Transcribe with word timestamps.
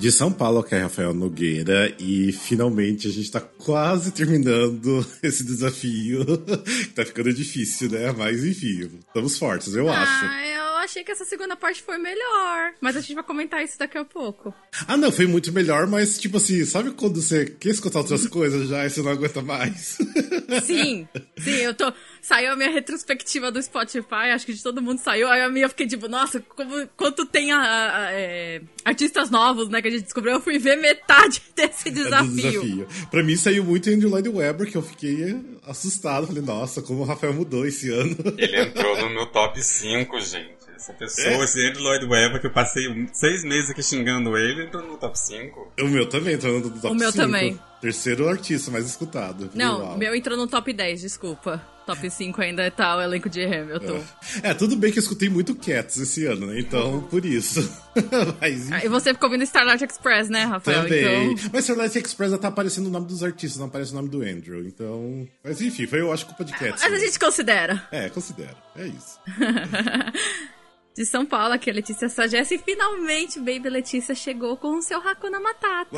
de 0.00 0.10
São 0.10 0.32
Paulo, 0.32 0.62
que 0.62 0.74
é 0.74 0.80
Rafael 0.80 1.12
Nogueira, 1.12 1.94
e 1.98 2.32
finalmente 2.32 3.06
a 3.06 3.10
gente 3.10 3.30
tá 3.30 3.38
quase 3.38 4.10
terminando 4.10 5.06
esse 5.22 5.44
desafio. 5.44 6.24
tá 6.96 7.04
ficando 7.04 7.30
difícil, 7.34 7.90
né? 7.90 8.10
Mas 8.16 8.42
enfim, 8.42 8.90
estamos 9.06 9.38
fortes, 9.38 9.74
eu 9.74 9.90
ah, 9.90 10.00
acho. 10.00 10.24
Eu 10.24 10.59
achei 10.90 11.04
que 11.04 11.12
essa 11.12 11.24
segunda 11.24 11.56
parte 11.56 11.82
foi 11.82 11.96
melhor. 11.98 12.72
Mas 12.80 12.96
a 12.96 13.00
gente 13.00 13.14
vai 13.14 13.22
comentar 13.22 13.62
isso 13.62 13.78
daqui 13.78 13.96
a 13.96 14.04
pouco. 14.04 14.52
Ah, 14.86 14.96
não, 14.96 15.12
foi 15.12 15.26
muito 15.26 15.52
melhor, 15.52 15.86
mas 15.86 16.18
tipo 16.18 16.36
assim, 16.36 16.64
sabe 16.64 16.90
quando 16.90 17.22
você 17.22 17.46
quer 17.46 17.70
escutar 17.70 18.00
outras 18.00 18.26
coisas 18.26 18.68
já 18.68 18.84
e 18.84 18.90
você 18.90 19.00
não 19.00 19.12
aguenta 19.12 19.40
mais? 19.40 19.98
Sim, 20.64 21.08
sim, 21.38 21.50
eu 21.50 21.74
tô. 21.74 21.92
Saiu 22.20 22.52
a 22.52 22.56
minha 22.56 22.70
retrospectiva 22.70 23.52
do 23.52 23.62
Spotify, 23.62 24.30
acho 24.34 24.44
que 24.44 24.52
de 24.52 24.62
todo 24.62 24.82
mundo 24.82 24.98
saiu. 24.98 25.28
Aí 25.28 25.40
a 25.40 25.48
minha 25.48 25.66
eu 25.66 25.68
fiquei 25.68 25.86
tipo, 25.86 26.08
nossa, 26.08 26.40
como, 26.40 26.86
quanto 26.96 27.24
tem 27.24 27.52
a, 27.52 27.58
a, 27.58 28.06
a, 28.06 28.12
é, 28.12 28.60
artistas 28.84 29.30
novos, 29.30 29.68
né, 29.68 29.80
que 29.80 29.88
a 29.88 29.90
gente 29.90 30.04
descobriu. 30.04 30.34
Eu 30.34 30.40
fui 30.40 30.58
ver 30.58 30.76
metade 30.76 31.40
desse 31.54 31.88
é 31.88 31.92
desafio. 31.92 32.46
É 32.46 32.50
desafio. 32.50 32.88
Pra 33.10 33.22
mim 33.22 33.36
saiu 33.36 33.64
muito 33.64 33.88
Andrew 33.90 34.10
Lloyd 34.10 34.28
Webber, 34.28 34.70
que 34.70 34.76
eu 34.76 34.82
fiquei 34.82 35.36
assustado. 35.64 36.26
Falei, 36.26 36.42
nossa, 36.42 36.82
como 36.82 37.00
o 37.00 37.04
Rafael 37.04 37.32
mudou 37.32 37.64
esse 37.66 37.90
ano. 37.90 38.16
Ele 38.36 38.60
entrou 38.60 38.96
no 39.00 39.10
meu 39.10 39.26
top 39.26 39.62
5, 39.62 40.20
gente. 40.20 40.59
Essa 40.80 40.94
pessoa, 40.94 41.28
é. 41.28 41.44
esse 41.44 41.68
Andrew 41.68 41.82
Lloyd 41.82 42.06
Webber, 42.06 42.40
que 42.40 42.46
eu 42.46 42.50
passei 42.50 42.84
seis 43.12 43.44
meses 43.44 43.68
aqui 43.68 43.82
xingando 43.82 44.34
ele, 44.38 44.64
entrou 44.64 44.82
no 44.82 44.96
top 44.96 45.18
5. 45.18 45.72
O 45.78 45.88
meu 45.88 46.08
também 46.08 46.34
entrou 46.34 46.54
no 46.54 46.62
top 46.62 46.80
5. 46.80 46.88
O 46.88 46.94
meu 46.94 47.12
5. 47.12 47.22
também. 47.22 47.60
Terceiro 47.82 48.26
artista 48.26 48.70
mais 48.70 48.86
escutado. 48.86 49.50
Não, 49.54 49.94
o 49.94 49.98
meu 49.98 50.14
entrou 50.14 50.38
no 50.38 50.46
top 50.46 50.72
10, 50.72 51.02
desculpa. 51.02 51.62
Top 51.86 52.08
5 52.08 52.40
ainda 52.40 52.70
tá 52.70 52.96
o 52.96 53.02
elenco 53.02 53.28
de 53.28 53.44
Hamilton. 53.44 54.02
É. 54.42 54.50
é, 54.50 54.54
tudo 54.54 54.74
bem 54.74 54.90
que 54.90 54.98
eu 54.98 55.02
escutei 55.02 55.28
muito 55.28 55.54
Cats 55.54 55.98
esse 55.98 56.24
ano, 56.24 56.46
né? 56.46 56.60
Então, 56.60 57.02
por 57.10 57.26
isso. 57.26 57.60
Mas, 58.40 58.72
ah, 58.72 58.84
e 58.84 58.88
você 58.88 59.12
ficou 59.12 59.28
ouvindo 59.28 59.42
Starlight 59.44 59.84
Express, 59.84 60.30
né, 60.30 60.44
Rafael? 60.44 60.84
Também. 60.84 61.32
Então... 61.32 61.50
Mas 61.52 61.64
Starlight 61.64 61.98
Express 61.98 62.30
já 62.30 62.38
tá 62.38 62.48
aparecendo 62.48 62.86
o 62.86 62.90
nome 62.90 63.06
dos 63.06 63.22
artistas, 63.22 63.58
não 63.58 63.66
aparece 63.66 63.92
o 63.92 63.96
nome 63.96 64.08
do 64.08 64.22
Andrew. 64.22 64.64
Então. 64.64 65.28
Mas 65.44 65.60
enfim, 65.60 65.86
foi, 65.86 66.00
eu 66.00 66.10
acho, 66.10 66.24
culpa 66.24 66.44
de 66.44 66.52
Cats. 66.52 66.82
Mas 66.82 66.92
a 66.92 66.98
gente 66.98 67.18
considera. 67.18 67.86
É, 67.90 68.08
considera. 68.08 68.56
É 68.76 68.86
isso. 68.86 69.18
de 71.00 71.06
São 71.06 71.24
Paulo, 71.24 71.54
aqui 71.54 71.70
é 71.70 71.72
Letícia 71.72 72.10
Sagesse. 72.10 72.56
E 72.56 72.58
finalmente, 72.58 73.38
Baby 73.38 73.70
Letícia 73.70 74.14
chegou 74.14 74.54
com 74.58 74.76
o 74.76 74.82
seu 74.82 74.98
Hakuna 74.98 75.40
Matata. 75.40 75.96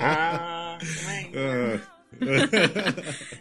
Ah, 0.00 0.78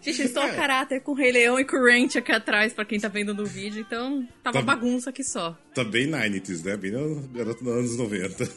Gente, 0.02 0.20
eu 0.20 0.26
estou 0.26 0.44
a 0.44 0.50
caráter 0.50 1.00
com 1.02 1.14
o 1.14 1.16
Rei 1.16 1.32
Leão 1.32 1.58
e 1.58 1.64
com 1.64 1.78
o 1.78 1.86
Ranch 1.86 2.18
aqui 2.18 2.34
atrás, 2.34 2.74
pra 2.74 2.84
quem 2.84 3.00
tá 3.00 3.08
vendo 3.08 3.34
no 3.34 3.46
vídeo, 3.46 3.80
então 3.80 4.28
tava 4.44 4.60
tá, 4.60 4.66
bagunça 4.66 5.12
aqui 5.12 5.24
só. 5.24 5.58
Tá 5.74 5.84
bem 5.84 6.10
90s, 6.10 6.66
né? 6.66 6.76
Bem 6.76 6.92
garoto 7.32 7.64
nos 7.64 7.74
anos 7.74 7.98
90. 7.98 8.50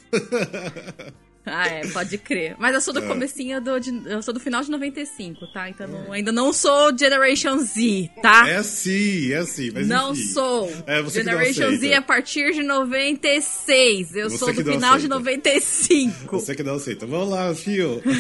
Ah, 1.57 1.69
é, 1.69 1.87
pode 1.87 2.19
crer. 2.19 2.57
Mas 2.59 2.75
eu 2.75 2.81
sou 2.81 2.93
do 2.93 3.01
é. 3.01 3.07
comecinho 3.07 3.61
do. 3.61 3.79
De, 3.79 4.03
eu 4.07 4.21
sou 4.21 4.35
do 4.35 4.41
final 4.41 4.63
de 4.63 4.71
95, 4.71 5.47
tá? 5.47 5.71
Então 5.71 5.87
não, 5.87 6.13
ainda 6.13 6.33
não 6.33 6.53
sou 6.53 6.97
Generation 6.97 7.59
Z, 7.59 8.11
tá? 8.21 8.49
É 8.49 8.63
sim, 8.65 9.33
é 9.33 9.45
sim, 9.45 9.71
mas 9.73 9.87
Não 9.87 10.13
enfim. 10.13 10.23
sou. 10.25 10.73
É, 10.87 11.03
Generation 11.09 11.77
Z 11.77 11.95
a 11.95 12.03
partir 12.03 12.53
de 12.53 12.63
96. 12.63 14.17
Eu 14.17 14.29
você 14.29 14.39
sou 14.39 14.53
do 14.53 14.65
final 14.65 14.95
aceita. 14.95 14.99
de 14.99 15.09
95. 15.09 16.37
Você 16.37 16.55
que 16.55 16.63
não 16.65 16.75
aceita. 16.75 17.07
Vamos 17.07 17.31
lá, 17.31 17.55
fio. 17.55 18.03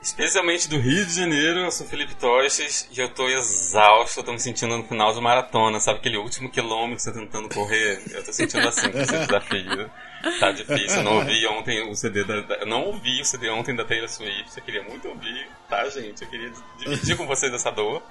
Especialmente 0.00 0.68
do 0.68 0.78
Rio 0.78 1.04
de 1.04 1.12
Janeiro, 1.14 1.60
eu 1.60 1.70
sou 1.70 1.84
Felipe 1.84 2.14
Toches 2.14 2.88
e 2.96 3.00
eu 3.00 3.08
tô 3.08 3.28
exausto, 3.28 4.20
eu 4.20 4.24
tô 4.24 4.32
me 4.32 4.38
sentindo 4.38 4.76
no 4.76 4.84
final 4.84 5.12
de 5.12 5.20
maratona, 5.20 5.80
sabe 5.80 5.98
aquele 5.98 6.16
último 6.16 6.48
quilômetro 6.48 6.96
que 6.96 7.02
você 7.02 7.12
tá 7.12 7.18
tentando 7.18 7.48
correr? 7.48 8.00
Eu 8.12 8.22
tô 8.22 8.32
sentindo 8.32 8.68
assim 8.68 8.88
com 8.88 8.98
esse 8.98 9.12
desafio. 9.12 9.90
Tá 10.40 10.50
difícil, 10.50 10.98
eu 10.98 11.04
não 11.04 11.16
ouvi 11.18 11.46
ontem 11.46 11.88
o 11.88 11.94
CD 11.94 12.24
da. 12.24 12.34
Eu 12.56 12.66
não 12.66 12.84
ouvi 12.86 13.20
o 13.20 13.24
CD 13.24 13.48
ontem 13.50 13.74
da 13.74 13.84
Taylor 13.84 14.08
Swift, 14.08 14.56
eu 14.56 14.62
queria 14.62 14.82
muito 14.82 15.08
ouvir, 15.08 15.46
tá, 15.68 15.88
gente? 15.88 16.22
Eu 16.22 16.28
queria 16.28 16.52
dividir 16.78 17.16
com 17.16 17.26
vocês 17.26 17.52
essa 17.52 17.70
dor. 17.70 18.02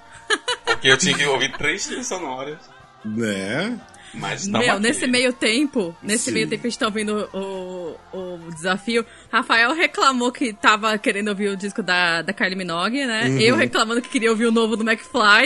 Porque 0.66 0.88
eu 0.88 0.98
tinha 0.98 1.16
que 1.16 1.26
ouvir 1.26 1.52
três 1.58 1.86
trilhas 1.86 2.08
sonoras. 2.08 2.58
Né? 3.04 3.80
Mas 4.14 4.48
Meu, 4.48 4.74
aqui. 4.74 4.82
nesse 4.82 5.08
meio 5.08 5.34
tempo, 5.34 5.96
nesse 6.02 6.26
Sim. 6.26 6.32
meio 6.32 6.48
tempo 6.48 6.62
que 6.62 6.68
a 6.68 6.70
gente 6.70 6.80
tá 6.80 6.86
ouvindo 6.86 7.30
o, 7.34 7.96
o 8.14 8.52
desafio, 8.52 9.06
Rafael 9.32 9.74
reclamou 9.74 10.32
que 10.32 10.54
tava 10.54 10.98
querendo 10.98 11.28
ouvir 11.28 11.50
o 11.50 11.58
disco 11.58 11.84
da, 11.84 12.22
da 12.22 12.34
Kylie 12.34 12.56
Minogue, 12.56 13.06
né? 13.06 13.28
Uhum. 13.28 13.40
Eu 13.40 13.56
reclamando 13.56 14.02
que 14.02 14.10
queria 14.10 14.32
ouvir 14.32 14.46
o 14.46 14.52
novo 14.52 14.78
do 14.78 14.90
McFly. 14.90 15.46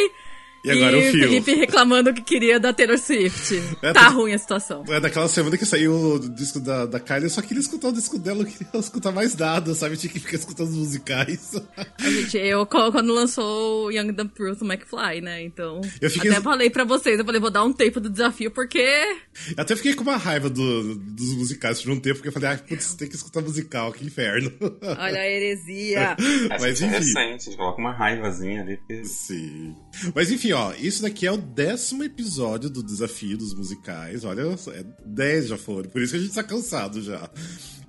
E 0.63 0.71
agora 0.71 0.97
e 0.97 1.09
o 1.09 1.11
Phil. 1.11 1.21
Felipe 1.21 1.53
reclamando 1.53 2.13
que 2.13 2.21
queria 2.21 2.59
da 2.59 2.73
Taylor 2.73 2.97
Swift. 2.97 3.59
É, 3.81 3.93
tá 3.93 4.09
ruim 4.09 4.33
a 4.33 4.37
situação. 4.37 4.83
É 4.89 4.99
daquela 4.99 5.27
semana 5.27 5.57
que 5.57 5.65
saiu 5.65 5.93
o 5.93 6.19
disco 6.19 6.59
da, 6.59 6.85
da 6.85 6.99
Kylie, 6.99 7.23
eu 7.23 7.29
só 7.29 7.41
queria 7.41 7.61
escutar 7.61 7.89
o 7.89 7.93
disco 7.93 8.17
dela, 8.19 8.41
eu 8.41 8.45
queria 8.45 8.67
escutar 8.77 9.11
mais 9.11 9.35
nada, 9.35 9.73
sabe? 9.73 9.93
Eu 9.93 9.97
tinha 9.97 10.11
que 10.11 10.19
ficar 10.19 10.35
escutando 10.35 10.69
os 10.69 10.75
musicais. 10.75 11.53
A 11.97 12.09
gente, 12.09 12.37
eu 12.37 12.65
quando 12.65 13.13
lançou 13.13 13.85
o 13.85 13.91
Young 13.91 14.11
Dumb 14.11 14.31
Truth, 14.31 14.61
o 14.61 14.65
McFly, 14.65 15.21
né? 15.21 15.43
Então. 15.43 15.79
Eu 16.01 16.09
fiquei... 16.09 16.31
Até 16.31 16.41
falei 16.41 16.69
pra 16.69 16.83
vocês, 16.83 17.17
eu 17.19 17.25
falei, 17.25 17.39
vou 17.39 17.49
dar 17.49 17.63
um 17.63 17.71
tempo 17.71 17.99
do 17.99 18.09
desafio, 18.09 18.51
porque. 18.51 18.79
Eu 18.79 19.63
até 19.63 19.75
fiquei 19.75 19.93
com 19.93 20.03
uma 20.03 20.17
raiva 20.17 20.49
do, 20.49 20.95
dos 20.95 21.33
musicais 21.35 21.81
por 21.81 21.91
um 21.91 21.99
tempo, 21.99 22.15
porque 22.15 22.29
eu 22.29 22.33
falei, 22.33 22.49
ah, 22.49 22.57
putz, 22.57 22.93
tem 22.95 23.07
que 23.07 23.15
escutar 23.15 23.41
musical, 23.41 23.91
que 23.93 24.05
inferno. 24.05 24.51
Olha 24.81 25.21
a 25.21 25.27
heresia. 25.27 26.17
Mas 26.59 26.81
enfim. 26.81 26.95
É 26.95 26.97
recente, 26.99 27.55
coloca 27.55 27.79
uma 27.79 27.93
raivazinha 27.93 28.61
ali. 28.61 28.79
Sim. 29.05 29.75
Mas 30.13 30.31
enfim, 30.31 30.48
ó, 30.53 30.73
isso 30.73 31.01
daqui 31.01 31.25
é 31.25 31.31
o 31.31 31.37
décimo 31.37 32.03
episódio 32.03 32.69
do 32.69 32.83
desafio 32.83 33.37
dos 33.37 33.53
musicais. 33.53 34.23
Olha, 34.23 34.41
é 34.41 34.85
dez 35.05 35.47
já 35.47 35.57
foram, 35.57 35.89
por 35.89 36.01
isso 36.01 36.13
que 36.13 36.19
a 36.19 36.21
gente 36.21 36.33
tá 36.33 36.43
cansado 36.43 37.01
já. 37.01 37.29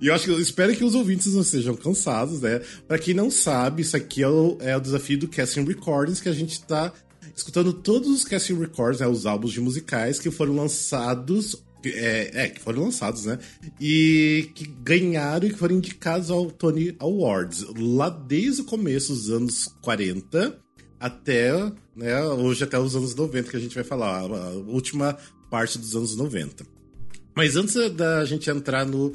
E 0.01 0.07
eu 0.07 0.13
acho 0.13 0.25
que 0.25 0.31
eu 0.31 0.39
espero 0.39 0.75
que 0.75 0.83
os 0.83 0.95
ouvintes 0.95 1.33
não 1.33 1.43
sejam 1.43 1.75
cansados, 1.75 2.41
né? 2.41 2.61
Pra 2.87 2.97
quem 2.97 3.13
não 3.13 3.29
sabe, 3.29 3.83
isso 3.83 3.95
aqui 3.95 4.23
é 4.23 4.27
o, 4.27 4.57
é 4.59 4.75
o 4.75 4.81
desafio 4.81 5.17
do 5.19 5.27
Casting 5.27 5.63
Recordings, 5.63 6.21
que 6.21 6.29
a 6.29 6.33
gente 6.33 6.61
tá 6.63 6.91
escutando 7.35 7.71
todos 7.71 8.09
os 8.09 8.23
Casting 8.23 8.59
Records, 8.59 8.99
né, 8.99 9.07
os 9.07 9.25
álbuns 9.25 9.53
de 9.53 9.61
musicais 9.61 10.19
que 10.19 10.31
foram 10.31 10.55
lançados 10.55 11.63
é, 11.85 12.43
é, 12.45 12.49
que 12.49 12.59
foram 12.59 12.83
lançados, 12.83 13.25
né? 13.25 13.39
E 13.79 14.51
que 14.53 14.65
ganharam 14.65 15.47
e 15.47 15.51
que 15.51 15.57
foram 15.57 15.75
indicados 15.75 16.29
ao 16.29 16.51
Tony 16.51 16.95
Awards. 16.99 17.65
Lá 17.75 18.09
desde 18.09 18.61
o 18.61 18.65
começo 18.65 19.13
dos 19.13 19.29
anos 19.29 19.67
40 19.81 20.59
até, 21.01 21.51
né, 21.95 22.23
hoje 22.23 22.63
até 22.63 22.79
os 22.79 22.95
anos 22.95 23.15
90 23.15 23.49
que 23.49 23.57
a 23.57 23.59
gente 23.59 23.73
vai 23.73 23.83
falar, 23.83 24.19
a 24.19 24.49
última 24.67 25.17
parte 25.49 25.79
dos 25.79 25.95
anos 25.95 26.15
90. 26.15 26.63
Mas 27.35 27.55
antes 27.55 27.75
da 27.91 28.23
gente 28.23 28.49
entrar 28.49 28.85
no 28.85 29.11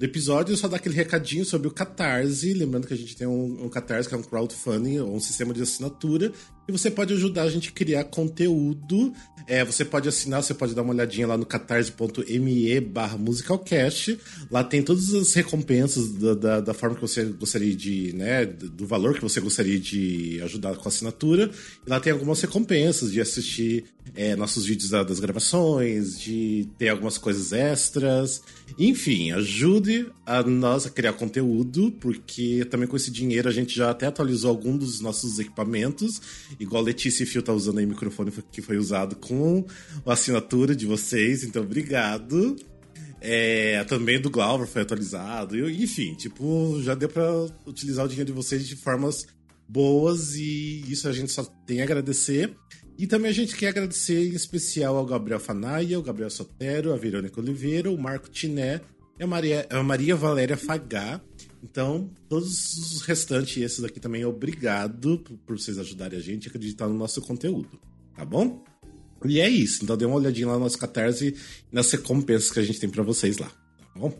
episódio, 0.00 0.56
só 0.56 0.68
dar 0.68 0.76
aquele 0.76 0.94
recadinho 0.94 1.44
sobre 1.44 1.66
o 1.68 1.70
Catarse. 1.70 2.52
Lembrando 2.52 2.86
que 2.86 2.94
a 2.94 2.96
gente 2.96 3.16
tem 3.16 3.26
um, 3.26 3.64
um 3.64 3.68
Catarse, 3.68 4.08
que 4.08 4.14
é 4.14 4.18
um 4.18 4.22
crowdfunding, 4.22 5.00
um 5.00 5.20
sistema 5.20 5.54
de 5.54 5.62
assinatura, 5.62 6.32
e 6.68 6.72
você 6.72 6.90
pode 6.90 7.12
ajudar 7.14 7.42
a 7.42 7.50
gente 7.50 7.68
a 7.68 7.72
criar 7.72 8.04
conteúdo. 8.04 9.12
É, 9.46 9.64
você 9.64 9.84
pode 9.84 10.08
assinar, 10.08 10.42
você 10.42 10.54
pode 10.54 10.74
dar 10.74 10.82
uma 10.82 10.92
olhadinha 10.92 11.26
lá 11.26 11.36
no 11.36 11.44
catarse.me 11.44 12.80
barra 12.80 13.18
musicalcast. 13.18 14.18
Lá 14.50 14.62
tem 14.62 14.82
todas 14.82 15.12
as 15.12 15.32
recompensas 15.34 16.12
da, 16.12 16.34
da, 16.34 16.60
da, 16.60 16.74
forma 16.74 16.94
que 16.94 17.02
você 17.02 17.24
gostaria 17.24 17.74
de, 17.74 18.12
né, 18.14 18.46
do 18.46 18.86
valor 18.86 19.14
que 19.14 19.22
você 19.22 19.40
gostaria 19.40 19.80
de 19.80 20.40
ajudar 20.44 20.76
com 20.76 20.84
a 20.84 20.88
assinatura. 20.88 21.50
E 21.84 21.90
lá 21.90 21.98
tem 21.98 22.12
algumas 22.12 22.40
recompensas 22.40 23.10
de 23.10 23.20
assistir 23.20 23.84
é, 24.14 24.36
nossos 24.36 24.64
vídeos 24.64 24.90
das 24.90 25.18
gravações, 25.18 26.18
de 26.18 26.68
ter 26.78 26.88
algumas 26.88 27.18
coisas 27.18 27.52
extras. 27.52 28.42
Enfim, 28.78 29.32
ajude 29.32 30.06
a 30.24 30.42
nós 30.42 30.86
a 30.86 30.90
criar 30.90 31.14
conteúdo, 31.14 31.90
porque 32.00 32.64
também 32.70 32.86
com 32.86 32.96
esse 32.96 33.10
dinheiro 33.10 33.48
a 33.48 33.52
gente 33.52 33.74
já 33.74 33.90
até 33.90 34.06
atualizou 34.06 34.50
algum 34.50 34.76
dos 34.76 35.00
nossos 35.00 35.38
equipamentos 35.38 36.20
Igual 36.58 36.82
Letícia 36.82 37.22
e 37.22 37.26
Fio 37.26 37.42
tá 37.42 37.52
usando 37.52 37.78
aí 37.78 37.84
o 37.84 37.88
microfone 37.88 38.32
que 38.50 38.62
foi 38.62 38.76
usado 38.76 39.16
com 39.16 39.64
a 40.04 40.12
assinatura 40.12 40.74
de 40.74 40.86
vocês, 40.86 41.44
então 41.44 41.62
obrigado. 41.62 42.56
É, 43.20 43.84
também 43.84 44.20
do 44.20 44.30
Glauber 44.30 44.66
foi 44.66 44.82
atualizado. 44.82 45.68
enfim, 45.70 46.14
tipo, 46.14 46.80
já 46.82 46.94
deu 46.94 47.08
para 47.08 47.46
utilizar 47.66 48.06
o 48.06 48.08
dinheiro 48.08 48.32
de 48.32 48.36
vocês 48.36 48.66
de 48.66 48.76
formas 48.76 49.26
boas 49.68 50.34
e 50.34 50.82
isso 50.88 51.06
a 51.08 51.12
gente 51.12 51.30
só 51.30 51.44
tem 51.66 51.80
a 51.80 51.84
agradecer. 51.84 52.56
E 52.98 53.06
também 53.06 53.30
a 53.30 53.34
gente 53.34 53.56
quer 53.56 53.68
agradecer 53.68 54.28
em 54.28 54.34
especial 54.34 54.96
ao 54.96 55.06
Gabriel 55.06 55.40
Fanaia, 55.40 55.98
o 55.98 56.02
Gabriel 56.02 56.28
Sotero, 56.28 56.92
a 56.92 56.96
Verônica 56.96 57.40
Oliveira, 57.40 57.90
o 57.90 57.96
Marco 57.96 58.28
Tiné 58.28 58.80
e 59.18 59.22
a 59.22 59.26
Maria, 59.26 59.66
a 59.70 59.82
Maria 59.82 60.16
Valéria 60.16 60.56
Fagá, 60.56 61.20
então, 61.62 62.10
todos 62.28 62.76
os 62.76 63.02
restantes, 63.02 63.62
esses 63.62 63.84
aqui 63.84 64.00
também, 64.00 64.24
obrigado 64.24 65.18
por, 65.18 65.36
por 65.38 65.58
vocês 65.58 65.78
ajudarem 65.78 66.18
a 66.18 66.22
gente 66.22 66.48
a 66.48 66.50
acreditar 66.50 66.88
no 66.88 66.94
nosso 66.94 67.20
conteúdo, 67.20 67.80
tá 68.16 68.24
bom? 68.24 68.64
E 69.24 69.40
é 69.40 69.48
isso, 69.48 69.84
então 69.84 69.96
dê 69.96 70.06
uma 70.06 70.16
olhadinha 70.16 70.46
lá 70.46 70.54
no 70.54 70.60
nosso 70.60 70.78
Catarse 70.78 71.28
e 71.70 71.74
nas 71.74 71.90
recompensas 71.90 72.50
que 72.50 72.58
a 72.58 72.62
gente 72.62 72.80
tem 72.80 72.88
para 72.88 73.02
vocês 73.02 73.38
lá, 73.38 73.48
tá 73.48 74.00
bom? 74.00 74.16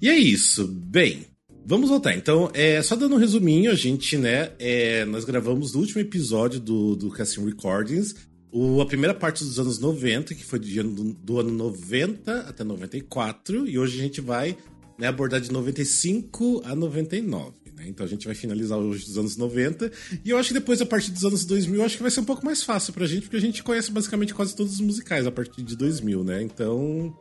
E 0.00 0.08
é 0.08 0.16
isso, 0.16 0.66
bem, 0.68 1.26
vamos 1.64 1.88
voltar. 1.88 2.14
Então, 2.14 2.50
é, 2.52 2.82
só 2.82 2.94
dando 2.94 3.14
um 3.14 3.18
resuminho, 3.18 3.70
a 3.70 3.74
gente, 3.74 4.18
né, 4.18 4.52
é, 4.58 5.04
nós 5.06 5.24
gravamos 5.24 5.74
o 5.74 5.78
último 5.78 6.00
episódio 6.00 6.60
do, 6.60 6.94
do 6.94 7.10
Casting 7.10 7.44
Recordings 7.46 8.14
o, 8.52 8.80
a 8.80 8.86
primeira 8.86 9.14
parte 9.14 9.44
dos 9.44 9.58
anos 9.58 9.78
90, 9.78 10.34
que 10.34 10.44
foi 10.44 10.58
do, 10.58 11.14
do, 11.14 11.38
ano 11.38 11.50
90 11.50 12.40
até 12.40 12.64
94, 12.64 13.66
e 13.68 13.78
hoje 13.78 13.98
a 13.98 14.02
gente 14.02 14.20
vai 14.20 14.56
né, 15.00 15.06
abordar 15.06 15.40
de 15.40 15.50
95 15.50 16.62
a 16.64 16.74
99. 16.74 17.52
Né? 17.74 17.86
Então 17.88 18.04
a 18.04 18.08
gente 18.08 18.26
vai 18.26 18.34
finalizar 18.34 18.78
hoje 18.78 19.06
dos 19.06 19.16
anos 19.16 19.36
90. 19.36 19.90
E 20.24 20.30
eu 20.30 20.36
acho 20.36 20.48
que 20.48 20.54
depois, 20.54 20.80
a 20.82 20.86
partir 20.86 21.10
dos 21.10 21.24
anos 21.24 21.44
2000, 21.46 21.82
acho 21.82 21.96
que 21.96 22.02
vai 22.02 22.10
ser 22.10 22.20
um 22.20 22.24
pouco 22.24 22.44
mais 22.44 22.62
fácil 22.62 22.92
pra 22.92 23.06
gente, 23.06 23.22
porque 23.22 23.36
a 23.36 23.40
gente 23.40 23.62
conhece 23.62 23.90
basicamente 23.90 24.34
quase 24.34 24.54
todos 24.54 24.74
os 24.74 24.80
musicais 24.80 25.26
a 25.26 25.32
partir 25.32 25.62
de 25.62 25.76
2000, 25.76 26.22
né? 26.22 26.42
Então. 26.42 27.14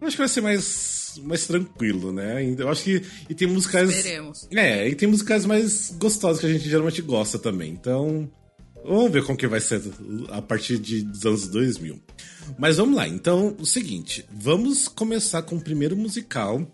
Eu 0.00 0.06
acho 0.06 0.16
que 0.16 0.22
vai 0.22 0.28
ser 0.28 0.42
mais, 0.42 1.20
mais 1.24 1.46
tranquilo, 1.46 2.12
né? 2.12 2.44
Eu 2.56 2.68
acho 2.68 2.84
que. 2.84 3.02
E 3.28 3.34
tem 3.34 3.48
musicais. 3.48 3.90
Esperemos. 3.90 4.46
É, 4.52 4.88
e 4.88 4.94
tem 4.94 5.08
musicais 5.08 5.44
mais 5.44 5.90
gostosos 5.98 6.40
que 6.40 6.46
a 6.46 6.52
gente 6.52 6.68
geralmente 6.68 7.02
gosta 7.02 7.38
também. 7.38 7.72
Então. 7.72 8.30
Vamos 8.84 9.10
ver 9.10 9.24
como 9.24 9.36
que 9.36 9.48
vai 9.48 9.58
ser 9.58 9.82
a 10.28 10.40
partir 10.40 10.78
de, 10.78 11.02
dos 11.02 11.26
anos 11.26 11.48
2000. 11.48 12.00
Mas 12.56 12.76
vamos 12.76 12.94
lá. 12.94 13.08
Então, 13.08 13.56
o 13.58 13.66
seguinte. 13.66 14.24
Vamos 14.30 14.86
começar 14.86 15.42
com 15.42 15.56
o 15.56 15.60
primeiro 15.60 15.96
musical 15.96 16.64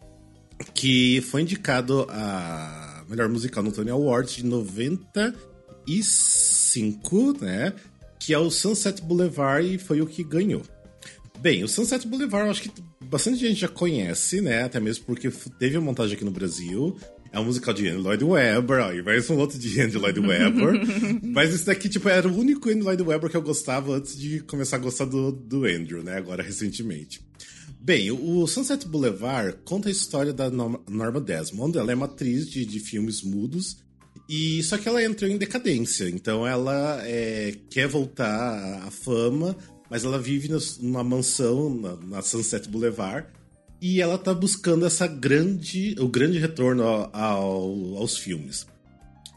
que 0.74 1.20
foi 1.22 1.42
indicado 1.42 2.06
a 2.10 3.04
melhor 3.08 3.28
musical 3.28 3.62
no 3.62 3.70
Tony 3.72 3.90
Awards 3.90 4.34
de 4.36 4.44
95, 4.44 7.36
né? 7.40 7.72
Que 8.18 8.32
é 8.32 8.38
o 8.38 8.50
Sunset 8.50 9.02
Boulevard 9.02 9.74
e 9.74 9.78
foi 9.78 10.00
o 10.00 10.06
que 10.06 10.24
ganhou. 10.24 10.62
Bem, 11.40 11.64
o 11.64 11.68
Sunset 11.68 12.06
Boulevard 12.06 12.46
eu 12.46 12.52
acho 12.52 12.62
que 12.62 12.70
bastante 13.04 13.38
gente 13.38 13.60
já 13.60 13.68
conhece, 13.68 14.40
né? 14.40 14.62
Até 14.62 14.78
mesmo 14.78 15.04
porque 15.04 15.28
teve 15.58 15.76
a 15.76 15.80
montagem 15.80 16.14
aqui 16.14 16.24
no 16.24 16.30
Brasil. 16.30 16.96
É 17.32 17.40
um 17.40 17.44
musical 17.44 17.72
de 17.72 17.88
Andrew 17.88 18.02
Lloyd 18.02 18.24
Webber, 18.24 18.84
ó, 18.84 18.92
e 18.92 19.02
mais 19.02 19.28
um 19.30 19.38
outro 19.38 19.58
de 19.58 19.80
Andrew 19.80 20.02
Lloyd 20.02 20.20
Webber. 20.20 20.74
Mas 21.24 21.54
esse 21.54 21.64
daqui, 21.64 21.88
tipo, 21.88 22.08
era 22.08 22.28
o 22.28 22.38
único 22.38 22.68
Andrew 22.68 22.84
Lloyd 22.84 23.02
Webber 23.02 23.30
que 23.30 23.36
eu 23.36 23.42
gostava 23.42 23.96
antes 23.96 24.18
de 24.18 24.40
começar 24.40 24.76
a 24.76 24.78
gostar 24.78 25.06
do, 25.06 25.32
do 25.32 25.64
Andrew, 25.64 26.02
né? 26.02 26.16
Agora, 26.16 26.42
recentemente. 26.42 27.24
Bem, 27.84 28.12
o 28.12 28.46
Sunset 28.46 28.86
Boulevard 28.86 29.56
conta 29.64 29.88
a 29.88 29.92
história 29.92 30.32
da 30.32 30.48
Norma 30.48 31.20
Desmond. 31.20 31.76
Ela 31.76 31.90
é 31.90 31.94
uma 31.96 32.06
atriz 32.06 32.48
de, 32.48 32.64
de 32.64 32.78
filmes 32.78 33.22
mudos. 33.22 33.78
E 34.28 34.62
só 34.62 34.78
que 34.78 34.88
ela 34.88 35.02
entrou 35.02 35.28
em 35.28 35.36
decadência, 35.36 36.08
então 36.08 36.46
ela 36.46 37.00
é, 37.04 37.56
quer 37.68 37.88
voltar 37.88 38.86
à 38.86 38.90
fama, 38.90 39.56
mas 39.90 40.04
ela 40.04 40.16
vive 40.16 40.48
numa 40.80 41.02
mansão 41.02 41.74
na, 41.74 41.96
na 41.96 42.22
Sunset 42.22 42.68
Boulevard 42.68 43.26
e 43.80 44.00
ela 44.00 44.16
tá 44.16 44.32
buscando 44.32 44.86
essa 44.86 45.08
grande, 45.08 45.96
o 45.98 46.06
grande 46.06 46.38
retorno 46.38 46.84
ao, 46.84 47.10
ao, 47.12 47.96
aos 47.96 48.16
filmes. 48.16 48.64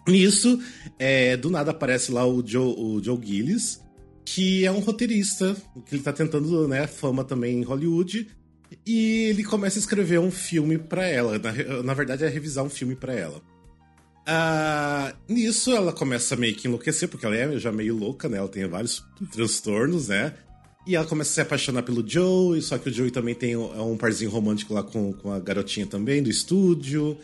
Nisso, 0.08 0.62
é, 1.00 1.36
do 1.36 1.50
nada 1.50 1.72
aparece 1.72 2.12
lá 2.12 2.28
o 2.28 2.46
Joe, 2.46 2.76
o 2.78 3.04
Joe 3.04 3.20
Gillis, 3.26 3.82
que 4.26 4.66
é 4.66 4.72
um 4.72 4.80
roteirista, 4.80 5.56
que 5.86 5.96
ele 5.96 6.04
tá 6.04 6.12
tentando, 6.12 6.68
né, 6.68 6.88
fama 6.88 7.24
também 7.24 7.60
em 7.60 7.64
Hollywood, 7.64 8.28
e 8.86 9.26
ele 9.30 9.44
começa 9.44 9.78
a 9.78 9.82
escrever 9.82 10.20
um 10.20 10.32
filme 10.32 10.78
para 10.78 11.08
ela, 11.08 11.38
na, 11.38 11.84
na, 11.84 11.94
verdade 11.94 12.26
é 12.26 12.28
revisar 12.28 12.66
um 12.66 12.70
filme 12.70 12.96
para 12.96 13.14
ela. 13.14 13.42
Ah, 14.26 15.14
nisso 15.30 15.72
ela 15.72 15.94
começa 15.94 16.36
meio 16.36 16.56
que 16.56 16.68
enlouquecer, 16.68 17.08
porque 17.08 17.26
ela 17.26 17.36
é 17.36 17.60
já 17.60 17.72
meio 17.72 17.96
louca, 17.96 18.28
né, 18.28 18.40
ela 18.40 18.50
tem 18.50 18.68
vários 18.68 19.06
transtornos, 19.32 20.08
né, 20.08 20.34
e 20.88 20.96
ela 20.96 21.06
começa 21.06 21.30
a 21.30 21.34
se 21.34 21.42
apaixonar 21.42 21.84
pelo 21.84 22.08
Joe, 22.08 22.62
só 22.62 22.78
que 22.78 22.90
o 22.90 22.94
Joe 22.94 23.10
também 23.12 23.36
tem 23.36 23.56
um, 23.56 23.74
é 23.76 23.82
um 23.82 23.98
parzinho 23.98 24.32
romântico 24.32 24.74
lá 24.74 24.84
com, 24.84 25.14
com 25.14 25.32
a 25.32 25.40
garotinha 25.40 25.86
também 25.88 26.22
do 26.22 26.30
estúdio. 26.30 27.18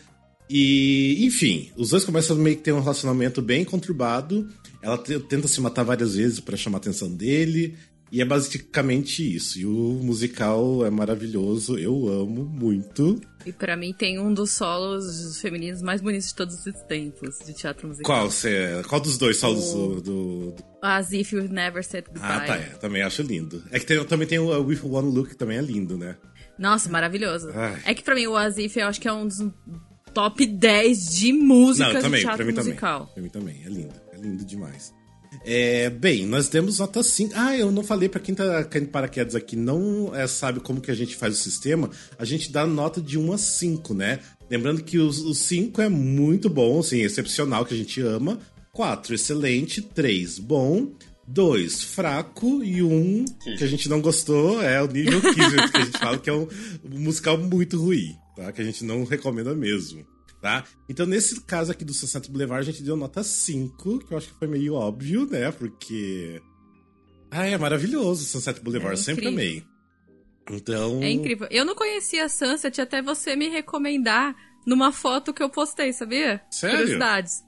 E, 0.50 1.24
enfim, 1.26 1.72
os 1.78 1.92
dois 1.92 2.04
começam 2.04 2.36
meio 2.36 2.58
que 2.58 2.64
ter 2.64 2.74
um 2.74 2.82
relacionamento 2.82 3.42
bem 3.42 3.64
conturbado. 3.64 4.50
Ela 4.82 4.98
tenta 4.98 5.48
se 5.48 5.62
matar 5.62 5.84
várias 5.84 6.16
vezes 6.16 6.40
para 6.40 6.58
chamar 6.58 6.78
a 6.78 6.82
atenção 6.82 7.12
dele. 7.12 7.78
E 8.12 8.22
é 8.22 8.26
basicamente 8.26 9.36
isso. 9.36 9.58
E 9.58 9.66
o 9.66 9.72
musical 10.04 10.86
é 10.86 10.90
maravilhoso, 10.90 11.78
eu 11.78 12.10
amo 12.10 12.44
muito. 12.44 13.22
E 13.46 13.54
para 13.54 13.78
mim 13.78 13.94
tem 13.94 14.20
um 14.20 14.34
dos 14.34 14.52
solos 14.52 15.40
femininos 15.40 15.82
mais 15.82 16.02
bonitos 16.02 16.28
de 16.28 16.36
todos 16.36 16.66
os 16.66 16.82
tempos 16.84 17.40
de 17.46 17.54
teatro 17.54 17.88
musical. 17.88 18.18
Qual? 18.18 18.30
Cê, 18.30 18.84
qual 18.88 19.00
dos 19.00 19.18
dois 19.18 19.38
solos 19.38 19.74
o... 19.74 20.02
do, 20.02 20.02
do, 20.02 20.56
As 20.82 21.14
If 21.14 21.32
You 21.32 21.48
Never 21.48 21.84
Said 21.86 22.08
Goodbye. 22.08 22.30
Ah, 22.30 22.42
tá, 22.42 22.58
é. 22.58 22.64
Também 22.82 23.02
acho 23.02 23.22
lindo. 23.22 23.64
É 23.72 23.80
que 23.80 23.86
tem, 23.86 24.04
também 24.04 24.28
tem 24.28 24.40
o 24.40 24.62
With 24.62 24.82
One 24.84 25.16
Look, 25.16 25.30
que 25.30 25.38
também 25.38 25.58
é 25.58 25.62
lindo, 25.62 25.98
né? 25.98 26.18
Nossa, 26.60 26.90
maravilhoso. 26.90 27.50
Ai. 27.54 27.82
É 27.86 27.94
que 27.94 28.04
pra 28.04 28.14
mim 28.14 28.28
o 28.28 28.36
As 28.36 28.58
If 28.58 28.76
eu 28.76 28.88
acho 28.88 29.00
que 29.00 29.08
é 29.08 29.14
um 29.14 29.26
dos 29.26 29.40
top 30.14 30.46
10 30.46 31.16
de 31.16 31.34
música 31.34 31.94
Não, 31.94 32.02
também, 32.02 32.20
de 32.20 32.26
teatro 32.26 32.38
pra 32.38 32.46
mim 32.46 32.58
musical. 32.58 33.00
Também. 33.00 33.14
Pra 33.14 33.24
mim 33.24 33.30
também, 33.30 33.64
é 33.66 33.70
lindo. 33.70 33.94
É 34.14 34.18
lindo 34.18 34.46
demais. 34.46 34.94
É, 35.46 35.90
bem, 35.90 36.26
nós 36.26 36.50
temos 36.50 36.80
nota 36.80 37.02
5. 37.02 37.34
Ah, 37.36 37.56
eu 37.56 37.72
não 37.72 37.84
falei 37.84 38.10
para 38.10 38.20
quem 38.20 38.36
tá 38.36 38.64
caindo 38.66 38.90
paraquedas 38.90 39.34
aqui, 39.34 39.56
não 39.56 40.14
é, 40.14 40.28
sabe 40.28 40.60
como 40.60 40.82
que 40.82 40.92
a 40.92 40.96
gente 40.96 41.16
faz 41.16 41.34
o 41.34 41.42
sistema. 41.42 41.90
A 42.20 42.26
gente 42.26 42.52
dá 42.52 42.68
nota 42.68 43.02
de 43.02 43.18
1 43.18 43.32
a 43.32 43.38
5, 43.38 43.94
né? 43.94 44.20
Lembrando 44.50 44.84
que 44.84 45.00
o 45.00 45.34
5 45.34 45.82
é 45.82 45.90
muito 45.90 46.50
bom, 46.50 46.80
assim, 46.80 47.02
excepcional, 47.02 47.66
que 47.66 47.74
a 47.74 47.78
gente 47.78 48.02
ama. 48.02 48.40
4, 48.74 49.16
excelente. 49.16 49.82
3, 49.82 50.40
bom. 50.40 50.92
2, 51.28 51.84
fraco. 51.84 52.62
E 52.64 52.84
1, 52.84 52.94
um, 52.94 53.26
que 53.58 53.64
a 53.64 53.68
gente 53.68 53.88
não 53.88 54.02
gostou, 54.02 54.62
é 54.62 54.82
o 54.84 54.88
nível 54.88 55.22
15, 55.22 55.34
que 55.72 55.78
a 55.78 55.86
gente 55.86 55.98
fala 55.98 56.18
que 56.18 56.30
é 56.30 56.34
um 56.34 56.48
musical 56.90 57.38
muito 57.38 57.82
ruim, 57.82 58.16
tá? 58.44 58.52
Que 58.52 58.62
a 58.62 58.66
gente 58.66 58.84
não 58.84 59.04
recomenda 59.04 59.54
mesmo 59.56 60.06
tá? 60.42 60.64
Então, 60.90 61.06
nesse 61.06 61.40
caso 61.42 61.72
aqui 61.72 61.86
do 61.86 61.94
Sunset 61.94 62.30
Boulevard, 62.30 62.68
a 62.68 62.72
gente 62.72 62.84
deu 62.84 62.98
nota 62.98 63.24
5, 63.24 64.00
que 64.00 64.12
eu 64.12 64.18
acho 64.18 64.30
que 64.30 64.40
foi 64.40 64.48
meio 64.48 64.74
óbvio, 64.74 65.28
né? 65.28 65.52
Porque. 65.52 66.42
Ah, 67.30 67.46
é 67.46 67.58
maravilhoso 67.58 68.24
o 68.24 68.26
Sunset 68.26 68.60
Boulevard, 68.60 69.00
é 69.00 69.04
sempre 69.04 69.28
amei. 69.28 69.64
Então. 70.50 71.02
É 71.02 71.10
incrível. 71.10 71.48
Eu 71.52 71.64
não 71.64 71.76
conhecia 71.76 72.26
a 72.26 72.30
Sunset 72.30 72.82
até 72.82 73.02
você 73.02 73.36
me 73.36 73.48
recomendar 73.48 74.36
numa 74.66 74.92
foto 74.92 75.34
que 75.34 75.42
eu 75.42 75.50
postei, 75.50 75.94
sabia? 75.94 76.42
Sério? 76.50 76.78
Curiosidades. 76.78 77.44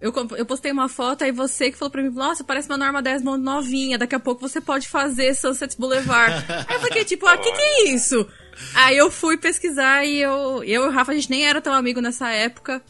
Eu, 0.00 0.12
eu 0.36 0.44
postei 0.44 0.70
uma 0.70 0.88
foto, 0.88 1.24
aí 1.24 1.32
você 1.32 1.70
que 1.70 1.78
falou 1.78 1.90
pra 1.90 2.02
mim, 2.02 2.10
nossa, 2.10 2.44
parece 2.44 2.68
uma 2.68 2.76
Norma 2.76 3.00
Desmond 3.00 3.42
novinha, 3.42 3.96
daqui 3.96 4.14
a 4.14 4.20
pouco 4.20 4.46
você 4.46 4.60
pode 4.60 4.86
fazer 4.86 5.34
Sunset 5.34 5.78
Boulevard. 5.78 6.44
aí 6.68 6.76
eu 6.76 6.80
fiquei 6.82 7.04
tipo, 7.04 7.26
ah, 7.26 7.34
o 7.34 7.40
que, 7.40 7.50
que 7.50 7.62
é 7.62 7.88
isso? 7.88 8.28
Aí 8.74 8.96
eu 8.96 9.10
fui 9.10 9.36
pesquisar 9.36 10.04
e 10.04 10.18
eu, 10.20 10.62
eu 10.64 10.84
e 10.84 10.88
o 10.88 10.90
Rafa, 10.90 11.12
a 11.12 11.14
gente 11.14 11.30
nem 11.30 11.46
era 11.46 11.60
tão 11.60 11.72
amigo 11.72 12.00
nessa 12.00 12.30
época. 12.30 12.82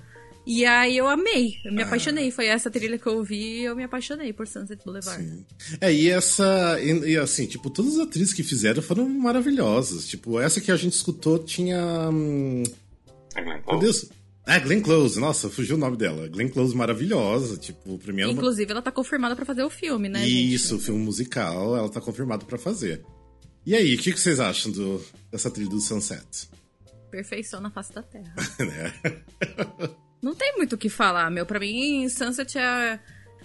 E 0.47 0.67
aí 0.67 0.97
eu 0.99 1.09
amei, 1.09 1.55
eu 1.65 1.73
me 1.73 1.83
ah. 1.83 1.87
apaixonei. 1.87 2.31
Foi 2.31 2.47
essa 2.47 2.71
trilha 2.71 2.99
que 2.99 3.07
eu 3.07 3.17
ouvi 3.17 3.61
e 3.61 3.65
eu 3.65 3.75
me 3.75 3.83
apaixonei 3.83 4.33
por 4.33 4.47
Sunset 4.47 4.85
Boulevard. 4.85 5.25
Sim. 5.25 5.45
É, 5.81 5.93
e 5.93 6.11
essa. 6.11 6.79
E, 6.83 7.13
e, 7.13 7.17
assim, 7.17 7.47
tipo, 7.47 7.71
todas 7.71 7.95
as 7.95 8.01
atrizes 8.01 8.35
que 8.35 8.43
fizeram 8.43 8.83
foram 8.83 9.09
maravilhosas. 9.09 10.07
Tipo, 10.07 10.39
essa 10.39 10.61
que 10.61 10.71
a 10.71 10.77
gente 10.77 10.93
escutou 10.93 11.39
tinha. 11.39 12.11
Hum... 12.11 12.63
Meu 13.67 13.79
Deus. 13.79 14.11
Ah, 14.47 14.59
Glenn 14.59 14.83
Close, 14.83 15.19
nossa, 15.19 15.49
fugiu 15.49 15.77
o 15.77 15.79
nome 15.79 15.97
dela. 15.97 16.29
Glenn 16.29 16.51
Close 16.51 16.77
maravilhosa, 16.77 17.57
tipo, 17.57 17.97
primeiro. 17.99 18.31
Inclusive, 18.31 18.71
ela 18.71 18.83
tá 18.83 18.93
confirmada 18.93 19.35
para 19.35 19.47
fazer 19.47 19.65
o 19.65 19.71
filme, 19.71 20.07
né? 20.07 20.29
Isso, 20.29 20.77
o 20.77 20.79
filme 20.79 21.03
musical, 21.03 21.75
ela 21.75 21.89
tá 21.89 21.99
confirmada 21.99 22.45
para 22.45 22.59
fazer. 22.59 23.03
E 23.67 23.75
aí, 23.75 23.95
o 23.95 23.99
que, 23.99 24.13
que, 24.13 24.21
vocês 24.21 24.39
acham 24.39 24.71
do, 24.71 25.05
dessa 25.31 25.51
trilha 25.51 25.71
do 25.71 25.81
Sunset? 25.81 26.51
Perfeição 27.11 27.61
na 27.61 27.71
face 27.71 27.93
da 27.93 28.03
Terra. 28.03 28.35
né? 28.61 28.93
Não 30.21 30.35
tem 30.35 30.57
muito 30.57 30.75
o 30.75 30.79
que 30.79 30.89
falar, 30.89 31.31
meu. 31.31 31.47
Pra 31.47 31.59
mim, 31.59 32.09
Sunset 32.09 32.59
é, 32.59 33.01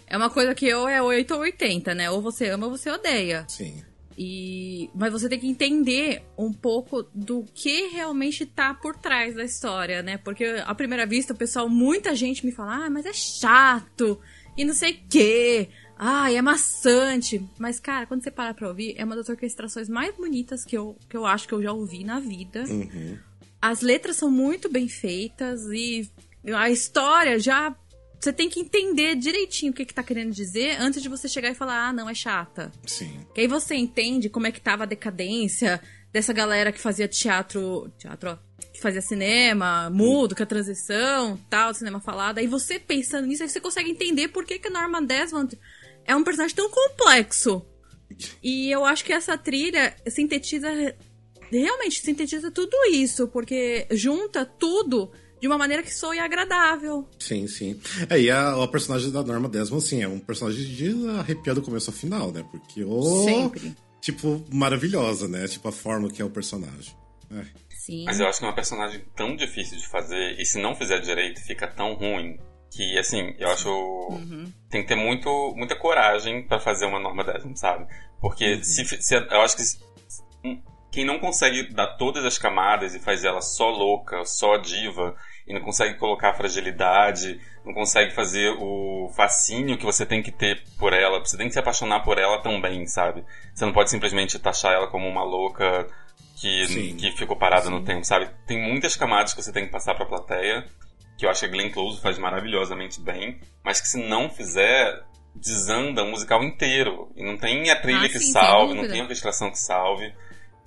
é 0.07 0.17
uma 0.17 0.29
coisa 0.29 0.53
que 0.53 0.73
ou 0.73 0.89
é 0.89 1.01
8 1.01 1.33
ou 1.33 1.41
80, 1.41 1.95
né? 1.95 2.11
Ou 2.11 2.21
você 2.21 2.49
ama 2.49 2.67
ou 2.67 2.77
você 2.77 2.89
odeia. 2.89 3.45
Sim. 3.47 3.83
E, 4.21 4.89
mas 4.93 5.13
você 5.13 5.29
tem 5.29 5.39
que 5.39 5.47
entender 5.47 6.21
um 6.37 6.51
pouco 6.51 7.03
do 7.15 7.45
que 7.53 7.87
realmente 7.87 8.45
tá 8.45 8.73
por 8.73 8.97
trás 8.97 9.33
da 9.33 9.45
história, 9.45 10.03
né? 10.03 10.17
Porque 10.17 10.43
à 10.65 10.75
primeira 10.75 11.05
vista, 11.05 11.31
o 11.31 11.37
pessoal, 11.37 11.69
muita 11.69 12.13
gente 12.13 12.45
me 12.45 12.51
fala, 12.51 12.85
ah, 12.85 12.89
mas 12.89 13.05
é 13.05 13.13
chato, 13.13 14.19
e 14.57 14.65
não 14.65 14.73
sei 14.73 14.91
o 14.91 14.99
quê. 15.09 15.69
Ai, 16.01 16.37
é 16.37 16.41
maçante. 16.41 17.45
Mas, 17.57 17.77
cara, 17.77 18.05
quando 18.05 18.23
você 18.23 18.31
para 18.31 18.53
pra 18.53 18.69
ouvir, 18.69 18.95
é 18.97 19.03
uma 19.03 19.17
das 19.17 19.27
orquestrações 19.27 19.89
mais 19.89 20.15
bonitas 20.15 20.63
que 20.63 20.77
eu, 20.77 20.97
que 21.09 21.17
eu 21.17 21.25
acho 21.25 21.45
que 21.45 21.53
eu 21.53 21.61
já 21.61 21.73
ouvi 21.73 22.05
na 22.05 22.21
vida. 22.21 22.63
Uhum. 22.63 23.17
As 23.61 23.81
letras 23.81 24.15
são 24.15 24.31
muito 24.31 24.69
bem 24.69 24.87
feitas 24.87 25.65
e 25.65 26.09
a 26.55 26.69
história 26.69 27.37
já. 27.37 27.75
Você 28.17 28.31
tem 28.31 28.49
que 28.49 28.61
entender 28.61 29.15
direitinho 29.15 29.73
o 29.73 29.75
que, 29.75 29.85
que 29.85 29.93
tá 29.93 30.01
querendo 30.01 30.31
dizer 30.31 30.77
antes 30.79 31.01
de 31.01 31.09
você 31.09 31.27
chegar 31.27 31.51
e 31.51 31.55
falar, 31.55 31.89
ah, 31.89 31.93
não, 31.93 32.09
é 32.09 32.13
chata. 32.13 32.71
Sim. 32.85 33.25
Que 33.35 33.41
aí 33.41 33.47
você 33.47 33.75
entende 33.75 34.29
como 34.29 34.47
é 34.47 34.51
que 34.53 34.61
tava 34.61 34.83
a 34.83 34.87
decadência 34.87 35.81
dessa 36.13 36.31
galera 36.31 36.71
que 36.71 36.79
fazia 36.79 37.09
teatro. 37.09 37.91
Teatro, 37.97 38.31
ó, 38.31 38.37
que 38.73 38.81
fazia 38.81 39.01
cinema, 39.01 39.89
mudo, 39.89 40.33
com 40.35 40.43
a 40.43 40.45
transição, 40.45 41.37
tal, 41.49 41.73
cinema 41.73 41.99
falado. 41.99 42.37
Aí 42.37 42.47
você 42.47 42.79
pensando 42.79 43.27
nisso, 43.27 43.43
aí 43.43 43.49
você 43.49 43.59
consegue 43.59 43.91
entender 43.91 44.29
por 44.29 44.45
que, 44.45 44.59
que 44.59 44.69
a 44.69 44.71
Norma 44.71 45.01
Desmond 45.01 45.57
é 46.05 46.15
um 46.15 46.23
personagem 46.23 46.55
tão 46.55 46.69
complexo. 46.69 47.65
E 48.43 48.71
eu 48.71 48.83
acho 48.85 49.03
que 49.03 49.13
essa 49.13 49.37
trilha 49.37 49.95
sintetiza. 50.07 50.69
Realmente 51.51 52.01
sintetiza 52.01 52.51
tudo 52.51 52.75
isso, 52.91 53.27
porque 53.27 53.87
junta 53.91 54.45
tudo 54.45 55.11
de 55.41 55.47
uma 55.47 55.57
maneira 55.57 55.81
que 55.81 55.93
soe 55.93 56.19
agradável. 56.19 57.07
Sim, 57.17 57.47
sim. 57.47 57.79
É, 58.09 58.19
e 58.19 58.29
a, 58.29 58.61
a 58.61 58.67
personagem 58.67 59.09
da 59.09 59.23
Norma 59.23 59.49
Desmond, 59.49 59.83
assim, 59.83 60.03
é 60.03 60.07
um 60.07 60.19
personagem 60.19 60.63
de 60.65 61.07
arrepiar 61.17 61.55
do 61.55 61.61
começo 61.61 61.89
ao 61.89 61.95
final, 61.95 62.31
né? 62.31 62.45
Porque, 62.51 62.83
oh, 62.83 63.23
Sempre. 63.23 63.75
tipo, 64.01 64.43
maravilhosa, 64.51 65.27
né? 65.27 65.47
Tipo, 65.47 65.69
a 65.69 65.71
forma 65.71 66.09
que 66.09 66.21
é 66.21 66.25
o 66.25 66.29
personagem. 66.29 66.93
É. 67.31 67.45
Sim. 67.69 68.03
Mas 68.05 68.19
eu 68.19 68.27
acho 68.27 68.39
que 68.39 68.45
é 68.45 68.47
uma 68.47 68.55
personagem 68.55 69.03
tão 69.15 69.35
difícil 69.35 69.77
de 69.77 69.87
fazer, 69.87 70.39
e 70.39 70.45
se 70.45 70.61
não 70.61 70.75
fizer 70.75 70.99
direito, 70.99 71.39
fica 71.41 71.67
tão 71.67 71.93
ruim, 71.93 72.37
que, 72.71 72.97
assim, 72.97 73.33
eu 73.39 73.49
acho... 73.49 73.69
Tem 74.69 74.81
que 74.83 74.87
ter 74.87 74.95
muito, 74.95 75.29
muita 75.55 75.75
coragem 75.75 76.43
pra 76.47 76.59
fazer 76.59 76.85
uma 76.85 76.99
Norma 76.99 77.23
Desmond, 77.23 77.59
sabe? 77.59 77.87
Porque 78.21 78.63
se, 78.63 78.85
se- 78.85 79.15
eu 79.15 79.41
acho 79.41 79.55
que 79.55 79.63
se- 79.63 79.79
quem 80.91 81.05
não 81.05 81.19
consegue 81.19 81.71
dar 81.73 81.97
todas 81.97 82.25
as 82.25 82.37
camadas 82.37 82.95
e 82.95 82.99
faz 82.99 83.23
ela 83.23 83.41
só 83.41 83.69
louca, 83.69 84.23
só 84.25 84.57
diva, 84.57 85.15
e 85.47 85.53
não 85.53 85.61
consegue 85.61 85.97
colocar 85.97 86.29
a 86.31 86.33
fragilidade, 86.33 87.39
não 87.65 87.73
consegue 87.73 88.13
fazer 88.13 88.49
o 88.59 89.11
fascínio 89.15 89.77
que 89.77 89.85
você 89.85 90.05
tem 90.05 90.21
que 90.21 90.31
ter 90.31 90.63
por 90.77 90.93
ela, 90.93 91.19
você 91.19 91.37
tem 91.37 91.47
que 91.47 91.53
se 91.53 91.59
apaixonar 91.59 92.01
por 92.03 92.17
ela 92.17 92.41
também, 92.41 92.85
sabe? 92.87 93.23
Você 93.53 93.65
não 93.65 93.73
pode 93.73 93.89
simplesmente 93.89 94.37
taxar 94.39 94.73
ela 94.73 94.87
como 94.87 95.07
uma 95.07 95.23
louca 95.23 95.87
que, 96.39 96.65
Sim. 96.67 96.95
que 96.95 97.11
ficou 97.11 97.35
parada 97.35 97.69
no 97.69 97.83
tempo, 97.83 98.03
sabe? 98.05 98.29
Tem 98.47 98.59
muitas 98.61 98.95
camadas 98.95 99.33
que 99.33 99.41
você 99.43 99.51
tem 99.51 99.65
que 99.65 99.71
passar 99.71 99.93
pra 99.95 100.05
plateia, 100.05 100.65
que 101.19 101.25
eu 101.25 101.29
acho 101.29 101.41
que 101.41 101.45
a 101.45 101.49
Glenn 101.49 101.69
Close 101.69 102.01
faz 102.01 102.17
maravilhosamente 102.17 102.99
bem, 103.01 103.39
mas 103.63 103.81
que 103.81 103.87
se 103.89 103.97
não 104.01 104.29
fizer, 104.29 105.03
desanda 105.35 106.03
o 106.03 106.07
musical 106.09 106.41
inteiro. 106.43 107.11
E 107.15 107.23
não 107.23 107.37
tem 107.37 107.69
a 107.69 107.75
trilha 107.79 108.05
Ah, 108.05 108.09
que 108.09 108.19
sim, 108.19 108.31
salve, 108.31 108.73
não 108.73 108.87
tem 108.87 108.99
a 108.99 109.03
orquestração 109.03 109.51
que 109.51 109.59
salve. 109.59 110.13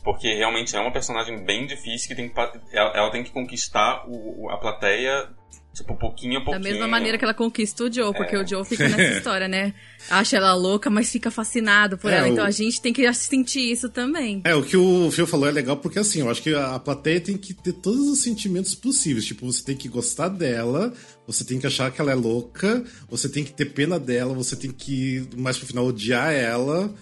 Porque 0.05 0.35
realmente 0.35 0.77
é 0.77 0.81
uma 0.81 0.93
personagem 0.93 1.43
bem 1.45 1.65
difícil 1.67 2.09
que 2.09 2.15
tem 2.15 2.29
que, 2.29 2.35
ela, 2.77 2.91
ela 2.95 3.11
tem 3.11 3.23
que 3.25 3.31
conquistar 3.31 4.05
o- 4.07 4.51
a 4.51 4.59
plateia, 4.59 5.29
tipo, 5.75 5.95
pouquinho 5.97 6.37
a 6.37 6.39
Da 6.41 6.45
pouquinho. 6.45 6.63
mesma 6.65 6.87
maneira 6.89 7.17
que 7.17 7.25
ela 7.25 7.33
conquista 7.35 7.85
o 7.85 7.93
Joe, 7.93 8.13
porque 8.13 8.37
É. 8.37 8.43
o 8.43 8.47
Joe 8.47 8.65
fica 8.65 8.89
nessa 8.89 9.19
história, 9.19 9.49
né? 9.49 9.73
Acha 10.11 10.37
ela 10.37 10.53
louca, 10.55 10.91
mas 10.91 11.11
fica 11.11 11.31
fascinado 11.31 11.97
por 11.97 12.13
É, 12.13 12.17
ela. 12.19 12.29
o- 12.29 12.33
Então 12.33 12.45
a 12.45 12.51
gente 12.51 12.81
tem 12.81 12.93
que 12.93 13.11
sentir 13.15 13.71
isso 13.73 13.89
também. 13.89 14.41
É, 14.45 14.55
o 14.55 14.63
que 14.63 14.77
o 14.77 15.11
Phil 15.11 15.27
falou 15.27 15.49
é 15.49 15.53
legal 15.53 15.77
porque, 15.79 15.99
assim, 15.99 16.21
eu 16.21 16.31
acho 16.31 16.43
que 16.43 16.55
a 16.55 16.79
plateia 16.79 17.21
tem 17.21 17.37
que 17.37 17.55
ter 17.55 17.73
todos 17.73 18.07
os 18.09 18.21
sentimentos 18.23 18.75
possíveis. 18.75 19.25
Tipo, 19.25 19.47
você 19.51 19.63
tem 19.65 19.77
que 19.77 19.89
gostar 19.89 20.29
dela, 20.29 20.93
você 21.27 21.45
tem 21.45 21.59
que 21.59 21.67
achar 21.67 21.91
que 21.91 22.01
ela 22.01 22.13
é 22.13 22.15
louca, 22.17 22.85
você 23.09 23.29
tem 23.29 23.43
que 23.45 23.53
ter 23.53 23.67
pena 23.67 23.99
dela, 23.99 24.35
você 24.35 24.55
tem 24.57 24.71
que, 24.71 25.27
mais 25.37 25.57
pro 25.57 25.67
final, 25.67 25.87
odiar 25.87 26.33
ela. 26.33 26.93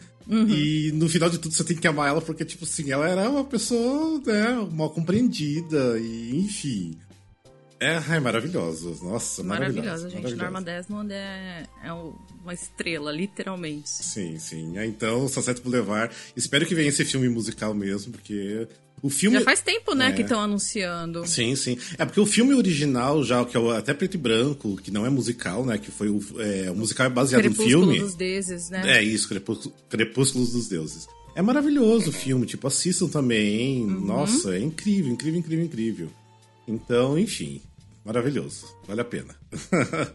E 0.49 0.93
no 0.95 1.09
final 1.09 1.29
de 1.29 1.39
tudo 1.39 1.53
você 1.53 1.65
tem 1.65 1.77
que 1.77 1.89
amar 1.89 2.09
ela 2.11 2.21
porque, 2.21 2.45
tipo 2.45 2.65
assim, 2.65 2.93
ela 2.93 3.09
era 3.09 3.29
uma 3.29 3.43
pessoa, 3.43 4.21
né, 4.25 4.65
mal 4.71 4.91
compreendida, 4.91 5.99
e 5.99 6.37
enfim. 6.37 6.97
É, 7.81 7.97
ai, 8.09 8.21
maravilhosa. 8.21 8.91
Nossa, 9.03 9.43
maravilhosa. 9.43 9.89
Maravilhosa, 10.07 10.11
gente. 10.11 10.35
Norma 10.35 10.61
Desmond 10.61 11.13
é, 11.13 11.67
é 11.83 11.93
uma 11.93 12.53
estrela, 12.53 13.11
literalmente. 13.11 13.89
Sim, 13.89 14.39
sim. 14.39 14.77
É, 14.77 14.85
Então, 14.87 15.27
Sunset 15.29 15.63
Boulevard. 15.63 16.15
Espero 16.37 16.67
que 16.67 16.75
venha 16.75 16.89
esse 16.91 17.05
filme 17.07 17.29
musical 17.31 17.73
mesmo, 17.73 18.13
porque 18.13 18.69
o 19.03 19.09
filme. 19.09 19.39
Já 19.39 19.45
faz 19.45 19.63
tempo, 19.63 19.95
né, 19.95 20.09
É. 20.09 20.13
que 20.13 20.21
estão 20.21 20.39
anunciando. 20.41 21.27
Sim, 21.27 21.57
sim. 21.57 21.79
É 21.97 22.05
porque 22.05 22.21
o 22.21 22.27
filme 22.27 22.53
original, 22.55 23.25
já, 23.25 23.43
que 23.47 23.57
é 23.57 23.61
o- 23.61 23.71
até 23.71 23.95
preto 23.95 24.15
e 24.15 24.19
branco, 24.19 24.77
que 24.77 24.91
não 24.91 25.07
é 25.07 25.09
musical, 25.09 25.65
né? 25.65 25.79
Que 25.79 25.91
foi 25.91 26.11
o. 26.11 26.21
É, 26.39 26.71
o 26.71 26.75
musical 26.77 27.07
é 27.07 27.11
baseado 27.11 27.45
no 27.45 27.55
Crepúsculo 27.55 27.85
filme. 27.93 28.01
dos 28.01 28.15
deuses, 28.15 28.69
né? 28.69 28.99
É 28.99 29.03
isso, 29.03 29.27
Crepúsculo- 29.27 29.75
Crepúsculos 29.89 30.53
dos 30.53 30.69
Deuses. 30.69 31.09
É 31.35 31.41
maravilhoso 31.41 32.11
o 32.11 32.13
filme, 32.13 32.45
tipo, 32.45 32.67
assistam 32.67 33.09
também. 33.09 33.85
Uhum. 33.85 34.01
Nossa, 34.05 34.55
é 34.55 34.61
incrível, 34.61 35.11
incrível, 35.11 35.39
incrível, 35.41 35.65
incrível. 35.65 36.09
Então, 36.69 37.19
enfim, 37.19 37.61
maravilhoso. 38.05 38.67
Vale 38.87 39.01
a 39.01 39.05
pena. 39.05 39.35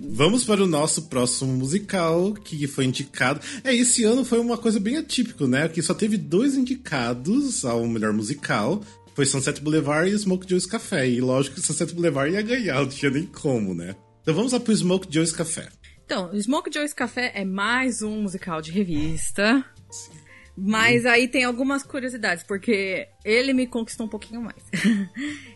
Vamos 0.00 0.44
para 0.44 0.62
o 0.62 0.66
nosso 0.66 1.08
próximo 1.08 1.52
musical, 1.52 2.32
que 2.34 2.66
foi 2.66 2.84
indicado. 2.84 3.40
É, 3.64 3.74
esse 3.74 4.04
ano 4.04 4.24
foi 4.24 4.38
uma 4.38 4.58
coisa 4.58 4.80
bem 4.80 4.96
atípica, 4.96 5.46
né? 5.46 5.68
Que 5.68 5.82
só 5.82 5.94
teve 5.94 6.16
dois 6.16 6.54
indicados 6.56 7.64
ao 7.64 7.86
melhor 7.86 8.12
musical. 8.12 8.82
Foi 9.14 9.26
Sunset 9.26 9.60
Boulevard 9.60 10.10
e 10.10 10.18
Smoke 10.18 10.48
Joe's 10.48 10.66
Café. 10.66 11.08
E 11.08 11.20
lógico 11.20 11.56
que 11.56 11.62
Sunset 11.62 11.94
Boulevard 11.94 12.32
ia 12.32 12.42
ganhar, 12.42 12.80
não 12.80 12.88
tinha 12.88 13.10
nem 13.10 13.26
como, 13.26 13.74
né? 13.74 13.94
Então 14.22 14.34
vamos 14.34 14.52
lá 14.52 14.60
pro 14.60 14.74
Smoke 14.74 15.08
Joe's 15.10 15.32
Café. 15.32 15.68
Então, 16.04 16.30
Smoke 16.40 16.72
Joe's 16.72 16.92
Café 16.92 17.30
é 17.34 17.44
mais 17.44 18.02
um 18.02 18.22
musical 18.22 18.60
de 18.60 18.72
revista. 18.72 19.64
Mas 20.56 21.06
aí 21.06 21.28
tem 21.28 21.44
algumas 21.44 21.82
curiosidades, 21.82 22.44
porque 22.44 23.08
ele 23.24 23.52
me 23.52 23.66
conquistou 23.66 24.06
um 24.06 24.08
pouquinho 24.08 24.42
mais. 24.42 24.62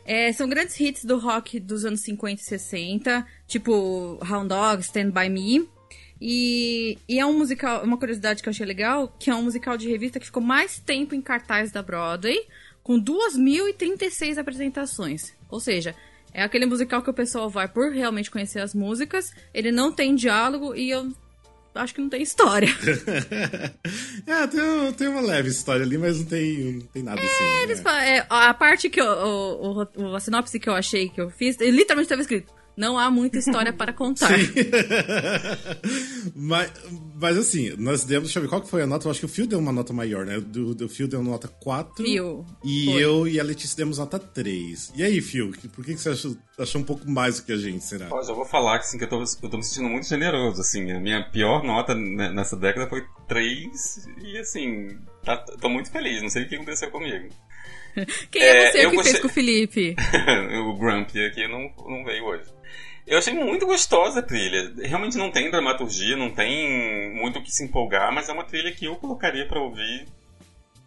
É, 0.07 0.31
são 0.35 0.47
grandes 0.47 0.79
hits 0.79 1.03
do 1.03 1.19
rock 1.19 1.59
dos 1.59 1.87
anos 1.87 2.03
50 2.03 2.39
e 2.39 2.45
60, 2.45 3.27
tipo 3.47 4.19
Hound 4.23 4.49
Dog, 4.49 4.83
Stand 4.83 5.11
By 5.13 5.31
Me. 5.31 5.67
E, 6.21 6.99
e 7.09 7.19
é 7.19 7.25
um 7.25 7.39
musical, 7.39 7.83
uma 7.83 7.97
curiosidade 7.97 8.43
que 8.43 8.49
eu 8.49 8.51
achei 8.51 8.67
legal, 8.67 9.09
que 9.19 9.31
é 9.31 9.35
um 9.35 9.43
musical 9.43 9.79
de 9.79 9.89
revista 9.89 10.21
que 10.21 10.27
ficou 10.27 10.43
mais 10.43 10.79
tempo 10.79 11.15
em 11.15 11.23
cartaz 11.23 11.73
da 11.73 11.83
Broadway, 11.83 12.39
com 12.83 13.03
2.036 13.03 14.37
apresentações. 14.37 15.33
Ou 15.49 15.59
seja, 15.59 15.97
é 16.35 16.43
aquele 16.43 16.67
musical 16.67 17.03
que 17.03 17.11
o 17.11 17.15
pessoal 17.15 17.49
vai 17.49 17.69
por 17.69 17.93
realmente 17.93 18.31
conhecer 18.31 18.61
as 18.61 18.75
músicas, 18.75 19.33
ele 19.55 19.73
não 19.73 19.93
tem 19.93 20.15
diálogo 20.15 20.75
e 20.75 20.91
eu 20.91 21.13
acho 21.75 21.95
que 21.95 22.01
não 22.01 22.09
tem 22.09 22.23
história. 22.23 22.69
é, 24.27 24.47
tem, 24.47 24.93
tem 24.93 25.09
uma 25.09 25.21
leve 25.21 25.49
história 25.49 25.85
ali, 25.85 25.99
mas 25.99 26.19
não 26.19 26.27
tem, 26.27 26.73
não 26.75 26.81
tem 26.87 27.03
nada 27.03 27.21
assim. 27.21 27.45
Eles 27.63 27.83
né? 27.83 28.19
é, 28.19 28.27
a 28.29 28.55
parte 28.55 28.89
que 28.89 29.01
eu, 29.01 29.07
o- 29.07 29.89
o- 29.97 30.15
a 30.15 30.21
sinopse 30.21 30.59
que 30.61 30.69
eu 30.69 30.75
achei 30.75 31.09
que 31.09 31.21
eu 31.21 31.31
fiz, 31.31 31.57
literalmente 31.59 32.03
estava 32.07 32.21
escrito: 32.23 32.53
não 32.77 32.99
há 32.99 33.11
muita 33.11 33.39
história 33.39 33.73
para 33.73 33.93
contar. 33.93 34.31
mas, 36.35 36.71
mas 37.21 37.39
assim, 37.39 37.75
nós 37.79 38.05
demos. 38.05 38.25
Deixa 38.29 38.39
eu 38.39 38.43
ver 38.43 38.49
qual 38.49 38.61
que 38.61 38.69
foi 38.69 38.83
a 38.83 38.87
nota. 38.87 39.07
Eu 39.07 39.11
acho 39.11 39.21
que 39.21 39.27
o 39.27 39.29
Phil 39.29 39.47
deu 39.47 39.59
uma 39.59 39.73
nota 39.73 39.93
maior, 39.93 40.25
né? 40.27 40.41
Do, 40.41 40.75
do 40.75 40.89
Phil 40.89 41.09
deu 41.09 41.23
nota 41.23 41.49
4. 41.49 42.05
Phil, 42.05 42.45
E 42.65 42.85
foi. 42.87 43.03
eu 43.03 43.29
e 43.29 43.41
a 43.41 43.45
Letícia 43.45 43.77
demos 43.77 43.99
nota 43.99 44.19
3. 44.19 44.93
E 44.97 45.03
aí, 45.03 45.21
Phil, 45.21 45.53
por 45.75 45.85
que, 45.85 45.95
que 45.95 46.01
você 46.01 46.11
achou, 46.11 46.37
achou 46.59 46.81
um 46.81 46.85
pouco 46.85 47.09
mais 47.11 47.39
do 47.41 47.47
que 47.47 47.53
a 47.53 47.57
gente, 47.57 47.85
será? 47.85 48.09
Ó, 48.11 48.23
já 48.23 48.33
vou 48.33 48.45
falar 48.45 48.79
que, 48.79 48.85
assim, 48.87 48.99
que 48.99 49.05
eu, 49.05 49.09
tô, 49.09 49.23
eu 49.43 49.49
tô 49.51 49.57
me 49.57 49.65
sentindo 49.65 49.89
muito 49.89 50.07
generoso, 50.09 50.61
assim. 50.61 50.91
A 50.93 51.01
minha 51.01 51.23
pior 51.31 51.63
nota 51.63 51.95
ne- 51.95 52.33
nessa 52.33 52.57
década 52.57 52.89
foi 52.89 53.05
3 53.29 54.09
e, 54.23 54.39
assim, 54.39 54.89
tá, 55.25 55.37
tô 55.61 55.69
muito 55.69 55.91
feliz. 55.91 56.23
Não 56.23 56.31
sei 56.31 56.45
o 56.45 56.49
que 56.49 56.55
aconteceu 56.57 56.91
comigo. 56.91 57.29
Quem 58.31 58.43
é 58.43 58.69
É, 58.69 58.73
você 58.73 58.87
eu 58.87 58.91
que 58.91 58.97
gostei- 58.97 59.13
fez 59.13 59.23
com 59.23 59.29
o 59.29 59.33
Felipe? 59.33 59.95
o 60.67 60.77
Grumpy 60.77 61.25
aqui 61.27 61.47
não, 61.47 61.61
não 61.89 62.05
veio 62.05 62.25
hoje. 62.25 62.45
Eu 63.07 63.19
achei 63.19 63.35
muito 63.35 63.67
gostosa 63.67 64.21
a 64.21 64.23
trilha. 64.23 64.73
Realmente 64.79 65.19
não 65.19 65.31
tem 65.31 65.51
dramaturgia, 65.51 66.17
não 66.17 66.31
tem 66.31 67.15
muito 67.15 67.39
o 67.39 67.43
que 67.43 67.51
se 67.51 67.65
empolgar, 67.65 68.13
mas 68.13 68.29
é 68.29 68.33
uma 68.33 68.45
trilha 68.45 68.73
que 68.73 68.87
eu 68.87 68.97
colocaria 68.97 69.47
pra 69.47 69.61
ouvir. 69.61 70.07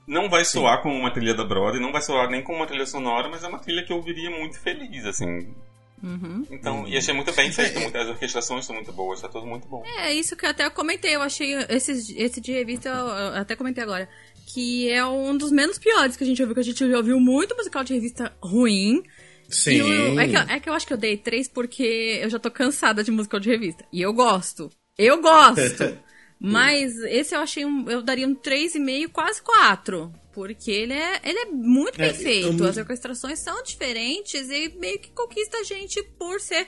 Não 0.07 0.29
vai 0.29 0.43
soar 0.45 0.81
como 0.81 0.95
uma 0.95 1.11
trilha 1.11 1.33
da 1.33 1.43
Broadway, 1.43 1.81
não 1.81 1.91
vai 1.91 2.01
soar 2.01 2.29
nem 2.29 2.41
como 2.41 2.57
uma 2.59 2.65
trilha 2.67 2.85
sonora, 2.85 3.27
mas 3.29 3.43
é 3.43 3.47
uma 3.47 3.59
trilha 3.59 3.83
que 3.83 3.91
eu 3.91 3.97
ouviria 3.97 4.29
muito 4.31 4.59
feliz, 4.59 5.05
assim. 5.05 5.53
Uhum. 6.01 6.45
Então, 6.51 6.87
e 6.87 6.95
achei 6.97 7.13
muito 7.13 7.33
bem 7.33 7.51
feito, 7.51 7.79
muito- 7.79 7.97
as 7.97 8.07
orquestrações 8.07 8.61
estão 8.61 8.75
muito 8.75 8.91
boas, 8.93 9.19
tá 9.19 9.27
tudo 9.27 9.45
muito 9.45 9.67
bom. 9.67 9.83
É 9.85 10.13
isso 10.13 10.35
que 10.35 10.45
eu 10.45 10.49
até 10.49 10.69
comentei. 10.69 11.15
Eu 11.15 11.21
achei 11.21 11.53
esse, 11.69 12.15
esse 12.17 12.39
de 12.39 12.51
revista, 12.51 12.87
eu 12.89 13.07
eu 13.07 13.35
até 13.41 13.55
comentei 13.55 13.83
agora, 13.83 14.07
que 14.53 14.89
é 14.89 15.05
um 15.05 15.35
dos 15.35 15.51
menos 15.51 15.77
piores 15.77 16.15
que 16.15 16.23
a 16.23 16.27
gente 16.27 16.41
ouviu, 16.41 16.53
que 16.55 16.61
a 16.61 16.63
gente 16.63 16.89
já 16.89 16.97
ouviu 16.97 17.19
muito 17.19 17.55
musical 17.55 17.83
de 17.83 17.93
revista 17.93 18.31
ruim. 18.41 19.03
Sim. 19.49 19.77
Eu- 19.77 20.19
é, 20.19 20.27
que, 20.27 20.35
eu- 20.35 20.41
é 20.41 20.59
que 20.59 20.69
eu 20.69 20.73
acho 20.73 20.87
que 20.87 20.93
eu 20.93 20.97
dei 20.97 21.17
três 21.17 21.47
porque 21.47 22.19
eu 22.21 22.29
já 22.29 22.37
tô 22.39 22.51
cansada 22.51 23.03
de 23.03 23.11
musical 23.11 23.39
de 23.39 23.49
revista. 23.49 23.85
E 23.93 24.01
eu 24.01 24.13
gosto. 24.13 24.69
Eu 24.97 25.21
gosto. 25.21 25.97
Mas 26.39 26.95
esse 26.99 27.33
eu 27.35 27.39
achei 27.39 27.65
um. 27.65 27.89
Eu 27.89 28.01
daria 28.03 28.27
um 28.27 28.35
3,5, 28.35 29.09
quase 29.09 29.41
4. 29.41 30.13
Porque 30.33 30.69
ele 30.69 30.93
é, 30.93 31.19
ele 31.23 31.39
é 31.39 31.45
muito 31.45 31.97
bem 31.97 32.09
É, 32.09 32.13
feito. 32.13 32.63
eu- 32.63 32.69
As 32.69 32.77
orquestrações 32.77 33.39
são 33.39 33.63
diferentes 33.63 34.49
e 34.49 34.69
meio 34.77 34.99
que 34.99 35.09
conquista 35.11 35.57
a 35.57 35.63
gente 35.63 36.03
por 36.19 36.39
ser 36.39 36.67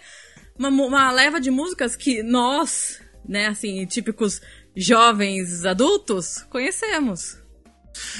uma, 0.58 0.70
uma 0.70 1.12
leva 1.12 1.40
de 1.40 1.52
músicas 1.52 1.96
que 1.96 2.24
nós, 2.24 3.00
né, 3.28 3.46
assim, 3.48 3.86
típicos 3.86 4.42
jovens 4.76 5.66
adultos, 5.66 6.44
conhecemos. 6.50 7.38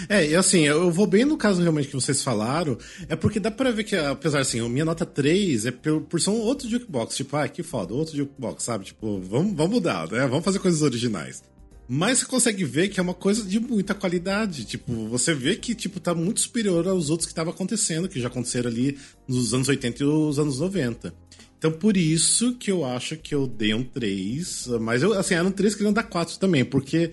É, 0.08 0.30
e 0.30 0.36
assim, 0.36 0.62
eu 0.62 0.92
vou 0.92 1.08
bem 1.08 1.26
no 1.26 1.38
caso 1.38 1.62
realmente 1.62 1.88
que 1.88 1.96
vocês 1.96 2.24
falaram, 2.24 2.78
é 3.08 3.16
porque 3.16 3.40
dá 3.40 3.52
pra 3.52 3.72
ver 3.72 3.84
que, 3.84 3.96
apesar 3.96 4.40
assim, 4.40 4.68
minha 4.70 4.86
nota 4.86 5.06
3 5.06 5.66
é 5.66 5.72
por, 5.72 6.02
por 6.02 6.22
ser 6.22 6.30
um 6.30 6.40
outro 6.40 6.70
jukebox, 6.70 7.16
tipo, 7.16 7.36
ah, 7.36 7.48
que 7.48 7.64
foda, 7.64 7.94
outro 7.94 8.16
jukebox, 8.16 8.64
sabe? 8.64 8.86
Tipo, 8.86 9.20
vamos, 9.22 9.56
vamos 9.56 9.72
mudar, 9.72 10.10
né? 10.12 10.28
Vamos 10.28 10.46
fazer 10.46 10.60
coisas 10.60 10.82
originais. 10.82 11.44
Mas 11.92 12.20
você 12.20 12.26
consegue 12.26 12.64
ver 12.64 12.90
que 12.90 13.00
é 13.00 13.04
uma 13.04 13.16
coisa 13.16 13.44
de 13.44 13.60
muita 13.60 13.96
qualidade. 13.96 14.64
Tipo, 14.64 15.08
você 15.08 15.34
vê 15.34 15.56
que, 15.56 15.74
tipo, 15.74 16.00
tá 16.00 16.14
muito 16.14 16.40
superior 16.40 16.88
aos 16.88 17.10
outros 17.10 17.26
que 17.26 17.32
estavam 17.32 17.52
acontecendo, 17.52 18.08
que 18.08 18.22
já 18.22 18.28
aconteceram 18.28 18.70
ali 18.70 18.96
nos 19.28 19.56
anos 19.56 19.68
80 19.68 20.04
e 20.04 20.06
os 20.06 20.38
anos 20.38 20.60
90. 20.60 21.12
Então, 21.58 21.72
por 21.72 21.98
isso 21.98 22.56
que 22.56 22.72
eu 22.72 22.86
acho 22.86 23.18
que 23.18 23.34
eu 23.34 23.48
dei 23.48 23.74
um 23.74 23.84
3. 23.84 24.68
Mas 24.80 25.02
eu, 25.02 25.14
assim, 25.14 25.34
era 25.34 25.48
um 25.48 25.52
3 25.52 25.74
querendo 25.74 25.96
dar 25.96 26.04
4 26.04 26.38
também, 26.38 26.64
porque 26.64 27.12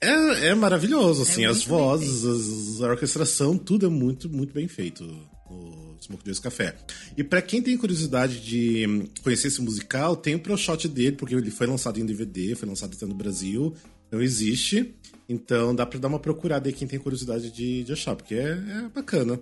é, 0.00 0.48
é 0.48 0.54
maravilhoso, 0.54 1.22
assim, 1.22 1.44
É 1.44 1.48
as 1.48 1.64
vozes, 1.64 2.24
as- 2.24 2.80
a 2.82 2.88
orquestração, 2.88 3.56
tudo 3.58 3.86
é 3.86 3.88
muito, 3.88 4.28
muito 4.30 4.52
bem 4.54 4.66
feito 4.68 5.04
no 5.04 5.96
Smoke 6.00 6.22
Joe's 6.24 6.38
Café. 6.38 6.74
E 7.16 7.22
para 7.24 7.42
quem 7.42 7.60
tem 7.60 7.76
curiosidade 7.76 8.40
de 8.40 9.08
conhecer 9.22 9.48
esse 9.48 9.60
musical, 9.60 10.16
tem 10.16 10.34
o 10.34 10.38
Pro 10.40 10.56
Shot 10.56 10.88
dele, 10.88 11.12
porque 11.16 11.34
ele 11.34 11.50
foi 11.50 11.66
lançado 11.66 11.98
em 12.00 12.06
DVD, 12.06 12.54
foi 12.54 12.68
lançado 12.68 12.94
até 12.94 13.04
no 13.06 13.14
Brasil, 13.14 13.74
então 14.08 14.20
existe. 14.22 14.94
Então 15.28 15.74
dá 15.74 15.84
pra 15.86 15.98
dar 15.98 16.08
uma 16.08 16.18
procurada 16.18 16.68
aí 16.68 16.72
quem 16.72 16.88
tem 16.88 16.98
curiosidade 16.98 17.50
de, 17.52 17.84
de 17.84 17.92
achar, 17.92 18.16
porque 18.16 18.34
é, 18.34 18.50
é 18.52 18.88
bacana. 18.94 19.38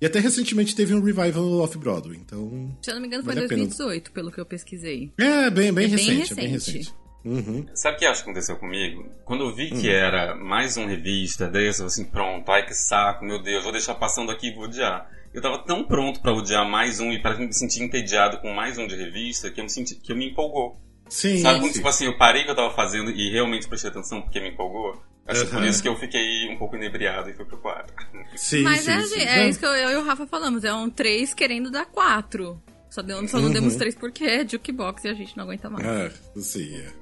E 0.00 0.06
até 0.06 0.18
recentemente 0.18 0.74
teve 0.74 0.94
um 0.94 1.00
revival 1.00 1.60
off-Broadway, 1.60 2.18
então. 2.18 2.76
Se 2.82 2.90
eu 2.90 2.94
não 2.96 3.00
me 3.02 3.06
engano, 3.06 3.22
foi 3.24 3.32
em 3.32 3.36
vale 3.36 3.46
a 3.46 3.48
pena. 3.48 3.62
2018, 3.66 4.10
pelo 4.12 4.30
que 4.32 4.40
eu 4.40 4.44
pesquisei. 4.46 5.10
É, 5.16 5.48
bem, 5.48 5.72
bem 5.72 5.86
É 5.86 5.88
bem 5.88 5.88
recente, 5.88 6.32
é 6.32 6.36
bem 6.36 6.48
recente. 6.48 6.92
Uhum. 7.24 7.66
Sabe 7.74 7.96
o 7.96 7.98
que 8.00 8.06
acho 8.06 8.22
que 8.24 8.30
aconteceu 8.30 8.56
comigo? 8.56 9.06
Quando 9.24 9.44
eu 9.44 9.54
vi 9.54 9.70
que 9.70 9.88
era 9.90 10.34
mais 10.34 10.76
uma 10.76 10.88
revista 10.88 11.46
dessa, 11.48 11.82
eu 11.82 11.86
assim, 11.86 12.04
pronto, 12.04 12.50
ai 12.50 12.64
que 12.66 12.74
saco, 12.74 13.24
meu 13.24 13.40
Deus, 13.42 13.62
vou 13.62 13.72
deixar 13.72 13.94
passando 13.94 14.30
aqui 14.32 14.48
e 14.48 14.54
vou 14.54 14.64
odiar. 14.64 15.08
Eu 15.32 15.40
tava 15.40 15.58
tão 15.58 15.84
pronto 15.84 16.20
pra 16.20 16.32
odiar 16.32 16.68
mais 16.68 17.00
um 17.00 17.10
e 17.12 17.20
para 17.22 17.36
me 17.38 17.52
sentir 17.54 17.82
entediado 17.82 18.38
com 18.38 18.52
mais 18.52 18.76
um 18.76 18.86
de 18.86 18.96
revista 18.96 19.50
que 19.50 19.60
eu 19.60 19.64
me 19.64 19.70
senti, 19.70 19.94
que 19.94 20.12
eu 20.12 20.16
me 20.16 20.30
empolgou. 20.30 20.78
Sim, 21.08 21.38
Sabe 21.38 21.60
quando, 21.60 21.72
tipo 21.72 21.88
assim, 21.88 22.06
eu 22.06 22.16
parei 22.18 22.42
o 22.42 22.44
que 22.44 22.50
eu 22.50 22.54
tava 22.56 22.70
fazendo 22.74 23.10
e 23.10 23.30
realmente 23.30 23.68
prestei 23.68 23.90
atenção 23.90 24.20
porque 24.22 24.40
me 24.40 24.48
empolgou? 24.50 25.00
Acho 25.26 25.44
que 25.44 25.50
por 25.52 25.60
Uhum. 25.62 25.68
isso 25.68 25.82
que 25.82 25.88
eu 25.88 25.96
fiquei 25.96 26.48
um 26.50 26.56
pouco 26.58 26.74
inebriado 26.74 27.30
e 27.30 27.34
fui 27.34 27.44
pro 27.44 27.56
quadro. 27.58 27.94
sim, 28.34 28.62
Mas 28.62 28.80
sim, 28.80 28.90
é, 28.90 29.00
sim. 29.02 29.20
é 29.20 29.48
isso 29.48 29.58
que 29.58 29.64
eu, 29.66 29.70
eu 29.72 29.90
e 29.90 29.96
o 29.96 30.04
Rafa 30.04 30.26
falamos, 30.26 30.64
é 30.64 30.74
um 30.74 30.90
3 30.90 31.32
querendo 31.32 31.70
dar 31.70 31.86
4. 31.86 32.60
Só, 32.92 33.00
deu, 33.00 33.26
só 33.26 33.38
não 33.38 33.46
Uhum. 33.46 33.54
demos 33.54 33.74
3 33.76 33.94
porque 33.94 34.22
é 34.22 34.46
jukebox 34.46 35.04
e 35.04 35.08
a 35.08 35.14
gente 35.14 35.34
não 35.34 35.44
aguenta 35.44 35.70
mais. 35.70 35.86
É, 35.86 36.12
sim, 36.36 36.74
é. 36.74 36.92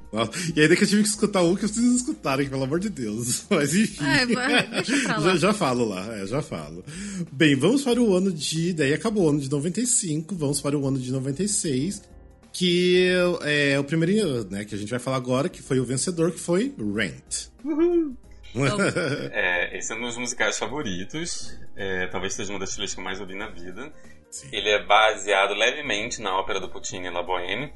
E 0.55 0.61
ainda 0.61 0.77
que 0.77 0.85
eu 0.85 0.89
tive 0.89 1.03
que 1.03 1.09
escutar 1.09 1.43
um 1.43 1.57
que 1.57 1.67
vocês 1.67 1.85
escutarem, 1.97 2.49
pelo 2.49 2.63
amor 2.63 2.79
de 2.79 2.89
Deus. 2.89 3.45
Mas 3.51 3.75
enfim. 3.75 4.05
É, 4.05 4.25
deixa 4.25 4.97
pra 5.03 5.17
lá. 5.19 5.23
já, 5.35 5.37
já 5.37 5.53
falo 5.53 5.89
lá, 5.89 6.17
é, 6.17 6.27
já 6.29 6.41
falo. 6.41 6.85
Bem, 7.33 7.57
vamos 7.57 7.83
para 7.83 8.01
o 8.01 8.15
ano 8.15 8.33
de. 8.33 8.73
Daí 8.73 8.95
acabou 8.95 9.25
o 9.25 9.31
ano 9.31 9.41
de 9.41 9.51
95, 9.51 10.37
vamos 10.37 10.61
para 10.61 10.79
o 10.79 10.87
ano 10.87 10.99
de 10.99 11.11
96. 11.11 12.03
Que 12.53 13.09
é 13.43 13.79
o 13.79 13.85
primeiro 13.85 14.45
né, 14.49 14.65
que 14.65 14.75
a 14.77 14.79
gente 14.79 14.91
vai 14.91 14.99
falar 15.01 15.17
agora, 15.17 15.49
que 15.49 15.61
foi 15.61 15.81
o 15.81 15.85
vencedor, 15.85 16.31
que 16.31 16.39
foi 16.39 16.73
Rent. 16.79 17.49
É, 19.33 19.79
esse 19.79 19.93
é 19.93 19.95
um 19.95 19.99
dos 19.99 20.07
meus 20.07 20.19
musicais 20.19 20.59
favoritos. 20.59 21.57
É, 21.77 22.09
talvez 22.09 22.35
seja 22.35 22.53
uma 22.53 22.59
das 22.59 22.71
trilhas 22.73 22.93
que 22.93 22.99
eu 23.01 23.05
mais 23.05 23.21
ouvi 23.21 23.37
na 23.37 23.49
vida. 23.49 23.93
Sim. 24.31 24.49
Ele 24.53 24.71
é 24.71 24.83
baseado 24.83 25.55
levemente 25.55 26.21
na 26.21 26.39
ópera 26.39 26.61
do 26.61 26.69
Puccini 26.69 27.11
La 27.11 27.23
Boheme. 27.23 27.73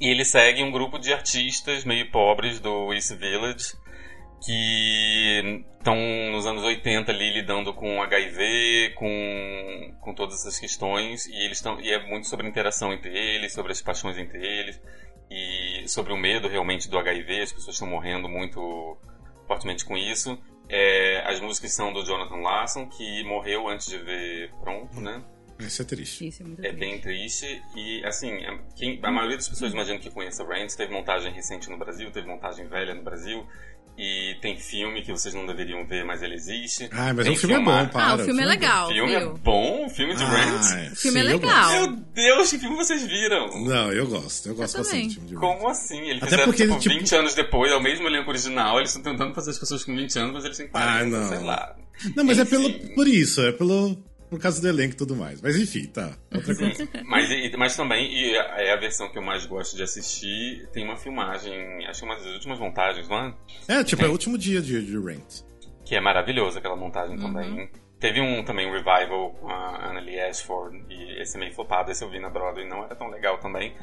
E 0.00 0.08
ele 0.08 0.24
segue 0.24 0.62
um 0.62 0.70
grupo 0.70 0.98
de 0.98 1.12
artistas 1.12 1.84
meio 1.84 2.10
pobres 2.10 2.60
do 2.60 2.92
East 2.92 3.14
Village 3.14 3.74
que 4.44 5.64
estão 5.78 5.96
nos 6.30 6.46
anos 6.46 6.62
80 6.62 7.10
ali 7.10 7.32
lidando 7.32 7.72
com 7.72 8.02
HIV, 8.02 8.94
com, 8.94 9.96
com 10.00 10.14
todas 10.14 10.40
essas 10.40 10.58
questões, 10.58 11.26
e 11.26 11.34
eles 11.34 11.58
estão 11.58 11.80
e 11.80 11.90
é 11.90 12.06
muito 12.06 12.26
sobre 12.26 12.46
a 12.46 12.50
interação 12.50 12.92
entre 12.92 13.16
eles, 13.16 13.52
sobre 13.52 13.72
as 13.72 13.80
paixões 13.80 14.18
entre 14.18 14.38
eles, 14.38 14.80
e 15.30 15.88
sobre 15.88 16.12
o 16.12 16.16
medo 16.16 16.48
realmente 16.48 16.88
do 16.88 16.98
HIV, 16.98 17.40
as 17.40 17.52
pessoas 17.52 17.76
estão 17.76 17.88
morrendo 17.88 18.28
muito 18.28 18.98
fortemente 19.46 19.84
com 19.84 19.96
isso. 19.96 20.38
É, 20.68 21.22
as 21.26 21.40
músicas 21.40 21.74
são 21.74 21.92
do 21.92 22.04
Jonathan 22.04 22.36
Larson, 22.36 22.88
que 22.88 23.22
morreu 23.24 23.68
antes 23.68 23.86
de 23.86 23.98
ver 23.98 24.50
Pronto, 24.62 25.00
né? 25.00 25.22
Isso 25.58 25.82
é 25.82 25.84
triste. 25.84 26.26
Isso 26.28 26.42
é 26.42 26.46
muito 26.46 26.60
É 26.60 26.68
triste. 26.72 26.80
bem 26.80 27.00
triste 27.00 27.62
e, 27.76 28.04
assim, 28.04 28.32
a, 28.44 28.58
quem- 28.76 28.98
a 29.02 29.10
maioria 29.10 29.36
das 29.36 29.48
pessoas 29.48 29.72
imagina 29.72 29.98
que 29.98 30.10
conheça 30.10 30.44
Rants. 30.44 30.74
Teve 30.74 30.92
montagem 30.92 31.32
recente 31.32 31.70
no 31.70 31.78
Brasil, 31.78 32.10
teve 32.10 32.26
montagem 32.26 32.66
velha 32.66 32.94
no 32.94 33.02
Brasil. 33.02 33.46
E 33.96 34.34
tem 34.42 34.58
filme 34.58 35.02
que 35.02 35.12
vocês 35.12 35.32
não 35.34 35.46
deveriam 35.46 35.86
ver, 35.86 36.04
mas 36.04 36.20
ele 36.20 36.34
existe. 36.34 36.88
Ah, 36.90 37.14
mas 37.14 37.26
Tem 37.26 37.34
o 37.36 37.38
filme 37.38 37.54
é 37.54 37.58
bom, 37.60 37.86
para. 37.86 38.04
Ah, 38.08 38.14
o 38.16 38.18
filme 38.18 38.42
é 38.42 38.44
legal, 38.44 38.86
O 38.88 38.92
filme 38.92 39.12
é 39.14 39.20
viu? 39.20 39.34
bom, 39.34 39.86
o 39.86 39.88
filme 39.88 40.16
de 40.16 40.24
Rants. 40.24 40.72
Ah, 40.72 40.88
O 40.92 40.96
filme 40.96 41.20
é 41.20 41.22
sim, 41.22 41.28
eu 41.28 41.36
legal. 41.38 41.70
Meu 41.70 41.96
Deus, 42.12 42.50
que 42.50 42.58
filme 42.58 42.74
vocês 42.74 43.04
viram? 43.06 43.46
Não, 43.64 43.92
eu 43.92 44.08
gosto. 44.08 44.48
Eu 44.48 44.56
gosto 44.56 44.74
Eu 44.78 44.82
bastante 44.82 44.90
também. 44.90 45.06
de 45.08 45.14
filme 45.14 45.28
de. 45.28 45.34
Como 45.36 45.68
assim? 45.68 46.00
Eles 46.00 46.16
Até 46.24 46.30
fizeram, 46.30 46.44
porque, 46.46 46.66
tipo, 46.66 46.78
tipo- 46.80 46.94
20 46.96 47.14
anos 47.14 47.34
depois, 47.36 47.70
é 47.70 47.76
o 47.76 47.80
mesmo 47.80 48.08
elenco 48.08 48.28
original, 48.28 48.78
eles 48.78 48.92
estão 48.96 49.12
tentando 49.12 49.32
fazer 49.32 49.50
as 49.52 49.58
pessoas 49.60 49.84
com 49.84 49.94
20 49.94 50.18
anos, 50.18 50.32
mas 50.34 50.44
eles 50.44 50.56
têm 50.56 50.66
40, 50.66 50.90
Ah, 50.98 51.04
não. 51.04 51.28
sei 51.28 51.38
lá. 51.38 51.76
Não, 52.16 52.24
mas 52.24 52.38
é 52.40 52.42
Enfim. 52.42 52.50
pelo, 52.50 52.94
por 52.96 53.06
isso, 53.06 53.42
é 53.42 53.52
pelo, 53.52 53.96
por 54.30 54.40
causa 54.40 54.60
do 54.60 54.68
elenco 54.68 54.94
e 54.94 54.96
tudo 54.96 55.14
mais. 55.16 55.40
Mas 55.40 55.56
enfim, 55.56 55.86
tá. 55.86 56.16
Outra 56.34 56.54
coisa. 56.56 56.88
Mas, 57.04 57.28
mas 57.56 57.76
também, 57.76 58.12
e 58.12 58.34
é 58.34 58.72
a 58.72 58.76
versão 58.76 59.08
que 59.10 59.18
eu 59.18 59.22
mais 59.22 59.46
gosto 59.46 59.76
de 59.76 59.82
assistir, 59.82 60.68
tem 60.72 60.84
uma 60.84 60.96
filmagem, 60.96 61.86
acho 61.86 62.00
que 62.00 62.06
uma 62.06 62.16
das 62.16 62.26
últimas 62.26 62.58
montagens, 62.58 63.08
não 63.08 63.18
é? 63.18 63.34
É, 63.80 63.84
tipo, 63.84 64.04
é 64.04 64.08
o 64.08 64.12
último 64.12 64.36
dia 64.38 64.60
de, 64.60 64.84
de 64.84 64.98
Rent. 64.98 65.42
Que 65.84 65.94
é 65.96 66.00
maravilhosa 66.00 66.58
aquela 66.58 66.76
montagem 66.76 67.16
Uhum. 67.16 67.22
também. 67.32 67.70
Teve 68.00 68.20
um 68.20 68.42
também 68.44 68.66
um 68.66 68.72
revival 68.72 69.30
com 69.40 69.48
a 69.48 69.90
Annalie 69.90 70.20
Ashford, 70.20 70.84
e 70.90 71.22
esse 71.22 71.36
é 71.36 71.40
meio 71.40 71.54
flopado, 71.54 71.90
esse 71.90 72.04
eu 72.04 72.10
vi 72.10 72.18
na 72.18 72.28
Broadway, 72.28 72.68
não 72.68 72.84
era 72.84 72.94
tão 72.94 73.08
legal 73.08 73.38
também. 73.38 73.74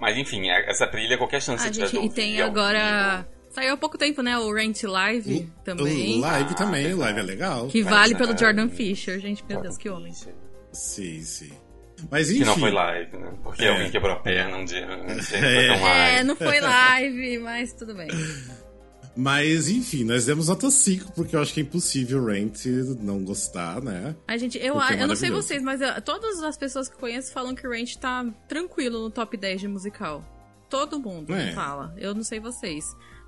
Mas 0.00 0.16
enfim, 0.18 0.48
é- 0.50 0.68
essa 0.70 0.86
trilha, 0.86 1.16
qualquer 1.16 1.40
chance 1.40 1.64
Ah, 1.64 1.68
que 1.68 1.74
tiver 1.74 1.86
gente, 1.88 2.00
de 2.02 2.06
e 2.06 2.10
tem 2.14 2.40
agora. 2.42 3.26
Saiu 3.54 3.74
há 3.74 3.76
pouco 3.76 3.96
tempo, 3.96 4.20
né? 4.20 4.36
O 4.38 4.52
Rent 4.52 4.82
Live 4.82 5.48
também. 5.64 6.16
O 6.18 6.20
live 6.20 6.50
Ah, 6.50 6.54
também, 6.54 6.92
o 6.92 6.98
live 6.98 7.20
é 7.20 7.22
legal. 7.22 7.68
Que 7.68 7.82
vale 7.82 8.14
pelo 8.16 8.32
ah, 8.32 8.36
Jordan 8.36 8.68
Fisher. 8.68 9.20
Gente, 9.20 9.44
meu 9.48 9.60
Deus, 9.60 9.76
que 9.78 9.88
homem. 9.88 10.12
Sim, 10.72 11.22
sim. 11.22 11.52
Mas 12.10 12.28
enfim. 12.30 12.40
Que 12.40 12.44
não 12.46 12.58
foi 12.58 12.70
live, 12.72 13.16
né? 13.16 13.32
Porque 13.42 13.64
É. 13.64 13.68
alguém 13.68 13.90
quebrou 13.90 14.12
a 14.12 14.16
perna 14.18 14.56
um 14.56 14.64
dia 14.64 14.80
e 15.32 15.34
É. 15.36 16.18
É, 16.18 16.24
não 16.24 16.34
foi 16.34 16.60
live, 16.60 17.38
mas 17.38 17.72
tudo 17.72 17.94
bem. 17.94 18.08
Mas 19.16 19.68
enfim, 19.68 20.02
nós 20.02 20.26
demos 20.26 20.48
nota 20.48 20.68
5, 20.68 21.12
porque 21.12 21.36
eu 21.36 21.40
acho 21.40 21.54
que 21.54 21.60
é 21.60 21.62
impossível 21.62 22.24
Rent 22.24 22.64
não 23.00 23.22
gostar, 23.22 23.80
né? 23.80 24.16
Ai, 24.26 24.36
gente, 24.40 24.58
eu, 24.58 24.80
é 24.82 25.00
eu 25.00 25.06
não 25.06 25.14
sei 25.14 25.30
vocês, 25.30 25.62
mas 25.62 25.80
eu- 25.80 26.02
todas 26.02 26.42
as 26.42 26.56
pessoas 26.56 26.88
que 26.88 26.96
eu 26.96 26.98
conheço 26.98 27.32
falam 27.32 27.54
que 27.54 27.64
o 27.64 27.70
Ranch 27.70 27.96
tá 27.96 28.26
tranquilo 28.48 29.00
no 29.00 29.10
top 29.10 29.36
10 29.36 29.60
de 29.60 29.68
musical. 29.68 30.24
Todo 30.68 30.98
mundo 30.98 31.32
É. 31.32 31.52
fala. 31.52 31.94
Eu 31.96 32.12
não 32.12 32.24
sei 32.24 32.40
vocês. 32.40 32.84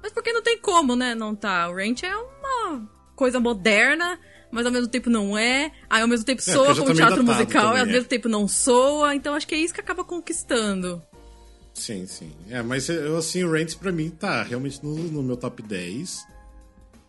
Mas 0.06 0.12
porque 0.12 0.32
não 0.32 0.40
tem 0.40 0.56
como, 0.56 0.94
né, 0.94 1.16
não 1.16 1.34
tá. 1.34 1.68
O 1.68 1.74
Ranch 1.74 2.04
é 2.04 2.16
uma 2.16 2.88
coisa 3.16 3.40
moderna, 3.40 4.16
mas 4.52 4.64
ao 4.64 4.70
mesmo 4.70 4.86
tempo 4.86 5.10
não 5.10 5.36
é. 5.36 5.72
Aí 5.90 6.00
ao 6.00 6.06
mesmo 6.06 6.24
tempo 6.24 6.40
porque 6.40 6.52
soa 6.52 6.72
já 6.72 6.80
como 6.80 6.94
tá 6.94 7.06
teatro 7.06 7.24
musical, 7.24 7.76
e 7.76 7.80
ao 7.80 7.86
é. 7.86 7.90
mesmo 7.90 8.08
tempo 8.08 8.28
não 8.28 8.46
soa. 8.46 9.16
Então 9.16 9.34
acho 9.34 9.48
que 9.48 9.56
é 9.56 9.58
isso 9.58 9.74
que 9.74 9.80
acaba 9.80 10.04
conquistando. 10.04 11.02
Sim, 11.74 12.06
sim. 12.06 12.30
É, 12.48 12.62
mas 12.62 12.88
eu, 12.88 13.16
assim, 13.16 13.42
o 13.42 13.50
Rent 13.50 13.74
pra 13.78 13.90
mim 13.90 14.08
tá 14.08 14.44
realmente 14.44 14.78
no, 14.84 14.94
no 14.94 15.24
meu 15.24 15.36
top 15.36 15.60
10. 15.60 16.24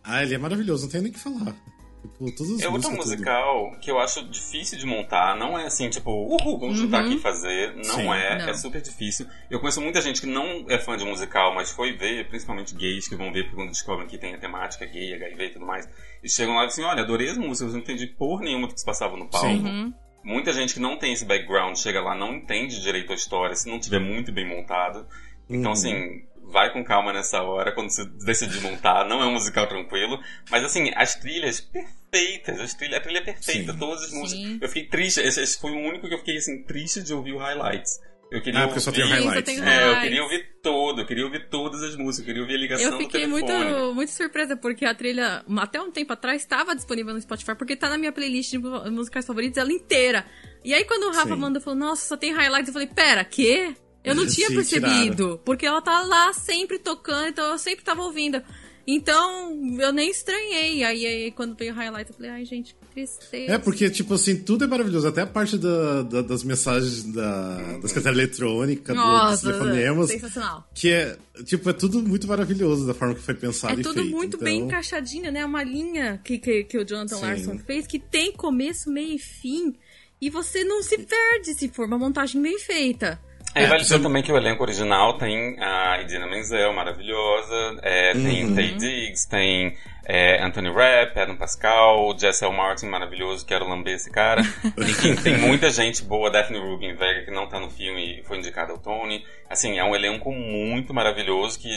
Ah, 0.02 0.24
ele 0.24 0.34
é 0.34 0.38
maravilhoso, 0.38 0.86
não 0.86 0.90
tem 0.90 1.00
nem 1.00 1.12
o 1.12 1.14
que 1.14 1.20
falar. 1.20 1.54
Tipo, 2.02 2.32
todas 2.36 2.52
as 2.54 2.60
É 2.62 2.68
outro 2.68 2.90
músicas, 2.90 2.98
tudo. 2.98 3.06
musical 3.08 3.70
que 3.80 3.90
eu 3.90 3.98
acho 3.98 4.24
difícil 4.28 4.78
de 4.78 4.86
montar. 4.86 5.36
Não 5.36 5.58
é 5.58 5.66
assim, 5.66 5.88
tipo, 5.90 6.10
uhul, 6.10 6.58
vamos 6.58 6.78
juntar 6.78 7.00
aqui 7.00 7.14
e 7.14 7.18
fazer. 7.18 7.74
Não 7.74 7.84
Sim. 7.84 8.08
é, 8.12 8.38
Não. 8.38 8.48
é 8.48 8.54
super 8.54 8.80
difícil. 8.80 9.26
Eu 9.50 9.58
conheço 9.60 9.80
muita 9.80 10.00
gente 10.00 10.20
que 10.20 10.26
não 10.26 10.64
é 10.68 10.78
fã 10.78 10.96
de 10.96 11.04
musical, 11.04 11.54
mas 11.54 11.72
foi 11.72 11.92
ver, 11.96 12.28
principalmente 12.28 12.74
gays 12.74 13.08
que 13.08 13.16
vão 13.16 13.32
ver 13.32 13.42
porque 13.44 13.56
quando 13.56 13.70
descobrem 13.70 14.06
que 14.08 14.16
tem 14.18 14.34
a 14.34 14.38
temática 14.38 14.86
gay, 14.86 15.14
HIV 15.14 15.44
e 15.44 15.50
tudo 15.50 15.66
mais. 15.66 15.88
E 16.22 16.28
chegam 16.30 16.54
lá 16.54 16.64
e 16.64 16.66
assim, 16.66 16.82
olha, 16.84 17.02
adorei 17.02 17.28
as 17.28 17.38
músicas, 17.38 17.72
não 17.72 17.80
entendi 17.80 18.06
porra 18.06 18.42
nenhuma 18.44 18.68
que 18.68 18.78
se 18.78 18.84
passava 18.86 19.16
no 19.16 19.28
palco. 19.28 19.46
Sim. 19.48 19.64
Uhum. 19.64 19.94
Muita 20.24 20.52
gente 20.52 20.74
que 20.74 20.80
não 20.80 20.98
tem 20.98 21.12
esse 21.12 21.24
background 21.24 21.76
chega 21.76 22.00
lá, 22.00 22.14
não 22.14 22.34
entende 22.34 22.80
direito 22.82 23.12
a 23.12 23.14
história, 23.14 23.54
se 23.54 23.68
não 23.68 23.78
tiver 23.78 24.00
muito 24.00 24.32
bem 24.32 24.46
montado. 24.46 25.06
Então, 25.48 25.68
Uhum. 25.68 25.72
assim, 25.72 26.22
vai 26.50 26.72
com 26.72 26.82
calma 26.84 27.12
nessa 27.12 27.42
hora, 27.42 27.72
quando 27.72 27.90
você 27.90 28.04
decidir 28.24 28.60
montar. 28.60 29.06
Não 29.06 29.22
é 29.22 29.26
um 29.26 29.32
musical 29.32 29.66
tranquilo. 29.66 30.18
Mas, 30.50 30.64
assim, 30.64 30.90
as 30.96 31.14
trilhas 31.14 31.60
perfeitas. 31.60 32.60
As 32.60 32.74
trilhas, 32.74 32.98
a 32.98 33.02
trilha 33.02 33.18
é 33.18 33.22
perfeita. 33.22 33.72
Sim. 33.72 33.78
Todas 33.78 34.02
as 34.04 34.10
Sim. 34.10 34.18
músicas. 34.18 34.62
Eu 34.62 34.68
fiquei 34.68 34.84
triste. 34.88 35.20
Esse, 35.20 35.40
esse 35.42 35.60
foi 35.60 35.72
o 35.72 35.78
único 35.78 36.08
que 36.08 36.14
eu 36.14 36.18
fiquei, 36.18 36.36
assim, 36.38 36.62
triste 36.64 37.02
de 37.02 37.12
ouvir 37.14 37.32
o 37.32 37.38
highlights. 37.38 38.00
Eu 38.30 38.42
queria 38.42 38.60
Ah, 38.60 38.66
porque 38.66 38.80
só 38.80 38.92
tem 38.92 39.02
o 39.02 39.06
ouvir... 39.06 39.24
highlights. 39.24 39.58
É, 39.58 39.88
eu 39.90 40.00
queria 40.00 40.22
ouvir 40.22 40.46
todo, 40.62 41.00
eu 41.00 41.06
queria 41.06 41.24
ouvir 41.24 41.48
todas 41.48 41.82
as 41.82 41.96
músicas, 41.96 42.18
eu 42.20 42.24
queria 42.26 42.42
ouvir 42.42 42.54
a 42.56 42.58
ligação 42.58 42.92
Eu 42.92 42.98
fiquei 42.98 43.22
do 43.24 43.30
muito, 43.30 43.94
muito 43.94 44.10
surpresa, 44.12 44.54
porque 44.54 44.84
a 44.84 44.94
trilha, 44.94 45.42
até 45.56 45.80
um 45.80 45.90
tempo 45.90 46.12
atrás, 46.12 46.42
estava 46.42 46.76
disponível 46.76 47.14
no 47.14 47.20
Spotify, 47.22 47.54
porque 47.54 47.74
tá 47.74 47.88
na 47.88 47.96
minha 47.96 48.12
playlist 48.12 48.50
de 48.50 48.58
mu- 48.58 48.90
musicais 48.90 49.24
favoritos, 49.26 49.56
ela 49.56 49.72
inteira. 49.72 50.26
E 50.62 50.74
aí, 50.74 50.84
quando 50.84 51.04
o 51.04 51.12
Rafa 51.12 51.34
Sim. 51.34 51.40
mandou, 51.40 51.62
falou, 51.62 51.78
nossa, 51.78 52.06
só 52.06 52.16
tem 52.18 52.34
highlights, 52.34 52.68
eu 52.68 52.72
falei, 52.74 52.88
pera, 52.88 53.24
quê? 53.24 53.74
Eu 54.08 54.14
não 54.14 54.26
tinha 54.26 54.48
Sim, 54.48 54.54
percebido, 54.54 55.40
porque 55.44 55.66
ela 55.66 55.80
tá 55.82 56.02
lá 56.02 56.32
sempre 56.32 56.78
tocando, 56.78 57.28
então 57.28 57.52
eu 57.52 57.58
sempre 57.58 57.84
tava 57.84 58.02
ouvindo. 58.02 58.42
Então, 58.90 59.52
eu 59.78 59.92
nem 59.92 60.10
estranhei. 60.10 60.82
Aí, 60.82 61.04
aí 61.06 61.30
quando 61.30 61.54
veio 61.54 61.74
o 61.74 61.76
highlight, 61.76 62.08
eu 62.10 62.16
falei, 62.16 62.30
ai, 62.30 62.44
gente, 62.46 62.74
que 62.74 62.86
tristeza. 62.94 63.52
É, 63.52 63.58
porque, 63.58 63.90
tipo 63.90 64.14
assim, 64.14 64.34
tudo 64.36 64.64
é 64.64 64.66
maravilhoso. 64.66 65.06
Até 65.06 65.20
a 65.20 65.26
parte 65.26 65.58
da, 65.58 66.00
da- 66.04 66.22
das 66.22 66.42
mensagens 66.42 67.02
da, 67.04 67.76
da 67.82 67.86
secretária 67.88 68.16
eletrônica, 68.16 68.94
do- 68.94 69.30
dos 69.30 69.40
telefonemas. 69.42 70.08
sensacional. 70.08 70.66
Que 70.74 70.88
é, 70.90 71.18
tipo, 71.44 71.68
é 71.68 71.74
tudo 71.74 72.02
muito 72.02 72.26
maravilhoso 72.26 72.86
da 72.86 72.94
forma 72.94 73.14
que 73.14 73.20
foi 73.20 73.34
pensado 73.34 73.74
É 73.74 73.80
e 73.80 73.82
tudo 73.82 74.00
feito. 74.00 74.10
muito 74.10 74.38
bem 74.38 74.56
então- 74.56 74.68
encaixadinho, 74.68 75.30
né? 75.30 75.44
Uma 75.44 75.62
linha 75.62 76.18
que, 76.24 76.38
que, 76.38 76.64
que 76.64 76.78
o 76.78 76.84
Jonathan 76.86 77.16
Sim. 77.16 77.22
Larson 77.26 77.58
fez 77.58 77.86
que 77.86 77.98
tem 77.98 78.32
começo, 78.32 78.90
meio 78.90 79.16
e 79.16 79.18
fim. 79.18 79.74
E 80.18 80.30
você 80.30 80.64
não 80.64 80.82
se 80.82 80.96
perde 80.96 81.52
se 81.54 81.68
for 81.68 81.86
uma 81.86 81.98
montagem 81.98 82.40
bem 82.40 82.58
feita. 82.58 83.20
É, 83.54 83.66
vale 83.66 83.82
dizer 83.82 84.00
também 84.00 84.22
que 84.22 84.30
o 84.30 84.36
elenco 84.36 84.62
original 84.62 85.14
tem 85.14 85.56
a 85.58 86.00
Idina 86.00 86.26
Menzel, 86.26 86.72
maravilhosa, 86.72 87.78
é, 87.82 88.12
tem 88.12 88.44
Uhum. 88.44 88.54
Tay 88.54 88.74
Diggs, 88.74 89.28
tem 89.28 89.76
é, 90.06 90.42
Anthony 90.42 90.70
Rapp, 90.70 91.18
Adam 91.18 91.36
Pascal, 91.36 92.16
Jesse 92.18 92.44
L. 92.44 92.56
Martin, 92.56 92.86
maravilhoso, 92.86 93.44
quero 93.44 93.68
lamber 93.68 93.94
esse 93.94 94.10
cara. 94.10 94.42
Enfim, 94.78 95.16
tem 95.16 95.36
muita 95.36 95.70
gente 95.70 96.02
boa, 96.02 96.30
Daphne 96.30 96.58
Rubin 96.58 96.94
Vega, 96.94 97.24
que 97.24 97.30
não 97.30 97.46
tá 97.48 97.58
no 97.58 97.70
filme 97.70 98.20
e 98.20 98.22
foi 98.22 98.38
indicada 98.38 98.72
ao 98.72 98.78
Tony. 98.78 99.24
Assim, 99.50 99.78
é 99.78 99.84
um 99.84 99.94
elenco 99.94 100.32
muito 100.32 100.94
maravilhoso 100.94 101.58
que 101.58 101.68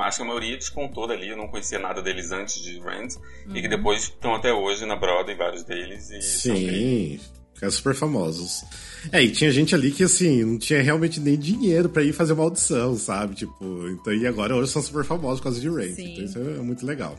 acho 0.00 0.16
que 0.16 0.22
a 0.22 0.26
maioria 0.26 0.56
descontou 0.56 1.06
dali, 1.06 1.28
eu 1.28 1.36
não 1.36 1.48
conhecia 1.48 1.78
nada 1.78 2.02
deles 2.02 2.32
antes 2.32 2.62
de 2.62 2.80
Rent, 2.80 3.14
e 3.54 3.60
que 3.60 3.68
depois 3.68 4.02
estão 4.02 4.34
até 4.34 4.52
hoje 4.52 4.86
na 4.86 4.96
Broadway, 4.96 5.36
vários 5.36 5.64
deles. 5.64 6.08
Sim, 6.22 7.20
ficaram 7.56 7.72
super 7.72 7.94
famosos. 7.94 8.64
É, 9.10 9.22
e 9.22 9.30
tinha 9.30 9.50
gente 9.50 9.74
ali 9.74 9.90
que, 9.90 10.04
assim, 10.04 10.44
não 10.44 10.58
tinha 10.58 10.82
realmente 10.82 11.18
nem 11.18 11.38
dinheiro 11.38 11.88
pra 11.88 12.02
ir 12.02 12.12
fazer 12.12 12.34
uma 12.34 12.44
audição, 12.44 12.96
sabe? 12.96 13.34
Tipo, 13.34 13.88
então, 13.88 14.12
e 14.12 14.26
agora 14.26 14.54
hoje 14.54 14.70
são 14.70 14.82
super 14.82 15.04
famosos 15.04 15.40
por 15.40 15.44
causa 15.44 15.60
de. 15.60 15.94
Sim. 15.94 16.12
Então 16.12 16.24
isso 16.24 16.38
é 16.38 16.62
muito 16.62 16.84
legal. 16.84 17.18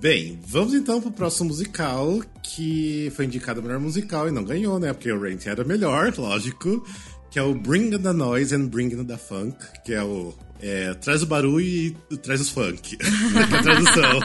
Bem, 0.00 0.38
vamos 0.46 0.74
então 0.74 1.00
pro 1.00 1.10
próximo 1.10 1.48
musical, 1.48 2.20
que 2.42 3.10
foi 3.14 3.24
indicado 3.24 3.62
melhor 3.62 3.78
musical 3.78 4.28
e 4.28 4.32
não 4.32 4.44
ganhou, 4.44 4.78
né? 4.78 4.92
Porque 4.92 5.10
o 5.10 5.20
Rain 5.20 5.38
era 5.46 5.64
melhor, 5.64 6.12
lógico. 6.18 6.84
Que 7.30 7.38
é 7.38 7.42
o 7.42 7.54
Bring 7.54 7.90
the 7.90 8.12
Noise 8.12 8.54
and 8.54 8.66
Bring 8.66 8.90
the 9.04 9.16
Funk, 9.16 9.56
que 9.84 9.92
é 9.94 10.02
o. 10.02 10.34
É, 10.60 10.94
traz 10.94 11.22
o 11.22 11.26
barulho 11.26 11.96
e 12.10 12.16
traz 12.22 12.40
os 12.40 12.48
funk. 12.48 12.96
que 12.96 13.04
é 13.04 13.42
a 13.42 13.62
tradução. 13.62 14.20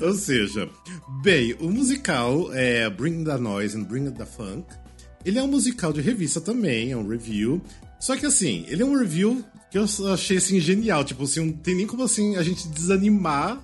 Ou 0.00 0.14
seja, 0.14 0.68
bem, 1.22 1.54
o 1.60 1.70
musical 1.70 2.52
é 2.52 2.88
Bring 2.88 3.24
the 3.24 3.38
Noise 3.38 3.76
and 3.76 3.84
Bring 3.84 4.10
the 4.10 4.26
Funk. 4.26 4.66
Ele 5.24 5.38
é 5.38 5.42
um 5.42 5.48
musical 5.48 5.92
de 5.92 6.00
revista 6.00 6.40
também, 6.40 6.92
é 6.92 6.96
um 6.96 7.06
review. 7.06 7.60
Só 8.00 8.16
que 8.16 8.26
assim, 8.26 8.64
ele 8.68 8.82
é 8.82 8.86
um 8.86 8.96
review 8.96 9.44
que 9.70 9.78
eu 9.78 9.84
achei 10.12 10.38
assim 10.38 10.60
genial. 10.60 11.04
Tipo 11.04 11.24
assim, 11.24 11.44
não 11.44 11.52
tem 11.52 11.74
nem 11.74 11.86
como 11.86 12.02
assim 12.02 12.36
a 12.36 12.42
gente 12.42 12.68
desanimar 12.68 13.60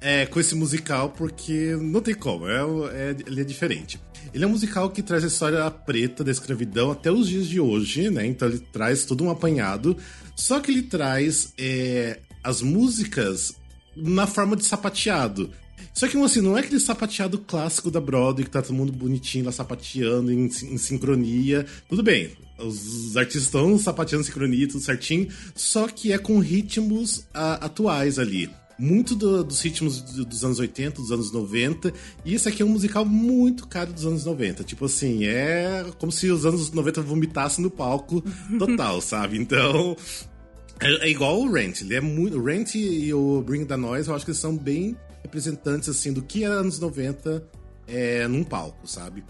é, 0.00 0.26
com 0.26 0.40
esse 0.40 0.54
musical, 0.54 1.10
porque 1.10 1.76
não 1.80 2.00
tem 2.00 2.14
como, 2.14 2.48
é, 2.48 2.60
é- 2.92 3.16
ele 3.26 3.40
é 3.40 3.44
diferente. 3.44 4.00
Ele 4.32 4.44
é 4.44 4.46
um 4.46 4.50
musical 4.50 4.90
que 4.90 5.02
traz 5.02 5.24
a 5.24 5.26
história 5.26 5.70
preta 5.70 6.22
da 6.22 6.30
escravidão 6.30 6.90
até 6.90 7.10
os 7.10 7.28
dias 7.28 7.46
de 7.46 7.58
hoje, 7.58 8.10
né? 8.10 8.26
Então 8.26 8.48
ele 8.48 8.60
traz 8.72 9.04
todo 9.04 9.24
um 9.24 9.30
apanhado. 9.30 9.96
Só 10.36 10.60
que 10.60 10.70
ele 10.70 10.82
traz 10.82 11.52
é, 11.58 12.20
as 12.42 12.62
músicas 12.62 13.54
na 13.96 14.26
forma 14.26 14.56
de 14.56 14.64
sapateado. 14.64 15.50
Só 15.94 16.06
que, 16.06 16.16
assim, 16.22 16.40
não 16.40 16.56
é 16.56 16.60
aquele 16.60 16.78
sapateado 16.78 17.38
clássico 17.38 17.90
da 17.90 18.00
Broadway 18.00 18.44
que 18.44 18.50
tá 18.50 18.62
todo 18.62 18.74
mundo 18.76 18.92
bonitinho 18.92 19.46
lá 19.46 19.52
sapateando 19.52 20.30
em, 20.30 20.44
em 20.46 20.78
sincronia. 20.78 21.66
Tudo 21.88 22.02
bem, 22.02 22.30
os 22.58 23.16
artistas 23.16 23.44
estão 23.44 23.76
sapateando 23.78 24.22
em 24.22 24.26
sincronia, 24.26 24.68
tudo 24.68 24.80
certinho, 24.84 25.28
só 25.54 25.88
que 25.88 26.12
é 26.12 26.18
com 26.18 26.38
ritmos 26.38 27.24
ah, 27.34 27.54
atuais 27.64 28.18
ali. 28.18 28.50
Muito 28.78 29.14
do- 29.14 29.44
dos 29.44 29.60
ritmos 29.60 30.00
do- 30.00 30.24
dos 30.24 30.42
anos 30.42 30.58
80, 30.58 31.02
dos 31.02 31.12
anos 31.12 31.30
90. 31.32 31.92
E 32.24 32.32
isso 32.32 32.48
aqui 32.48 32.62
é 32.62 32.64
um 32.64 32.68
musical 32.70 33.04
muito 33.04 33.66
caro 33.66 33.92
dos 33.92 34.06
anos 34.06 34.24
90. 34.24 34.64
Tipo 34.64 34.86
assim, 34.86 35.24
é 35.26 35.84
como 35.98 36.10
se 36.10 36.30
os 36.30 36.46
anos 36.46 36.70
90 36.72 37.02
vomitassem 37.02 37.62
no 37.62 37.70
palco 37.70 38.22
total, 38.58 39.00
sabe? 39.02 39.36
Então, 39.38 39.94
é, 40.80 41.06
é 41.06 41.10
igual 41.10 41.38
o 41.40 41.52
Rent, 41.52 41.80
ele 41.82 41.94
é 41.94 42.00
muito. 42.00 42.38
O 42.38 42.44
Rent 42.44 42.74
e 42.74 43.12
o 43.12 43.42
Bring 43.42 43.64
the 43.66 43.76
Noise, 43.76 44.08
eu 44.08 44.14
acho 44.14 44.24
que 44.24 44.30
eles 44.30 44.40
são 44.40 44.56
bem 44.56 44.96
representantes 45.22 45.88
assim 45.88 46.12
do 46.12 46.22
que 46.22 46.44
era 46.44 46.54
anos 46.54 46.78
90 46.78 47.44
é, 47.86 48.26
num 48.26 48.42
palco, 48.44 48.86
sabe? 48.86 49.24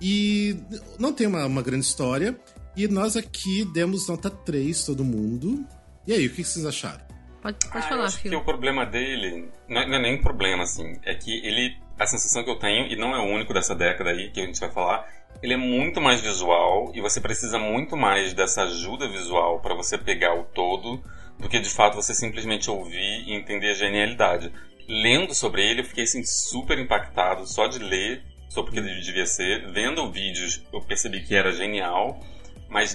E 0.00 0.56
não 0.98 1.12
tem 1.12 1.26
uma, 1.26 1.46
uma 1.46 1.62
grande 1.62 1.84
história. 1.84 2.38
E 2.76 2.88
nós 2.88 3.16
aqui 3.16 3.64
demos 3.72 4.08
nota 4.08 4.28
3, 4.28 4.84
todo 4.84 5.04
mundo. 5.04 5.64
E 6.06 6.12
aí, 6.12 6.26
o 6.26 6.30
que 6.30 6.42
vocês 6.42 6.66
acharam? 6.66 7.04
Pode, 7.40 7.56
pode 7.68 7.76
Ah, 7.76 7.78
eu 7.78 7.88
falar, 7.88 8.04
acho 8.04 8.20
que 8.20 8.28
Phil. 8.28 8.38
o 8.38 8.44
problema 8.44 8.84
dele 8.84 9.48
não 9.68 9.80
é, 9.80 9.86
não 9.86 9.94
é 9.94 10.02
nem 10.02 10.18
um 10.18 10.22
problema, 10.22 10.64
assim. 10.64 10.94
É 11.04 11.14
que 11.14 11.30
ele. 11.46 11.76
A 11.98 12.06
sensação 12.06 12.42
que 12.42 12.50
eu 12.50 12.58
tenho, 12.58 12.88
e 12.92 12.96
não 12.96 13.14
é 13.14 13.20
o 13.20 13.32
único 13.32 13.54
dessa 13.54 13.72
década 13.74 14.10
aí 14.10 14.28
que 14.32 14.40
a 14.40 14.44
gente 14.46 14.58
vai 14.58 14.70
falar, 14.72 15.08
ele 15.42 15.54
é 15.54 15.56
muito 15.56 16.00
mais 16.00 16.20
visual 16.20 16.92
e 16.94 17.00
você 17.00 17.20
precisa 17.20 17.58
muito 17.58 17.96
mais 17.96 18.32
dessa 18.32 18.62
ajuda 18.62 19.08
visual 19.08 19.60
para 19.60 19.74
você 19.74 19.98
pegar 19.98 20.34
o 20.34 20.44
todo 20.44 21.02
do 21.38 21.48
que 21.48 21.58
de 21.58 21.68
fato 21.68 21.94
você 21.94 22.14
simplesmente 22.14 22.70
ouvir 22.70 23.24
e 23.26 23.34
entender 23.34 23.70
a 23.70 23.74
genialidade. 23.74 24.52
Lendo 24.88 25.34
sobre 25.34 25.62
ele, 25.62 25.80
eu 25.80 25.84
fiquei 25.84 26.04
assim 26.04 26.22
super 26.24 26.78
impactado 26.78 27.46
só 27.46 27.66
de 27.66 27.78
ler 27.78 28.22
sobre 28.48 28.70
o 28.70 28.74
que 28.74 28.80
ele 28.80 29.00
devia 29.00 29.26
ser. 29.26 29.70
Vendo 29.72 30.10
vídeos, 30.10 30.62
eu 30.72 30.80
percebi 30.80 31.20
que 31.22 31.34
era 31.34 31.52
genial, 31.52 32.20
mas 32.68 32.94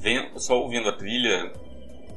vendo, 0.00 0.38
só 0.38 0.58
ouvindo 0.60 0.88
a 0.88 0.92
trilha, 0.92 1.52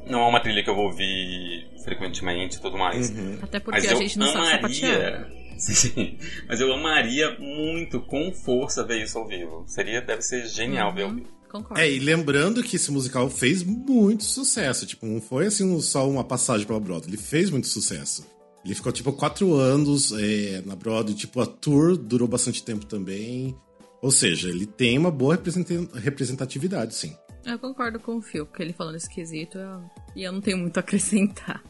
não 0.06 0.20
é 0.22 0.28
uma 0.28 0.40
trilha 0.40 0.62
que 0.62 0.70
eu 0.70 0.74
vou 0.74 0.86
ouvir 0.86 1.68
frequentemente 1.84 2.56
e 2.56 2.60
tudo 2.60 2.76
mais. 2.76 3.10
Até 3.42 3.58
porque 3.60 3.80
Mas 3.80 3.92
a 3.92 3.94
gente 3.94 4.18
não 4.18 4.26
sabe 4.28 4.50
sapatear. 4.50 5.41
Sim, 5.62 6.18
mas 6.48 6.60
eu 6.60 6.72
amaria 6.72 7.38
muito, 7.38 8.00
com 8.00 8.32
força, 8.32 8.82
ver 8.84 9.02
isso 9.04 9.16
ao 9.18 9.26
vivo. 9.28 9.64
Seria, 9.68 10.00
deve 10.02 10.22
ser 10.22 10.46
genial 10.46 10.92
ver 10.92 11.02
ao 11.04 11.10
Uhum, 11.10 11.16
vivo. 11.16 11.28
Concordo. 11.50 11.80
É, 11.80 11.90
e 11.90 11.98
lembrando 11.98 12.62
que 12.62 12.76
esse 12.76 12.90
musical 12.90 13.28
fez 13.30 13.62
muito 13.62 14.24
sucesso. 14.24 14.86
Tipo, 14.86 15.06
não 15.06 15.20
foi 15.20 15.46
assim 15.46 15.64
um- 15.64 15.80
só 15.80 16.08
uma 16.08 16.24
passagem 16.24 16.66
pela 16.66 16.80
Broadway. 16.80 17.10
Ele 17.10 17.16
fez 17.18 17.50
muito 17.50 17.68
sucesso. 17.68 18.26
Ele 18.64 18.74
ficou, 18.74 18.90
tipo, 18.90 19.12
quatro 19.12 19.54
anos 19.54 20.12
é, 20.12 20.62
na 20.64 20.74
Broadway. 20.74 21.14
Tipo, 21.14 21.40
a 21.40 21.46
tour 21.46 21.96
durou 21.96 22.26
bastante 22.26 22.62
tempo 22.64 22.86
também. 22.86 23.54
Ou 24.00 24.10
seja, 24.10 24.48
ele 24.48 24.64
tem 24.66 24.96
uma 24.98 25.10
boa 25.10 25.34
representa- 25.34 25.98
representatividade, 25.98 26.94
sim. 26.94 27.14
Eu 27.44 27.58
concordo 27.58 28.00
com 28.00 28.16
o 28.16 28.22
Phil, 28.22 28.46
porque 28.46 28.62
ele 28.62 28.72
falou 28.72 28.92
nesse 28.92 29.08
quesito 29.10 29.58
eu- 29.58 29.82
e 30.16 30.22
eu 30.24 30.32
não 30.32 30.40
tenho 30.40 30.56
muito 30.58 30.76
a 30.78 30.80
acrescentar. 30.80 31.62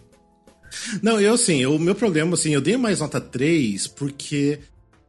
Não, 1.03 1.21
eu 1.21 1.35
assim, 1.35 1.65
o 1.67 1.79
meu 1.79 1.95
problema, 1.95 2.35
assim, 2.35 2.51
eu 2.55 2.61
dei 2.61 2.77
mais 2.77 3.01
nota 3.01 3.21
3 3.21 3.87
porque 3.87 4.59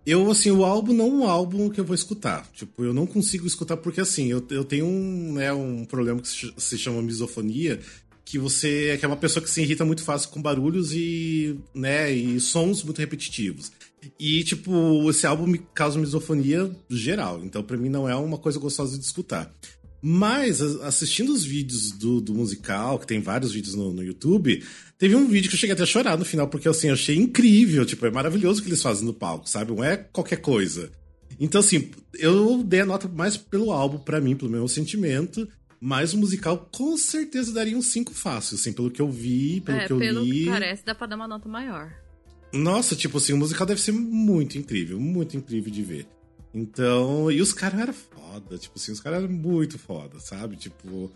eu, 0.06 0.30
assim, 0.30 0.52
o 0.52 0.66
álbum 0.66 0.92
não 0.94 1.06
é 1.06 1.10
um 1.12 1.28
álbum 1.28 1.70
que 1.70 1.80
eu 1.80 1.86
vou 1.86 1.96
escutar. 1.96 2.46
Tipo, 2.54 2.84
eu 2.84 2.94
não 2.94 3.06
consigo 3.06 3.48
escutar 3.48 3.78
porque, 3.78 4.02
assim, 4.02 4.30
eu, 4.32 4.46
eu 4.50 4.64
tenho 4.66 4.86
um, 4.86 5.34
né, 5.34 5.54
um 5.54 5.86
problema 5.86 6.20
que 6.22 6.28
se 6.28 6.36
ch- 6.36 6.54
se 6.58 6.78
chama 6.78 7.02
misofonia, 7.02 7.80
que 8.26 8.38
você 8.38 8.98
que 8.98 9.06
é 9.06 9.08
uma 9.08 9.18
pessoa 9.18 9.44
que 9.44 9.50
se 9.50 9.62
irrita 9.62 9.86
muito 9.86 10.04
fácil 10.04 10.30
com 10.30 10.42
barulhos 10.42 10.92
e, 10.94 11.58
né, 11.74 12.12
e 12.12 12.40
sons 12.40 12.84
muito 12.84 13.00
repetitivos. 13.00 13.72
E, 14.20 14.44
tipo, 14.44 15.10
esse 15.10 15.26
álbum 15.26 15.48
me 15.48 15.60
causa 15.74 15.98
misofonia 16.00 16.70
geral. 16.90 17.42
Então, 17.44 17.64
pra 17.64 17.78
mim, 17.78 17.88
não 17.88 18.08
é 18.10 18.16
uma 18.16 18.38
coisa 18.38 18.60
gostosa 18.60 18.98
de 18.98 19.06
escutar. 19.06 19.50
Mas, 20.06 20.62
assistindo 20.82 21.32
os 21.32 21.46
vídeos 21.46 21.94
do, 21.94 22.20
do 22.20 22.34
musical, 22.34 23.00
que 23.00 23.08
tem 23.08 23.22
vários 23.22 23.54
vídeos 23.54 23.74
no, 23.74 23.94
no 23.94 24.04
YouTube, 24.04 24.62
teve 24.98 25.16
um 25.16 25.30
vídeo 25.30 25.48
que 25.48 25.56
eu 25.56 25.60
cheguei 25.60 25.74
até 25.74 25.84
a 25.84 25.86
chorar 25.86 26.18
no 26.18 26.26
final, 26.26 26.46
porque 26.50 26.68
assim, 26.68 26.88
eu 26.88 26.94
achei 26.94 27.16
incrível, 27.16 27.86
tipo, 27.86 28.06
é 28.06 28.12
maravilhoso 28.12 28.60
o 28.60 28.64
que 28.64 28.68
eles 28.68 28.82
fazem 28.82 29.06
no 29.06 29.14
palco, 29.14 29.48
sabe? 29.48 29.72
Não 29.72 29.82
é 29.82 29.96
qualquer 29.96 30.42
coisa. 30.42 30.92
Então, 31.40 31.62
assim, 31.62 31.90
eu 32.16 32.62
dei 32.66 32.82
a 32.82 32.86
nota 32.86 33.08
mais 33.08 33.38
pelo 33.38 33.72
álbum, 33.72 33.98
pra 33.98 34.20
mim, 34.20 34.36
pelo 34.36 34.52
meu 34.52 34.68
sentimento, 34.68 35.48
mas 35.80 36.14
o 36.14 36.18
musical 36.18 36.70
com 36.70 36.98
certeza 36.98 37.54
daria 37.54 37.78
um 37.78 37.82
5 37.82 38.14
fácil, 38.14 38.56
assim, 38.56 38.74
pelo 38.74 38.92
que 38.92 39.02
eu 39.02 39.10
vi, 39.10 39.62
pelo 39.62 39.78
é, 39.78 39.88
que 39.88 39.94
eu 39.94 40.00
pelo 40.00 40.22
li. 40.22 40.44
que 40.44 40.46
parece, 40.48 40.84
dá 40.84 40.94
pra 40.94 41.08
dar 41.08 41.16
uma 41.16 41.30
nota 41.30 41.48
maior. 41.48 41.94
Nossa, 42.52 42.94
tipo 42.94 43.20
assim, 43.20 43.32
o 43.32 43.38
musical 43.38 43.66
deve 43.66 43.80
ser 43.80 43.94
muito 43.94 44.58
incrível, 44.58 45.00
muito 45.00 45.38
incrível 45.38 45.72
de 45.72 45.82
ver. 45.82 46.08
Então, 46.54 47.32
e 47.32 47.42
os 47.42 47.52
caras 47.54 47.80
eram 47.82 47.94
foda, 47.94 48.58
tipo 48.58 48.78
assim, 48.78 48.92
os 48.92 49.00
caras 49.00 49.24
eram 49.24 49.34
muito 49.34 49.80
foda, 49.80 50.20
sabe? 50.20 50.56
Tipo, 50.56 51.12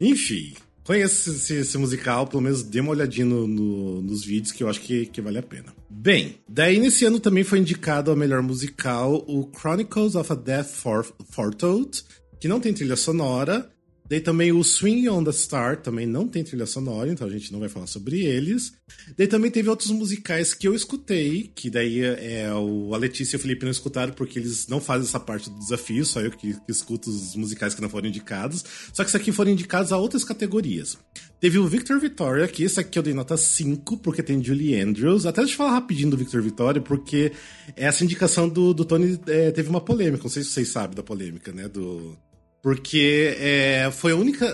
enfim, 0.00 0.54
conheça 0.84 1.30
esse, 1.30 1.54
esse 1.54 1.76
musical, 1.76 2.26
pelo 2.26 2.42
menos 2.42 2.62
dê 2.62 2.80
uma 2.80 2.90
olhadinha 2.92 3.26
no- 3.26 3.46
no- 3.46 4.00
nos 4.02 4.24
vídeos 4.24 4.52
que 4.52 4.62
eu 4.62 4.68
acho 4.68 4.80
que, 4.80 5.06
que 5.06 5.20
vale 5.20 5.38
a 5.38 5.42
pena. 5.42 5.74
Bem, 5.90 6.36
daí 6.48 6.78
nesse 6.78 7.04
ano 7.04 7.20
também 7.20 7.44
foi 7.44 7.58
indicado 7.58 8.10
ao 8.10 8.16
melhor 8.16 8.42
musical 8.42 9.22
o 9.28 9.50
Chronicles 9.54 10.14
of 10.14 10.32
a 10.32 10.36
Death 10.36 10.68
For- 10.68 11.12
Foretold, 11.30 12.02
que 12.40 12.48
não 12.48 12.60
tem 12.60 12.72
trilha 12.72 12.96
sonora. 12.96 13.70
Daí 14.08 14.20
também 14.20 14.52
o 14.52 14.64
Swing 14.64 15.08
on 15.08 15.22
the 15.22 15.32
Star 15.32 15.82
também 15.82 16.06
não 16.06 16.26
tem 16.26 16.42
trilha 16.42 16.64
sonora, 16.64 17.12
então 17.12 17.26
a 17.26 17.30
gente 17.30 17.52
não 17.52 17.60
vai 17.60 17.68
falar 17.68 17.86
sobre 17.86 18.24
eles. 18.24 18.72
Daí 19.16 19.26
também 19.26 19.50
teve 19.50 19.68
outros 19.68 19.90
musicais 19.90 20.54
que 20.54 20.66
eu 20.66 20.74
escutei, 20.74 21.52
que 21.54 21.68
daí 21.68 22.00
é 22.00 22.50
o, 22.54 22.94
a 22.94 22.96
Letícia 22.98 23.36
e 23.36 23.38
o 23.38 23.40
Felipe 23.40 23.64
não 23.64 23.70
escutaram 23.70 24.14
porque 24.14 24.38
eles 24.38 24.66
não 24.66 24.80
fazem 24.80 25.06
essa 25.06 25.20
parte 25.20 25.50
do 25.50 25.58
desafio, 25.58 26.06
só 26.06 26.20
eu 26.20 26.30
que, 26.30 26.54
que 26.54 26.72
escuto 26.72 27.10
os 27.10 27.36
musicais 27.36 27.74
que 27.74 27.82
não 27.82 27.90
foram 27.90 28.08
indicados. 28.08 28.64
Só 28.94 29.04
que 29.04 29.10
isso 29.10 29.16
aqui 29.16 29.30
foram 29.30 29.50
indicados 29.50 29.92
a 29.92 29.98
outras 29.98 30.24
categorias. 30.24 30.96
Teve 31.38 31.58
o 31.58 31.68
Victor 31.68 32.00
Victoria, 32.00 32.48
que 32.48 32.64
esse 32.64 32.80
aqui 32.80 32.98
eu 32.98 33.02
dei 33.02 33.12
nota 33.12 33.36
5, 33.36 33.98
porque 33.98 34.22
tem 34.22 34.42
Julie 34.42 34.80
Andrews. 34.80 35.26
Até 35.26 35.42
deixa 35.42 35.54
eu 35.54 35.58
falar 35.58 35.72
rapidinho 35.72 36.10
do 36.10 36.16
Victor 36.16 36.42
Victoria, 36.42 36.80
porque 36.80 37.32
essa 37.76 38.02
indicação 38.02 38.48
do, 38.48 38.72
do 38.72 38.84
Tony 38.84 39.20
é, 39.26 39.50
teve 39.50 39.68
uma 39.68 39.80
polêmica, 39.80 40.24
não 40.24 40.30
sei 40.30 40.42
se 40.42 40.50
vocês 40.50 40.68
sabem 40.68 40.96
da 40.96 41.02
polêmica, 41.02 41.52
né? 41.52 41.68
Do, 41.68 42.16
porque 42.62 43.36
é, 43.38 43.90
foi 43.92 44.12
a 44.12 44.16
única. 44.16 44.52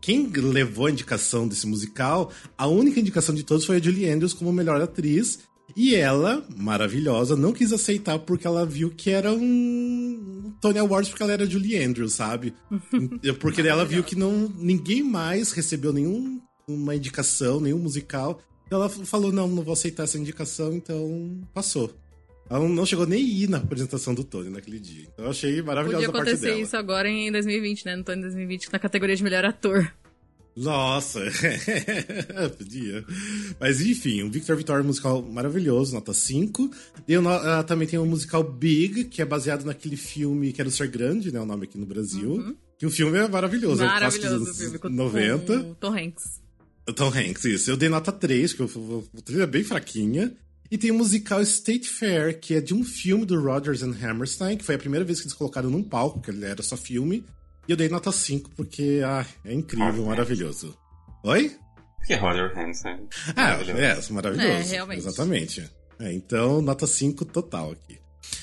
quem 0.00 0.26
levou 0.28 0.86
a 0.86 0.90
indicação 0.90 1.46
desse 1.46 1.66
musical, 1.66 2.30
a 2.58 2.66
única 2.66 3.00
indicação 3.00 3.34
de 3.34 3.44
todos 3.44 3.64
foi 3.64 3.76
a 3.76 3.80
Julie 3.80 4.08
Andrews 4.08 4.32
como 4.32 4.52
melhor 4.52 4.80
atriz. 4.80 5.40
E 5.76 5.94
ela, 5.94 6.46
maravilhosa, 6.56 7.34
não 7.34 7.52
quis 7.52 7.72
aceitar 7.72 8.18
porque 8.20 8.46
ela 8.46 8.66
viu 8.66 8.90
que 8.90 9.10
era 9.10 9.32
um 9.32 10.52
Tony 10.60 10.78
Awards 10.78 11.08
porque 11.08 11.22
ela 11.22 11.32
era 11.32 11.50
Julie 11.50 11.82
Andrews, 11.82 12.12
sabe? 12.12 12.54
porque 13.40 13.62
ela 13.62 13.84
viu 13.84 14.04
que 14.04 14.14
não 14.14 14.52
ninguém 14.56 15.02
mais 15.02 15.52
recebeu 15.52 15.92
nenhuma 15.92 16.94
indicação, 16.94 17.60
nenhum 17.60 17.78
musical. 17.78 18.40
Ela 18.70 18.88
falou: 18.88 19.32
não, 19.32 19.48
não 19.48 19.62
vou 19.62 19.72
aceitar 19.72 20.04
essa 20.04 20.18
indicação, 20.18 20.72
então 20.72 21.40
passou. 21.52 21.92
Ela 22.48 22.68
não 22.68 22.84
chegou 22.84 23.06
nem 23.06 23.20
a 23.20 23.26
ir 23.26 23.48
na 23.48 23.58
apresentação 23.58 24.14
do 24.14 24.22
Tony 24.22 24.50
naquele 24.50 24.78
dia. 24.78 25.06
Então 25.12 25.24
eu 25.24 25.30
achei 25.30 25.62
maravilhosa 25.62 26.06
Podia 26.06 26.08
a 26.08 26.12
parte 26.12 26.26
dela. 26.26 26.36
acontecer 26.36 26.62
isso 26.62 26.76
agora 26.76 27.08
em 27.08 27.32
2020, 27.32 27.86
né? 27.86 27.96
No 27.96 28.04
Tony 28.04 28.20
2020, 28.22 28.72
na 28.72 28.78
categoria 28.78 29.16
de 29.16 29.22
melhor 29.22 29.44
ator. 29.44 29.90
Nossa, 30.56 31.20
podia. 32.56 33.04
Mas 33.58 33.80
enfim, 33.80 34.22
o 34.22 34.30
Victor 34.30 34.56
Victoria 34.56 34.80
é 34.80 34.84
um 34.84 34.86
musical 34.86 35.20
maravilhoso, 35.20 35.94
nota 35.94 36.14
5. 36.14 36.70
E 37.08 37.18
uh, 37.18 37.22
também 37.66 37.88
tem 37.88 37.98
o 37.98 38.02
um 38.02 38.06
musical 38.06 38.44
Big, 38.44 39.04
que 39.04 39.20
é 39.20 39.24
baseado 39.24 39.64
naquele 39.64 39.96
filme 39.96 40.52
Quero 40.52 40.70
Ser 40.70 40.86
Grande, 40.86 41.32
né? 41.32 41.40
O 41.40 41.46
nome 41.46 41.64
aqui 41.64 41.76
no 41.76 41.86
Brasil. 41.86 42.34
Uhum. 42.34 42.56
Que 42.78 42.86
o 42.86 42.90
filme 42.90 43.18
é 43.18 43.26
maravilhoso. 43.26 43.84
Maravilhoso 43.84 44.46
é 44.46 44.50
o 44.50 44.54
filme. 44.54 44.78
Com, 44.78 44.88
90. 44.88 45.58
Com 45.58 45.74
Tom 45.74 45.98
Hanks. 45.98 46.40
O 46.88 46.92
Tom 46.92 47.08
Hanks, 47.08 47.44
isso. 47.44 47.70
Eu 47.70 47.76
dei 47.76 47.88
nota 47.88 48.12
3, 48.12 48.52
que 48.52 48.62
o 48.62 49.04
trilha 49.24 49.42
é 49.42 49.46
bem 49.46 49.64
fraquinha. 49.64 50.32
E 50.74 50.76
tem 50.76 50.90
o 50.90 50.94
musical 50.94 51.40
State 51.40 51.88
Fair, 51.88 52.40
que 52.40 52.56
é 52.56 52.60
de 52.60 52.74
um 52.74 52.82
filme 52.82 53.24
do 53.24 53.40
Rodgers 53.40 53.84
and 53.84 53.94
Hammerstein, 54.02 54.56
que 54.56 54.64
foi 54.64 54.74
a 54.74 54.78
primeira 54.78 55.04
vez 55.04 55.20
que 55.20 55.26
eles 55.26 55.32
colocaram 55.32 55.70
num 55.70 55.84
palco, 55.84 56.20
que 56.20 56.32
ele 56.32 56.44
era 56.44 56.64
só 56.64 56.76
filme. 56.76 57.24
E 57.68 57.70
eu 57.70 57.76
dei 57.76 57.88
nota 57.88 58.10
5 58.10 58.50
porque 58.56 59.00
ah, 59.06 59.24
é 59.44 59.54
incrível, 59.54 60.04
maravilhoso. 60.04 60.76
Oi? 61.22 61.56
Que 62.04 62.16
Roger 62.16 62.58
Hansen. 62.58 63.08
Ah, 63.36 63.52
é, 63.52 64.12
maravilhoso. 64.12 64.48
É, 64.48 64.62
realmente. 64.62 64.98
Exatamente. 64.98 65.70
É, 66.00 66.12
então, 66.12 66.60
nota 66.60 66.88
5 66.88 67.24
total 67.26 67.70
aqui. 67.70 68.00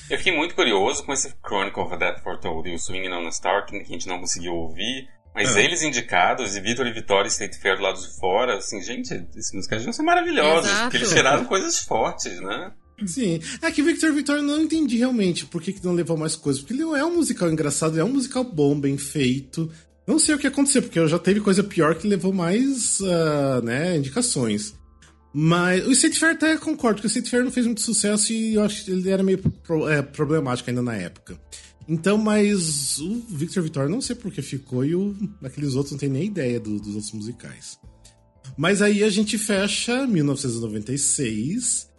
Eu 0.08 0.16
fiquei 0.16 0.34
muito 0.34 0.54
curioso 0.54 1.04
com 1.04 1.12
esse 1.12 1.34
Chronicle 1.46 1.82
of 1.82 1.92
a 1.92 1.98
Death 1.98 2.22
Foretold 2.22 2.66
e 2.66 2.74
o 2.74 2.78
Swinging 2.78 3.12
on 3.12 3.26
a 3.26 3.30
Star, 3.30 3.66
que 3.66 3.76
a 3.76 3.84
gente 3.84 4.08
não 4.08 4.18
conseguiu 4.18 4.54
ouvir. 4.54 5.06
Mas 5.34 5.56
é. 5.56 5.64
eles 5.64 5.82
indicados, 5.82 6.56
e 6.56 6.60
Vitor 6.60 6.86
e 6.86 6.92
Vitória 6.92 7.26
e 7.26 7.30
State 7.30 7.58
Fair 7.58 7.76
do 7.76 7.82
lado 7.82 8.00
de 8.00 8.18
fora, 8.18 8.58
assim, 8.58 8.82
gente, 8.82 9.14
esses 9.34 9.52
musicais 9.52 9.82
vão 9.82 9.92
ser 9.92 10.02
maravilhosos, 10.02 10.70
Exato. 10.70 10.82
porque 10.82 10.96
eles 10.98 11.12
tiraram 11.12 11.44
coisas 11.46 11.78
fortes, 11.78 12.38
né? 12.40 12.72
Sim. 13.06 13.40
É 13.60 13.70
que 13.70 13.82
Victor 13.82 14.12
Victor 14.12 14.36
eu 14.36 14.42
não 14.42 14.60
entendi 14.60 14.96
realmente 14.96 15.46
por 15.46 15.62
que, 15.62 15.72
que 15.72 15.84
não 15.84 15.92
levou 15.92 16.16
mais 16.16 16.36
coisas. 16.36 16.60
Porque 16.60 16.74
ele 16.74 16.82
não 16.82 16.96
é 16.96 17.04
um 17.04 17.16
musical 17.16 17.50
engraçado, 17.50 17.94
ele 17.94 18.00
é 18.00 18.04
um 18.04 18.12
musical 18.12 18.44
bom, 18.44 18.78
bem 18.78 18.96
feito. 18.96 19.70
Não 20.06 20.18
sei 20.18 20.34
o 20.34 20.38
que 20.38 20.46
aconteceu, 20.46 20.82
porque 20.82 20.98
eu 20.98 21.08
já 21.08 21.18
teve 21.18 21.40
coisa 21.40 21.62
pior 21.62 21.94
que 21.94 22.06
levou 22.06 22.32
mais 22.32 23.00
uh, 23.00 23.62
né, 23.62 23.96
indicações. 23.96 24.74
Mas 25.32 25.86
o 25.86 25.92
State 25.92 26.18
Fair 26.18 26.32
até 26.32 26.56
concordo, 26.58 26.96
porque 26.96 27.06
o 27.06 27.08
State 27.08 27.30
Fair 27.30 27.44
não 27.44 27.50
fez 27.50 27.64
muito 27.64 27.80
sucesso 27.80 28.32
e 28.32 28.54
eu 28.54 28.62
acho 28.62 28.84
que 28.84 28.90
ele 28.90 29.08
era 29.08 29.22
meio 29.22 29.38
pro, 29.38 29.88
é, 29.88 30.02
problemático 30.02 30.68
ainda 30.68 30.82
na 30.82 30.94
época. 30.94 31.40
Então, 31.88 32.16
mas 32.16 32.98
o 32.98 33.20
Victor 33.28 33.62
Victor 33.62 33.88
não 33.88 34.00
sei 34.00 34.14
por 34.14 34.32
que 34.32 34.40
ficou 34.42 34.84
e 34.84 34.94
o, 34.94 35.16
aqueles 35.42 35.74
outros 35.74 35.92
não 35.92 35.98
tem 35.98 36.08
nem 36.08 36.26
ideia 36.26 36.60
do, 36.60 36.78
dos 36.78 36.94
outros 36.94 37.12
musicais. 37.12 37.78
Mas 38.56 38.82
aí 38.82 39.02
a 39.02 39.10
gente 39.10 39.38
fecha 39.38 40.06
1996 40.06 41.91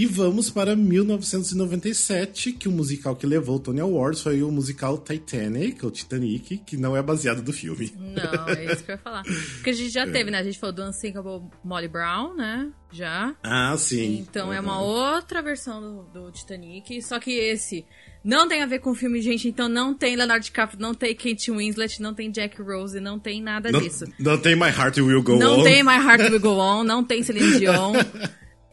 e 0.00 0.06
vamos 0.06 0.48
para 0.48 0.74
1997, 0.74 2.52
que 2.52 2.66
o 2.66 2.72
musical 2.72 3.14
que 3.14 3.26
levou 3.26 3.56
o 3.56 3.60
Tony 3.60 3.80
Awards 3.80 4.22
foi 4.22 4.42
o 4.42 4.50
musical 4.50 4.96
Titanic, 4.96 5.84
ou 5.84 5.90
Titanic, 5.90 6.56
que 6.56 6.78
não 6.78 6.96
é 6.96 7.02
baseado 7.02 7.42
do 7.42 7.52
filme. 7.52 7.92
Não, 7.98 8.48
é 8.48 8.72
isso 8.72 8.82
que 8.82 8.92
eu 8.92 8.94
ia 8.94 8.98
falar. 8.98 9.22
Porque 9.24 9.68
a 9.68 9.72
gente 9.74 9.90
já 9.90 10.04
é. 10.04 10.10
teve, 10.10 10.30
né? 10.30 10.38
A 10.38 10.42
gente 10.42 10.58
falou 10.58 10.74
do 10.74 10.82
Unsinkable 10.84 11.42
Molly 11.62 11.88
Brown, 11.88 12.34
né? 12.34 12.70
Já. 12.90 13.34
Ah, 13.42 13.76
sim. 13.76 14.24
Então 14.26 14.46
uhum. 14.46 14.54
é 14.54 14.60
uma 14.60 14.80
outra 14.80 15.42
versão 15.42 15.82
do, 15.82 16.02
do, 16.04 16.32
Titanic, 16.32 17.02
só 17.02 17.20
que 17.20 17.32
esse 17.32 17.84
não 18.24 18.48
tem 18.48 18.62
a 18.62 18.66
ver 18.66 18.78
com 18.78 18.92
o 18.92 18.94
filme, 18.94 19.20
gente. 19.20 19.48
Então 19.48 19.68
não 19.68 19.92
tem 19.92 20.16
Leonardo 20.16 20.42
DiCaprio, 20.42 20.80
não 20.80 20.94
tem 20.94 21.14
Kate 21.14 21.50
Winslet, 21.50 22.00
não 22.00 22.14
tem 22.14 22.30
Jack 22.30 22.62
Rose, 22.62 22.98
não 23.00 23.18
tem 23.18 23.42
nada 23.42 23.70
não, 23.70 23.78
disso. 23.82 24.06
Não 24.18 24.38
tem 24.38 24.56
My 24.56 24.68
Heart 24.68 24.96
Will 24.96 25.22
Go 25.22 25.36
não 25.36 25.52
On. 25.52 25.56
Não 25.58 25.64
tem 25.64 25.82
My 25.82 25.96
Heart 25.96 26.30
Will 26.30 26.40
Go 26.40 26.58
On, 26.58 26.84
não 26.84 27.04
tem 27.04 27.22
Celine 27.22 27.52
Dion. 27.60 27.92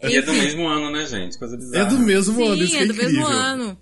E 0.03 0.17
é 0.17 0.21
do 0.21 0.33
mesmo 0.33 0.67
ano, 0.67 0.91
né, 0.91 1.05
gente? 1.05 1.37
Coisa 1.37 1.57
bizarra. 1.57 1.83
É 1.83 1.89
do 1.89 1.99
mesmo 1.99 2.35
Sim, 2.35 2.47
ano, 2.47 2.63
isso 2.63 2.75
é, 2.75 2.79
é 2.79 2.85
do 2.85 2.93
incrível. 2.93 3.11
mesmo 3.11 3.27
ano. 3.27 3.81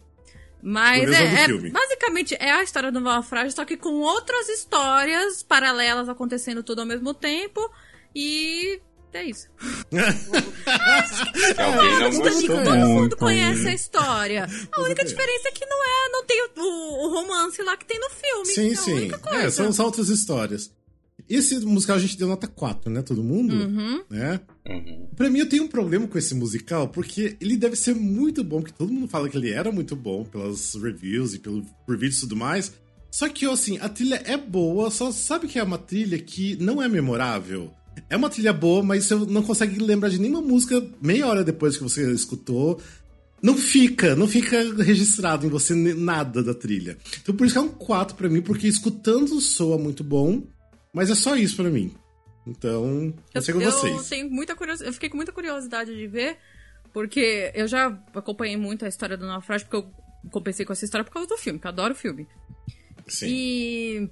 Mas 0.68 1.12
é, 1.12 1.44
é 1.44 1.48
basicamente 1.70 2.36
é 2.40 2.52
a 2.52 2.64
história 2.64 2.92
do 2.92 3.00
naufrágio, 3.00 3.52
só 3.52 3.64
que 3.64 3.78
com 3.78 4.00
outras 4.00 4.50
histórias 4.50 5.44
paralelas 5.44 6.10
acontecendo 6.10 6.64
tudo 6.64 6.80
ao 6.80 6.88
mesmo 6.88 7.14
tempo. 7.14 7.70
E 8.16 8.82
é 9.14 9.24
isso. 9.24 9.48
é, 9.94 11.62
alguém 11.64 12.00
não 12.00 12.20
gostou 12.20 12.64
Todo 12.64 12.78
mundo 12.78 13.18
conhece 13.18 13.68
a 13.68 13.74
história. 13.74 14.48
A 14.72 14.82
única 14.82 15.06
diferença 15.06 15.50
é 15.50 15.52
que 15.52 15.66
não 15.66 15.86
é, 15.86 16.10
não 16.10 16.26
tem 16.26 16.48
o, 16.58 16.62
o 16.62 17.10
romance 17.14 17.62
lá 17.62 17.78
que 17.78 17.86
tem 17.86 18.00
no 18.00 18.10
filme. 18.10 18.46
Sim, 18.48 18.72
é 18.72 18.76
sim. 18.76 19.12
É, 19.34 19.50
são, 19.52 19.72
são 19.72 19.86
outras 19.86 20.10
histórias. 20.10 20.72
Esse 21.30 21.60
musical 21.60 21.96
a 21.96 22.00
gente 22.00 22.18
deu 22.18 22.28
nota 22.28 22.48
4, 22.48 22.92
né? 22.92 23.02
Todo 23.02 23.24
mundo? 23.24 23.56
Uhum. 23.56 24.04
Né? 24.10 24.40
Uhum. 24.68 25.08
Pra 25.16 25.30
mim, 25.30 25.40
eu 25.40 25.50
tenho 25.50 25.64
um 25.64 25.68
problema 25.68 26.08
com 26.08 26.18
esse 26.18 26.36
musical, 26.36 26.88
porque 26.88 27.36
ele 27.42 27.58
deve 27.58 27.76
ser 27.76 27.96
muito 27.96 28.44
bom, 28.44 28.62
porque 28.62 28.78
todo 28.78 28.94
mundo 28.94 29.08
fala 29.08 29.28
que 29.28 29.38
ele 29.38 29.52
era 29.52 29.72
muito 29.72 29.96
bom 29.96 30.24
pelas 30.24 30.76
reviews 30.76 31.34
e 31.34 31.40
pelo, 31.40 31.64
por 31.86 31.98
vídeos 31.98 32.18
e 32.18 32.22
tudo 32.22 32.36
mais. 32.36 32.72
Só 33.10 33.30
que, 33.30 33.46
assim, 33.46 33.78
a 33.80 33.90
trilha 33.90 34.22
é 34.26 34.38
boa, 34.38 34.92
só 34.92 35.12
sabe 35.12 35.48
que 35.48 35.58
é 35.58 35.64
uma 35.64 35.78
trilha 35.78 36.20
que 36.20 36.58
não 36.58 36.82
é 36.82 36.88
memorável. 36.88 37.72
É 38.10 38.16
uma 38.18 38.30
trilha 38.30 38.54
boa, 38.54 38.84
mas 38.84 39.06
você 39.06 39.16
não 39.16 39.42
consegue 39.42 39.80
lembrar 39.80 40.10
de 40.10 40.20
nenhuma 40.20 40.42
música 40.42 40.86
meia 41.02 41.26
hora 41.26 41.44
depois 41.44 41.78
que 41.78 41.84
você 41.84 42.12
escutou. 42.12 42.80
Não 43.42 43.56
fica, 43.56 44.16
não 44.16 44.28
fica 44.28 44.58
registrado 44.84 45.46
em 45.46 45.50
você 45.50 45.74
nada 45.74 46.44
da 46.44 46.54
trilha. 46.54 46.98
Então 47.22 47.36
por 47.36 47.46
isso 47.46 47.54
que 47.54 47.60
é 47.60 47.62
um 47.62 47.70
4 47.70 48.16
para 48.16 48.30
mim, 48.30 48.42
porque 48.42 48.68
escutando 48.68 49.40
soa 49.40 49.78
muito 49.78 50.04
bom, 50.04 50.44
mas 50.96 51.12
é 51.12 51.16
só 51.16 51.36
isso 51.36 51.58
para 51.58 51.70
mim. 51.70 51.94
Então, 52.48 53.14
eu 53.34 53.42
sei 53.42 53.54
com 53.54 53.62
eu 53.62 53.70
vocês. 53.70 54.08
Tenho 54.08 54.30
muita 54.30 54.56
curiosidade, 54.56 54.90
eu 54.90 54.94
fiquei 54.94 55.10
com 55.10 55.18
muita 55.18 55.34
curiosidade 55.34 55.94
de 55.94 56.08
ver, 56.08 56.38
porque 56.94 57.52
eu 57.54 57.68
já 57.68 57.88
acompanhei 58.14 58.56
muito 58.56 58.86
a 58.86 58.88
história 58.88 59.18
do 59.18 59.28
naufrágio, 59.28 59.68
porque 59.68 59.86
eu 59.86 60.32
compensei 60.32 60.66
com 60.66 60.72
essa 60.72 60.86
história 60.86 61.04
por 61.04 61.12
causa 61.12 61.28
do 61.28 61.38
filme, 61.38 61.60
que 61.60 61.68
eu 61.68 61.70
adoro 61.70 61.94
o 61.94 61.98
filme. 61.98 62.26
Sim. 63.08 63.28
E 63.28 64.10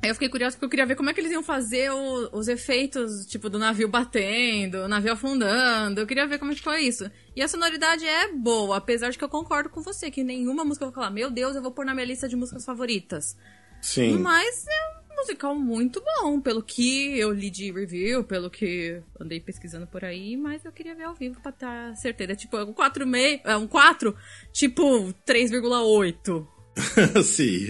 Aí 0.00 0.10
eu 0.10 0.14
fiquei 0.14 0.28
curiosa 0.28 0.54
porque 0.54 0.64
eu 0.64 0.70
queria 0.70 0.86
ver 0.86 0.94
como 0.94 1.10
é 1.10 1.12
que 1.12 1.20
eles 1.20 1.32
iam 1.32 1.42
fazer 1.42 1.90
o, 1.90 2.30
os 2.32 2.46
efeitos, 2.46 3.26
tipo, 3.26 3.50
do 3.50 3.58
navio 3.58 3.88
batendo, 3.88 4.78
o 4.78 4.88
navio 4.88 5.12
afundando. 5.12 6.00
Eu 6.00 6.06
queria 6.06 6.26
ver 6.26 6.38
como 6.38 6.52
é 6.52 6.54
que 6.54 6.62
foi 6.62 6.82
isso. 6.82 7.10
E 7.34 7.42
a 7.42 7.48
sonoridade 7.48 8.06
é 8.06 8.32
boa, 8.32 8.76
apesar 8.76 9.10
de 9.10 9.18
que 9.18 9.24
eu 9.24 9.28
concordo 9.28 9.68
com 9.68 9.82
você, 9.82 10.08
que 10.08 10.22
nenhuma 10.22 10.64
música 10.64 10.84
eu 10.84 10.90
vou 10.90 10.94
falar, 10.94 11.10
meu 11.10 11.30
Deus, 11.30 11.56
eu 11.56 11.62
vou 11.62 11.72
pôr 11.72 11.84
na 11.84 11.94
minha 11.94 12.06
lista 12.06 12.28
de 12.28 12.36
músicas 12.36 12.64
favoritas. 12.64 13.36
Sim. 13.82 14.18
Mas 14.18 14.64
é 14.68 14.97
musical 15.18 15.54
muito 15.54 16.02
bom, 16.02 16.40
pelo 16.40 16.62
que 16.62 17.18
eu 17.18 17.32
li 17.32 17.50
de 17.50 17.70
review, 17.72 18.24
pelo 18.24 18.50
que 18.50 19.02
andei 19.20 19.40
pesquisando 19.40 19.86
por 19.86 20.04
aí, 20.04 20.36
mas 20.36 20.64
eu 20.64 20.72
queria 20.72 20.94
ver 20.94 21.04
ao 21.04 21.14
vivo 21.14 21.40
pra 21.40 21.52
ter 21.52 21.96
certeza. 21.96 22.34
Tipo, 22.34 22.56
um 22.58 22.72
4,5, 22.72 23.40
é 23.44 23.56
um 23.56 23.66
4, 23.66 24.16
tipo 24.52 24.82
3,8. 25.26 26.46
Sim. 27.24 27.66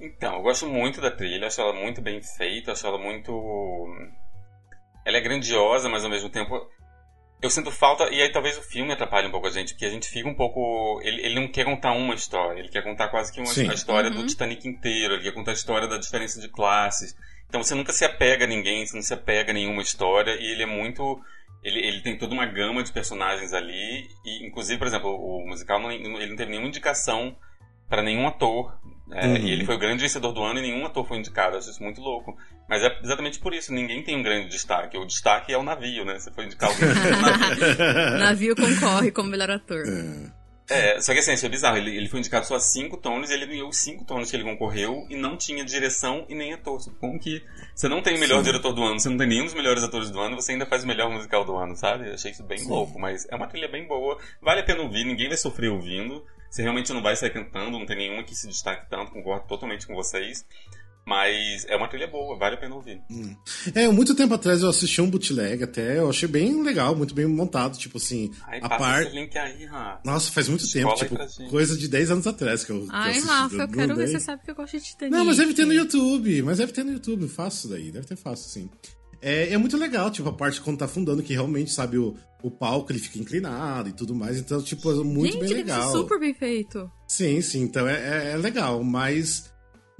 Então, 0.00 0.36
eu 0.36 0.42
gosto 0.42 0.66
muito 0.66 1.00
da 1.00 1.10
trilha, 1.10 1.46
acho 1.46 1.60
ela 1.60 1.72
muito 1.72 2.00
bem 2.00 2.20
feita, 2.22 2.72
acho 2.72 2.86
ela 2.86 2.98
muito. 2.98 3.32
Ela 5.04 5.16
é 5.16 5.20
grandiosa, 5.20 5.88
mas 5.88 6.04
ao 6.04 6.10
mesmo 6.10 6.28
tempo 6.28 6.68
eu 7.42 7.50
sinto 7.50 7.72
falta, 7.72 8.08
e 8.08 8.22
aí 8.22 8.30
talvez 8.30 8.56
o 8.56 8.62
filme 8.62 8.92
atrapalhe 8.92 9.26
um 9.26 9.30
pouco 9.32 9.48
a 9.48 9.50
gente, 9.50 9.72
porque 9.72 9.84
a 9.84 9.90
gente 9.90 10.08
fica 10.08 10.28
um 10.28 10.34
pouco. 10.34 11.00
Ele, 11.02 11.26
ele 11.26 11.34
não 11.34 11.48
quer 11.48 11.64
contar 11.64 11.90
uma 11.92 12.14
história, 12.14 12.60
ele 12.60 12.68
quer 12.68 12.84
contar 12.84 13.08
quase 13.08 13.32
que 13.32 13.40
uma, 13.40 13.50
a 13.50 13.74
história 13.74 14.10
uhum. 14.10 14.16
do 14.16 14.26
Titanic 14.26 14.66
inteiro, 14.66 15.14
ele 15.14 15.24
quer 15.24 15.34
contar 15.34 15.50
a 15.50 15.54
história 15.54 15.88
da 15.88 15.98
diferença 15.98 16.40
de 16.40 16.48
classes. 16.48 17.16
Então 17.48 17.60
você 17.60 17.74
nunca 17.74 17.92
se 17.92 18.04
apega 18.04 18.44
a 18.44 18.48
ninguém, 18.48 18.86
você 18.86 18.94
não 18.94 19.02
se 19.02 19.12
apega 19.12 19.50
a 19.50 19.54
nenhuma 19.54 19.82
história, 19.82 20.30
e 20.40 20.52
ele 20.52 20.62
é 20.62 20.66
muito. 20.66 21.20
Ele, 21.64 21.80
ele 21.80 22.00
tem 22.00 22.16
toda 22.16 22.32
uma 22.32 22.46
gama 22.46 22.82
de 22.82 22.92
personagens 22.92 23.52
ali, 23.52 24.08
e 24.24 24.46
inclusive, 24.46 24.78
por 24.78 24.86
exemplo, 24.86 25.10
o 25.10 25.44
musical 25.46 25.80
não, 25.80 25.90
ele 25.90 26.28
não 26.28 26.36
teve 26.36 26.50
nenhuma 26.50 26.68
indicação 26.68 27.36
para 27.92 28.02
nenhum 28.02 28.26
ator 28.26 28.72
é, 29.14 29.26
uhum. 29.26 29.36
E 29.36 29.50
ele 29.50 29.66
foi 29.66 29.74
o 29.74 29.78
grande 29.78 30.00
vencedor 30.00 30.32
do 30.32 30.42
ano 30.42 30.58
e 30.58 30.62
nenhum 30.62 30.86
ator 30.86 31.06
foi 31.06 31.18
indicado. 31.18 31.54
Eu 31.54 31.58
acho 31.58 31.68
isso 31.68 31.82
muito 31.82 32.00
louco. 32.00 32.34
Mas 32.66 32.82
é 32.82 32.98
exatamente 33.02 33.38
por 33.38 33.52
isso, 33.52 33.70
ninguém 33.70 34.02
tem 34.02 34.16
um 34.16 34.22
grande 34.22 34.48
destaque. 34.48 34.96
O 34.96 35.04
destaque 35.04 35.52
é 35.52 35.58
o 35.58 35.62
navio, 35.62 36.02
né? 36.02 36.18
Você 36.18 36.32
foi 36.32 36.46
indicar 36.46 36.70
alguém 36.70 36.88
navio. 37.20 38.16
navio 38.18 38.56
concorre 38.56 39.10
como 39.10 39.28
melhor 39.28 39.50
ator. 39.50 39.84
É. 40.70 40.94
é, 40.94 41.00
só 41.02 41.12
que 41.12 41.18
assim, 41.18 41.34
isso 41.34 41.44
é 41.44 41.48
bizarro. 41.50 41.76
Ele, 41.76 41.94
ele 41.94 42.08
foi 42.08 42.20
indicado 42.20 42.46
só 42.46 42.54
a 42.54 42.60
cinco 42.60 42.96
tons 42.96 43.28
e 43.28 43.34
ele 43.34 43.44
ganhou 43.44 43.68
os 43.68 43.76
cinco 43.76 44.02
tons 44.06 44.30
que 44.30 44.36
ele 44.36 44.44
concorreu 44.44 45.06
e 45.10 45.16
não 45.16 45.36
tinha 45.36 45.62
direção 45.62 46.24
e 46.26 46.34
nem 46.34 46.54
ator. 46.54 46.80
Como 46.98 47.18
que 47.18 47.42
você 47.74 47.86
não 47.86 48.00
tem 48.00 48.16
o 48.16 48.18
melhor 48.18 48.38
Sim. 48.38 48.44
diretor 48.44 48.72
do 48.72 48.82
ano, 48.82 48.98
você 48.98 49.10
não 49.10 49.18
tem 49.18 49.28
nenhum 49.28 49.44
dos 49.44 49.54
melhores 49.54 49.82
atores 49.82 50.10
do 50.10 50.18
ano, 50.18 50.36
você 50.36 50.52
ainda 50.52 50.64
faz 50.64 50.84
o 50.84 50.86
melhor 50.86 51.10
musical 51.10 51.44
do 51.44 51.54
ano, 51.54 51.76
sabe? 51.76 52.08
Eu 52.08 52.14
achei 52.14 52.30
isso 52.30 52.42
bem 52.44 52.56
Sim. 52.56 52.70
louco, 52.70 52.98
mas 52.98 53.26
é 53.28 53.36
uma 53.36 53.46
trilha 53.46 53.68
bem 53.68 53.86
boa. 53.86 54.16
Vale 54.40 54.60
a 54.60 54.64
pena 54.64 54.80
ouvir, 54.80 55.04
ninguém 55.04 55.28
vai 55.28 55.36
sofrer 55.36 55.70
ouvindo. 55.70 56.24
Você 56.52 56.60
realmente 56.60 56.92
não 56.92 57.02
vai 57.02 57.16
sair 57.16 57.30
cantando, 57.30 57.78
não 57.78 57.86
tem 57.86 57.96
nenhuma 57.96 58.22
que 58.22 58.34
se 58.34 58.46
destaque 58.46 58.88
tanto, 58.90 59.10
concordo 59.10 59.46
totalmente 59.46 59.86
com 59.86 59.94
vocês. 59.94 60.44
Mas 61.04 61.64
é 61.66 61.74
uma 61.74 61.88
trilha 61.88 62.06
boa, 62.06 62.38
vale 62.38 62.54
a 62.54 62.58
pena 62.58 62.74
ouvir. 62.74 63.00
Hum. 63.10 63.34
É, 63.74 63.88
muito 63.88 64.14
tempo 64.14 64.34
atrás 64.34 64.62
eu 64.62 64.68
assisti 64.68 65.00
um 65.00 65.10
bootleg 65.10 65.64
até, 65.64 65.98
eu 65.98 66.08
achei 66.08 66.28
bem 66.28 66.62
legal, 66.62 66.94
muito 66.94 67.12
bem 67.14 67.26
montado, 67.26 67.76
tipo 67.76 67.96
assim. 67.96 68.30
Ai, 68.46 68.58
a 68.62 68.68
passa 68.68 68.84
par... 68.84 69.02
esse 69.02 69.14
link 69.16 69.36
aí, 69.36 69.64
Rafa. 69.64 70.00
Nossa, 70.04 70.30
faz 70.30 70.48
muito 70.48 70.64
Escola 70.64 70.94
tempo, 70.94 71.26
tipo, 71.26 71.48
coisa 71.50 71.76
de 71.76 71.88
10 71.88 72.10
anos 72.12 72.26
atrás 72.26 72.64
que 72.64 72.70
eu. 72.70 72.82
que 72.82 72.86
eu 72.86 72.90
Ai, 72.92 73.10
assisti, 73.12 73.28
Rafa, 73.28 73.54
eu 73.54 73.58
não 73.58 73.68
quero 73.68 73.96
ver, 73.96 74.08
você 74.08 74.20
sabe 74.20 74.42
que 74.44 74.50
eu 74.50 74.54
gosto 74.54 74.78
de 74.78 74.84
Titanic. 74.84 75.16
Não, 75.16 75.24
mas 75.24 75.38
deve 75.38 75.54
ter 75.54 75.64
no 75.64 75.72
YouTube, 75.72 76.42
mas 76.42 76.58
deve 76.58 76.72
ter 76.72 76.84
no 76.84 76.92
YouTube, 76.92 77.26
fácil 77.28 77.70
daí, 77.70 77.90
deve 77.90 78.06
ter 78.06 78.16
fácil, 78.16 78.48
sim. 78.50 78.70
É, 79.22 79.52
é 79.52 79.56
muito 79.56 79.76
legal, 79.76 80.10
tipo, 80.10 80.28
a 80.28 80.32
parte 80.32 80.60
quando 80.60 80.78
tá 80.78 80.84
afundando, 80.86 81.22
que 81.22 81.32
realmente, 81.32 81.70
sabe, 81.72 81.96
o, 81.96 82.16
o 82.42 82.50
palco 82.50 82.90
ele 82.90 82.98
fica 82.98 83.18
inclinado 83.20 83.88
e 83.88 83.92
tudo 83.92 84.14
mais, 84.16 84.36
então, 84.38 84.60
tipo, 84.60 84.90
é 84.90 84.96
muito 85.04 85.34
Gente, 85.34 85.40
bem 85.46 85.54
legal. 85.54 85.92
ser 85.92 85.96
super 85.98 86.18
bem 86.18 86.34
feito. 86.34 86.90
Sim, 87.06 87.40
sim, 87.40 87.62
então 87.62 87.86
é, 87.88 87.94
é- 87.94 88.32
é 88.32 88.36
legal, 88.36 88.82
mas. 88.82 89.51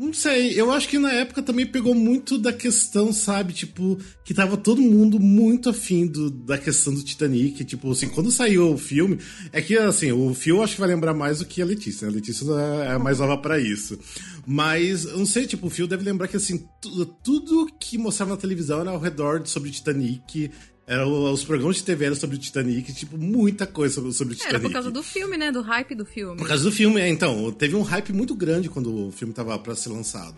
Não 0.05 0.13
sei, 0.13 0.61
eu 0.61 0.73
acho 0.73 0.89
que 0.89 0.99
na 0.99 1.13
época 1.13 1.43
também 1.43 1.65
pegou 1.65 1.95
muito 1.95 2.37
da 2.37 2.53
questão, 2.53 3.13
sabe? 3.13 3.53
Tipo, 3.53 3.97
que 4.25 4.35
tava 4.35 4.57
todo 4.57 4.81
mundo 4.83 5.21
muito 5.21 5.69
afim 5.69 6.07
do, 6.07 6.29
da 6.29 6.59
questão 6.59 6.93
do 6.93 7.03
Titanic. 7.05 7.65
Tipo, 7.65 7.93
assim, 7.93 8.09
quando 8.09 8.31
saiu 8.31 8.73
o 8.73 8.79
filme. 8.79 9.19
É 9.53 9.63
que, 9.63 9.77
assim, 9.79 10.11
o 10.11 10.35
eu 10.47 10.63
acho 10.63 10.75
que 10.75 10.81
vai 10.81 10.89
lembrar 10.89 11.15
mais 11.15 11.39
do 11.39 11.45
que 11.45 11.63
a 11.63 11.65
Letícia, 11.65 12.07
né? 12.07 12.13
A 12.13 12.17
Letícia 12.17 12.45
é 12.53 12.93
a 12.95 12.99
mais 12.99 13.21
nova 13.21 13.39
pra 13.39 13.61
isso. 13.61 13.97
Mas, 14.45 15.05
eu 15.05 15.19
não 15.19 15.27
sei, 15.27 15.47
tipo, 15.47 15.69
o 15.69 15.71
Phil 15.71 15.87
deve 15.87 16.03
lembrar 16.05 16.27
que, 16.27 16.37
assim, 16.37 16.67
tu- 16.81 17.07
tudo 17.23 17.69
que 17.79 17.97
mostrava 17.97 18.33
na 18.33 18.37
televisão 18.37 18.81
era 18.81 18.91
ao 18.91 18.99
redor 18.99 19.47
sobre 19.47 19.71
Titanic. 19.71 20.51
Era 20.93 21.09
os 21.09 21.43
programas 21.43 21.77
de 21.77 21.85
TV 21.85 22.05
eram 22.05 22.15
sobre 22.15 22.37
o 22.37 22.39
Titanic, 22.39 22.93
tipo, 22.93 23.17
muita 23.17 23.67
coisa 23.67 23.95
sobre, 23.95 24.13
sobre 24.13 24.35
o 24.35 24.37
Titanic. 24.37 24.57
Era 24.57 24.63
por 24.63 24.73
causa 24.75 24.91
do 24.91 25.03
filme, 25.03 25.39
né? 25.39 25.51
Do 25.51 25.63
hype 25.63 25.95
do 25.95 26.05
filme. 26.05 26.37
Por 26.37 26.47
causa 26.47 26.63
do 26.63 26.71
filme, 26.71 27.01
é, 27.01 27.09
então, 27.09 27.51
teve 27.51 27.75
um 27.75 27.81
hype 27.81 28.13
muito 28.13 28.35
grande 28.35 28.69
quando 28.69 29.09
o 29.09 29.11
filme 29.11 29.33
tava 29.33 29.59
pra 29.59 29.75
ser 29.75 29.89
lançado. 29.89 30.37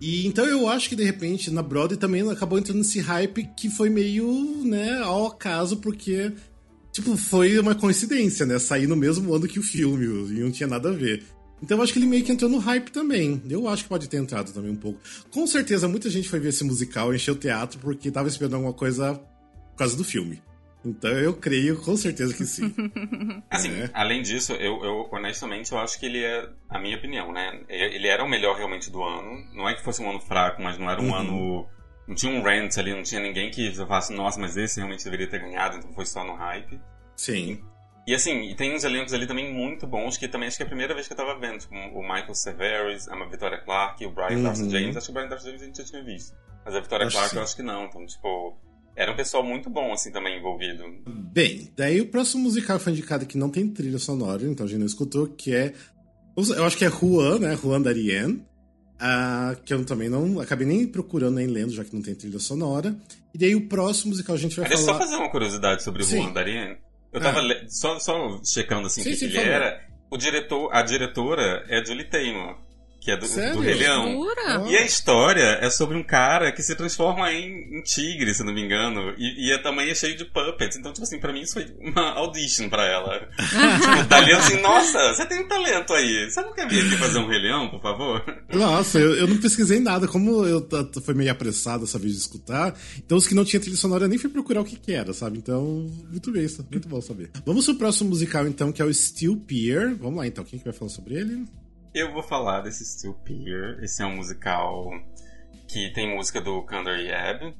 E 0.00 0.28
então 0.28 0.46
eu 0.46 0.68
acho 0.68 0.88
que 0.88 0.94
de 0.94 1.02
repente 1.02 1.50
na 1.50 1.60
Broadway 1.60 1.98
também 1.98 2.22
acabou 2.30 2.56
entrando 2.56 2.78
nesse 2.78 3.00
hype 3.00 3.50
que 3.56 3.68
foi 3.68 3.90
meio, 3.90 4.62
né, 4.64 5.00
ao 5.02 5.26
acaso, 5.26 5.78
porque, 5.78 6.30
tipo, 6.92 7.16
foi 7.16 7.58
uma 7.58 7.74
coincidência, 7.74 8.46
né? 8.46 8.60
Sair 8.60 8.86
no 8.86 8.94
mesmo 8.94 9.34
ano 9.34 9.48
que 9.48 9.58
o 9.58 9.62
filme 9.62 10.06
e 10.06 10.38
não 10.38 10.52
tinha 10.52 10.68
nada 10.68 10.90
a 10.90 10.92
ver. 10.92 11.24
Então 11.60 11.76
eu 11.76 11.82
acho 11.82 11.92
que 11.92 11.98
ele 11.98 12.06
meio 12.06 12.22
que 12.22 12.30
entrou 12.30 12.48
no 12.48 12.58
hype 12.58 12.92
também. 12.92 13.42
Eu 13.50 13.66
acho 13.66 13.82
que 13.82 13.88
pode 13.88 14.08
ter 14.08 14.18
entrado 14.18 14.52
também 14.52 14.70
um 14.70 14.76
pouco. 14.76 15.00
Com 15.32 15.48
certeza 15.48 15.88
muita 15.88 16.08
gente 16.08 16.28
foi 16.28 16.38
ver 16.38 16.50
esse 16.50 16.62
musical, 16.62 17.12
encheu 17.12 17.34
o 17.34 17.36
teatro 17.36 17.80
porque 17.80 18.08
tava 18.08 18.28
esperando 18.28 18.54
alguma 18.54 18.72
coisa 18.72 19.20
causa 19.80 19.96
do 19.96 20.04
filme. 20.04 20.42
Então 20.82 21.10
eu 21.10 21.34
creio 21.34 21.78
com 21.82 21.94
certeza 21.94 22.32
que 22.32 22.44
sim. 22.46 22.74
Assim, 23.50 23.70
É. 23.82 23.90
além 23.92 24.22
disso, 24.22 24.52
eu, 24.54 24.82
eu 24.82 25.08
honestamente 25.12 25.70
eu 25.72 25.78
acho 25.78 26.00
que 26.00 26.06
ele 26.06 26.24
é, 26.24 26.48
a 26.70 26.78
minha 26.78 26.96
opinião, 26.96 27.30
né? 27.32 27.60
Ele 27.68 28.08
era 28.08 28.24
o 28.24 28.28
melhor 28.28 28.56
realmente 28.56 28.90
do 28.90 29.02
ano. 29.02 29.44
Não 29.54 29.68
é 29.68 29.74
que 29.74 29.82
fosse 29.82 30.00
um 30.02 30.08
ano 30.08 30.20
fraco, 30.20 30.62
mas 30.62 30.78
não 30.78 30.90
era 30.90 31.00
um 31.02 31.08
Uhum. 31.08 31.14
ano. 31.14 31.68
Não 32.08 32.14
tinha 32.14 32.32
um 32.32 32.42
rant 32.42 32.76
ali, 32.78 32.94
não 32.94 33.02
tinha 33.02 33.20
ninguém 33.20 33.50
que 33.50 33.72
falasse, 33.74 34.12
nossa, 34.12 34.40
mas 34.40 34.56
esse 34.56 34.76
realmente 34.78 35.04
deveria 35.04 35.28
ter 35.28 35.38
ganhado, 35.40 35.76
então 35.76 35.92
foi 35.92 36.06
só 36.06 36.24
no 36.24 36.34
hype. 36.34 36.80
Sim. 37.14 37.62
E 38.06 38.14
assim, 38.14 38.50
e 38.50 38.54
tem 38.56 38.74
uns 38.74 38.82
elencos 38.82 39.12
ali 39.12 39.26
também 39.26 39.52
muito 39.52 39.86
bons, 39.86 40.16
que 40.16 40.26
também 40.26 40.48
acho 40.48 40.56
que 40.56 40.62
é 40.62 40.66
a 40.66 40.68
primeira 40.68 40.94
vez 40.94 41.06
que 41.06 41.12
eu 41.12 41.16
tava 41.16 41.38
vendo. 41.38 41.58
Tipo, 41.58 41.74
o 41.74 42.02
Michael 42.02 42.34
Severus, 42.34 43.06
a 43.06 43.24
Victoria 43.26 43.58
Clark, 43.60 44.04
o 44.06 44.10
Brian 44.10 44.38
Uhum. 44.38 44.42
Darcy 44.44 44.70
James. 44.70 44.96
Acho 44.96 45.06
que 45.06 45.10
o 45.12 45.14
Brian 45.14 45.28
Darcy 45.28 45.44
James 45.46 45.62
a 45.62 45.64
gente 45.66 45.76
já 45.78 45.84
tinha 45.84 46.02
visto. 46.02 46.34
Mas 46.64 46.74
a 46.74 46.80
Victoria 46.80 47.06
Acho 47.06 47.14
Clark 47.16 47.30
sim. 47.32 47.36
eu 47.36 47.42
acho 47.44 47.56
que 47.56 47.62
não. 47.62 47.84
Então, 47.84 48.04
tipo, 48.06 48.58
era 49.00 49.12
um 49.12 49.16
pessoal 49.16 49.42
muito 49.42 49.70
bom, 49.70 49.92
assim, 49.92 50.12
também 50.12 50.38
envolvido. 50.38 50.84
Bem, 51.32 51.72
daí 51.76 52.00
o 52.00 52.06
próximo 52.06 52.42
musical 52.42 52.78
foi 52.78 52.92
indicado 52.92 53.24
que 53.26 53.38
não 53.38 53.48
tem 53.50 53.66
trilha 53.68 53.98
sonora, 53.98 54.44
então 54.44 54.66
a 54.66 54.68
gente 54.68 54.78
não 54.80 54.86
escutou, 54.86 55.26
que 55.26 55.54
é. 55.54 55.72
Eu 56.36 56.64
acho 56.64 56.76
que 56.76 56.84
é 56.84 56.90
Juan, 56.90 57.38
né? 57.38 57.56
Juan 57.56 57.80
Darien. 57.82 58.44
ah, 58.98 59.56
que 59.64 59.72
eu 59.72 59.84
também 59.84 60.08
não. 60.08 60.40
Acabei 60.40 60.66
nem 60.66 60.86
procurando 60.86 61.36
nem 61.36 61.46
lendo, 61.46 61.72
já 61.72 61.84
que 61.84 61.94
não 61.94 62.02
tem 62.02 62.14
trilha 62.14 62.38
sonora. 62.38 62.94
E 63.34 63.38
daí 63.38 63.54
o 63.54 63.66
próximo 63.68 64.10
musical 64.10 64.34
a 64.34 64.38
gente 64.38 64.58
vai 64.60 64.68
falar. 64.68 64.80
só 64.82 64.98
fazer 64.98 65.16
uma 65.16 65.30
curiosidade 65.30 65.82
sobre 65.82 66.02
o 66.02 66.04
Sim. 66.04 66.22
Juan 66.22 66.32
Darien. 66.32 66.76
Eu 67.12 67.20
tava 67.20 67.38
Ah. 67.38 67.42
le- 67.42 67.64
só, 67.68 67.98
só 67.98 68.40
checando 68.44 68.86
assim 68.86 69.02
Sim, 69.02 69.10
que 69.10 69.16
sim, 69.16 69.24
ele 69.26 69.38
era. 69.38 69.80
O 70.10 70.16
diretor, 70.16 70.68
a 70.72 70.82
diretora 70.82 71.64
é 71.68 71.84
Julie 71.84 72.04
Taymor, 72.08 72.56
que 73.00 73.10
é 73.10 73.16
do, 73.16 73.26
Sério? 73.26 73.56
do 73.56 73.62
Rei 73.62 73.74
Leão. 73.74 74.12
Jura? 74.12 74.64
E 74.68 74.76
a 74.76 74.84
história 74.84 75.58
é 75.60 75.70
sobre 75.70 75.96
um 75.96 76.02
cara 76.02 76.52
que 76.52 76.62
se 76.62 76.74
transforma 76.74 77.32
em, 77.32 77.78
em 77.78 77.82
tigre, 77.82 78.34
se 78.34 78.44
não 78.44 78.52
me 78.52 78.62
engano. 78.62 79.14
E, 79.16 79.48
e 79.48 79.52
é, 79.52 79.58
também 79.58 79.88
é 79.88 79.94
cheio 79.94 80.16
de 80.16 80.24
puppets. 80.26 80.76
Então, 80.76 80.92
tipo 80.92 81.04
assim, 81.04 81.18
pra 81.18 81.32
mim 81.32 81.40
isso 81.40 81.54
foi 81.54 81.66
uma 81.80 82.10
audition 82.12 82.68
pra 82.68 82.84
ela. 82.84 83.20
tipo, 83.40 84.06
tá 84.08 84.16
ali 84.18 84.32
assim, 84.32 84.60
nossa, 84.60 85.14
você 85.14 85.24
tem 85.26 85.40
um 85.40 85.48
talento 85.48 85.94
aí. 85.94 86.30
Você 86.30 86.42
não 86.42 86.52
quer 86.52 86.68
vir 86.68 86.84
aqui 86.84 86.96
fazer 86.98 87.18
um 87.18 87.26
Rei 87.26 87.40
Leão, 87.40 87.70
por 87.70 87.80
favor? 87.80 88.22
Nossa, 88.52 88.98
eu, 88.98 89.14
eu 89.14 89.26
não 89.26 89.38
pesquisei 89.38 89.80
nada. 89.80 90.06
Como 90.06 90.44
eu 90.44 90.68
foi 91.02 91.14
meio 91.14 91.32
apressado 91.32 91.84
essa 91.84 91.98
vez 91.98 92.12
de 92.12 92.20
escutar, 92.20 92.78
então 92.98 93.16
os 93.16 93.26
que 93.26 93.34
não 93.34 93.44
tinham 93.44 93.62
trilha 93.62 93.76
sonora 93.76 94.04
eu 94.04 94.08
nem 94.08 94.18
fui 94.18 94.28
procurar 94.28 94.60
o 94.60 94.64
que, 94.64 94.76
que 94.76 94.92
era, 94.92 95.14
sabe? 95.14 95.38
Então, 95.38 95.90
muito 96.10 96.30
bem, 96.30 96.44
isso, 96.44 96.66
muito 96.70 96.86
bom 96.86 97.00
saber. 97.00 97.30
Vamos 97.46 97.64
pro 97.64 97.76
próximo 97.76 98.10
musical, 98.10 98.46
então, 98.46 98.70
que 98.70 98.82
é 98.82 98.84
o 98.84 98.92
Steel 98.92 99.36
Pier. 99.36 99.96
Vamos 99.96 100.18
lá, 100.18 100.26
então. 100.26 100.44
Quem 100.44 100.58
que 100.58 100.64
vai 100.64 100.74
falar 100.74 100.90
sobre 100.90 101.14
ele? 101.14 101.44
Eu 101.92 102.12
vou 102.12 102.22
falar 102.22 102.60
desse 102.60 102.84
Steel 102.84 103.14
Pier. 103.14 103.78
Esse 103.82 104.02
é 104.02 104.06
um 104.06 104.14
musical 104.14 104.90
que 105.66 105.90
tem 105.90 106.14
música 106.14 106.40
do 106.40 106.62
Kander 106.62 107.00
Yeb. 107.00 107.52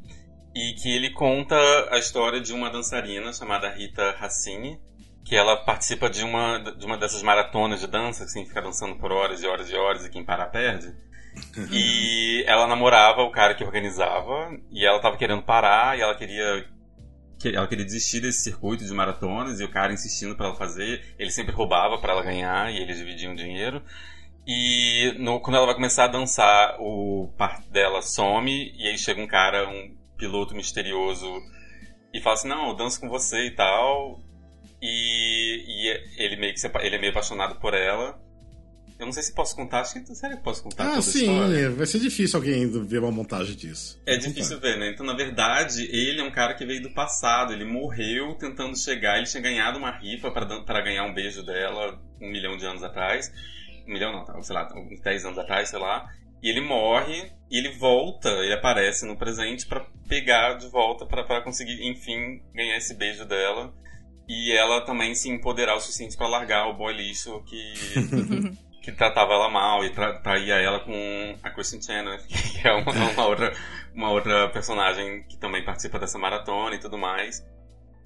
E 0.54 0.72
que 0.74 0.88
ele 0.88 1.10
conta 1.10 1.56
a 1.90 1.98
história 1.98 2.40
de 2.40 2.52
uma 2.52 2.70
dançarina 2.70 3.32
chamada 3.32 3.68
Rita 3.68 4.16
Hassini. 4.20 4.80
Que 5.24 5.34
ela 5.34 5.56
participa 5.56 6.08
de 6.08 6.22
uma, 6.22 6.58
de 6.58 6.86
uma 6.86 6.96
dessas 6.96 7.22
maratonas 7.22 7.80
de 7.80 7.88
dança, 7.88 8.24
assim, 8.24 8.46
fica 8.46 8.62
dançando 8.62 8.96
por 8.96 9.12
horas 9.12 9.42
e 9.42 9.46
horas 9.46 9.68
e 9.68 9.74
horas 9.74 10.06
e 10.06 10.10
quem 10.10 10.24
para 10.24 10.46
perde. 10.46 10.94
E 11.72 12.44
ela 12.46 12.66
namorava 12.66 13.22
o 13.22 13.30
cara 13.30 13.54
que 13.54 13.64
organizava. 13.64 14.56
E 14.70 14.86
ela 14.86 15.00
tava 15.00 15.16
querendo 15.16 15.42
parar 15.42 15.98
e 15.98 16.02
ela 16.02 16.14
queria 16.14 16.66
que 17.38 17.48
ela 17.48 17.66
queria 17.66 17.84
desistir 17.84 18.20
desse 18.20 18.42
circuito 18.42 18.84
de 18.84 18.92
maratonas 18.92 19.60
e 19.60 19.64
o 19.64 19.70
cara 19.70 19.92
insistindo 19.92 20.36
pra 20.36 20.46
ela 20.46 20.54
fazer. 20.54 21.14
Ele 21.18 21.30
sempre 21.30 21.54
roubava 21.54 21.98
pra 21.98 22.12
ela 22.12 22.22
ganhar 22.22 22.72
e 22.72 22.78
eles 22.78 22.98
dividiam 22.98 23.32
o 23.32 23.36
dinheiro. 23.36 23.82
E 24.52 25.14
no- 25.18 25.38
quando 25.40 25.56
ela 25.56 25.66
vai 25.66 25.74
começar 25.76 26.04
a 26.04 26.08
dançar, 26.08 26.76
o 26.80 27.32
par 27.38 27.62
dela 27.70 28.02
some 28.02 28.72
e 28.76 28.88
aí 28.88 28.98
chega 28.98 29.20
um 29.22 29.26
cara, 29.28 29.68
um 29.68 29.96
piloto 30.18 30.56
misterioso 30.56 31.30
e 32.12 32.20
fala 32.20 32.34
assim: 32.34 32.48
"Não, 32.48 32.68
eu 32.70 32.74
danço 32.74 32.98
com 33.00 33.08
você 33.08 33.46
e 33.46 33.50
tal". 33.52 34.18
E, 34.82 35.64
e 35.68 36.22
ele 36.24 36.36
meio 36.36 36.52
que 36.52 36.58
se 36.60 36.68
ele 36.80 36.96
é 36.96 36.98
meio 36.98 37.12
apaixonado 37.12 37.60
por 37.60 37.74
ela. 37.74 38.18
Eu 38.98 39.06
não 39.06 39.12
sei 39.12 39.22
se 39.22 39.32
posso 39.34 39.54
contar, 39.56 39.80
acho 39.80 39.94
que 39.94 40.14
sério 40.14 40.36
que 40.36 40.42
posso 40.42 40.62
contar 40.62 40.96
Ah, 40.96 41.00
sim, 41.00 41.54
é, 41.54 41.70
vai 41.70 41.86
ser 41.86 42.00
difícil 42.00 42.36
alguém 42.38 42.68
ver 42.84 42.98
uma 42.98 43.10
montagem 43.10 43.56
disso. 43.56 43.98
É 44.04 44.18
Vou 44.18 44.28
difícil 44.28 44.56
contar. 44.56 44.68
ver, 44.72 44.78
né? 44.78 44.90
Então, 44.90 45.06
na 45.06 45.14
verdade, 45.14 45.84
ele 45.90 46.20
é 46.20 46.24
um 46.24 46.30
cara 46.30 46.52
que 46.54 46.66
veio 46.66 46.82
do 46.82 46.90
passado. 46.90 47.52
Ele 47.54 47.64
morreu 47.64 48.34
tentando 48.34 48.76
chegar. 48.76 49.16
Ele 49.16 49.26
tinha 49.26 49.42
ganhado 49.42 49.78
uma 49.78 49.90
rifa 49.90 50.30
pra 50.30 50.80
ganhar 50.82 51.04
um 51.04 51.14
beijo 51.14 51.42
dela 51.42 51.98
um 52.20 52.30
milhão 52.30 52.58
de 52.58 52.66
anos 52.66 52.82
atrás. 52.82 53.32
Um 53.90 53.92
milhão 53.92 54.12
não, 54.12 54.24
tá, 54.24 54.40
sei 54.40 54.54
lá, 54.54 54.68
uns 54.76 55.00
10 55.00 55.24
anos 55.24 55.38
atrás, 55.38 55.68
sei 55.68 55.80
lá. 55.80 56.08
E 56.40 56.48
ele 56.48 56.60
morre 56.60 57.32
e 57.50 57.58
ele 57.58 57.76
volta, 57.76 58.28
ele 58.28 58.54
aparece 58.54 59.04
no 59.04 59.16
presente 59.16 59.66
pra 59.66 59.84
pegar 60.08 60.54
de 60.54 60.68
volta 60.68 61.04
pra 61.04 61.42
conseguir, 61.42 61.84
enfim, 61.86 62.40
ganhar 62.54 62.76
esse 62.76 62.94
beijo 62.94 63.26
dela. 63.26 63.74
E 64.28 64.52
ela 64.52 64.80
também 64.82 65.12
se 65.14 65.28
empoderar 65.28 65.74
o 65.74 65.80
suficiente 65.80 66.16
pra 66.16 66.28
largar 66.28 66.68
o 66.68 66.74
boy 66.74 66.94
lixo 66.94 67.42
que, 67.42 67.74
que 68.80 68.92
tratava 68.92 69.34
ela 69.34 69.50
mal 69.50 69.84
e 69.84 69.90
tra 69.90 70.20
traía 70.20 70.54
ela 70.54 70.78
com 70.78 71.36
a 71.42 71.50
Kristen 71.50 71.82
Chenoweth, 71.82 72.26
que 72.30 72.66
é 72.66 72.72
uma, 72.72 72.92
uma 72.92 73.26
outra, 73.26 73.52
uma 73.92 74.10
outra 74.12 74.48
personagem 74.50 75.24
que 75.24 75.36
também 75.36 75.64
participa 75.64 75.98
dessa 75.98 76.16
maratona 76.16 76.76
e 76.76 76.78
tudo 76.78 76.96
mais. 76.96 77.44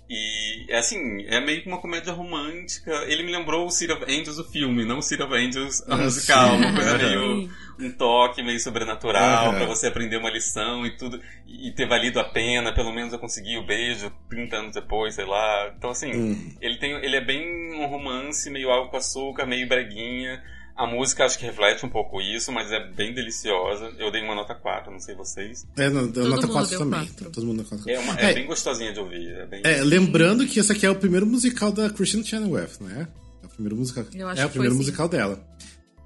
E 0.09 0.67
é 0.69 0.79
assim, 0.79 1.25
é 1.29 1.40
meio 1.40 1.62
que 1.62 1.69
uma 1.69 1.81
comédia 1.81 2.12
romântica. 2.12 2.93
Ele 3.07 3.23
me 3.23 3.33
lembrou 3.33 3.67
o 3.67 3.71
City 3.71 3.93
of 3.93 4.05
Angels, 4.05 4.38
o 4.38 4.45
filme, 4.45 4.85
não 4.85 4.99
o 4.99 5.03
City 5.03 5.23
of 5.23 5.35
Angels, 5.35 5.83
a 5.88 5.95
Ah, 5.95 5.97
musical. 5.97 6.51
sim. 6.51 6.57
Uma 6.57 6.75
coisa 6.75 6.99
meio. 6.99 7.51
um 7.81 7.90
toque 7.93 8.43
meio 8.43 8.61
sobrenatural 8.61 9.49
Aham. 9.49 9.57
pra 9.57 9.67
você 9.67 9.87
aprender 9.87 10.19
uma 10.19 10.31
lição 10.31 10.85
e 10.87 10.97
tudo. 10.97 11.21
E 11.47 11.73
ter 11.73 11.88
valido 11.88 12.21
a 12.21 12.25
pena, 12.25 12.73
pelo 12.75 12.93
menos 12.93 13.12
eu 13.12 13.19
consegui 13.19 13.57
o 13.57 13.64
beijo 13.67 14.12
30 14.29 14.57
anos 14.57 14.75
depois, 14.75 15.14
sei 15.14 15.25
lá. 15.25 15.73
Então 15.77 15.90
assim, 15.90 16.12
Hum. 16.12 16.55
ele, 16.61 16.77
tem, 16.79 16.93
ele 16.93 17.17
é 17.17 17.25
bem 17.25 17.73
um 17.75 17.87
romance, 17.87 18.51
meio 18.51 18.71
água 18.71 18.88
com 18.90 18.97
açúcar, 18.99 19.47
meio 19.47 19.67
breguinha. 19.67 20.43
A 20.77 20.87
música 20.89 21.25
acho 21.25 21.39
que 21.39 21.47
reflete 21.47 21.87
um 21.87 21.89
pouco 21.89 22.21
isso, 22.21 22.51
mas 22.51 22.73
é 22.73 22.85
bem 22.85 23.15
deliciosa. 23.15 23.93
Eu 23.97 24.11
dei 24.11 24.23
uma 24.23 24.35
nota 24.35 24.55
4, 24.57 24.91
não 24.91 24.99
sei 24.99 25.15
vocês. 25.15 25.65
É, 25.77 25.89
no, 25.89 26.07
nota 26.07 26.47
mundo 26.47 26.49
4 26.49 26.71
deu 26.71 26.79
também. 26.81 27.07
quatro. 27.07 27.31
Todo 27.31 27.47
mundo 27.47 27.57
deu 27.59 27.67
quatro. 27.67 27.89
É, 27.91 27.99
uma, 28.01 28.19
é, 28.19 28.31
É. 28.31 28.35
bem 28.35 28.47
gostosinha 28.47 28.93
de 28.93 28.99
ouvir. 28.99 29.29
É 29.35 29.47
bem... 29.47 29.63
É, 29.65 29.83
lembrando 29.85 30.45
que 30.47 30.59
esse 30.59 30.73
aqui 30.73 30.85
é 30.85 30.91
o 30.91 30.97
primeiro 30.97 31.27
musical 31.27 31.71
da 31.71 31.89
Christine 31.91 32.25
Chenoweth, 32.25 32.81
né? 32.81 33.07
É 33.43 33.47
o 33.47 33.49
primeiro 33.51 33.77
musical. 33.77 34.05
Eu 34.13 34.29
acho 34.29 34.43
é 34.43 34.47
o 34.47 34.51
primeiro 34.51 34.75
foi, 34.75 34.83
sim. 34.83 34.91
musical 34.91 35.09
dela. 35.09 35.47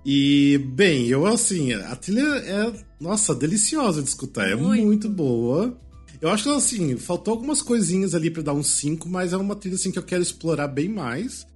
E, 0.04 0.58
bem, 0.74 1.06
eu 1.08 1.26
assim, 1.26 1.72
a 1.72 1.96
trilha 1.96 2.20
é, 2.20 2.72
nossa, 3.00 3.34
deliciosa 3.34 4.02
de 4.02 4.08
escutar, 4.08 4.50
é 4.50 4.54
Muito. 4.54 4.84
muito 4.84 5.08
boa. 5.08 5.78
Eu 6.20 6.28
acho 6.30 6.44
que, 6.44 6.50
assim, 6.50 6.96
faltou 6.96 7.32
algumas 7.32 7.62
coisinhas 7.62 8.14
ali 8.14 8.30
pra 8.30 8.42
dar 8.42 8.52
um 8.52 8.62
5, 8.62 9.08
mas 9.08 9.32
é 9.32 9.36
uma 9.36 9.54
trilha, 9.56 9.76
assim, 9.76 9.90
que 9.92 9.98
eu 9.98 10.02
quero 10.02 10.22
explorar 10.22 10.68
bem 10.68 10.88
mais. 10.88 11.46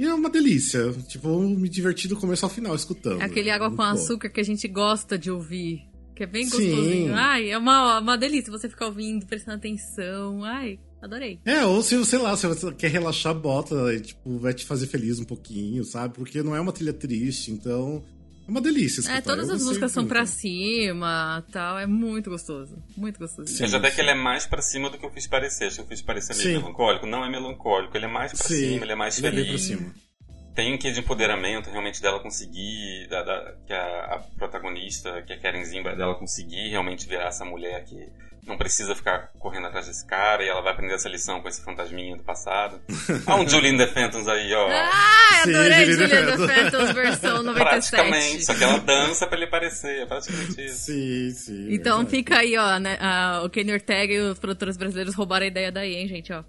E 0.00 0.06
é 0.06 0.14
uma 0.14 0.30
delícia. 0.30 0.90
Tipo, 1.06 1.38
me 1.40 1.68
diverti 1.68 2.08
do 2.08 2.16
começo 2.16 2.46
ao 2.46 2.50
final 2.50 2.74
escutando. 2.74 3.20
É 3.20 3.24
aquele 3.26 3.50
água 3.50 3.68
Muito 3.68 3.76
com 3.76 3.82
açúcar 3.82 4.30
que 4.30 4.40
a 4.40 4.42
gente 4.42 4.66
gosta 4.66 5.18
de 5.18 5.30
ouvir. 5.30 5.82
que 6.16 6.22
é 6.22 6.26
bem 6.26 6.44
Sim. 6.46 6.50
gostosinho. 6.50 7.14
Ai, 7.14 7.50
é 7.50 7.58
uma, 7.58 7.98
uma 7.98 8.16
delícia 8.16 8.50
você 8.50 8.66
ficar 8.66 8.86
ouvindo, 8.86 9.26
prestando 9.26 9.58
atenção. 9.58 10.42
Ai, 10.42 10.78
adorei. 11.02 11.38
É, 11.44 11.66
ou 11.66 11.82
se, 11.82 12.02
sei 12.06 12.18
lá, 12.18 12.34
se 12.34 12.46
você 12.46 12.72
quer 12.72 12.90
relaxar, 12.90 13.34
bota, 13.34 14.00
tipo, 14.00 14.38
vai 14.38 14.54
te 14.54 14.64
fazer 14.64 14.86
feliz 14.86 15.18
um 15.18 15.24
pouquinho, 15.24 15.84
sabe? 15.84 16.14
Porque 16.14 16.42
não 16.42 16.56
é 16.56 16.60
uma 16.62 16.72
trilha 16.72 16.94
triste, 16.94 17.50
então 17.50 18.02
uma 18.50 18.60
delícia 18.60 19.00
escutar. 19.00 19.18
É, 19.18 19.20
todas 19.20 19.48
Eu 19.48 19.54
as 19.54 19.62
músicas 19.64 19.92
são 19.92 20.02
muito. 20.02 20.12
pra 20.12 20.26
cima 20.26 21.44
tal. 21.52 21.78
É 21.78 21.86
muito 21.86 22.28
gostoso. 22.30 22.76
Muito 22.96 23.18
gostoso. 23.18 23.48
Sim. 23.50 23.62
Mas 23.62 23.74
até 23.74 23.90
que 23.90 24.00
ele 24.00 24.10
é 24.10 24.14
mais 24.14 24.46
pra 24.46 24.60
cima 24.60 24.90
do 24.90 24.98
que 24.98 25.04
eu 25.06 25.10
fiz 25.10 25.26
parecer. 25.26 25.66
Acho 25.66 25.76
que 25.76 25.82
eu 25.82 25.86
fiz 25.86 26.02
parecer 26.02 26.34
meio 26.36 26.48
Sim. 26.48 26.58
melancólico. 26.58 27.06
Não 27.06 27.24
é 27.24 27.30
melancólico, 27.30 27.96
ele 27.96 28.04
é 28.04 28.08
mais 28.08 28.32
pra 28.32 28.46
Sim, 28.48 28.54
cima, 28.72 28.84
ele 28.84 28.92
é 28.92 28.96
mais 28.96 29.18
ele 29.18 29.26
é 29.26 29.30
bem 29.30 29.44
feliz. 29.44 29.68
pra 29.68 29.76
cima. 29.78 29.94
Tem 30.54 30.74
um 30.74 30.78
quê 30.78 30.90
de 30.90 30.98
empoderamento 31.00 31.70
realmente 31.70 32.02
dela 32.02 32.18
conseguir, 32.20 33.06
da, 33.08 33.22
da- 33.22 33.54
que 33.66 33.72
a, 33.72 34.14
a 34.16 34.18
protagonista, 34.36 35.22
que 35.22 35.32
é 35.32 35.36
Karen 35.38 35.64
Zimba, 35.64 35.94
dela 35.94 36.14
conseguir 36.16 36.68
realmente 36.68 37.08
virar 37.08 37.28
essa 37.28 37.44
mulher 37.44 37.84
que 37.84 37.96
não 38.50 38.58
precisa 38.58 38.94
ficar 38.94 39.30
correndo 39.38 39.66
atrás 39.68 39.86
desse 39.86 40.04
cara 40.06 40.44
e 40.44 40.48
ela 40.48 40.60
vai 40.60 40.72
aprender 40.72 40.94
essa 40.94 41.08
lição 41.08 41.40
com 41.40 41.48
esse 41.48 41.62
fantasminha 41.64 42.16
do 42.16 42.22
passado. 42.22 42.80
Há 43.26 43.36
um 43.36 43.46
Julian 43.48 43.76
the 43.78 43.86
Phantoms 43.86 44.28
aí, 44.28 44.52
ó. 44.52 44.68
Sim, 45.44 45.54
adorei 45.54 45.86
Juliana 45.86 46.08
Juliana 46.08 46.36
Phantom. 46.36 46.54
Phantoms 46.54 46.90
versão 46.94 47.42
97. 47.44 47.90
praticamente, 47.90 48.44
só 48.44 48.54
que 48.54 48.64
ela 48.64 48.78
dança 48.80 49.26
pra 49.26 49.36
ele 49.38 49.46
parecer, 49.46 50.02
é 50.02 50.06
praticamente 50.06 50.64
isso. 50.66 50.76
Sim, 50.86 51.30
sim. 51.30 51.66
Então 51.72 51.98
verdade. 51.98 52.10
fica 52.16 52.38
aí, 52.38 52.56
ó, 52.58 52.78
né, 52.78 52.98
a- 53.00 53.42
o 53.44 53.48
Kenny 53.48 53.72
Ortega 53.72 54.12
e 54.12 54.20
os 54.20 54.38
produtores 54.38 54.76
brasileiros 54.76 55.14
roubaram 55.14 55.44
a 55.44 55.48
ideia 55.48 55.72
daí, 55.72 55.94
hein, 55.94 56.08
gente, 56.08 56.32
ó. 56.32 56.42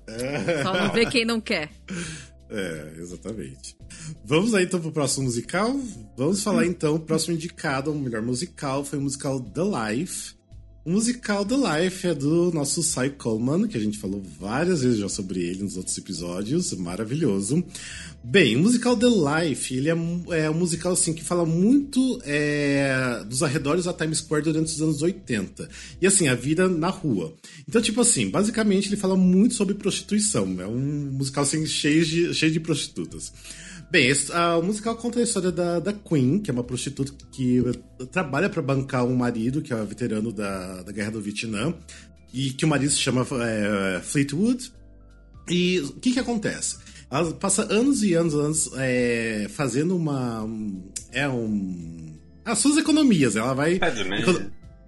Só 0.64 0.74
não 0.74 0.92
vê 0.92 1.06
quem 1.06 1.24
não 1.24 1.40
quer. 1.40 1.70
É, 2.54 2.96
exatamente. 2.98 3.78
Vamos 4.26 4.54
aí 4.54 4.66
então 4.66 4.82
pro 4.82 4.92
próximo 4.92 5.24
musical. 5.24 5.74
Vamos 6.18 6.44
falar 6.44 6.66
então, 6.66 6.96
o 6.96 7.00
próximo 7.00 7.34
indicado, 7.34 7.94
o 7.94 7.96
melhor 7.96 8.22
musical, 8.22 8.84
foi 8.84 9.00
o 9.00 9.02
musical 9.02 9.40
The 9.40 9.62
Life. 9.94 10.36
Musical 10.84 11.46
The 11.46 11.56
Life 11.56 12.08
é 12.08 12.14
do 12.16 12.52
nosso 12.52 12.82
Cy 12.82 13.12
Coleman, 13.16 13.68
que 13.68 13.78
a 13.78 13.80
gente 13.80 14.00
falou 14.00 14.24
várias 14.40 14.82
vezes 14.82 14.98
já 14.98 15.08
sobre 15.08 15.40
ele 15.40 15.62
nos 15.62 15.78
outros 15.78 15.96
episódios, 15.96 16.74
maravilhoso. 16.74 17.64
Bem, 18.24 18.56
o 18.56 18.60
musical 18.60 18.98
The 18.98 19.06
Life, 19.08 19.76
ele 19.76 19.90
é, 19.90 19.96
é 20.44 20.50
um 20.50 20.56
musical 20.56 20.94
assim 20.94 21.14
que 21.14 21.24
fala 21.24 21.46
muito 21.46 22.20
é, 22.26 23.24
dos 23.28 23.44
arredores 23.44 23.86
da 23.86 23.94
Times 23.94 24.20
Square 24.20 24.44
durante 24.44 24.74
os 24.74 24.82
anos 24.82 25.04
80. 25.04 25.70
E 26.02 26.08
assim, 26.08 26.28
a 26.28 26.34
vida 26.34 26.68
na 26.68 26.90
rua. 26.90 27.32
Então, 27.68 27.80
tipo 27.80 28.02
assim, 28.02 28.32
basicamente 28.32 28.90
ele 28.90 28.98
fala 28.98 29.16
muito 29.16 29.54
sobre 29.54 29.76
prostituição. 29.76 30.60
É 30.60 30.66
um 30.66 31.12
musical 31.12 31.44
assim, 31.44 31.64
cheio 31.68 32.04
de, 32.04 32.34
cheio 32.34 32.52
de 32.52 32.60
prostitutas. 32.60 33.32
Bem, 33.92 34.08
esse- 34.08 34.32
ah, 34.32 34.58
o 34.58 34.64
musical 34.64 34.96
conta 34.96 35.20
a 35.20 35.24
história 35.24 35.52
da, 35.52 35.80
da 35.80 35.92
Queen, 35.92 36.40
que 36.40 36.50
é 36.50 36.54
uma 36.54 36.64
prostituta 36.64 37.12
que 37.32 37.60
eh, 37.60 38.06
trabalha 38.06 38.50
para 38.50 38.62
bancar 38.62 39.04
um 39.06 39.14
marido, 39.16 39.62
que 39.62 39.74
é 39.74 39.84
veterano 39.84 40.32
da, 40.32 40.82
da 40.82 40.92
Guerra 40.94 41.12
do 41.12 41.22
Vietnã, 41.22 41.74
e 42.34 42.52
que 42.52 42.64
o 42.64 42.68
marido 42.70 42.90
se 42.92 43.00
chama 43.00 43.28
eh, 43.44 44.00
Fleetwood. 44.02 44.72
E 45.50 45.80
o 45.82 45.92
que 45.94 46.14
que 46.14 46.20
acontece? 46.20 46.78
Ela 47.12 47.34
passa 47.34 47.64
anos 47.64 48.02
e 48.02 48.14
anos, 48.14 48.34
anos 48.34 48.70
eh, 48.78 49.48
fazendo 49.50 49.98
uma... 49.98 50.42
um- 50.44 50.90
É 51.12 51.28
um... 51.28 52.16
As 52.46 52.60
suas 52.60 52.78
economias, 52.78 53.36
ela 53.36 53.54
vai... 53.54 53.78
Pé 53.78 53.92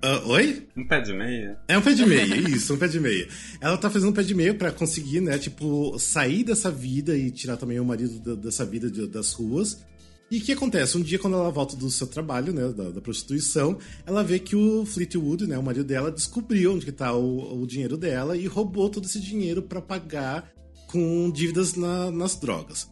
Ah, 0.06 0.22
oi? 0.26 0.68
Um 0.76 0.86
pé 0.86 1.00
de 1.00 1.14
meia? 1.14 1.58
É 1.66 1.78
um 1.78 1.82
pé 1.82 1.94
de 1.94 2.06
meia, 2.06 2.36
isso, 2.50 2.74
um 2.74 2.78
pé 2.78 2.90
de 2.90 3.00
meia. 3.00 3.26
Ela 3.62 3.78
tá 3.78 3.90
fazendo 3.90 4.10
um 4.10 4.14
pé 4.14 4.22
de 4.22 4.36
meia 4.36 4.54
pra 4.54 4.70
conseguir, 4.70 5.22
né, 5.22 5.38
tipo, 5.38 5.98
sair 5.98 6.44
dessa 6.44 6.70
vida 6.70 7.18
e 7.18 7.32
tirar 7.32 7.56
também 7.56 7.80
o 7.80 7.86
marido 7.86 8.20
da- 8.20 8.36
dessa 8.36 8.66
vida 8.66 8.92
de- 8.92 9.08
das 9.08 9.32
ruas. 9.32 9.82
E 10.30 10.40
o 10.40 10.42
que 10.42 10.52
acontece? 10.52 10.98
Um 10.98 11.02
dia, 11.02 11.18
quando 11.20 11.38
ela 11.38 11.50
volta 11.52 11.78
do 11.78 11.90
seu 11.90 12.06
trabalho, 12.06 12.52
né, 12.52 12.68
da, 12.74 12.90
da 12.90 13.00
prostituição, 13.02 13.78
ela 14.06 14.24
vê 14.24 14.40
que 14.40 14.58
o 14.58 14.86
Fleetwood, 14.86 15.48
né, 15.48 15.58
o 15.58 15.64
marido 15.64 15.86
dela, 15.86 16.12
descobriu 16.12 16.74
onde 16.74 16.86
que 16.86 16.92
tá 16.92 17.14
o, 17.14 17.62
o 17.62 17.66
dinheiro 17.66 17.96
dela 17.96 18.36
e 18.36 18.46
roubou 18.46 18.90
todo 18.90 19.06
esse 19.06 19.22
dinheiro 19.22 19.62
pra 19.62 19.80
pagar 19.82 20.52
com 20.88 21.32
dívidas 21.32 21.76
na- 21.76 22.12
nas 22.12 22.36
drogas. 22.36 22.90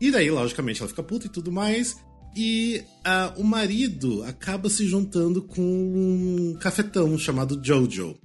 E 0.00 0.10
daí, 0.10 0.30
logicamente, 0.30 0.80
ela 0.80 0.88
fica 0.88 1.02
puta 1.02 1.26
e 1.26 1.30
tudo 1.30 1.52
mais. 1.52 1.96
E 2.36 2.84
ah, 3.04 3.32
o 3.36 3.44
marido 3.44 4.22
acaba 4.24 4.68
se 4.70 4.86
juntando 4.86 5.42
com 5.42 5.60
um 5.62 6.56
cafetão 6.60 7.18
chamado 7.18 7.60
Jojo. 7.62 8.16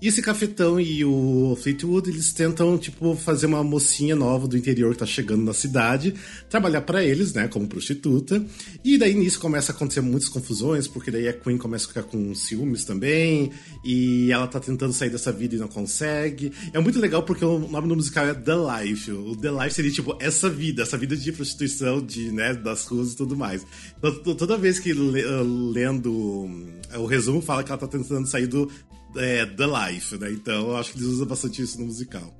E 0.00 0.06
esse 0.06 0.22
cafetão 0.22 0.78
e 0.78 1.04
o 1.04 1.58
Fleetwood, 1.60 2.08
eles 2.08 2.32
tentam, 2.32 2.78
tipo, 2.78 3.16
fazer 3.16 3.46
uma 3.46 3.64
mocinha 3.64 4.14
nova 4.14 4.46
do 4.46 4.56
interior 4.56 4.92
que 4.92 4.98
tá 4.98 5.06
chegando 5.06 5.42
na 5.42 5.52
cidade, 5.52 6.14
trabalhar 6.48 6.82
pra 6.82 7.02
eles, 7.04 7.32
né, 7.32 7.48
como 7.48 7.66
prostituta. 7.66 8.40
E 8.84 8.96
daí 8.96 9.12
nisso 9.14 9.40
começa 9.40 9.72
a 9.72 9.74
acontecer 9.74 10.00
muitas 10.00 10.28
confusões, 10.28 10.86
porque 10.86 11.10
daí 11.10 11.26
a 11.26 11.32
Queen 11.32 11.58
começa 11.58 11.86
a 11.86 11.88
ficar 11.88 12.04
com 12.04 12.32
ciúmes 12.32 12.84
também, 12.84 13.50
e 13.84 14.30
ela 14.30 14.46
tá 14.46 14.60
tentando 14.60 14.92
sair 14.92 15.10
dessa 15.10 15.32
vida 15.32 15.56
e 15.56 15.58
não 15.58 15.66
consegue. 15.66 16.52
É 16.72 16.78
muito 16.78 17.00
legal 17.00 17.24
porque 17.24 17.44
o 17.44 17.58
nome 17.68 17.88
do 17.88 17.96
musical 17.96 18.24
é 18.24 18.34
The 18.34 18.54
Life. 18.54 19.10
O 19.10 19.34
The 19.34 19.50
Life 19.50 19.74
seria, 19.74 19.90
tipo, 19.90 20.16
essa 20.20 20.48
vida, 20.48 20.82
essa 20.82 20.96
vida 20.96 21.16
de 21.16 21.32
prostituição, 21.32 22.00
de, 22.00 22.30
né, 22.30 22.54
das 22.54 22.84
ruas 22.86 23.14
e 23.14 23.16
tudo 23.16 23.36
mais. 23.36 23.66
Então, 23.98 24.14
to- 24.22 24.34
toda 24.36 24.56
vez 24.56 24.78
que 24.78 24.92
le- 24.92 25.24
lendo 25.72 26.12
hum, 26.12 26.66
o 26.98 27.04
resumo, 27.06 27.42
fala 27.42 27.64
que 27.64 27.72
ela 27.72 27.80
tá 27.80 27.88
tentando 27.88 28.28
sair 28.28 28.46
do 28.46 28.70
é, 29.16 29.46
The 29.46 29.66
Life, 29.66 30.16
né? 30.18 30.30
Então 30.32 30.68
eu 30.70 30.76
acho 30.76 30.92
que 30.92 30.98
eles 30.98 31.08
usam 31.08 31.26
bastante 31.26 31.62
isso 31.62 31.78
no 31.78 31.86
musical. 31.86 32.36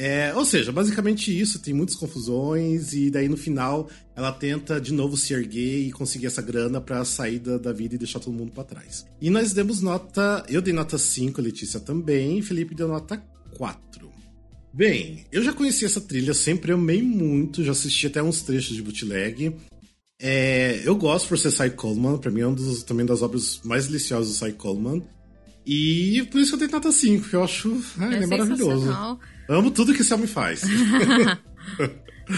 É, 0.00 0.32
ou 0.36 0.44
seja, 0.44 0.70
basicamente 0.70 1.36
isso, 1.36 1.58
tem 1.58 1.74
muitas 1.74 1.96
confusões, 1.96 2.92
e 2.92 3.10
daí 3.10 3.28
no 3.28 3.36
final 3.36 3.90
ela 4.14 4.30
tenta 4.30 4.80
de 4.80 4.94
novo 4.94 5.16
se 5.16 5.34
erguer 5.34 5.88
e 5.88 5.90
conseguir 5.90 6.26
essa 6.26 6.40
grana 6.40 6.80
pra 6.80 7.04
sair 7.04 7.40
da, 7.40 7.58
da 7.58 7.72
vida 7.72 7.96
e 7.96 7.98
deixar 7.98 8.20
todo 8.20 8.32
mundo 8.32 8.52
pra 8.52 8.62
trás. 8.62 9.04
E 9.20 9.28
nós 9.28 9.52
demos 9.52 9.82
nota. 9.82 10.46
Eu 10.48 10.62
dei 10.62 10.72
nota 10.72 10.96
5, 10.96 11.42
Letícia 11.42 11.80
também, 11.80 12.40
Felipe 12.42 12.76
deu 12.76 12.86
nota 12.86 13.20
4. 13.56 14.08
Bem, 14.72 15.24
eu 15.32 15.42
já 15.42 15.52
conheci 15.52 15.84
essa 15.84 16.00
trilha, 16.00 16.32
sempre 16.32 16.70
amei 16.70 17.02
muito, 17.02 17.64
já 17.64 17.72
assisti 17.72 18.06
até 18.06 18.22
uns 18.22 18.42
trechos 18.42 18.76
de 18.76 18.82
bootleg. 18.82 19.56
É, 20.20 20.80
eu 20.84 20.94
gosto 20.94 21.28
por 21.28 21.38
ser 21.38 21.50
Cy 21.50 21.70
Coleman, 21.70 22.18
pra 22.18 22.30
mim 22.30 22.42
é 22.42 22.46
um 22.46 22.54
dos, 22.54 22.84
também 22.84 23.04
das 23.04 23.20
obras 23.20 23.60
mais 23.64 23.88
deliciosas 23.88 24.38
do 24.38 24.46
Cy 24.46 24.52
Coleman. 24.52 25.02
E 25.70 26.22
por 26.30 26.40
isso 26.40 26.50
que 26.52 26.54
eu 26.54 26.58
dei 26.60 26.68
nota 26.68 26.90
5, 26.90 27.28
que 27.28 27.36
eu 27.36 27.44
acho 27.44 27.82
ai, 27.98 28.14
É 28.20 28.22
é 28.22 28.26
maravilhoso. 28.26 29.18
Amo 29.48 29.70
tudo 29.70 29.92
que 29.94 30.00
esse 30.00 30.14
homem 30.14 30.26
faz. 30.26 30.62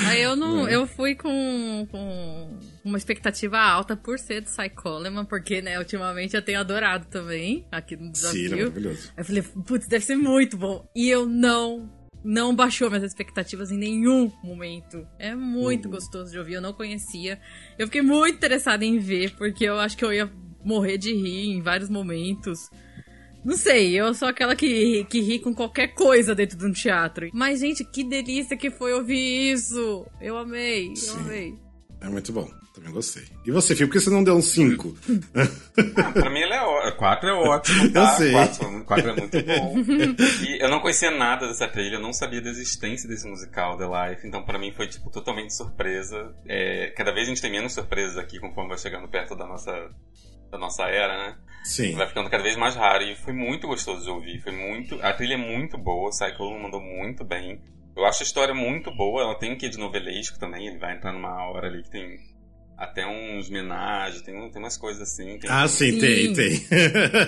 Aí 0.09 0.21
eu 0.23 0.35
não. 0.37 0.67
É. 0.67 0.75
Eu 0.75 0.87
fui 0.87 1.15
com, 1.15 1.87
com 1.91 2.59
uma 2.85 2.99
expectativa 2.99 3.59
alta 3.59 3.97
por 3.97 4.19
ser 4.19 4.41
do 4.43 4.49
Cy 4.49 4.69
Coleman, 4.71 5.25
porque, 5.25 5.61
né, 5.63 5.79
ultimamente 5.79 6.35
eu 6.35 6.43
tenho 6.43 6.61
adorado 6.61 7.07
também 7.07 7.67
aqui 7.71 7.97
no 7.97 8.15
Sim, 8.15 8.31
ele 8.39 8.45
é 8.45 8.47
desafio. 8.47 8.59
maravilhoso. 8.59 9.09
Aí 9.17 9.21
eu 9.21 9.25
falei, 9.25 9.43
putz, 9.67 9.87
deve 9.89 10.05
ser 10.05 10.17
muito 10.17 10.57
bom. 10.57 10.89
E 10.95 11.09
eu 11.09 11.27
não. 11.27 11.89
Não 12.23 12.55
baixou 12.55 12.91
minhas 12.91 13.03
expectativas 13.05 13.71
em 13.71 13.79
nenhum 13.79 14.31
momento. 14.45 15.07
É 15.19 15.35
muito 15.35 15.87
Uhum. 15.87 15.93
gostoso 15.93 16.31
de 16.31 16.39
ouvir, 16.39 16.55
eu 16.55 16.61
não 16.61 16.75
conhecia. 16.75 17.41
Eu 17.79 17.87
fiquei 17.87 18.03
muito 18.03 18.35
interessada 18.37 18.85
em 18.85 18.99
ver, 18.99 19.31
porque 19.39 19.65
eu 19.65 19.79
acho 19.81 19.97
que 19.97 20.05
eu 20.05 20.13
ia 20.13 20.31
morrer 20.63 20.99
de 20.99 21.15
rir 21.15 21.47
em 21.57 21.63
vários 21.63 21.89
momentos. 21.89 22.69
Não 23.45 23.57
sei, 23.57 23.99
eu 23.99 24.13
sou 24.15 24.29
aquela 24.29 24.55
que, 24.55 25.05
que 25.05 25.21
ri 25.21 25.39
com 25.39 25.55
qualquer 25.55 25.89
coisa 25.89 26.35
dentro 26.35 26.59
de 26.59 26.67
um 26.67 26.73
teatro. 26.73 27.29
Mas, 27.33 27.61
gente, 27.61 27.85
que 27.85 28.05
delícia 28.05 28.57
que 28.57 28.71
foi 28.71 28.93
ouvir 28.93 29.53
isso! 29.53 30.07
Eu 30.21 30.37
amei, 30.37 30.91
eu 30.91 30.97
Sim. 30.97 31.19
amei. 31.21 31.55
É 32.01 32.09
muito 32.09 32.33
bom. 32.33 32.49
Também 32.73 32.93
gostei. 32.93 33.25
E 33.45 33.51
você, 33.51 33.75
Fio, 33.75 33.89
por 33.89 33.95
que 33.95 34.01
você 34.01 34.11
não 34.11 34.23
deu 34.23 34.37
um 34.37 34.41
5? 34.41 34.97
Ah, 35.97 36.13
pra 36.13 36.31
mim 36.31 36.39
ele 36.39 36.55
é 36.55 36.63
ótimo. 36.63 36.97
4 36.97 37.29
é 37.29 37.33
ótimo, 37.33 37.93
tá? 37.93 38.01
Eu 38.01 38.17
sei. 38.17 38.33
4, 38.33 38.85
4 38.85 39.11
é 39.11 39.17
muito 39.17 39.43
bom. 39.43 39.75
E 40.47 40.63
eu 40.65 40.71
não 40.71 40.81
conhecia 40.81 41.11
nada 41.11 41.49
dessa 41.49 41.67
trilha, 41.67 41.97
eu 41.97 42.01
não 42.01 42.13
sabia 42.13 42.41
da 42.41 42.49
existência 42.49 43.09
desse 43.09 43.29
musical, 43.29 43.77
The 43.77 43.85
Life, 43.85 44.27
então 44.27 44.45
pra 44.45 44.59
mim 44.59 44.73
foi, 44.73 44.87
tipo, 44.87 45.11
totalmente 45.11 45.55
surpresa. 45.55 46.33
É, 46.47 46.93
cada 46.97 47.13
vez 47.13 47.27
a 47.27 47.31
gente 47.31 47.43
tem 47.43 47.51
menos 47.51 47.73
surpresas 47.73 48.17
aqui 48.17 48.39
conforme 48.39 48.69
vai 48.69 48.79
chegando 48.79 49.09
perto 49.09 49.35
da 49.35 49.47
nossa, 49.47 49.91
da 50.51 50.59
nossa 50.59 50.85
era, 50.85 51.17
né? 51.17 51.37
Sim. 51.65 51.95
Vai 51.95 52.07
ficando 52.09 52.31
cada 52.31 52.43
vez 52.43 52.57
mais 52.57 52.75
raro 52.75 53.03
e 53.05 53.15
foi 53.17 53.33
muito 53.33 53.67
gostoso 53.67 54.03
de 54.05 54.11
ouvir. 54.11 54.41
Foi 54.41 54.53
muito. 54.53 54.99
A 55.03 55.13
trilha 55.13 55.35
é 55.35 55.37
muito 55.37 55.77
boa, 55.77 56.09
o 56.09 56.13
Cyclone 56.13 56.63
mandou 56.63 56.81
muito 56.81 57.25
bem. 57.25 57.61
Eu 57.97 58.05
acho 58.07 58.23
a 58.23 58.27
história 58.27 58.55
muito 58.55 58.91
boa, 58.95 59.23
ela 59.23 59.35
tem 59.39 59.53
um 59.53 59.57
quê 59.59 59.69
de 59.69 59.77
novelesco 59.79 60.39
também, 60.39 60.67
ele 60.67 60.79
vai 60.79 60.95
entrar 60.97 61.13
numa 61.13 61.45
hora 61.51 61.67
ali 61.69 61.83
que 61.83 61.91
tem 61.91 62.17
até 62.79 63.07
uns 63.07 63.51
homenagens, 63.51 64.23
tem, 64.23 64.35
tem 64.51 64.63
umas 64.63 64.79
coisas 64.79 65.03
assim. 65.03 65.39
Tem, 65.39 65.51
Ah, 65.51 65.69
sim, 65.69 65.91
Sim. 65.93 65.99
tem, 66.01 66.33
tem. 66.33 66.61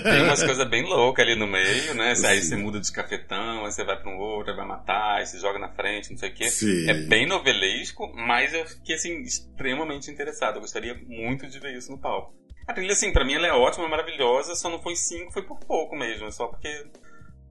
tem 0.03 0.23
umas 0.23 0.41
coisas 0.43 0.67
bem 0.71 0.83
loucas 0.83 1.27
ali 1.27 1.35
no 1.37 1.47
meio, 1.47 1.93
né? 1.95 2.11
Aí 2.27 2.41
Sim. 2.41 2.49
você 2.49 2.57
muda 2.57 2.81
de 2.81 2.91
cafetão, 2.91 3.67
aí 3.67 3.71
você 3.71 3.85
vai 3.85 4.01
pra 4.01 4.11
um 4.11 4.17
outro, 4.17 4.53
aí 4.53 4.57
vai 4.57 4.67
matar, 4.67 5.19
aí 5.19 5.27
você 5.27 5.39
joga 5.39 5.59
na 5.59 5.69
frente, 5.69 6.11
não 6.11 6.17
sei 6.17 6.31
o 6.31 6.35
quê. 6.35 6.49
Sim. 6.49 6.89
É 6.89 6.95
bem 6.95 7.27
novelesco, 7.27 8.11
mas 8.15 8.55
eu 8.55 8.65
fiquei, 8.67 8.95
assim, 8.95 9.21
extremamente 9.21 10.11
interessado. 10.11 10.55
Eu 10.57 10.63
gostaria 10.63 10.95
muito 11.07 11.47
de 11.47 11.59
ver 11.61 11.77
isso 11.77 11.91
no 11.93 11.99
palco. 12.01 12.33
A 12.67 12.73
trilha, 12.73 12.93
assim, 12.93 13.13
pra 13.13 13.25
mim 13.25 13.35
ela 13.35 13.47
é 13.47 13.53
ótima, 13.53 13.89
maravilhosa, 13.89 14.55
só 14.55 14.69
não 14.71 14.81
foi 14.81 14.95
cinco, 14.97 15.33
foi 15.33 15.43
por 15.43 15.59
pouco 15.59 15.97
mesmo, 15.97 16.31
só 16.33 16.47
porque 16.47 16.87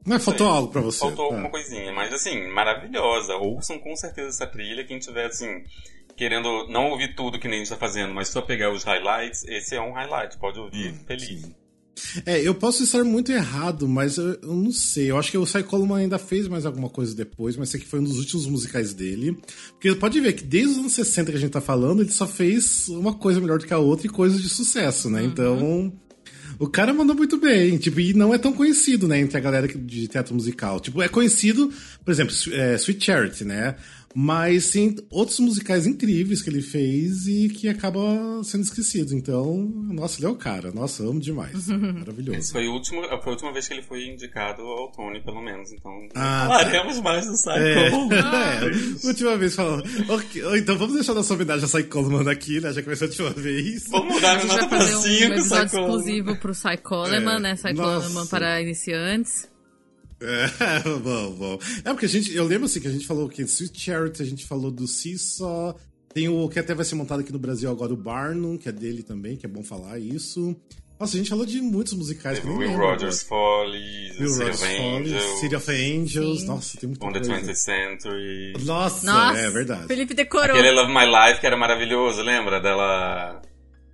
Mas 0.06 0.24
faltou 0.26 0.48
Sei. 0.48 0.56
algo 0.56 0.72
pra 0.72 0.82
você. 0.82 1.00
faltou 1.00 1.26
Ah. 1.26 1.28
alguma 1.34 1.50
coisinha. 1.50 1.92
Mas, 1.94 2.12
assim, 2.14 2.48
maravilhosa. 2.48 3.36
Ouçam 3.36 3.78
com 3.78 3.96
certeza 3.96 4.30
essa 4.30 4.48
trilha. 4.48 4.84
Quem 4.84 4.98
tiver, 4.98 5.26
assim, 5.28 5.64
querendo 6.16 6.68
não 6.70 6.90
ouvir 6.90 7.14
tudo 7.16 7.38
que 7.40 7.48
nem 7.48 7.58
a 7.60 7.64
gente 7.64 7.70
tá 7.70 7.78
fazendo, 7.78 8.14
mas 8.14 8.30
só 8.30 8.42
pegar 8.42 8.72
os 8.72 8.84
highlights, 8.84 9.44
esse 9.46 9.76
é 9.76 9.82
um 9.82 9.92
highlight, 9.94 10.38
pode 10.40 10.60
ouvir, 10.60 10.94
feliz. 11.06 11.28
Sim. 11.44 11.56
É, 12.26 12.42
eu 12.42 12.54
posso 12.54 12.84
estar 12.84 13.04
muito 13.04 13.32
errado, 13.32 13.88
mas 13.88 14.18
eu, 14.18 14.34
eu 14.42 14.56
não 14.56 14.72
sei. 14.72 15.12
Eu 15.12 15.18
acho 15.18 15.32
que 15.32 15.38
o 15.38 15.46
Cy 15.46 15.64
Coleman 15.64 15.98
ainda 15.98 16.18
fez 16.18 16.48
mais 16.48 16.66
alguma 16.66 16.90
coisa 16.90 17.16
depois, 17.16 17.56
mas 17.58 17.70
esse 17.70 17.78
aqui 17.78 17.86
foi 17.86 18.00
um 18.00 18.04
dos 18.04 18.18
últimos 18.18 18.48
musicais 18.48 18.94
dele. 18.94 19.38
Porque 19.72 19.94
pode 19.96 20.20
ver 20.20 20.34
que 20.34 20.44
desde 20.44 20.72
os 20.72 20.78
anos 20.78 20.94
60 20.94 21.32
que 21.32 21.38
a 21.38 21.40
gente 21.40 21.52
tá 21.52 21.62
falando, 21.62 22.02
ele 22.02 22.12
só 22.12 22.28
fez 22.28 22.88
uma 22.90 23.14
coisa 23.14 23.40
melhor 23.40 23.60
do 23.60 23.66
que 23.66 23.74
a 23.74 23.80
outra 23.80 24.08
e 24.08 24.10
coisas 24.10 24.42
de 24.42 24.50
sucesso, 24.50 25.10
né? 25.10 25.22
Uhum. 25.22 25.28
Então. 25.28 25.94
O 26.60 26.68
cara 26.68 26.94
mandou 26.94 27.16
muito 27.16 27.38
bem, 27.38 27.76
tipo, 27.78 28.00
e 28.00 28.14
não 28.14 28.36
é 28.36 28.38
tão 28.38 28.54
conhecido, 28.54 29.08
né, 29.08 29.20
entre 29.20 29.36
a 29.36 29.42
galera 29.42 29.68
de 29.68 30.08
teatro 30.08 30.36
musical. 30.36 30.80
Tipo, 30.80 31.02
é 31.02 31.08
conhecido, 31.08 31.72
por 32.06 32.12
exemplo, 32.12 32.36
é, 32.52 32.76
Sweet 32.76 33.04
Charity, 33.04 33.46
né? 33.46 33.76
Mas 34.14 34.72
tem 34.72 34.96
outros 35.10 35.40
musicais 35.40 35.88
incríveis 35.88 36.42
que 36.42 36.50
ele 36.50 36.62
fez 36.62 37.28
e 37.28 37.50
que 37.50 37.70
acaba 37.70 38.00
sendo 38.44 38.64
esquecido. 38.64 39.16
Então, 39.16 39.56
nossa, 39.90 40.20
ele 40.20 40.28
é 40.28 40.30
o 40.30 40.36
cara. 40.36 40.72
Nossa, 40.72 41.04
amo 41.04 41.20
demais. 41.20 41.68
Maravilhoso. 41.68 42.40
Esse 42.40 42.52
foi, 42.52 42.68
o 42.68 42.74
último, 42.74 43.02
foi 43.02 43.18
a 43.26 43.30
última 43.30 43.54
vez 43.54 43.68
que 43.68 43.74
ele 43.74 43.84
foi 43.84 44.08
indicado 44.08 44.62
ao 44.62 44.92
Tony, 44.92 45.22
pelo 45.24 45.42
menos. 45.42 45.72
Então, 45.72 45.92
ah, 46.16 46.46
falaremos 46.48 46.98
tá. 46.98 47.02
mais 47.02 47.26
do 47.26 47.38
Cy 47.38 47.50
é, 47.50 47.88
é, 49.06 49.08
última 49.08 49.38
vez 49.38 49.56
falando. 49.56 49.84
Okay, 50.14 50.42
então 50.58 50.78
vamos 50.78 50.96
deixar 50.96 51.14
nossa 51.14 51.34
homenagem 51.34 51.68
a 51.72 51.84
Coleman 51.84 52.30
aqui, 52.30 52.60
né? 52.60 52.74
Já 52.74 52.82
que 52.82 52.88
vai 52.88 52.96
ser 52.96 53.06
a 53.06 53.08
última 53.08 53.30
vez. 53.32 53.88
Vamos 53.90 54.16
mudar 54.16 54.40
a 54.40 54.46
nota 54.46 54.68
pra 54.68 54.82
5, 54.82 54.98
um, 54.98 55.10
um 55.10 55.34
episódio 55.34 55.66
exclusivo 55.66 56.36
pro 56.38 56.54
Coleman, 56.84 57.38
é, 57.38 57.40
né? 57.40 57.56
Coleman 57.76 58.28
para 58.28 58.62
iniciantes. 58.62 59.51
É, 60.62 61.00
bom, 61.00 61.32
bom. 61.32 61.60
É 61.84 61.90
porque 61.92 62.06
a 62.06 62.10
gente, 62.10 62.34
eu 62.36 62.46
lembro 62.46 62.66
assim 62.66 62.80
que 62.80 62.88
a 62.88 62.92
gente 62.92 63.08
falou 63.08 63.28
que 63.28 63.42
Sweet 63.42 63.80
Charity, 63.80 64.22
a 64.22 64.26
gente 64.26 64.46
falou 64.46 64.70
do 64.70 64.88
Seesaw, 64.88 65.76
tem 66.14 66.30
o 66.30 66.48
que 66.48 66.60
até 66.60 66.76
vai 66.76 66.86
ser 66.86 66.96
montado 66.96 67.22
aqui 67.22 67.32
no 67.32 67.40
Brasil 67.40 67.70
agora, 67.70 67.94
o 67.94 67.98
Barnum, 67.98 68.58
que 68.58 68.70
é 68.70 68.72
dele 68.72 69.02
também, 69.02 69.36
que 69.36 69.46
é 69.46 69.50
bom 69.50 69.64
falar 69.64 69.98
isso. 69.98 70.56
Nossa, 71.00 71.16
a 71.16 71.18
gente 71.18 71.32
falou 71.32 71.48
de 71.48 71.60
muitos 71.60 71.94
musicais. 71.94 72.40
Teve 72.40 72.54
Will 72.54 72.78
Rogers 72.78 73.24
Follies, 73.24 74.20
Will 74.20 74.38
Rogers 74.38 74.62
Follies, 74.62 75.24
City 75.40 75.56
of 75.56 75.72
Angels. 75.72 76.42
Sim. 76.42 76.46
Nossa, 76.46 76.78
tem 76.78 76.90
muita 76.90 77.08
On 77.08 77.12
coisa. 77.12 77.32
On 77.32 77.36
the 77.38 77.42
20th 77.42 77.56
Century. 77.56 78.54
Nossa, 78.64 79.06
Nossa, 79.08 79.40
é 79.40 79.50
verdade. 79.50 79.88
Felipe 79.88 80.14
decorou. 80.14 80.56
Aquele 80.56 80.72
Love 80.72 80.94
My 80.94 81.06
Life 81.06 81.40
que 81.40 81.48
era 81.48 81.58
maravilhoso, 81.58 82.22
lembra? 82.22 82.62
Dela... 82.62 83.42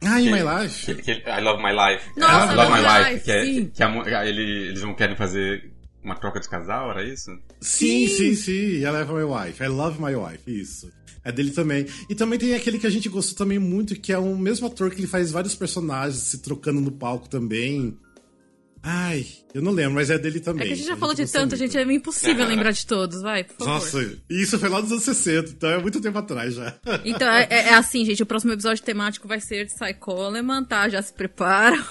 Ah, 0.04 0.22
In 0.22 0.32
My 0.32 0.42
Life? 0.42 0.96
Que, 0.96 1.02
que, 1.02 1.12
I 1.30 1.42
Love 1.42 1.64
My 1.64 1.72
Life. 1.72 2.10
Nossa, 2.18 2.54
Love 2.54 2.72
My 2.74 2.80
Life, 2.80 3.14
Life 3.14 3.24
que, 3.24 3.32
é, 3.32 4.04
que 4.04 4.14
a, 4.14 4.28
ele, 4.28 4.68
eles 4.68 4.82
vão 4.82 4.94
querem 4.94 5.16
fazer 5.16 5.77
uma 6.08 6.16
troca 6.16 6.40
de 6.40 6.48
casal, 6.50 6.90
era 6.92 7.04
isso? 7.04 7.30
Sim, 7.60 8.08
sim, 8.08 8.34
sim. 8.34 8.36
sim. 8.36 8.80
I 8.80 8.86
Love 8.86 9.14
My 9.14 9.24
Wife. 9.24 9.64
I 9.64 9.68
Love 9.68 10.02
My 10.02 10.16
Wife, 10.16 10.44
isso. 10.48 10.90
É 11.24 11.32
dele 11.32 11.52
também. 11.52 11.86
E 12.10 12.16
também 12.16 12.40
tem 12.40 12.56
aquele 12.56 12.80
que 12.80 12.88
a 12.88 12.90
gente 12.90 13.10
gostou 13.10 13.38
também 13.38 13.60
muito, 13.60 13.96
que 14.00 14.14
é 14.14 14.18
o 14.18 14.38
mesmo 14.38 14.68
ator 14.68 14.90
que 14.90 15.02
ele 15.02 15.08
faz 15.08 15.30
vários 15.30 15.54
personagens 15.54 16.24
se 16.24 16.38
trocando 16.40 16.80
no 16.80 16.92
palco 16.92 17.28
também. 17.28 17.98
Ai, 18.82 19.26
eu 19.54 19.62
não 19.62 19.74
lembro, 19.74 19.96
mas 19.96 20.10
é 20.10 20.18
dele 20.18 20.40
também. 20.40 20.64
É 20.64 20.68
que 20.68 20.74
a 20.74 20.76
gente 20.78 20.88
já 20.88 20.94
a 20.94 20.98
falou 20.98 21.14
gente 21.14 21.28
de 21.28 21.34
tanto, 21.34 21.58
muito. 21.58 21.58
gente, 21.58 21.78
é 21.78 21.94
impossível 21.94 22.46
lembrar 22.48 22.72
de 22.72 22.86
todos, 22.86 23.22
vai, 23.22 23.44
por 23.44 23.58
favor. 23.58 23.74
Nossa, 23.74 24.18
isso 24.30 24.58
foi 24.58 24.70
lá 24.70 24.80
dos 24.80 24.92
anos 24.92 25.04
60, 25.04 25.52
então 25.52 25.70
é 25.70 25.82
muito 25.82 26.00
tempo 26.00 26.18
atrás 26.18 26.56
já. 26.56 26.74
Então, 27.04 27.28
é, 27.30 27.48
é, 27.50 27.58
é 27.68 27.74
assim, 27.74 28.06
gente, 28.06 28.24
o 28.24 28.26
próximo 28.26 28.54
episódio 28.54 28.82
temático 28.82 29.28
vai 29.28 29.42
ser 29.42 29.66
de 29.66 29.74
Cy 29.74 29.94
Coleman, 30.00 30.64
tá? 30.64 30.88
Já 30.88 31.02
se 31.02 31.12
prepara. 31.12 31.86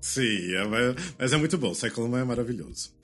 Sim, 0.00 0.54
é, 0.54 0.94
mas 1.18 1.32
é 1.34 1.36
muito 1.36 1.58
bom, 1.58 1.74
Cy 1.74 1.90
Coleman 1.90 2.20
é 2.20 2.24
maravilhoso. 2.24 2.98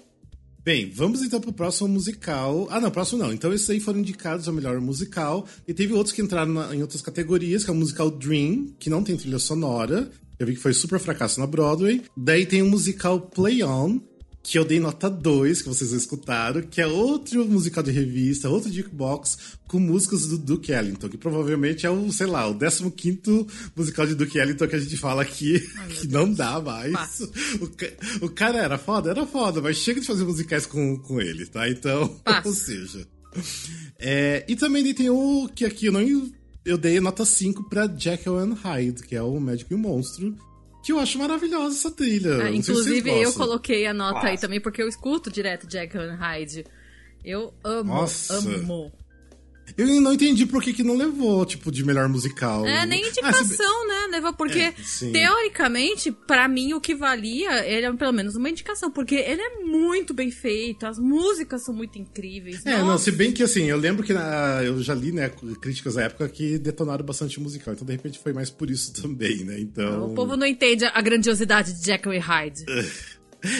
Bem, 0.67 0.91
vamos 0.93 1.23
então 1.23 1.41
pro 1.41 1.53
próximo 1.53 1.89
musical. 1.89 2.67
Ah, 2.73 2.81
não, 2.81 2.91
próximo 2.91 3.23
não. 3.23 3.33
Então 3.33 3.53
esses 3.53 3.71
aí 3.71 3.79
foram 3.79 4.01
indicados 4.01 4.49
ao 4.49 4.53
melhor 4.53 4.81
musical. 4.81 5.47
E 5.65 5.73
teve 5.73 5.93
outros 5.93 6.13
que 6.13 6.21
entraram 6.21 6.53
na, 6.53 6.75
em 6.75 6.83
outras 6.83 7.01
categorias, 7.01 7.63
que 7.63 7.71
é 7.71 7.73
o 7.73 7.77
musical 7.77 8.11
Dream, 8.11 8.75
que 8.77 8.91
não 8.91 9.05
tem 9.05 9.17
trilha 9.17 9.39
sonora. 9.39 10.11
Eu 10.37 10.45
vi 10.45 10.55
que 10.55 10.61
foi 10.61 10.75
super 10.75 10.99
fracasso 10.99 11.39
na 11.39 11.47
Broadway. 11.47 12.03
Daí 12.17 12.45
tem 12.47 12.63
o 12.63 12.67
musical 12.69 13.21
Play 13.21 13.63
On, 13.63 14.01
que 14.47 14.57
eu 14.57 14.65
dei 14.65 14.79
nota 14.79 15.11
2, 15.11 15.63
que 15.63 15.69
vocês 15.69 15.91
escutaram, 15.91 16.63
que 16.63 16.81
é 16.81 16.87
outro 16.87 17.45
musical 17.45 17.83
de 17.83 17.91
revista, 17.91 18.49
outro 18.49 18.73
jukebox, 18.73 19.57
com 19.67 19.81
músicas 19.81 20.29
do 20.29 20.39
Duke 20.39 20.71
Ellington, 20.71 21.09
que 21.09 21.19
provavelmente 21.19 21.85
é 21.85 21.91
o, 21.91 22.13
sei 22.13 22.29
lá, 22.29 22.47
o 22.47 22.57
15 22.57 23.45
musical 23.75 24.07
de 24.07 24.15
Duke 24.15 24.39
Ellington 24.39 24.69
que 24.69 24.77
a 24.77 24.79
gente 24.79 24.97
fala 24.97 25.23
aqui, 25.23 25.69
Ai, 25.79 25.89
que 25.99 26.07
não 26.07 26.33
dá 26.33 26.61
mais. 26.61 27.23
O, 27.61 28.27
o, 28.27 28.29
cara 28.31 28.59
era 28.59 28.79
foda? 28.79 29.11
Era 29.11 29.27
foda, 29.27 29.61
mas 29.61 29.79
chega 29.79 30.01
de 30.01 30.07
fazer 30.07 30.23
musicais 30.23 30.65
com, 30.65 30.97
com 30.97 31.21
ele, 31.21 31.45
tá? 31.47 31.69
Então, 31.69 32.17
ou 32.45 32.53
seja. 32.53 33.05
É, 33.99 34.45
e 34.47 34.55
também 34.55 34.95
tem 34.95 35.11
o 35.11 35.51
que 35.53 35.65
aqui 35.65 35.87
eu 35.87 35.93
não. 35.93 36.31
Eu 36.65 36.79
dei 36.79 37.01
nota 37.01 37.25
5 37.25 37.69
pra 37.69 37.89
Jekyll 37.89 38.39
and 38.39 38.55
Hyde, 38.55 39.03
que 39.03 39.17
é 39.17 39.23
o 39.23 39.41
Médico 39.41 39.73
e 39.73 39.77
o 39.77 39.79
Monstro, 39.79 40.37
que 40.87 40.93
eu 40.93 41.01
acho 41.01 41.19
maravilhosa 41.19 41.75
essa 41.75 41.91
trilha. 41.91 42.45
Ah, 42.45 42.51
inclusive, 42.51 43.11
se 43.11 43.23
eu 43.23 43.33
coloquei 43.33 43.87
a 43.87 43.93
nota 43.93 44.15
Nossa. 44.15 44.29
aí 44.29 44.39
também, 44.39 44.61
porque 44.61 44.81
eu 44.81 44.87
escuto 44.87 45.33
direto 45.33 45.67
Jack 45.67 45.99
and 45.99 46.15
Hyde. 46.15 46.65
Eu 47.25 47.53
amo, 47.65 47.93
Nossa. 47.93 48.35
amo. 48.35 48.93
Eu 49.77 49.87
não 50.01 50.15
entendi 50.15 50.47
por 50.47 50.63
que, 50.63 50.73
que 50.73 50.83
não 50.83 50.97
levou, 50.97 51.45
tipo, 51.45 51.71
de 51.71 51.85
melhor 51.85 52.09
musical. 52.09 52.67
É, 52.67 52.87
nem 52.87 53.07
indicação, 53.07 53.41
ah, 53.41 53.83
se... 53.83 53.89
né? 53.89 54.07
Levou 54.11 54.33
porque, 54.33 54.61
é, 54.61 54.75
teoricamente, 55.13 56.11
para 56.11 56.49
mim, 56.49 56.73
o 56.73 56.81
que 56.81 56.95
valia 56.95 57.51
era 57.51 57.93
pelo 57.95 58.13
menos 58.13 58.37
uma 58.37 58.49
indicação, 58.49 58.91
porque 58.91 59.15
ele 59.15 59.43
é 59.43 59.61
muito 59.61 60.15
bem 60.15 60.31
feito, 60.31 60.87
as 60.87 60.99
músicas 60.99 61.65
são 61.65 61.75
muito 61.75 61.99
incríveis. 61.99 62.65
É, 62.65 62.73
Nossa. 62.73 62.85
não, 62.85 62.99
se 62.99 63.11
bem 63.13 63.33
que, 63.33 63.43
assim, 63.43 63.65
eu 63.65 63.77
lembro 63.77 64.05
que 64.05 64.13
na, 64.13 64.63
eu 64.63 64.83
já 64.83 64.95
li, 64.95 65.13
né, 65.13 65.31
críticas 65.61 65.97
à 65.97 66.03
época 66.03 66.29
que 66.29 66.59
detonaram 66.59 67.05
bastante 67.05 67.41
musical, 67.41 67.75
então 67.75 67.87
de 67.87 67.93
repente 67.93 68.19
foi 68.19 68.33
mais 68.33 68.51
por 68.51 68.71
isso 68.71 68.93
também, 69.01 69.45
né? 69.45 69.59
Então. 69.59 70.11
O 70.11 70.15
povo 70.15 70.37
não 70.37 70.47
entende 70.47 70.85
a 70.85 71.01
grandiosidade 71.01 71.73
de 71.73 71.85
Jekyll 71.85 72.15
e 72.15 72.19
Hyde. 72.19 72.65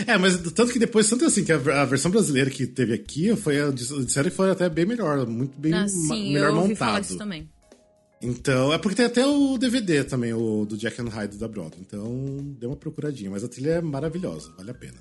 É, 0.07 0.17
mas 0.19 0.37
tanto 0.39 0.73
que 0.73 0.79
depois, 0.79 1.09
tanto 1.09 1.25
assim, 1.25 1.45
que 1.45 1.53
a, 1.53 1.57
a 1.57 1.85
versão 1.85 2.11
brasileira 2.11 2.51
que 2.51 2.67
teve 2.67 2.95
aqui 2.95 3.35
foi, 3.37 3.61
a 3.61 3.73
série 4.09 4.31
foi 4.31 4.51
até 4.51 4.69
bem 4.69 4.87
melhor, 4.87 5.27
muito 5.27 5.59
bem 5.59 5.73
ah, 5.75 5.87
sim, 5.87 6.33
melhor 6.33 6.49
eu 6.49 6.55
montado. 6.57 6.77
Falar 6.77 7.01
disso 7.01 7.19
também. 7.19 7.49
Então, 8.21 8.73
é 8.73 8.79
porque 8.79 8.97
tem 8.97 9.07
até 9.07 9.27
o 9.27 9.59
DVD 9.59 10.03
também, 10.03 10.33
o 10.33 10.65
do 10.65 10.77
Jack 10.77 11.01
and 11.01 11.09
Hyde 11.09 11.37
da 11.37 11.47
Broadway. 11.47 11.81
Então, 11.81 12.57
dê 12.59 12.67
uma 12.67 12.77
procuradinha, 12.77 13.31
mas 13.31 13.45
a 13.45 13.49
trilha 13.49 13.73
é 13.73 13.81
maravilhosa, 13.81 14.53
vale 14.57 14.71
a 14.71 14.75
pena. 14.75 14.97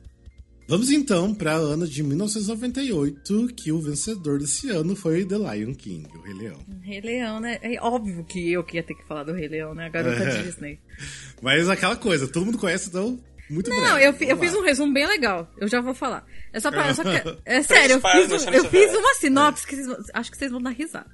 Vamos 0.68 0.90
então 0.90 1.34
para 1.34 1.54
ano 1.54 1.88
de 1.88 2.02
1998, 2.02 3.54
que 3.56 3.72
o 3.72 3.80
vencedor 3.80 4.40
desse 4.40 4.72
ano 4.72 4.96
foi 4.96 5.24
The 5.24 5.38
Lion 5.38 5.76
King, 5.76 6.10
o 6.18 6.22
Rei 6.22 6.34
Leão. 6.34 6.60
Rei 6.82 7.02
Leão, 7.02 7.40
né? 7.40 7.60
É 7.62 7.80
óbvio 7.80 8.26
que 8.26 8.52
eu 8.52 8.64
que 8.64 8.78
ia 8.78 8.84
ter 8.84 8.96
que 8.96 9.06
falar 9.08 9.24
do 9.24 9.34
Rei 9.34 9.48
Leão, 9.48 9.76
né? 9.76 9.86
A 9.86 9.90
garota 9.90 10.24
é. 10.24 10.42
Disney. 10.42 10.80
Mas 11.40 11.70
aquela 11.70 11.96
coisa, 11.96 12.28
todo 12.28 12.48
mundo 12.48 12.58
conhece, 12.58 12.90
então 12.90 13.20
muito 13.50 13.70
Não, 13.70 13.78
breve. 13.78 14.26
eu, 14.26 14.30
eu 14.30 14.38
fiz 14.38 14.54
um 14.54 14.64
resumo 14.64 14.94
bem 14.94 15.08
legal. 15.08 15.48
Eu 15.58 15.68
já 15.68 15.82
vou 15.82 15.94
falar. 15.94 16.26
É 16.52 16.60
só 16.60 16.72
pra. 16.72 16.94
Só 16.94 17.04
que, 17.04 17.40
é 17.46 17.62
sério, 17.64 17.96
eu 17.96 18.02
fiz, 18.02 18.46
um, 18.46 18.50
eu 18.50 18.66
fiz 18.66 18.94
uma 18.94 19.14
sinopse 19.16 19.68
que 19.68 19.76
vocês, 19.76 20.08
acho 20.14 20.32
que 20.32 20.38
vocês 20.38 20.52
vão 20.52 20.62
dar 20.62 20.72
risada. 20.72 21.10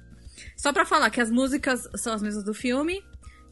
Só 0.56 0.72
pra 0.72 0.84
falar 0.84 1.10
que 1.10 1.20
as 1.20 1.30
músicas 1.30 1.82
são 1.96 2.12
as 2.12 2.22
mesmas 2.22 2.44
do 2.44 2.54
filme, 2.54 3.02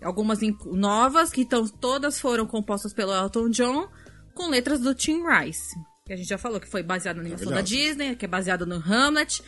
algumas 0.03 0.39
novas, 0.67 1.31
que 1.31 1.43
então 1.43 1.67
todas 1.67 2.21
foram 2.21 2.47
compostas 2.47 2.93
pelo 2.93 3.13
Elton 3.13 3.51
John, 3.51 3.89
com 4.35 4.49
letras 4.49 4.81
do 4.81 4.95
Tim 4.95 5.23
Rice. 5.27 5.75
Que 6.07 6.13
a 6.15 6.17
gente 6.17 6.29
já 6.29 6.39
falou 6.39 6.61
que 6.61 6.69
foi 6.69 6.83
baseado 6.83 7.17
na 7.17 7.23
animação 7.23 7.51
da 7.51 7.61
Disney, 7.61 8.17
que 8.17 8.25
é 8.25 8.29
baseado 8.29 8.67
no 8.67 8.77
Hamlet. 8.77 9.43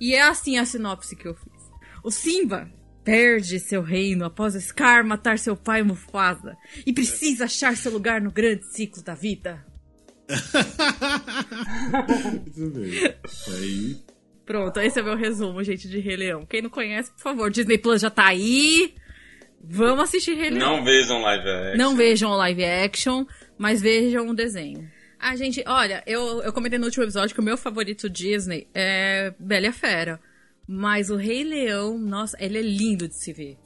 E 0.00 0.14
é 0.14 0.22
assim 0.22 0.58
a 0.58 0.64
sinopse 0.64 1.14
que 1.14 1.28
eu 1.28 1.34
fiz. 1.34 1.62
O 2.02 2.10
Simba 2.10 2.68
perde 3.04 3.58
seu 3.60 3.82
reino 3.82 4.24
após 4.24 4.54
Scar 4.54 5.04
matar 5.04 5.38
seu 5.38 5.56
pai 5.56 5.82
Mufasa 5.82 6.56
e 6.86 6.92
precisa 6.92 7.44
achar 7.44 7.76
seu 7.76 7.92
lugar 7.92 8.20
no 8.20 8.30
grande 8.30 8.64
ciclo 8.72 9.02
da 9.02 9.14
vida. 9.14 9.64
Muito 12.32 12.70
bem. 12.70 13.14
Aí. 13.48 13.96
Pronto, 14.44 14.80
esse 14.80 14.98
é 14.98 15.02
o 15.02 15.04
meu 15.04 15.16
resumo, 15.16 15.62
gente, 15.62 15.88
de 15.88 16.00
Rei 16.00 16.16
Leão. 16.16 16.44
Quem 16.46 16.62
não 16.62 16.70
conhece, 16.70 17.12
por 17.12 17.20
favor, 17.20 17.50
Disney 17.50 17.78
Plus 17.78 18.00
já 18.00 18.10
tá 18.10 18.26
aí. 18.26 18.94
Vamos 19.62 20.04
assistir 20.04 20.34
Rei 20.34 20.50
Leão. 20.50 20.76
Não 20.78 20.84
vejam 20.84 21.20
live 21.20 21.48
action. 21.48 21.76
Não 21.76 21.96
vejam 21.96 22.30
live 22.32 22.64
action, 22.64 23.24
mas 23.56 23.80
vejam 23.80 24.28
o 24.28 24.34
desenho. 24.34 24.90
Ah, 25.18 25.36
gente, 25.36 25.62
olha, 25.66 26.02
eu, 26.04 26.42
eu 26.42 26.52
comentei 26.52 26.78
no 26.78 26.86
último 26.86 27.04
episódio 27.04 27.32
que 27.32 27.40
o 27.40 27.44
meu 27.44 27.56
favorito 27.56 28.10
Disney 28.10 28.66
é 28.74 29.32
Bela 29.38 29.66
e 29.66 29.68
a 29.68 29.72
Fera. 29.72 30.20
Mas 30.74 31.10
o 31.10 31.16
Rei 31.16 31.44
Leão, 31.44 31.98
nossa, 31.98 32.34
ele 32.40 32.56
é 32.56 32.62
lindo 32.62 33.06
de 33.06 33.14
se 33.14 33.30
ver. 33.30 33.58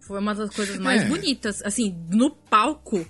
Foi 0.00 0.18
uma 0.18 0.34
das 0.34 0.48
coisas 0.48 0.78
mais 0.78 1.02
é. 1.02 1.04
bonitas. 1.04 1.60
Assim, 1.62 1.94
no 2.10 2.30
palco, 2.30 3.06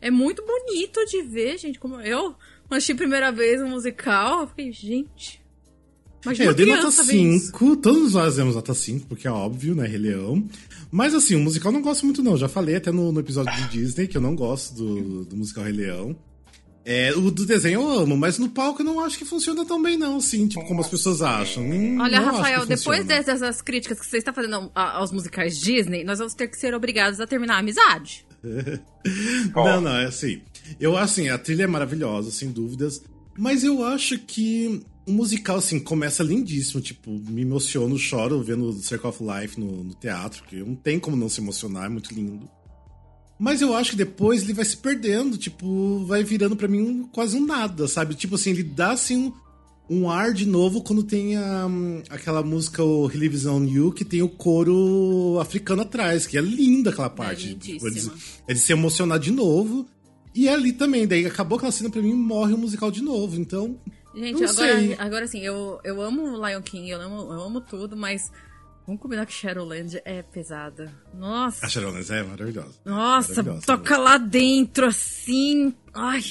é 0.00 0.10
muito 0.10 0.42
bonito 0.42 1.04
de 1.04 1.20
ver, 1.20 1.58
gente. 1.58 1.78
Como 1.78 2.00
eu 2.00 2.34
assisti 2.70 2.92
a 2.92 2.96
primeira 2.96 3.30
vez 3.30 3.60
um 3.60 3.68
musical, 3.68 4.40
eu 4.40 4.46
fiquei, 4.46 4.72
gente. 4.72 5.42
Mas 6.24 6.40
é, 6.40 6.46
eu 6.46 6.54
dei 6.54 6.64
nota 6.64 6.90
5, 6.90 7.76
todos 7.76 8.14
nós 8.14 8.36
demos 8.36 8.54
nota 8.54 8.72
5, 8.72 9.06
porque 9.06 9.28
é 9.28 9.30
óbvio, 9.30 9.74
né, 9.74 9.86
Rei 9.86 9.98
Leão. 9.98 10.48
Mas 10.90 11.14
assim, 11.14 11.34
o 11.34 11.40
musical 11.40 11.72
eu 11.72 11.74
não 11.74 11.82
gosto 11.82 12.06
muito 12.06 12.22
não, 12.22 12.38
já 12.38 12.48
falei 12.48 12.76
até 12.76 12.90
no, 12.90 13.12
no 13.12 13.20
episódio 13.20 13.54
de 13.54 13.68
Disney 13.68 14.06
que 14.06 14.16
eu 14.16 14.20
não 14.22 14.34
gosto 14.34 14.74
do, 14.74 15.24
do 15.26 15.36
musical 15.36 15.64
Rei 15.64 15.74
Leão. 15.74 16.16
É, 16.84 17.14
o 17.14 17.30
do 17.30 17.46
desenho 17.46 17.80
eu 17.80 18.00
amo, 18.00 18.16
mas 18.16 18.38
no 18.38 18.48
palco 18.48 18.82
eu 18.82 18.86
não 18.86 19.00
acho 19.00 19.16
que 19.16 19.24
funciona 19.24 19.64
tão 19.64 19.80
bem, 19.80 19.96
não, 19.96 20.16
assim, 20.16 20.48
tipo, 20.48 20.64
como 20.66 20.80
as 20.80 20.88
pessoas 20.88 21.22
acham. 21.22 21.64
Olha, 22.00 22.20
Rafael, 22.20 22.66
depois 22.66 23.04
dessas 23.04 23.62
críticas 23.62 24.00
que 24.00 24.06
você 24.06 24.18
está 24.18 24.32
fazendo 24.32 24.70
aos 24.74 25.12
musicais 25.12 25.60
Disney, 25.60 26.02
nós 26.02 26.18
vamos 26.18 26.34
ter 26.34 26.48
que 26.48 26.56
ser 26.58 26.74
obrigados 26.74 27.20
a 27.20 27.26
terminar 27.26 27.56
a 27.56 27.58
amizade. 27.58 28.26
não, 29.54 29.80
não, 29.80 29.96
é 29.96 30.06
assim. 30.06 30.42
Eu, 30.80 30.96
assim, 30.96 31.28
a 31.28 31.38
trilha 31.38 31.64
é 31.64 31.66
maravilhosa, 31.66 32.30
sem 32.30 32.50
dúvidas. 32.50 33.02
Mas 33.38 33.64
eu 33.64 33.84
acho 33.84 34.18
que 34.18 34.82
o 35.06 35.12
musical, 35.12 35.56
assim, 35.56 35.78
começa 35.80 36.22
lindíssimo. 36.22 36.80
Tipo, 36.80 37.10
me 37.10 37.42
emociono, 37.42 37.98
choro 37.98 38.42
vendo 38.42 38.72
Circle 38.72 39.08
of 39.08 39.22
Life 39.22 39.58
no, 39.58 39.84
no 39.84 39.94
teatro, 39.94 40.44
que 40.44 40.56
não 40.56 40.74
tem 40.74 40.98
como 40.98 41.16
não 41.16 41.28
se 41.28 41.40
emocionar, 41.40 41.86
é 41.86 41.88
muito 41.88 42.12
lindo. 42.12 42.48
Mas 43.38 43.60
eu 43.60 43.74
acho 43.74 43.90
que 43.90 43.96
depois 43.96 44.42
ele 44.42 44.52
vai 44.52 44.64
se 44.64 44.76
perdendo, 44.76 45.36
tipo, 45.36 46.04
vai 46.06 46.22
virando 46.22 46.54
para 46.54 46.68
mim 46.68 46.80
um, 46.80 47.04
quase 47.08 47.36
um 47.36 47.44
nada, 47.44 47.88
sabe? 47.88 48.14
Tipo 48.14 48.36
assim, 48.36 48.50
ele 48.50 48.62
dá 48.62 48.92
assim 48.92 49.16
um, 49.16 49.32
um 49.90 50.10
ar 50.10 50.32
de 50.32 50.46
novo 50.46 50.82
quando 50.82 51.02
tem 51.02 51.36
a, 51.36 51.66
aquela 52.08 52.42
música 52.42 52.84
o 52.84 53.10
He 53.10 53.16
Lives 53.16 53.44
On 53.46 53.64
You, 53.64 53.92
que 53.92 54.04
tem 54.04 54.22
o 54.22 54.28
coro 54.28 55.38
africano 55.40 55.82
atrás, 55.82 56.26
que 56.26 56.38
é 56.38 56.40
linda 56.40 56.90
aquela 56.90 57.10
parte. 57.10 57.50
É 57.50 57.54
tipo, 57.54 57.86
é, 57.86 57.90
de, 57.90 57.96
lindíssima. 57.96 58.14
é 58.46 58.54
de 58.54 58.60
se 58.60 58.72
emocionar 58.72 59.18
de 59.18 59.32
novo. 59.32 59.86
E 60.34 60.48
é 60.48 60.54
ali 60.54 60.72
também, 60.72 61.06
daí 61.06 61.26
acabou 61.26 61.56
aquela 61.56 61.72
cena 61.72 61.90
pra 61.90 62.00
mim 62.00 62.14
morre 62.14 62.54
o 62.54 62.58
musical 62.58 62.90
de 62.90 63.02
novo. 63.02 63.38
Então, 63.38 63.76
Gente, 64.14 64.40
Não 64.40 64.48
agora, 64.50 64.78
sei. 64.78 64.94
agora 64.98 65.24
assim, 65.24 65.40
eu, 65.40 65.80
eu 65.82 66.00
amo 66.02 66.36
Lion 66.46 66.60
King, 66.60 66.90
eu 66.90 67.00
amo, 67.00 67.32
eu 67.32 67.40
amo 67.40 67.60
tudo, 67.62 67.96
mas 67.96 68.30
vamos 68.92 69.02
combinar 69.02 69.26
que 69.26 69.32
Shadowland 69.32 70.00
é 70.04 70.22
pesada. 70.22 70.92
Nossa, 71.14 71.64
a 71.64 71.68
Sharonas 71.68 72.10
é 72.10 72.22
maravilhosa. 72.22 72.74
nossa, 72.84 73.28
maravilhosa 73.42 73.66
toca 73.66 73.96
lá 73.98 74.18
dentro 74.18 74.86
assim. 74.86 75.74
Ai. 75.94 76.22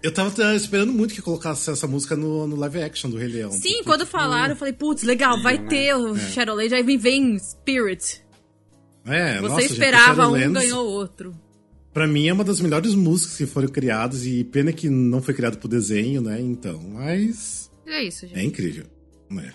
Eu 0.00 0.14
tava 0.14 0.30
uh, 0.30 0.54
esperando 0.54 0.92
muito 0.92 1.12
que 1.12 1.20
colocasse 1.20 1.68
essa 1.70 1.86
música 1.88 2.14
no, 2.14 2.46
no 2.46 2.54
live 2.54 2.80
action 2.82 3.10
do 3.10 3.16
Rei 3.16 3.26
Leão. 3.28 3.50
Sim, 3.50 3.68
porque, 3.78 3.82
quando 3.84 4.06
falaram, 4.06 4.52
eu 4.54 4.56
falei, 4.56 4.72
putz, 4.72 5.02
legal, 5.02 5.42
vai 5.42 5.58
né? 5.58 5.66
ter 5.68 5.94
o 5.96 6.16
Shadowland, 6.16 6.72
aí 6.72 6.82
vem, 6.84 6.96
vem 6.96 7.38
Spirit. 7.38 8.24
É, 9.04 9.40
Você 9.40 9.48
nossa, 9.48 9.60
gente, 9.62 9.72
esperava 9.72 10.28
um, 10.28 10.32
Shadowlands- 10.38 10.62
ganhou 10.62 10.86
o 10.86 10.90
outro. 10.92 11.34
Pra 11.92 12.06
mim 12.06 12.28
é 12.28 12.32
uma 12.32 12.44
das 12.44 12.60
melhores 12.60 12.94
músicas 12.94 13.36
que 13.38 13.46
foram 13.46 13.66
criadas 13.68 14.24
e 14.24 14.44
pena 14.44 14.72
que 14.72 14.88
não 14.88 15.20
foi 15.20 15.34
criado 15.34 15.58
por 15.58 15.66
desenho, 15.66 16.20
né? 16.20 16.40
Então, 16.40 16.80
mas 16.80 17.68
É 17.84 18.04
isso, 18.04 18.24
gente. 18.26 18.38
é 18.38 18.44
incrível. 18.44 18.84
né? 19.28 19.52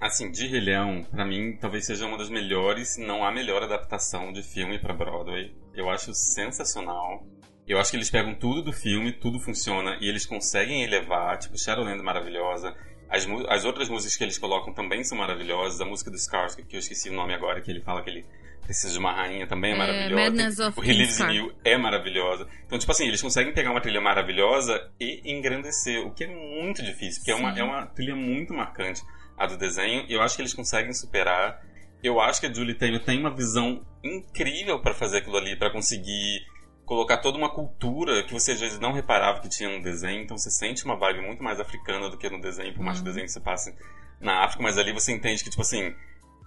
Assim, 0.00 0.30
de 0.30 0.46
Rei 0.46 0.60
Leão, 0.60 1.04
pra 1.10 1.24
mim, 1.24 1.56
talvez 1.60 1.86
seja 1.86 2.06
uma 2.06 2.16
das 2.16 2.30
melhores, 2.30 2.94
se 2.94 3.04
não 3.04 3.24
a 3.24 3.32
melhor 3.32 3.62
adaptação 3.62 4.32
de 4.32 4.42
filme 4.42 4.78
pra 4.78 4.94
Broadway. 4.94 5.52
Eu 5.74 5.90
acho 5.90 6.14
sensacional. 6.14 7.26
Eu 7.66 7.78
acho 7.78 7.90
que 7.90 7.96
eles 7.96 8.10
pegam 8.10 8.34
tudo 8.34 8.62
do 8.62 8.72
filme, 8.72 9.12
tudo 9.12 9.40
funciona, 9.40 9.98
e 10.00 10.08
eles 10.08 10.24
conseguem 10.24 10.84
elevar, 10.84 11.36
tipo, 11.38 11.58
Shadowland 11.58 12.00
é 12.00 12.02
maravilhosa. 12.02 12.74
As, 13.10 13.26
as 13.48 13.64
outras 13.64 13.88
músicas 13.88 14.16
que 14.16 14.24
eles 14.24 14.38
colocam 14.38 14.72
também 14.72 15.02
são 15.02 15.18
maravilhosas. 15.18 15.80
A 15.80 15.84
música 15.84 16.10
do 16.10 16.16
Skarsgård, 16.16 16.66
que 16.66 16.76
eu 16.76 16.80
esqueci 16.80 17.10
o 17.10 17.12
nome 17.12 17.34
agora, 17.34 17.60
que 17.60 17.70
ele 17.70 17.80
fala 17.80 18.02
que 18.02 18.10
ele 18.10 18.26
precisa 18.62 18.92
de 18.92 18.98
uma 18.98 19.12
rainha, 19.12 19.46
também 19.46 19.72
é, 19.72 19.74
É, 19.74 19.78
maravilhosa. 19.78 20.68
O 20.68 20.82
Skarsgård. 21.08 21.34
You 21.34 21.52
é 21.64 21.76
maravilhosa. 21.76 22.46
Então, 22.66 22.78
tipo 22.78 22.92
assim, 22.92 23.08
eles 23.08 23.20
conseguem 23.20 23.52
pegar 23.52 23.70
uma 23.70 23.80
trilha 23.80 24.00
maravilhosa 24.00 24.90
e 25.00 25.22
engrandecer, 25.24 26.06
o 26.06 26.12
que 26.12 26.24
é 26.24 26.28
muito 26.28 26.82
difícil, 26.82 27.20
porque 27.20 27.32
é 27.32 27.34
uma, 27.34 27.58
é 27.58 27.62
uma 27.62 27.86
trilha 27.86 28.14
muito 28.14 28.54
marcante 28.54 29.02
a 29.38 29.46
do 29.46 29.56
desenho, 29.56 30.04
e 30.08 30.14
eu 30.14 30.22
acho 30.22 30.36
que 30.36 30.42
eles 30.42 30.54
conseguem 30.54 30.92
superar. 30.92 31.62
Eu 32.02 32.20
acho 32.20 32.40
que 32.40 32.46
a 32.46 32.52
Julie 32.52 32.74
Taymor 32.74 33.00
tem 33.00 33.18
uma 33.18 33.34
visão 33.34 33.84
incrível 34.02 34.80
pra 34.80 34.94
fazer 34.94 35.18
aquilo 35.18 35.36
ali, 35.36 35.56
pra 35.56 35.70
conseguir 35.70 36.40
colocar 36.84 37.18
toda 37.18 37.36
uma 37.36 37.50
cultura 37.50 38.22
que 38.22 38.32
você 38.32 38.52
às 38.52 38.60
vezes 38.60 38.78
não 38.78 38.92
reparava 38.92 39.40
que 39.40 39.48
tinha 39.48 39.68
no 39.68 39.82
desenho, 39.82 40.22
então 40.22 40.38
você 40.38 40.50
sente 40.50 40.84
uma 40.84 40.96
vibe 40.96 41.20
muito 41.20 41.42
mais 41.42 41.60
africana 41.60 42.08
do 42.08 42.16
que 42.16 42.30
no 42.30 42.40
desenho, 42.40 42.72
por 42.72 42.82
mais 42.82 42.98
que 42.98 43.02
o 43.02 43.04
desenho 43.04 43.28
se 43.28 43.40
passe 43.40 43.74
na 44.20 44.44
África, 44.44 44.62
mas 44.62 44.78
ali 44.78 44.92
você 44.92 45.12
entende 45.12 45.44
que, 45.44 45.50
tipo 45.50 45.60
assim, 45.62 45.94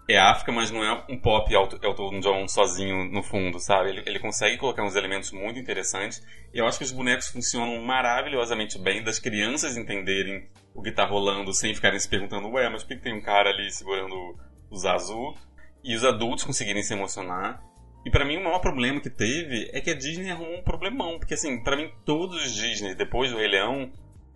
é 0.10 0.18
África, 0.18 0.52
mas 0.52 0.72
não 0.72 0.84
é 0.84 1.06
um 1.10 1.18
pop 1.18 1.54
Elton 1.54 2.20
John 2.20 2.48
sozinho 2.48 3.12
no 3.12 3.24
fundo, 3.24 3.60
sabe? 3.60 3.90
Ele, 3.90 4.04
ele 4.06 4.20
consegue 4.20 4.58
colocar 4.58 4.84
uns 4.84 4.96
elementos 4.96 5.32
muito 5.32 5.60
interessantes. 5.60 6.22
E 6.54 6.58
eu 6.58 6.66
acho 6.66 6.78
que 6.78 6.84
os 6.84 6.92
bonecos 6.92 7.30
funcionam 7.30 7.82
maravilhosamente 7.82 8.78
bem, 8.78 9.04
das 9.04 9.20
crianças 9.20 9.78
entenderem 9.78 10.50
o 10.74 10.82
que 10.82 10.92
tá 10.92 11.06
rolando 11.06 11.54
sem 11.54 11.74
ficarem 11.74 12.00
se 12.00 12.10
perguntando, 12.10 12.50
ué, 12.50 12.70
mas 12.70 12.84
por 12.84 12.96
que 12.96 13.04
tem 13.04 13.14
um 13.14 13.22
cara 13.22 13.50
ali 13.50 13.72
segurando 13.72 14.16
o 14.70 14.76
Zazu? 14.76 15.36
E 15.84 15.96
os 15.96 16.04
adultos 16.04 16.44
conseguirem 16.44 16.84
se 16.84 16.94
emocionar. 16.94 17.62
E 18.06 18.10
pra 18.10 18.26
mim 18.26 18.38
o 18.38 18.44
maior 18.44 18.60
problema 18.60 19.00
que 19.00 19.10
teve 19.10 19.70
é 19.74 19.80
que 19.80 19.92
a 19.92 19.96
Disney 19.96 20.32
arrumou 20.32 20.60
um 20.60 20.64
problemão. 20.64 21.20
Porque 21.20 21.34
assim, 21.34 21.62
pra 21.64 21.76
mim 21.76 21.92
todos 22.06 22.44
os 22.44 22.54
Disney, 22.54 22.96
depois 22.96 23.32
do 23.32 23.38
Rei 23.38 23.48
Leão, 23.48 23.92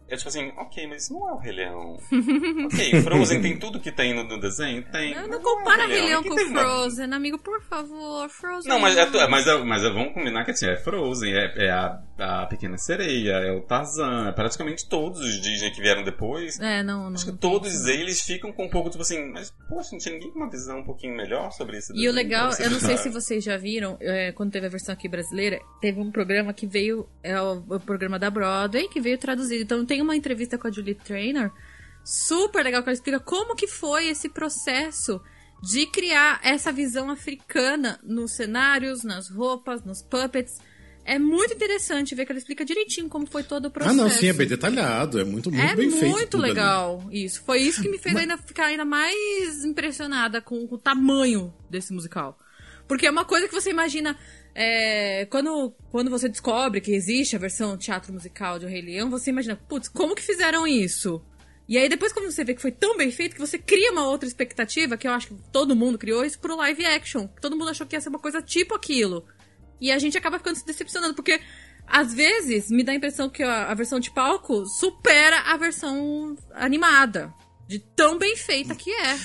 é 0.07 0.15
tipo 0.15 0.29
assim, 0.29 0.51
ok, 0.57 0.87
mas 0.87 1.03
isso 1.03 1.13
não 1.13 1.29
é 1.29 1.33
o 1.33 1.37
Rei 1.37 1.51
Leão. 1.53 1.97
ok, 2.65 3.01
Frozen 3.01 3.41
tem 3.41 3.57
tudo 3.57 3.79
que 3.79 3.91
tem 3.91 4.13
no, 4.13 4.39
desenho? 4.39 4.83
Tem. 4.91 5.15
Não, 5.15 5.27
não 5.27 5.33
é 5.35 5.37
o 5.37 5.41
compara 5.41 5.85
Rei 5.87 5.99
Rei 5.99 6.09
Leão 6.09 6.23
com 6.23 6.33
uma- 6.33 6.61
Frozen, 6.61 7.13
amigo, 7.13 7.39
por 7.39 7.61
favor. 7.63 8.29
Frozen. 8.29 8.69
Não, 8.71 8.79
mas, 8.79 8.95
é, 8.97 9.05
tu- 9.05 9.29
mas, 9.29 9.47
é- 9.47 9.63
mas 9.63 9.83
é- 9.83 9.89
vamos 9.89 10.13
combinar 10.13 10.45
que 10.45 10.51
assim, 10.51 10.67
é 10.67 10.75
Frozen, 10.77 11.33
é, 11.33 11.65
é 11.65 11.71
a, 11.71 11.99
a 12.19 12.45
Pequena 12.47 12.77
Sereia, 12.77 13.33
é 13.33 13.51
o 13.51 13.61
Tarzan, 13.61 14.29
é 14.29 14.31
praticamente 14.31 14.87
todos 14.87 15.19
os 15.19 15.41
Disney 15.41 15.71
que 15.71 15.81
vieram 15.81 16.03
depois. 16.03 16.59
É, 16.59 16.83
não, 16.83 17.05
não. 17.09 17.13
Acho 17.15 17.25
que 17.25 17.31
não 17.31 17.37
todos 17.37 17.83
não. 17.83 17.89
eles 17.89 18.21
ficam 18.21 18.51
com 18.53 18.65
um 18.65 18.69
pouco, 18.69 18.89
tipo 18.89 19.01
assim, 19.01 19.31
mas, 19.31 19.51
poxa, 19.67 19.89
não 19.93 19.99
tinha 19.99 20.13
ninguém 20.15 20.31
com 20.31 20.39
uma 20.39 20.49
visão 20.49 20.79
um 20.79 20.85
pouquinho 20.85 21.15
melhor 21.15 21.51
sobre 21.51 21.77
isso. 21.77 21.91
E 21.95 22.07
o 22.07 22.11
legal, 22.11 22.51
eu 22.59 22.69
não 22.69 22.79
sei 22.79 22.97
se 22.97 23.09
vocês 23.09 23.43
já 23.43 23.57
viram, 23.57 23.97
é, 23.99 24.31
quando 24.31 24.51
teve 24.51 24.67
a 24.67 24.69
versão 24.69 24.93
aqui 24.93 25.07
brasileira, 25.09 25.59
teve 25.81 25.99
um 25.99 26.11
programa 26.11 26.53
que 26.53 26.65
veio, 26.67 27.07
é 27.23 27.39
o, 27.41 27.63
o 27.69 27.79
programa 27.79 28.19
da 28.19 28.29
Broadway, 28.29 28.87
que 28.87 29.01
veio 29.01 29.17
traduzido. 29.17 29.63
Então 29.63 29.85
tem 29.85 29.94
uma 30.01 30.15
entrevista 30.15 30.57
com 30.57 30.67
a 30.67 30.71
Julie 30.71 30.95
Trainer, 30.95 31.51
super 32.03 32.63
legal, 32.63 32.81
que 32.83 32.89
ela 32.89 32.93
explica 32.93 33.19
como 33.19 33.55
que 33.55 33.67
foi 33.67 34.07
esse 34.07 34.29
processo 34.29 35.21
de 35.63 35.85
criar 35.87 36.39
essa 36.43 36.71
visão 36.71 37.09
africana 37.09 37.99
nos 38.03 38.33
cenários, 38.33 39.03
nas 39.03 39.29
roupas, 39.29 39.83
nos 39.83 40.01
puppets. 40.01 40.59
É 41.07 41.19
muito 41.19 41.53
interessante 41.53 42.15
ver 42.15 42.25
que 42.25 42.31
ela 42.31 42.39
explica 42.39 42.65
direitinho 42.65 43.07
como 43.07 43.25
foi 43.27 43.43
todo 43.43 43.65
o 43.65 43.67
Ah, 43.67 43.71
processo. 43.71 43.95
não, 43.95 44.09
sim, 44.09 44.27
é 44.27 44.33
bem 44.33 44.47
detalhado, 44.47 45.19
é 45.19 45.23
muito, 45.23 45.51
muito 45.51 45.63
É 45.63 45.75
bem 45.75 45.89
feito. 45.91 46.07
muito 46.09 46.29
tudo 46.31 46.43
ali. 46.43 46.53
legal 46.53 47.07
isso. 47.11 47.43
Foi 47.43 47.59
isso 47.59 47.81
que 47.81 47.89
me 47.89 47.97
fez 47.99 48.15
ainda 48.15 48.37
ficar 48.37 48.65
ainda 48.65 48.83
mais 48.85 49.63
impressionada 49.63 50.41
com 50.41 50.67
o 50.69 50.77
tamanho 50.77 51.53
desse 51.69 51.93
musical. 51.93 52.37
Porque 52.87 53.05
é 53.07 53.11
uma 53.11 53.25
coisa 53.25 53.47
que 53.47 53.53
você 53.53 53.69
imagina. 53.69 54.17
É, 54.57 55.25
quando, 55.25 55.75
quando 55.91 56.09
você 56.09 56.29
descobre 56.29 56.79
que 56.79 56.93
existe 56.93 57.35
a 57.35 57.39
versão 57.39 57.77
teatro 57.77 58.13
musical 58.13 58.57
de 58.57 58.65
O 58.65 58.69
Rei 58.69 58.81
Leão, 58.81 59.09
você 59.09 59.29
imagina, 59.29 59.57
putz, 59.67 59.89
como 59.89 60.15
que 60.15 60.23
fizeram 60.23 60.65
isso? 60.65 61.21
E 61.67 61.77
aí 61.77 61.89
depois 61.89 62.13
quando 62.13 62.31
você 62.31 62.45
vê 62.45 62.53
que 62.53 62.61
foi 62.61 62.71
tão 62.71 62.95
bem 62.95 63.11
feito 63.11 63.33
que 63.33 63.41
você 63.41 63.57
cria 63.57 63.91
uma 63.91 64.07
outra 64.07 64.27
expectativa, 64.27 64.95
que 64.95 65.07
eu 65.07 65.11
acho 65.11 65.27
que 65.27 65.35
todo 65.51 65.75
mundo 65.75 65.97
criou 65.97 66.23
isso 66.23 66.39
pro 66.39 66.55
live 66.55 66.85
action. 66.85 67.27
Todo 67.41 67.57
mundo 67.57 67.71
achou 67.71 67.85
que 67.85 67.97
ia 67.97 68.01
ser 68.01 68.09
uma 68.09 68.19
coisa 68.19 68.41
tipo 68.41 68.73
aquilo. 68.73 69.25
E 69.81 69.91
a 69.91 69.99
gente 69.99 70.17
acaba 70.17 70.37
ficando 70.37 70.55
se 70.55 70.65
decepcionando, 70.65 71.15
porque 71.15 71.41
às 71.85 72.13
vezes 72.13 72.69
me 72.69 72.83
dá 72.83 72.93
a 72.93 72.95
impressão 72.95 73.29
que 73.29 73.43
a, 73.43 73.65
a 73.69 73.73
versão 73.73 73.99
de 73.99 74.11
palco 74.11 74.65
supera 74.65 75.41
a 75.41 75.57
versão 75.57 76.37
animada. 76.53 77.33
De 77.67 77.79
tão 77.79 78.17
bem 78.17 78.37
feita 78.37 78.73
que 78.73 78.91
é. 78.91 79.17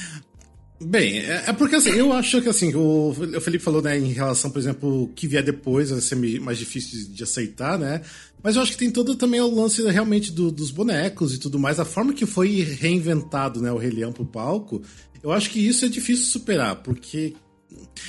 Bem, 0.82 1.18
é, 1.18 1.44
é 1.48 1.52
porque 1.52 1.76
assim, 1.76 1.90
eu 1.90 2.10
acho 2.12 2.40
que 2.40 2.48
assim, 2.48 2.74
o, 2.74 3.14
Felipe 3.40 3.62
falou, 3.62 3.82
né, 3.82 3.98
em 3.98 4.12
relação, 4.12 4.50
por 4.50 4.58
exemplo, 4.58 5.02
o 5.02 5.08
que 5.08 5.26
vier 5.26 5.42
depois 5.42 5.90
vai 5.90 6.00
ser 6.00 6.16
mais 6.40 6.56
difícil 6.56 6.98
de, 7.00 7.08
de 7.08 7.22
aceitar, 7.22 7.78
né? 7.78 8.00
Mas 8.42 8.56
eu 8.56 8.62
acho 8.62 8.72
que 8.72 8.78
tem 8.78 8.90
todo 8.90 9.14
também 9.14 9.40
o 9.42 9.54
lance 9.54 9.82
realmente 9.90 10.32
do- 10.32 10.50
dos 10.50 10.70
bonecos 10.70 11.34
e 11.34 11.38
tudo 11.38 11.58
mais, 11.58 11.78
a 11.78 11.84
forma 11.84 12.14
que 12.14 12.24
foi 12.24 12.62
reinventado, 12.62 13.60
né, 13.60 13.70
o 13.70 13.76
Rei 13.76 13.90
Leão 13.90 14.10
pro 14.10 14.24
palco, 14.24 14.80
eu 15.22 15.30
acho 15.32 15.50
que 15.50 15.58
isso 15.60 15.84
é 15.84 15.88
difícil 15.88 16.26
superar, 16.26 16.76
porque. 16.76 17.34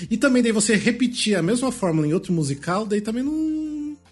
E 0.09 0.17
também 0.17 0.41
daí 0.41 0.51
você 0.53 0.75
repetir 0.75 1.35
a 1.35 1.43
mesma 1.43 1.71
fórmula 1.71 2.07
em 2.07 2.13
outro 2.13 2.31
musical, 2.33 2.85
daí 2.85 3.01
também 3.01 3.21
não 3.21 3.70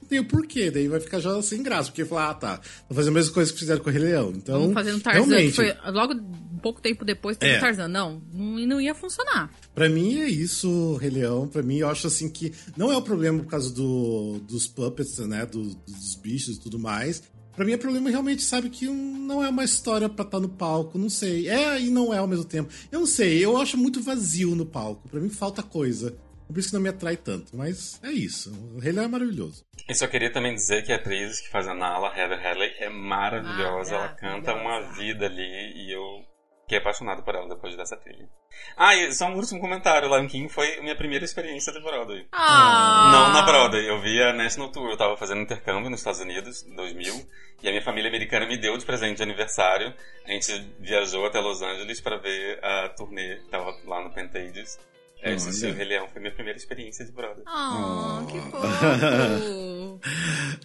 tem 0.10 0.20
o 0.20 0.26
porquê, 0.26 0.70
daí 0.72 0.88
vai 0.88 1.00
ficar 1.00 1.20
já 1.20 1.42
sem 1.42 1.62
graça, 1.64 1.90
porque 1.90 2.04
falar, 2.04 2.32
ah, 2.32 2.34
tá, 2.34 2.62
vou 2.90 2.96
fazer 2.96 3.10
a 3.10 3.14
mesma 3.14 3.34
coisa 3.34 3.54
que 3.54 3.60
fizeram 3.60 3.82
com 3.82 3.90
o 3.90 3.94
Rei 3.94 4.02
Leão. 4.02 4.32
Então, 4.36 4.60
Vamos 4.60 4.74
fazendo 4.74 5.00
Tarzan, 5.00 5.20
realmente, 5.26 5.50
que 5.50 5.56
foi 5.56 5.74
logo 5.92 6.14
pouco 6.62 6.82
tempo 6.82 7.06
depois 7.06 7.38
teve 7.38 7.54
É. 7.54 7.60
Tarzan. 7.60 7.88
Não, 7.88 8.22
não, 8.34 8.60
não 8.68 8.82
ia 8.82 8.94
funcionar. 8.94 9.50
Pra 9.74 9.88
mim 9.88 10.20
é 10.20 10.28
isso, 10.28 10.96
Rei 10.98 11.10
Leão. 11.10 11.48
Pra 11.48 11.62
mim, 11.64 11.78
eu 11.78 11.88
acho 11.90 12.08
assim 12.08 12.28
que 12.30 12.52
não 12.76 12.92
é 12.92 12.98
o 12.98 13.02
problema 13.02 13.40
por 13.42 13.50
causa 13.50 13.72
do, 13.74 14.40
dos 14.48 14.68
puppets, 14.68 15.18
né? 15.20 15.46
do- 15.46 15.74
dos 15.76 16.16
bichos 16.16 16.58
e 16.58 16.60
tudo 16.60 16.78
mais. 16.78 17.24
Pra 17.56 17.66
mim 17.66 17.74
é 17.74 17.78
problema 17.78 18.10
realmente, 18.10 18.42
sabe, 18.42 18.70
que 18.70 18.86
não 18.88 19.44
é 19.44 19.50
uma 19.50 19.64
história 19.66 20.08
pra 20.08 20.24
estar 20.26 20.40
no 20.40 20.48
palco, 20.50 20.98
não 20.98 21.10
sei. 21.10 21.48
É 21.50 21.80
e 21.82 21.90
não 21.90 22.14
é 22.14 22.18
ao 22.18 22.28
mesmo 22.28 22.46
tempo. 22.46 22.70
Eu 22.92 23.00
não 23.02 23.08
sei, 23.08 23.44
eu 23.44 23.58
acho 23.58 23.78
muito 23.78 24.02
vazio 24.02 24.56
no 24.56 24.66
palco. 24.66 25.08
Pra 25.10 25.20
mim 25.20 25.30
falta 25.30 25.62
coisa. 25.62 26.16
Por 26.48 26.58
isso 26.58 26.70
que 26.70 26.74
não 26.74 26.82
me 26.82 26.90
atrai 26.90 27.16
tanto. 27.16 27.56
Mas 27.56 28.00
é 28.02 28.12
isso. 28.12 28.52
O 28.76 28.80
Rei 28.80 28.92
Leão 28.92 29.06
é 29.06 29.08
maravilhoso. 29.08 29.64
E 29.90 29.96
só 29.96 30.06
queria 30.06 30.32
também 30.32 30.54
dizer 30.54 30.84
que 30.84 30.94
a 30.94 30.98
atriz 30.98 31.42
que 31.42 31.50
faz 31.50 31.68
a 31.68 31.74
Nala, 31.74 32.16
Heather 32.16 32.46
Hadley, 32.46 32.76
é 32.78 32.90
maravilhosa. 32.90 33.96
Ela 33.96 34.10
canta 34.10 34.54
uma 34.54 34.82
vida 34.94 35.26
ali 35.26 35.42
e 35.42 35.92
eu 35.92 36.24
fiquei 36.62 36.78
apaixonado 36.78 37.24
por 37.24 37.34
ela 37.34 37.50
depois 37.50 37.76
dessa 37.76 37.98
trilha. 37.98 38.30
Ah, 38.78 38.96
e 38.96 39.12
só 39.12 39.26
um 39.26 39.36
último 39.36 39.60
comentário. 39.60 40.08
Lion 40.08 40.28
King 40.28 40.48
foi 40.48 40.80
minha 40.82 40.96
primeira 40.96 41.26
experiência 41.26 41.74
de 41.74 41.82
Broadway. 41.82 42.28
Ah! 42.32 43.10
Não 43.12 43.34
na 43.34 43.42
Broadway, 43.42 43.90
eu 43.90 44.00
vi 44.00 44.22
a 44.22 44.32
National 44.32 44.72
Tour. 44.72 44.92
Eu 44.92 44.98
tava 44.98 45.18
fazendo 45.18 45.42
intercâmbio 45.42 45.90
nos 45.90 46.02
Estados 46.02 46.20
Unidos, 46.20 46.64
em 46.68 46.76
2000, 46.76 47.28
e 47.64 47.68
a 47.68 47.72
minha 47.72 47.84
família 47.84 48.10
americana 48.10 48.46
me 48.46 48.58
deu 48.58 48.78
de 48.78 48.86
presente 48.86 49.18
de 49.18 49.24
aniversário. 49.24 49.92
A 50.24 50.32
gente 50.32 50.54
viajou 50.80 51.26
até 51.26 51.40
Los 51.40 51.64
Angeles 51.64 52.00
para 52.00 52.18
ver 52.18 52.64
a 52.64 52.90
turnê 52.90 53.38
tava 53.50 53.76
lá 53.86 54.04
no 54.04 54.14
Pentages. 54.14 54.78
É, 55.22 55.34
assistir 55.34 55.68
o 55.68 55.74
Rei 55.74 55.86
Leão 55.86 56.08
foi 56.08 56.22
minha 56.22 56.34
primeira 56.34 56.58
experiência 56.58 57.06
de 57.06 57.12
brother. 57.12 57.44
Oh, 57.46 58.26
que 58.26 58.40
fofo. 58.40 60.00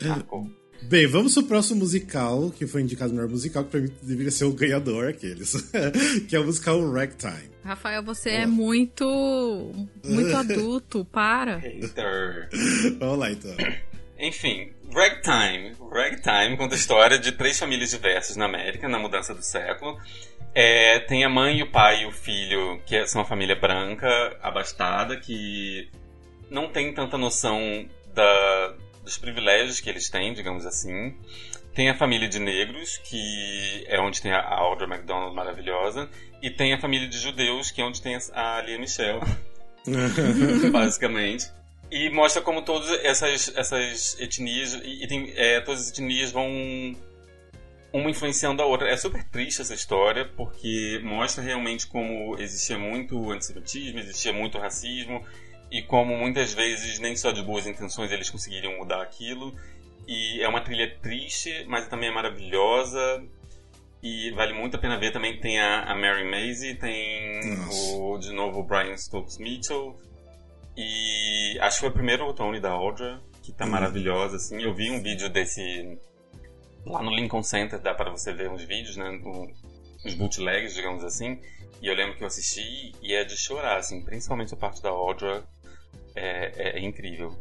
Marcou. 0.07 0.65
Bem, 0.83 1.07
vamos 1.07 1.35
pro 1.35 1.45
próximo 1.45 1.81
musical, 1.81 2.51
que 2.51 2.67
foi 2.67 2.83
indicado 2.83 3.11
no 3.11 3.17
melhor 3.17 3.31
musical, 3.31 3.65
que 3.65 3.71
pra 3.71 3.81
mim 3.81 3.91
deveria 4.03 4.31
ser 4.31 4.45
o 4.45 4.53
ganhador, 4.53 5.09
aqueles. 5.09 5.55
que 6.29 6.37
é 6.37 6.39
o 6.41 6.45
musical 6.45 6.93
Ragtime. 6.93 7.51
Rafael, 7.65 8.03
você 8.03 8.31
é 8.31 8.47
muito. 8.47 9.05
muito 10.05 10.37
adulto, 10.37 11.05
para. 11.07 11.57
Hater. 11.57 12.49
Vamos 12.99 13.19
lá, 13.19 13.33
então. 13.33 13.57
Enfim, 14.19 14.73
Ragtime. 14.93 15.73
Ragtime 15.91 16.57
conta 16.57 16.75
a 16.75 16.79
história 16.79 17.19
de 17.19 17.33
três 17.33 17.59
famílias 17.59 17.91
diversas 17.91 18.37
na 18.37 18.45
América, 18.45 18.89
na 18.89 18.99
mudança 18.99 19.35
do 19.35 19.43
século. 19.43 19.99
É, 20.55 21.01
tem 21.01 21.25
a 21.25 21.29
mãe, 21.29 21.63
o 21.63 21.71
pai 21.71 22.03
e 22.03 22.07
o 22.07 22.13
filho, 22.13 22.81
que 22.87 23.05
são 23.07 23.23
uma 23.23 23.27
família 23.27 23.57
branca, 23.57 24.09
abastada, 24.41 25.17
que 25.17 25.89
não 26.49 26.69
tem 26.69 26.95
tanta 26.95 27.19
noção 27.19 27.89
da, 28.15 28.75
dos 29.03 29.19
privilégios 29.19 29.81
que 29.81 29.91
eles 29.91 30.09
têm, 30.09 30.33
digamos 30.33 30.65
assim. 30.65 31.15
Tem 31.75 31.91
a 31.91 31.95
família 31.95 32.29
de 32.29 32.39
negros, 32.39 32.99
que 32.99 33.85
é 33.89 34.01
onde 34.01 34.23
tem 34.23 34.33
a 34.33 34.49
Audra 34.49 34.87
McDonald 34.87 35.35
maravilhosa. 35.35 36.09
E 36.41 36.49
tem 36.49 36.73
a 36.73 36.81
família 36.81 37.09
de 37.09 37.19
judeus, 37.19 37.73
que 37.73 37.83
é 37.83 37.85
onde 37.85 38.01
tem 38.01 38.17
a 38.33 38.61
Lia 38.61 38.79
Michelle, 38.79 39.21
basicamente. 40.71 41.51
E 41.91 42.09
mostra 42.11 42.41
como 42.41 42.63
todas 42.63 42.91
essas, 43.05 43.53
essas 43.57 44.21
etnias, 44.21 44.75
e, 44.75 45.05
e 45.05 45.07
tem, 45.09 45.33
é, 45.37 45.61
todas 45.61 45.81
as 45.81 45.91
etnias 45.91 46.31
vão 46.31 46.95
uma 47.95 48.11
influenciando 48.11 48.61
a 48.61 48.66
outra. 48.66 48.90
É 48.90 48.97
super 48.97 49.22
triste 49.22 49.62
essa 49.62 49.72
história, 49.72 50.28
porque 50.36 51.01
mostra 51.05 51.42
realmente 51.42 51.86
como 51.86 52.36
existia 52.38 52.76
muito 52.76 53.30
antissemitismo, 53.30 54.01
existia 54.01 54.32
muito 54.32 54.59
racismo, 54.59 55.24
e 55.70 55.80
como 55.80 56.16
muitas 56.16 56.53
vezes 56.53 56.99
nem 56.99 57.16
só 57.16 57.30
de 57.30 57.40
boas 57.40 57.66
intenções 57.68 58.11
eles 58.11 58.28
conseguiriam 58.28 58.76
mudar 58.76 59.01
aquilo. 59.01 59.55
E 60.09 60.42
é 60.42 60.49
uma 60.49 60.61
trilha 60.61 60.99
triste, 61.01 61.64
mas 61.68 61.86
também 61.86 62.09
é 62.09 62.12
maravilhosa. 62.12 63.24
E 64.03 64.30
vale 64.32 64.53
muito 64.53 64.76
a 64.76 64.78
pena 64.78 64.99
ver. 64.99 65.12
Também 65.12 65.40
tem 65.40 65.61
a, 65.61 65.84
a 65.84 65.95
Mary 65.95 66.28
Maisie, 66.28 66.74
tem 66.74 67.40
o, 67.95 68.18
de 68.18 68.32
novo 68.32 68.61
o 68.61 68.64
Brian 68.64 68.97
Stokes 68.97 69.38
Mitchell. 69.38 69.99
E 70.76 71.57
acho 71.61 71.76
que 71.76 71.80
foi 71.80 71.88
o 71.88 71.92
primeiro 71.92 72.30
Tony 72.34 72.61
da 72.61 72.72
Audra, 72.72 73.22
que 73.40 73.53
tá 73.53 73.64
maravilhosa, 73.64 74.36
assim. 74.36 74.61
Eu 74.61 74.74
vi 74.74 74.90
um 74.90 75.01
vídeo 75.01 75.30
desse 75.30 75.97
lá 76.87 77.03
no 77.03 77.14
Lincoln 77.14 77.43
Center, 77.43 77.78
dá 77.80 77.95
para 77.95 78.11
você 78.11 78.32
ver 78.32 78.51
uns 78.51 78.62
vídeos, 78.62 78.97
né? 78.97 79.20
Uns 80.05 80.14
bootlegs, 80.14 80.74
digamos 80.74 81.05
assim. 81.05 81.39
E 81.80 81.87
eu 81.87 81.95
lembro 81.95 82.16
que 82.16 82.22
eu 82.22 82.26
assisti 82.26 82.93
e 83.03 83.14
é 83.14 83.24
de 83.24 83.37
chorar, 83.37 83.78
assim. 83.78 84.03
Principalmente 84.03 84.55
a 84.55 84.57
parte 84.57 84.82
da 84.82 84.91
Audra 84.91 85.45
é, 86.14 86.53
é, 86.57 86.78
é 86.78 86.85
incrível. 86.85 87.35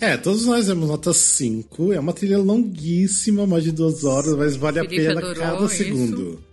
É, 0.00 0.16
todos 0.16 0.46
nós 0.46 0.66
demos 0.66 0.88
nota 0.88 1.12
5. 1.12 1.92
É 1.92 2.00
uma 2.00 2.12
trilha 2.12 2.38
longuíssima, 2.38 3.46
mais 3.46 3.64
de 3.64 3.72
duas 3.72 4.04
horas, 4.04 4.34
mas 4.36 4.56
vale 4.56 4.80
Felipe 4.80 5.08
a 5.08 5.14
pena 5.14 5.34
cada 5.34 5.64
isso. 5.64 5.76
segundo. 5.76 6.47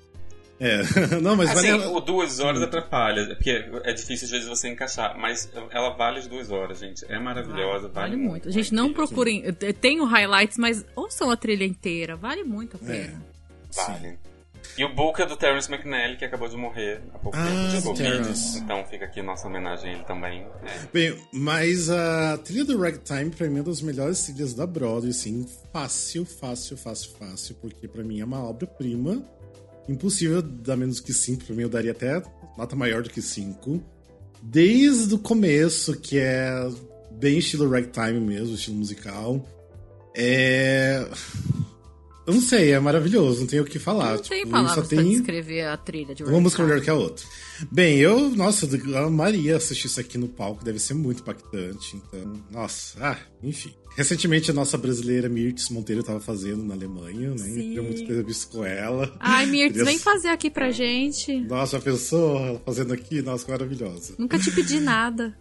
É, 0.59 0.81
não, 1.21 1.35
mas 1.35 1.49
Assim, 1.49 1.71
vale 1.71 1.83
a... 1.83 1.89
o 1.89 1.99
duas 1.99 2.39
horas 2.39 2.61
atrapalha, 2.61 3.35
porque 3.35 3.65
é 3.83 3.93
difícil 3.93 4.25
às 4.25 4.31
vezes 4.31 4.47
você 4.47 4.69
encaixar, 4.69 5.17
mas 5.17 5.49
ela 5.69 5.89
vale 5.89 6.19
as 6.19 6.27
duas 6.27 6.49
horas, 6.49 6.79
gente. 6.79 7.05
É 7.09 7.19
maravilhosa, 7.19 7.87
vale, 7.89 8.11
Vale 8.11 8.15
muito. 8.15 8.49
Gente, 8.51 8.73
não 8.73 8.93
procurem. 8.93 9.43
Tem 9.81 9.99
o 9.99 10.05
highlights, 10.05 10.57
mas 10.57 10.85
ouçam 10.95 11.29
a 11.29 11.35
trilha 11.35 11.65
inteira. 11.65 12.15
Vale 12.15 12.43
muito 12.43 12.77
a 12.77 12.79
pena. 12.79 13.21
Vale. 13.75 14.17
E 14.77 14.83
o 14.83 14.93
book 14.93 15.21
é 15.21 15.25
do 15.25 15.37
Terrence 15.37 15.71
McNally, 15.71 16.17
que 16.17 16.25
acabou 16.25 16.49
de 16.49 16.57
morrer 16.57 16.99
há 17.13 17.19
pouco 17.19 17.37
Ah, 17.37 17.45
tempo 17.45 17.77
de 17.77 18.03
Covid. 18.03 18.57
Então 18.57 18.83
fica 18.85 19.05
aqui 19.05 19.21
nossa 19.21 19.47
homenagem 19.47 19.91
a 19.91 19.93
ele 19.93 20.03
também. 20.03 20.41
né? 20.41 20.87
Bem, 20.91 21.15
mas 21.31 21.89
a 21.89 22.37
trilha 22.39 22.65
do 22.65 22.77
Ragtime, 22.77 23.29
pra 23.29 23.47
mim, 23.47 23.57
é 23.57 23.59
uma 23.59 23.63
das 23.65 23.81
melhores 23.81 24.23
trilhas 24.25 24.53
da 24.53 24.65
Broadway, 24.65 25.11
assim, 25.11 25.47
fácil, 25.71 26.25
fácil, 26.25 26.75
fácil, 26.77 27.11
fácil, 27.17 27.55
porque 27.61 27.87
pra 27.87 28.03
mim 28.03 28.19
é 28.19 28.25
uma 28.25 28.43
obra-prima. 28.43 29.23
Impossível 29.87 30.41
dar 30.41 30.75
menos 30.75 30.99
que 30.99 31.13
5, 31.13 31.45
pra 31.45 31.55
mim 31.55 31.63
eu 31.63 31.69
daria 31.69 31.91
até 31.91 32.21
nota 32.57 32.75
maior 32.75 33.03
do 33.03 33.09
que 33.09 33.21
5. 33.21 33.81
Desde 34.41 35.13
o 35.13 35.19
começo, 35.19 35.95
que 35.99 36.17
é 36.17 36.69
bem 37.11 37.37
estilo 37.37 37.69
Ragtime 37.69 38.19
mesmo, 38.19 38.55
estilo 38.55 38.77
musical. 38.77 39.45
É. 40.15 41.07
Eu 42.27 42.33
não 42.33 42.41
sei, 42.41 42.71
é 42.71 42.79
maravilhoso, 42.79 43.41
não 43.41 43.47
tenho 43.47 43.61
o 43.63 43.65
que 43.65 43.77
falar. 43.77 44.13
Não 44.13 44.17
tem 44.19 44.39
Tipo, 44.39 44.51
palavras 44.51 44.73
só 44.75 44.81
pra 44.81 44.97
tem 45.03 45.09
descrever 45.11 45.61
a 45.67 45.77
trilha 45.77 46.15
de 46.15 46.23
uma 46.23 46.39
música 46.41 46.63
melhor 46.63 46.81
que 46.81 46.89
a 46.89 46.93
outra. 46.95 47.23
Bem, 47.71 47.97
eu, 47.99 48.29
nossa, 48.31 48.65
eu 48.65 48.97
amaria 48.97 49.55
assistir 49.57 49.87
isso 49.87 49.99
aqui 49.99 50.17
no 50.17 50.27
palco, 50.27 50.63
deve 50.65 50.79
ser 50.79 50.95
muito 50.95 51.21
impactante. 51.21 51.95
Então, 51.97 52.33
nossa, 52.51 52.97
ah, 52.99 53.17
enfim. 53.43 53.73
Recentemente 53.95 54.51
a 54.51 54.53
nossa 54.53 54.77
brasileira 54.77 55.29
Mirtz 55.29 55.69
Monteiro 55.69 56.01
estava 56.01 56.19
fazendo 56.19 56.61
na 56.65 56.73
Alemanha, 56.73 57.29
né? 57.29 57.37
Sim. 57.37 57.53
Queria 57.53 57.81
muito 57.83 58.05
ter 58.05 58.23
visto 58.25 58.49
com 58.49 58.65
ela. 58.65 59.15
Ai, 59.21 59.45
Mirtz, 59.47 59.71
Queria- 59.77 59.85
vem 59.85 59.99
fazer 59.99 60.27
aqui 60.29 60.49
pra 60.49 60.69
gente. 60.71 61.33
Nossa, 61.41 61.79
pensou 61.79 62.37
ela 62.45 62.61
fazendo 62.65 62.91
aqui? 62.91 63.21
Nossa, 63.21 63.49
maravilhosa. 63.49 64.15
Nunca 64.17 64.37
te 64.37 64.51
pedi 64.51 64.79
nada. 64.81 65.33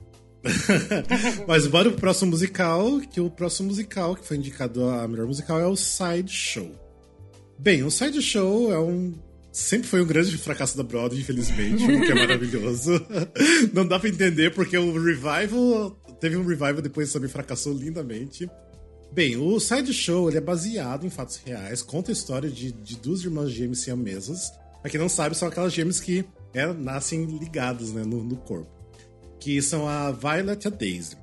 Mas 1.47 1.66
bora 1.66 1.90
pro 1.90 2.01
próximo 2.01 2.30
musical, 2.30 3.01
que 3.01 3.20
o 3.20 3.30
próximo 3.30 3.68
musical 3.68 4.14
que 4.14 4.26
foi 4.26 4.36
indicado 4.36 4.84
a 4.88 5.09
melhor 5.09 5.26
musical 5.26 5.59
é 5.61 5.66
o 5.66 5.76
Side 5.76 6.32
Show. 6.32 6.70
Bem, 7.59 7.82
o 7.82 7.90
Side 7.90 8.20
Show 8.20 8.72
é 8.72 8.78
um. 8.78 9.14
Sempre 9.53 9.88
foi 9.88 10.03
um 10.03 10.07
grande 10.07 10.36
fracasso 10.36 10.76
da 10.76 10.82
Broadway, 10.82 11.20
infelizmente, 11.20 11.84
o 11.84 12.01
que 12.01 12.11
é 12.11 12.14
maravilhoso. 12.14 12.90
Não 13.72 13.86
dá 13.86 14.01
pra 14.01 14.09
entender 14.09 14.53
porque 14.53 14.76
o 14.76 14.92
revival. 14.92 15.97
Teve 16.20 16.36
um 16.36 16.45
revival 16.45 16.82
depois 16.82 17.12
também 17.12 17.28
fracassou 17.28 17.72
lindamente. 17.72 18.49
Bem, 19.12 19.36
o 19.36 19.61
Side 19.61 19.92
Show 19.92 20.28
ele 20.28 20.38
é 20.38 20.40
baseado 20.40 21.07
em 21.07 21.11
fatos 21.11 21.36
reais, 21.45 21.82
conta 21.82 22.11
a 22.11 22.12
história 22.12 22.51
de, 22.51 22.72
de 22.72 22.97
duas 22.97 23.22
irmãs 23.22 23.51
gêmeas 23.51 23.78
siamesas. 23.78 24.51
Pra 24.82 24.90
quem 24.90 24.99
não 24.99 25.09
sabe, 25.09 25.36
são 25.36 25.47
aquelas 25.47 25.72
gêmeas 25.72 26.01
que 26.01 26.24
é, 26.53 26.66
nascem 26.72 27.24
ligadas 27.24 27.92
né, 27.92 28.03
no, 28.03 28.24
no 28.24 28.36
corpo. 28.36 28.68
Que 29.45 29.61
são 29.61 29.86
a 29.86 30.11
Violet 30.11 30.64
e 30.64 30.68
a 30.68 30.70
Daisy. 30.70 31.18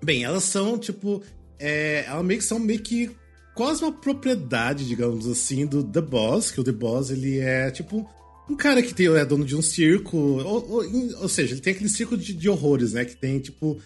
Bem, 0.00 0.22
elas 0.22 0.44
são, 0.44 0.78
tipo. 0.78 1.20
É, 1.58 2.04
elas 2.06 2.24
meio 2.24 2.38
que 2.38 2.46
são 2.46 2.60
meio 2.60 2.78
que 2.78 3.10
quase 3.52 3.82
uma 3.82 3.90
propriedade, 3.90 4.86
digamos 4.86 5.26
assim, 5.26 5.66
do 5.66 5.82
The 5.82 6.00
Boss, 6.00 6.52
que 6.52 6.60
o 6.60 6.64
The 6.64 6.70
Boss 6.70 7.10
ele 7.10 7.40
é 7.40 7.68
tipo 7.72 8.08
um 8.48 8.54
cara 8.54 8.80
que 8.80 8.94
tem, 8.94 9.08
é 9.08 9.24
dono 9.24 9.44
de 9.44 9.56
um 9.56 9.60
circo, 9.60 10.16
ou, 10.16 10.70
ou, 10.70 10.84
ou 11.20 11.28
seja, 11.28 11.54
ele 11.54 11.60
tem 11.60 11.72
aquele 11.72 11.88
circo 11.88 12.16
de, 12.16 12.32
de 12.32 12.48
horrores, 12.48 12.92
né? 12.92 13.04
Que 13.04 13.16
tem, 13.16 13.40
tipo, 13.40 13.76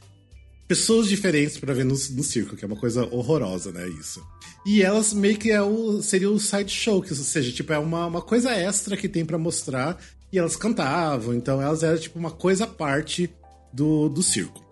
pessoas 0.68 1.09
diferentes 1.09 1.57
pra 1.57 1.73
ver 1.73 1.85
no, 1.85 1.95
no 1.95 2.23
circo, 2.23 2.55
que 2.55 2.62
é 2.62 2.68
uma 2.68 2.77
coisa 2.77 3.07
horrorosa, 3.07 3.73
né? 3.73 3.89
Isso. 3.89 4.23
E 4.66 4.83
elas 4.83 5.14
meio 5.14 5.39
que 5.39 5.51
é 5.51 5.62
o, 5.62 6.03
seria 6.03 6.31
o 6.31 6.39
sideshow, 6.39 7.01
que 7.01 7.11
ou 7.11 7.16
seja, 7.16 7.51
tipo, 7.51 7.73
é 7.73 7.79
uma, 7.79 8.07
uma 8.07 8.20
coisa 8.20 8.51
extra 8.53 8.99
que 8.99 9.09
tem 9.09 9.25
pra 9.25 9.39
mostrar. 9.39 9.99
E 10.31 10.39
elas 10.39 10.57
cantavam, 10.57 11.35
então 11.35 11.61
elas 11.61 11.83
eram 11.83 11.99
tipo 11.99 12.18
uma 12.18 12.31
coisa 12.31 12.64
à 12.64 12.66
parte 12.66 13.31
do, 13.73 14.09
do 14.09 14.23
circo. 14.23 14.62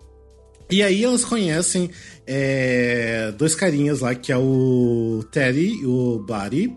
E 0.69 0.81
aí 0.81 1.03
elas 1.03 1.25
conhecem 1.25 1.89
é, 2.25 3.33
dois 3.37 3.53
carinhas 3.53 3.99
lá, 3.99 4.15
que 4.15 4.31
é 4.31 4.37
o 4.37 5.21
Teddy 5.29 5.81
e 5.81 5.85
o 5.85 6.23
Buddy, 6.25 6.73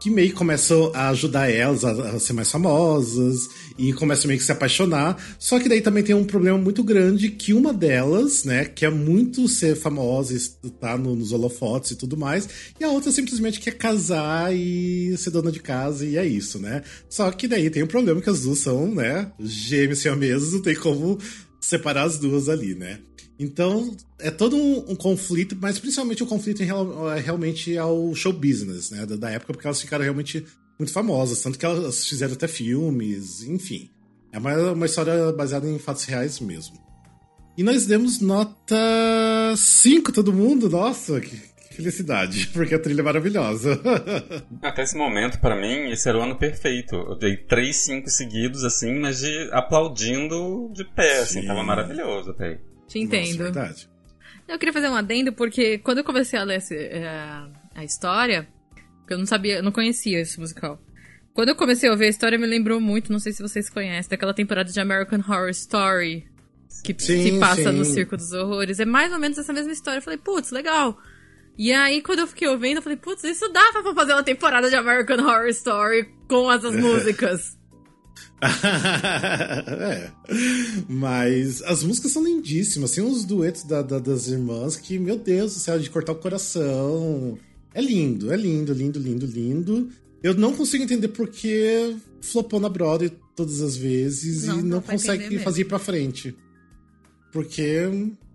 que 0.00 0.10
meio 0.10 0.28
que 0.30 0.34
começam 0.34 0.90
a 0.94 1.08
ajudar 1.08 1.50
elas 1.50 1.84
a, 1.84 1.90
a 1.90 2.20
ser 2.20 2.32
mais 2.32 2.50
famosas 2.50 3.48
e 3.76 3.92
começam 3.92 4.28
meio 4.28 4.38
que 4.38 4.46
se 4.46 4.52
apaixonar. 4.52 5.16
Só 5.38 5.58
que 5.58 5.68
daí 5.68 5.80
também 5.80 6.02
tem 6.02 6.14
um 6.14 6.24
problema 6.24 6.56
muito 6.56 6.82
grande 6.84 7.28
que 7.28 7.52
uma 7.52 7.74
delas, 7.74 8.44
né, 8.44 8.64
quer 8.64 8.90
muito 8.90 9.48
ser 9.48 9.74
famosa 9.74 10.32
e 10.32 10.36
estar 10.36 10.96
no, 10.96 11.14
nos 11.14 11.32
holofotes 11.32 11.90
e 11.90 11.96
tudo 11.96 12.16
mais, 12.16 12.48
e 12.80 12.84
a 12.84 12.88
outra 12.88 13.10
simplesmente 13.10 13.60
quer 13.60 13.72
casar 13.72 14.54
e 14.54 15.14
ser 15.18 15.30
dona 15.30 15.50
de 15.50 15.60
casa 15.60 16.06
e 16.06 16.16
é 16.16 16.24
isso, 16.24 16.58
né? 16.58 16.82
Só 17.08 17.30
que 17.32 17.48
daí 17.48 17.68
tem 17.68 17.82
um 17.82 17.88
problema 17.88 18.22
que 18.22 18.30
as 18.30 18.42
duas 18.42 18.60
são, 18.60 18.94
né, 18.94 19.30
gêmeas 19.40 19.98
siamesas, 19.98 20.52
não 20.52 20.62
tem 20.62 20.74
como 20.74 21.18
separar 21.60 22.04
as 22.04 22.18
duas 22.18 22.48
ali, 22.48 22.74
né? 22.74 23.00
Então, 23.38 23.94
é 24.18 24.30
todo 24.30 24.56
um, 24.56 24.92
um 24.92 24.96
conflito, 24.96 25.56
mas 25.60 25.78
principalmente 25.78 26.22
um 26.22 26.26
conflito 26.26 26.62
em 26.62 26.68
eh, 26.68 27.20
realmente 27.20 27.76
ao 27.76 28.14
show 28.14 28.32
business, 28.32 28.90
né? 28.90 29.04
Da, 29.04 29.16
da 29.16 29.30
época, 29.30 29.52
porque 29.52 29.66
elas 29.66 29.80
ficaram 29.80 30.02
realmente 30.02 30.44
muito 30.78 30.92
famosas, 30.92 31.42
tanto 31.42 31.58
que 31.58 31.66
elas 31.66 32.06
fizeram 32.06 32.34
até 32.34 32.48
filmes, 32.48 33.42
enfim. 33.42 33.90
É 34.32 34.38
uma, 34.38 34.72
uma 34.72 34.86
história 34.86 35.32
baseada 35.32 35.68
em 35.68 35.78
fatos 35.78 36.04
reais 36.04 36.40
mesmo. 36.40 36.76
E 37.56 37.62
nós 37.62 37.86
demos 37.86 38.20
nota 38.20 38.76
5, 39.56 40.12
todo 40.12 40.32
mundo. 40.32 40.68
Nossa, 40.68 41.20
que 41.20 41.40
felicidade, 41.76 42.48
porque 42.54 42.74
a 42.74 42.78
trilha 42.78 43.00
é 43.00 43.04
maravilhosa. 43.04 43.80
Até 44.62 44.82
esse 44.82 44.96
momento, 44.96 45.38
pra 45.38 45.54
mim, 45.54 45.90
esse 45.90 46.08
era 46.08 46.18
o 46.18 46.22
ano 46.22 46.36
perfeito. 46.36 46.96
Eu 46.96 47.16
dei 47.16 47.36
três, 47.36 47.76
cinco 47.76 48.08
seguidos, 48.08 48.64
assim, 48.64 48.98
mas 48.98 49.20
de 49.20 49.48
aplaudindo 49.52 50.70
de 50.72 50.84
pé, 50.84 51.20
assim. 51.20 51.42
Sim. 51.42 51.46
Tava 51.46 51.62
maravilhoso 51.62 52.30
até. 52.30 52.54
Te 52.54 52.60
Nossa, 52.60 52.98
entendo. 52.98 53.38
verdade. 53.38 53.88
Eu 54.48 54.58
queria 54.58 54.72
fazer 54.72 54.88
um 54.88 54.94
adendo, 54.94 55.32
porque 55.32 55.78
quando 55.78 55.98
eu 55.98 56.04
comecei 56.04 56.38
a 56.38 56.44
ler 56.44 56.58
esse, 56.58 56.76
é, 56.76 57.08
a 57.74 57.84
história, 57.84 58.48
porque 59.00 59.14
eu 59.14 59.18
não 59.18 59.26
sabia, 59.26 59.56
eu 59.56 59.62
não 59.62 59.72
conhecia 59.72 60.20
esse 60.20 60.38
musical. 60.38 60.80
Quando 61.34 61.50
eu 61.50 61.56
comecei 61.56 61.88
a 61.88 61.92
ouvir 61.92 62.06
a 62.06 62.08
história, 62.08 62.38
me 62.38 62.46
lembrou 62.46 62.80
muito, 62.80 63.12
não 63.12 63.18
sei 63.18 63.32
se 63.32 63.42
vocês 63.42 63.68
conhecem, 63.68 64.08
daquela 64.08 64.32
temporada 64.32 64.72
de 64.72 64.80
American 64.80 65.18
Horror 65.18 65.50
Story, 65.50 66.26
que 66.82 66.94
Sim, 66.98 67.22
se 67.22 67.38
passa 67.38 67.70
sim. 67.70 67.76
no 67.76 67.84
Circo 67.84 68.16
dos 68.16 68.32
Horrores. 68.32 68.80
É 68.80 68.84
mais 68.84 69.12
ou 69.12 69.18
menos 69.18 69.36
essa 69.36 69.52
mesma 69.52 69.72
história. 69.72 69.98
Eu 69.98 70.02
falei, 70.02 70.18
putz, 70.18 70.50
legal. 70.50 70.98
E 71.58 71.72
aí, 71.72 72.02
quando 72.02 72.18
eu 72.20 72.26
fiquei 72.26 72.46
ouvindo, 72.48 72.76
eu 72.78 72.82
falei, 72.82 72.98
putz, 72.98 73.24
isso 73.24 73.48
dá 73.50 73.62
pra 73.72 73.94
fazer 73.94 74.12
uma 74.12 74.22
temporada 74.22 74.68
de 74.68 74.74
American 74.76 75.18
Horror 75.24 75.48
Story 75.48 76.08
com 76.28 76.52
essas 76.52 76.76
músicas. 76.76 77.56
é. 78.42 80.10
Mas 80.88 81.62
as 81.62 81.82
músicas 81.82 82.12
são 82.12 82.22
lindíssimas. 82.24 82.90
Tem 82.92 83.02
uns 83.02 83.24
duetos 83.24 83.64
da- 83.64 83.82
da- 83.82 83.98
das 83.98 84.28
irmãs 84.28 84.76
que, 84.76 84.98
meu 84.98 85.16
Deus 85.16 85.54
do 85.54 85.60
céu, 85.60 85.78
de 85.78 85.88
cortar 85.90 86.12
o 86.12 86.16
coração. 86.16 87.38
É 87.74 87.80
lindo, 87.80 88.32
é 88.32 88.36
lindo, 88.36 88.72
lindo, 88.72 88.98
lindo, 88.98 89.26
lindo. 89.26 89.88
Eu 90.22 90.34
não 90.34 90.54
consigo 90.54 90.82
entender 90.84 91.08
por 91.08 91.28
que 91.28 91.96
flopou 92.20 92.58
na 92.60 92.68
Broadway 92.68 93.10
todas 93.34 93.60
as 93.60 93.76
vezes 93.76 94.44
Não, 94.46 94.58
e 94.58 94.62
não 94.62 94.78
entender 94.78 94.92
consegue 94.92 95.38
fazer 95.38 95.60
ir 95.62 95.64
pra 95.66 95.78
frente. 95.78 96.36
Porque, 97.32 97.82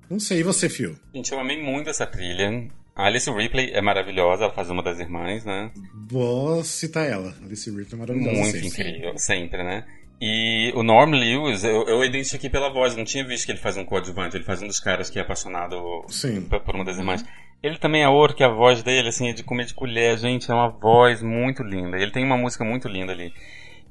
não 0.09 0.19
sei, 0.19 0.39
e 0.39 0.43
você, 0.43 0.69
Phil? 0.69 0.95
Gente, 1.13 1.31
eu 1.31 1.39
amei 1.39 1.61
muito 1.61 1.89
essa 1.89 2.05
trilha. 2.05 2.69
A 3.01 3.05
Alice 3.05 3.31
Ripley 3.31 3.71
é 3.73 3.81
maravilhosa, 3.81 4.43
ela 4.43 4.53
faz 4.53 4.69
uma 4.69 4.83
das 4.83 4.99
irmãs, 4.99 5.43
né? 5.43 5.71
Vou 6.07 6.63
citar 6.63 7.09
ela. 7.09 7.33
Alice 7.43 7.67
Ripley 7.67 7.87
é 7.91 7.95
maravilhosa. 7.95 8.39
Muito 8.39 8.51
sempre. 8.51 8.67
incrível, 8.67 9.17
sempre, 9.17 9.63
né? 9.63 9.85
E 10.21 10.71
o 10.75 10.83
Norm 10.83 11.11
Lewis, 11.11 11.63
eu, 11.63 11.87
eu 11.87 12.05
identifiquei 12.05 12.47
pela 12.47 12.71
voz, 12.71 12.95
não 12.95 13.03
tinha 13.03 13.25
visto 13.25 13.47
que 13.47 13.53
ele 13.53 13.59
faz 13.59 13.75
um 13.75 13.83
coadjuvante, 13.83 14.37
ele 14.37 14.43
faz 14.43 14.61
um 14.61 14.67
dos 14.67 14.79
caras 14.79 15.09
que 15.09 15.17
é 15.17 15.23
apaixonado 15.23 16.05
Sim. 16.09 16.41
por 16.43 16.75
uma 16.75 16.85
das 16.85 16.99
irmãs. 16.99 17.25
Ele 17.63 17.79
também 17.79 18.03
é 18.03 18.07
outro 18.07 18.37
que 18.37 18.43
a 18.43 18.49
voz 18.49 18.83
dele, 18.83 19.09
assim, 19.09 19.29
é 19.29 19.33
de 19.33 19.43
comer 19.43 19.65
de 19.65 19.73
colher, 19.73 20.15
gente, 20.19 20.51
é 20.51 20.53
uma 20.53 20.69
voz 20.69 21.23
muito 21.23 21.63
linda. 21.63 21.97
Ele 21.97 22.11
tem 22.11 22.23
uma 22.23 22.37
música 22.37 22.63
muito 22.63 22.87
linda 22.87 23.13
ali. 23.13 23.33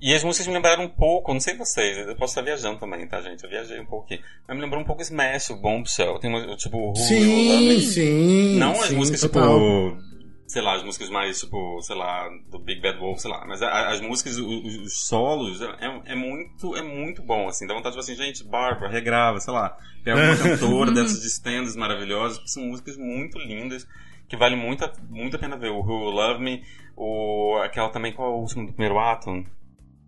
E 0.00 0.14
as 0.14 0.24
músicas 0.24 0.46
me 0.46 0.54
lembraram 0.54 0.84
um 0.84 0.88
pouco, 0.88 1.32
não 1.32 1.40
sei 1.40 1.54
vocês, 1.56 1.96
eu 1.98 2.16
posso 2.16 2.30
estar 2.32 2.40
viajando 2.42 2.78
também, 2.80 3.06
tá, 3.06 3.20
gente? 3.20 3.44
Eu 3.44 3.50
viajei 3.50 3.78
um 3.80 3.98
aqui. 4.00 4.18
Mas 4.48 4.56
me 4.56 4.62
lembrou 4.62 4.80
um 4.80 4.84
pouco 4.86 5.02
Smash, 5.02 5.50
o 5.50 5.56
Bombshell. 5.60 6.18
Tem 6.18 6.30
uma, 6.30 6.56
tipo, 6.56 6.94
Sim, 6.96 7.68
Me. 7.68 7.80
sim. 7.82 8.56
Não 8.58 8.72
as 8.72 8.88
sim, 8.88 8.96
músicas, 8.96 9.20
total. 9.20 9.58
tipo. 9.58 10.10
Sei 10.46 10.62
lá, 10.62 10.74
as 10.74 10.82
músicas 10.82 11.08
mais, 11.10 11.38
tipo, 11.38 11.80
sei 11.82 11.94
lá, 11.94 12.28
do 12.50 12.58
Big 12.58 12.80
Bad 12.80 12.98
Wolf, 12.98 13.20
sei 13.20 13.30
lá. 13.30 13.44
Mas 13.46 13.62
a- 13.62 13.88
as 13.90 14.00
músicas, 14.00 14.36
os, 14.36 14.76
os 14.78 15.06
solos, 15.06 15.60
é, 15.60 16.02
é 16.06 16.14
muito, 16.16 16.74
é 16.76 16.82
muito 16.82 17.22
bom, 17.22 17.46
assim. 17.46 17.66
Dá 17.68 17.74
vontade 17.74 17.94
de 17.94 18.02
falar 18.02 18.12
assim, 18.12 18.24
gente, 18.24 18.42
Bárbara, 18.42 18.90
regrava, 18.90 19.38
sei 19.38 19.52
lá. 19.52 19.76
Pega 20.02 20.16
uma 20.18 20.34
cantora 20.42 20.90
dessas 20.90 21.20
de 21.20 21.26
stands 21.28 21.76
maravilhosas, 21.76 22.40
são 22.46 22.64
músicas 22.64 22.96
muito 22.96 23.38
lindas, 23.38 23.86
que 24.28 24.36
vale 24.36 24.56
muito, 24.56 24.84
a- 24.84 24.92
muito 25.08 25.36
a 25.36 25.38
pena 25.38 25.56
ver. 25.56 25.70
O 25.70 25.80
Who 25.82 26.10
Love 26.10 26.42
Me, 26.42 26.62
o, 26.96 27.58
aquela 27.62 27.90
também, 27.90 28.12
qual 28.12 28.30
é 28.32 28.34
o 28.34 28.38
último 28.38 28.66
do 28.66 28.72
primeiro 28.72 28.98
ato? 28.98 29.30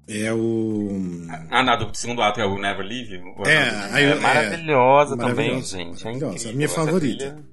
É 0.09 0.33
o. 0.33 0.91
Ah, 1.51 1.63
não, 1.63 1.79
do 1.79 1.97
segundo 1.97 2.23
ato 2.23 2.41
é 2.41 2.45
o 2.45 2.59
Never 2.59 2.85
Leave. 2.85 3.19
O- 3.19 3.47
É, 3.47 3.71
aí- 3.93 4.05
é, 4.05 4.15
maravilhosa 4.17 5.17
também, 5.17 5.35
maravilhosa, 5.51 5.79
gente. 5.79 6.01
É 6.01 6.05
maravilhosa. 6.05 6.35
incrível. 6.35 6.51
A 6.51 6.57
minha 6.57 6.69
favorita. 6.69 7.25
trilha 7.31 7.45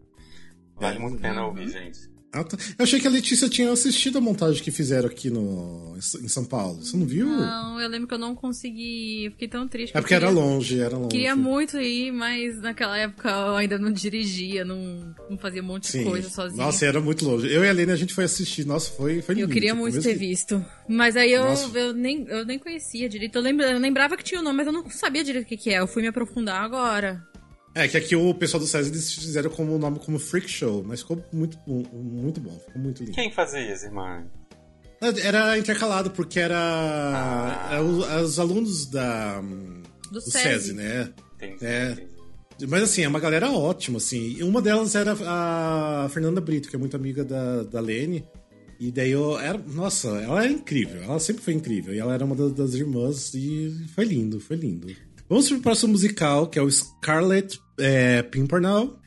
Vale 0.75 0.99
muito 0.99 1.17
a 1.17 1.21
pena 1.21 1.45
ouvir, 1.45 1.69
gente. 1.69 1.99
Ah, 2.32 2.43
tá. 2.43 2.55
Eu 2.77 2.84
achei 2.84 2.99
que 2.99 3.07
a 3.07 3.09
Letícia 3.09 3.49
tinha 3.49 3.71
assistido 3.71 4.19
a 4.19 4.21
montagem 4.21 4.61
que 4.61 4.69
fizeram 4.69 5.07
aqui 5.07 5.32
no, 5.32 5.95
em 5.97 6.27
São 6.27 6.45
Paulo. 6.45 6.75
Você 6.84 6.95
não 6.95 7.05
viu? 7.05 7.25
Não, 7.25 7.82
eu 7.82 7.89
lembro 7.89 8.07
que 8.07 8.13
eu 8.13 8.19
não 8.19 8.36
consegui. 8.36 9.25
eu 9.25 9.32
Fiquei 9.32 9.47
tão 9.47 9.67
triste. 9.67 9.97
é 9.97 9.99
porque 9.99 10.13
eu 10.13 10.17
era 10.17 10.27
queria- 10.27 10.41
longe, 10.43 10.80
era 10.80 10.95
longe. 10.95 11.09
Queria 11.09 11.36
muito 11.36 11.77
ir, 11.80 12.11
mas 12.11 12.61
naquela 12.61 12.97
época 12.97 13.30
eu 13.30 13.55
ainda 13.55 13.80
não 13.80 13.91
dirigia, 13.91 14.63
não, 14.63 15.15
não 15.27 15.38
fazia 15.39 15.61
um 15.63 15.65
monte 15.65 15.84
de 15.86 15.89
Sim. 15.91 16.03
coisa 16.03 16.30
sozinha. 16.30 16.63
Nossa, 16.63 16.86
era 16.86 17.01
muito 17.01 17.25
longe. 17.25 17.51
Eu 17.51 17.63
e 17.63 17.69
a 17.69 17.73
Lene, 17.73 17.91
a 17.91 17.95
gente 17.95 18.13
foi 18.13 18.25
assistir. 18.25 18.63
Nossa, 18.65 18.91
foi, 18.91 19.21
foi 19.23 19.34
lindo. 19.34 19.47
eu 19.47 19.53
queria 19.53 19.69
tipo, 19.71 19.82
muito 19.82 19.99
ter 19.99 20.13
visto. 20.13 20.63
Mas 20.88 21.15
aí 21.15 21.32
eu, 21.32 21.43
Nossa. 21.43 21.75
eu, 21.77 21.93
nem, 21.93 22.25
eu 22.27 22.45
nem 22.45 22.59
conhecia 22.59 23.09
direito. 23.09 23.36
Eu, 23.38 23.41
lembra, 23.41 23.71
eu 23.71 23.80
lembrava 23.80 24.15
que 24.15 24.23
tinha 24.23 24.39
o 24.39 24.43
nome, 24.43 24.57
mas 24.57 24.67
eu 24.67 24.73
não 24.73 24.88
sabia 24.91 25.23
direito 25.23 25.45
o 25.45 25.49
que, 25.49 25.57
que 25.57 25.71
é. 25.71 25.80
Eu 25.80 25.88
fui 25.88 26.03
me 26.03 26.07
aprofundar 26.09 26.61
agora. 26.63 27.27
É, 27.76 27.88
que 27.88 27.95
aqui 27.97 28.15
o 28.15 28.34
pessoal 28.34 28.59
do 28.59 28.67
SESI 28.67 28.89
eles 28.89 29.13
fizeram 29.13 29.49
como 29.51 29.74
o 29.76 29.80
nome 29.80 29.99
como 29.99 30.17
Freak 30.20 30.49
Show, 30.49 30.84
mas 30.86 31.01
ficou 31.01 31.24
muito, 31.32 31.57
bom- 31.67 31.84
muito 31.93 32.41
bom, 32.41 32.57
ficou 32.65 32.82
muito 32.82 33.03
lindo. 33.03 33.13
Quem 33.15 33.32
fazia 33.32 33.74
isso, 33.74 33.86
irmã? 33.86 34.26
Era 35.24 35.57
intercalado, 35.57 36.11
porque 36.11 36.39
era, 36.39 36.57
Ah. 36.59 37.70
era 37.74 37.84
os, 37.84 38.05
os 38.32 38.39
alunos 38.39 38.86
da, 38.88 39.39
Do 39.39 39.84
do 40.11 40.22
SESI. 40.22 40.39
SESI, 40.41 40.74
né? 40.74 41.13
Entendi, 41.36 41.65
É. 41.65 41.91
entendi. 41.93 42.09
Mas 42.67 42.84
assim, 42.84 43.03
é 43.03 43.07
uma 43.07 43.20
galera 43.22 43.49
ótima, 43.51 43.97
assim. 43.97 44.36
E 44.38 44.43
uma 44.43 44.61
delas 44.61 44.93
era 44.95 45.13
a 45.26 46.09
Fernanda 46.09 46.41
Brito, 46.41 46.70
que 46.70 46.76
é 46.76 46.80
muito 46.80 46.97
amiga 46.97 47.24
da, 47.24 47.63
da 47.63 47.80
Lene. 47.80 48.26
E 48.78 48.91
daí 48.91 49.11
eu. 49.11 49.39
Era, 49.39 49.57
nossa, 49.57 50.09
ela 50.09 50.43
era 50.43 50.51
incrível. 50.51 51.01
Ela 51.01 51.20
sempre 51.20 51.41
foi 51.41 51.53
incrível. 51.53 51.93
E 51.93 51.99
ela 51.99 52.13
era 52.13 52.26
uma 52.26 52.36
das, 52.36 52.51
das 52.51 52.74
irmãs 52.74 53.34
e 53.34 53.86
foi 53.95 54.03
lindo, 54.03 54.41
foi 54.41 54.57
lindo. 54.57 54.88
Vamos 55.30 55.47
pro 55.47 55.61
próximo 55.61 55.91
musical, 55.91 56.47
que 56.47 56.57
é 56.57 56.61
o 56.61 56.71
Scarlet 56.71 57.59
é, 57.80 58.23
Pimpernel. 58.23 58.99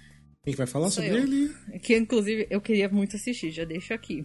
Quem 0.44 0.52
que 0.52 0.58
vai 0.58 0.68
falar 0.68 0.88
Sou 0.90 1.02
sobre 1.02 1.18
eu. 1.18 1.24
ele? 1.24 1.52
Que 1.80 1.96
inclusive 1.96 2.46
eu 2.48 2.60
queria 2.60 2.88
muito 2.88 3.16
assistir, 3.16 3.50
já 3.50 3.64
deixo 3.64 3.92
aqui. 3.92 4.24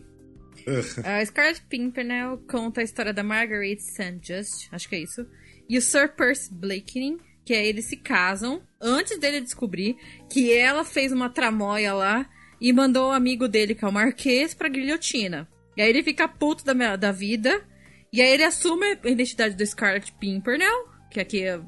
A 1.03 1.25
Scarlett 1.25 1.63
Pimpernel 1.67 2.37
conta 2.49 2.81
a 2.81 2.83
história 2.83 3.13
da 3.13 3.23
Marguerite 3.23 3.81
St. 3.81 4.19
Just, 4.21 4.67
acho 4.71 4.87
que 4.87 4.95
é 4.95 4.99
isso, 4.99 5.25
e 5.69 5.77
o 5.77 5.81
Sir 5.81 6.13
Percy 6.15 6.53
Blakeney, 6.53 7.17
que 7.45 7.53
é 7.53 7.65
eles 7.65 7.85
se 7.85 7.97
casam 7.97 8.61
antes 8.81 9.19
dele 9.19 9.41
descobrir 9.41 9.95
que 10.29 10.51
ela 10.51 10.83
fez 10.83 11.11
uma 11.11 11.29
tramóia 11.29 11.93
lá 11.93 12.29
e 12.59 12.73
mandou 12.73 13.09
o 13.09 13.13
amigo 13.13 13.47
dele, 13.47 13.73
que 13.75 13.85
é 13.85 13.87
o 13.87 13.91
Marquês, 13.91 14.53
pra 14.53 14.69
guilhotina. 14.69 15.47
E 15.75 15.81
aí 15.81 15.89
ele 15.89 16.03
fica 16.03 16.27
puto 16.27 16.65
da, 16.65 16.95
da 16.95 17.11
vida, 17.11 17.63
e 18.11 18.21
aí 18.21 18.33
ele 18.33 18.43
assume 18.43 18.85
a 19.03 19.09
identidade 19.09 19.55
do 19.55 19.65
Scarlett 19.65 20.11
Pimpernel, 20.19 20.89
que 21.09 21.19
aqui 21.19 21.43
é. 21.43 21.59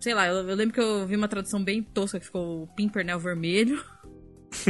Sei 0.00 0.14
lá, 0.14 0.26
eu, 0.26 0.48
eu 0.48 0.54
lembro 0.54 0.74
que 0.74 0.80
eu 0.80 1.06
vi 1.06 1.16
uma 1.16 1.28
tradução 1.28 1.62
bem 1.62 1.82
tosca 1.82 2.20
que 2.20 2.26
ficou 2.26 2.62
o 2.62 2.66
Pimpernel 2.68 3.18
vermelho. 3.18 3.82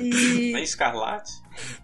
e... 0.00 0.52
Nem 0.52 0.62
Escarlate? 0.62 1.32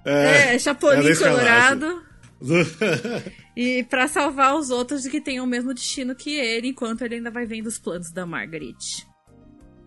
É, 0.04 0.58
Chapolin 0.58 0.98
ela 0.98 1.10
é. 1.10 1.16
Colorado. 1.16 2.02
E 3.54 3.84
pra 3.84 4.08
salvar 4.08 4.56
os 4.56 4.70
outros 4.70 5.06
que 5.06 5.20
tenham 5.20 5.44
o 5.44 5.48
mesmo 5.48 5.74
destino 5.74 6.14
que 6.14 6.34
ele, 6.34 6.68
enquanto 6.68 7.02
ele 7.02 7.16
ainda 7.16 7.30
vai 7.30 7.44
vendo 7.44 7.66
os 7.66 7.78
planos 7.78 8.10
da 8.10 8.24
Margaret. 8.24 8.74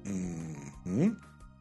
Hum? 0.05 1.15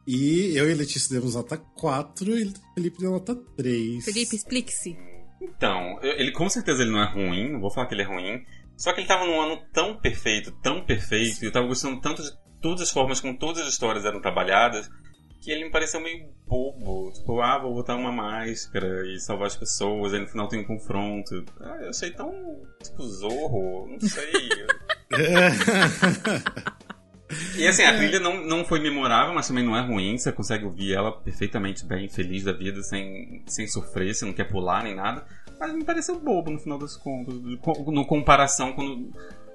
E 0.07 0.55
eu 0.55 0.69
e 0.69 0.73
Letícia 0.75 1.15
demos 1.15 1.33
nota 1.33 1.57
4 1.57 2.37
e 2.37 2.43
o 2.43 2.53
Felipe 2.75 2.99
deu 2.99 3.11
nota 3.11 3.35
3. 3.35 4.05
Felipe, 4.05 4.35
explique-se. 4.35 4.95
Então, 5.41 5.99
ele 6.03 6.31
com 6.31 6.47
certeza 6.47 6.83
ele 6.83 6.91
não 6.91 7.01
é 7.01 7.11
ruim, 7.11 7.53
não 7.53 7.59
vou 7.59 7.71
falar 7.71 7.87
que 7.87 7.95
ele 7.95 8.03
é 8.03 8.05
ruim. 8.05 8.45
Só 8.77 8.93
que 8.93 9.01
ele 9.01 9.07
tava 9.07 9.25
num 9.25 9.39
ano 9.39 9.61
tão 9.71 9.97
perfeito, 9.97 10.51
tão 10.61 10.85
perfeito, 10.85 11.43
e 11.43 11.45
eu 11.45 11.51
tava 11.51 11.67
gostando 11.67 12.01
tanto 12.01 12.21
de 12.21 12.29
todas 12.61 12.81
as 12.81 12.91
formas 12.91 13.19
como 13.19 13.37
todas 13.37 13.63
as 13.63 13.69
histórias 13.69 14.05
eram 14.05 14.21
trabalhadas, 14.21 14.89
que 15.41 15.51
ele 15.51 15.65
me 15.65 15.71
pareceu 15.71 16.01
meio 16.01 16.27
bobo. 16.47 17.11
Tipo, 17.13 17.39
ah, 17.39 17.59
vou 17.59 17.73
botar 17.73 17.95
uma 17.95 18.11
máscara 18.11 19.07
e 19.07 19.19
salvar 19.19 19.47
as 19.47 19.55
pessoas, 19.55 20.13
aí 20.13 20.19
no 20.19 20.27
final 20.27 20.47
tem 20.47 20.59
um 20.61 20.65
confronto. 20.65 21.45
Ah, 21.61 21.77
eu 21.81 21.89
achei 21.89 22.11
tão, 22.11 22.31
tipo, 22.83 23.03
zorro, 23.03 23.87
não 23.87 23.99
sei. 23.99 24.31
E 27.57 27.67
assim, 27.67 27.83
a 27.83 27.97
trilha 27.97 28.19
não, 28.19 28.45
não 28.45 28.63
foi 28.63 28.79
memorável, 28.79 29.33
mas 29.33 29.47
também 29.47 29.63
não 29.63 29.75
é 29.75 29.81
ruim. 29.81 30.17
Você 30.17 30.31
consegue 30.31 30.65
ouvir 30.65 30.93
ela 30.93 31.11
perfeitamente 31.11 31.85
bem, 31.85 32.07
feliz 32.07 32.43
da 32.43 32.51
vida, 32.51 32.81
sem, 32.83 33.43
sem 33.47 33.67
sofrer, 33.67 34.13
você 34.13 34.25
não 34.25 34.33
quer 34.33 34.45
pular 34.45 34.83
nem 34.83 34.95
nada. 34.95 35.25
Mas 35.59 35.73
me 35.73 35.83
pareceu 35.83 36.19
bobo 36.19 36.51
no 36.51 36.59
final 36.59 36.77
das 36.77 36.95
contas. 36.97 37.35
No 37.35 38.05
comparação, 38.05 38.73
quando 38.73 39.09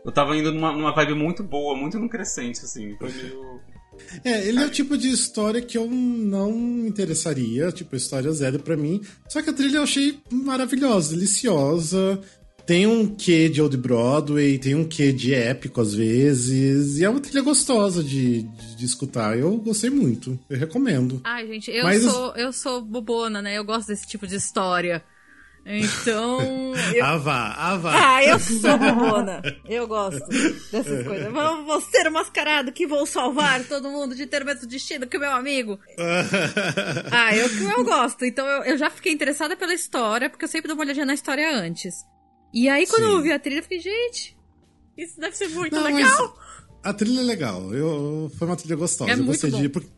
eu 0.04 0.12
tava 0.12 0.36
indo 0.36 0.52
numa, 0.52 0.72
numa 0.72 0.94
vibe 0.94 1.14
muito 1.14 1.42
boa, 1.42 1.76
muito 1.76 1.98
no 1.98 2.08
crescente, 2.08 2.60
assim. 2.64 2.96
Foi 2.96 3.12
meio. 3.12 3.60
É, 4.24 4.48
ele 4.48 4.58
é 4.58 4.64
o 4.64 4.70
tipo 4.70 4.96
de 4.96 5.10
história 5.10 5.60
que 5.60 5.76
eu 5.76 5.86
não 5.86 6.52
me 6.52 6.88
interessaria, 6.88 7.70
tipo, 7.70 7.94
história 7.94 8.32
zero 8.32 8.58
pra 8.58 8.74
mim. 8.74 9.02
Só 9.28 9.42
que 9.42 9.50
a 9.50 9.52
trilha 9.52 9.76
eu 9.76 9.82
achei 9.82 10.18
maravilhosa, 10.32 11.14
deliciosa. 11.14 12.18
Tem 12.66 12.86
um 12.86 13.06
quê 13.14 13.48
de 13.48 13.60
Old 13.60 13.76
Broadway, 13.76 14.58
tem 14.58 14.74
um 14.74 14.84
quê 14.84 15.12
de 15.12 15.34
épico 15.34 15.80
às 15.80 15.94
vezes. 15.94 16.98
E 16.98 17.04
é 17.04 17.10
uma 17.10 17.20
trilha 17.20 17.42
gostosa 17.42 18.02
de, 18.02 18.42
de, 18.42 18.76
de 18.76 18.84
escutar. 18.84 19.36
Eu 19.38 19.56
gostei 19.58 19.90
muito. 19.90 20.38
Eu 20.48 20.58
recomendo. 20.58 21.20
Ai, 21.24 21.46
gente, 21.46 21.70
eu 21.70 21.84
Mas- 21.84 22.02
sou 22.02 22.34
eu 22.36 22.52
sou 22.52 22.80
bobona, 22.80 23.42
né? 23.42 23.58
Eu 23.58 23.64
gosto 23.64 23.88
desse 23.88 24.06
tipo 24.06 24.26
de 24.26 24.36
história. 24.36 25.02
Então. 25.78 26.72
eu- 26.94 27.04
Ah, 27.04 27.16
vá, 27.16 27.54
ah, 27.56 27.76
vá. 27.76 28.16
Ah, 28.16 28.24
eu 28.24 28.38
sou 28.38 28.76
bobona. 28.78 29.40
Eu 29.68 29.86
gosto 29.86 30.26
dessas 30.72 31.06
coisas. 31.06 31.32
Vou, 31.32 31.64
vou 31.64 31.80
ser 31.80 32.08
o 32.08 32.12
mascarado 32.12 32.72
que 32.72 32.86
vou 32.86 33.06
salvar 33.06 33.62
todo 33.64 33.88
mundo 33.90 34.14
de 34.14 34.26
ter 34.26 34.42
o 34.42 34.46
mesmo 34.46 34.66
destino 34.66 35.06
que 35.06 35.16
o 35.16 35.20
meu 35.20 35.30
amigo. 35.32 35.78
Ah, 37.12 37.34
eu, 37.36 37.46
eu 37.70 37.84
gosto. 37.84 38.24
Então 38.24 38.46
eu, 38.46 38.62
eu 38.64 38.78
já 38.78 38.90
fiquei 38.90 39.12
interessada 39.12 39.56
pela 39.56 39.74
história, 39.74 40.28
porque 40.30 40.44
eu 40.44 40.48
sempre 40.48 40.68
dou 40.68 40.76
uma 40.76 40.84
olhadinha 40.84 41.06
na 41.06 41.14
história 41.14 41.54
antes. 41.54 41.94
E 42.52 42.68
aí, 42.68 42.86
quando 42.86 43.02
Sim. 43.04 43.08
eu 43.10 43.16
ouvi 43.16 43.32
a 43.32 43.38
trilha, 43.38 43.58
eu 43.58 43.62
fiquei, 43.62 43.78
gente, 43.80 44.36
isso 44.98 45.20
deve 45.20 45.36
ser 45.36 45.48
muito 45.48 45.74
Não, 45.74 45.84
legal. 45.84 46.36
a 46.82 46.92
trilha 46.92 47.20
é 47.20 47.24
legal. 47.24 47.72
Eu, 47.74 48.30
foi 48.38 48.46
uma 48.48 48.56
trilha 48.56 48.76
gostosa. 48.76 49.10
É 49.10 49.14
eu 49.14 49.24
gostei 49.24 49.50
bom. 49.50 49.60
de. 49.60 49.68
Porque, 49.68 49.88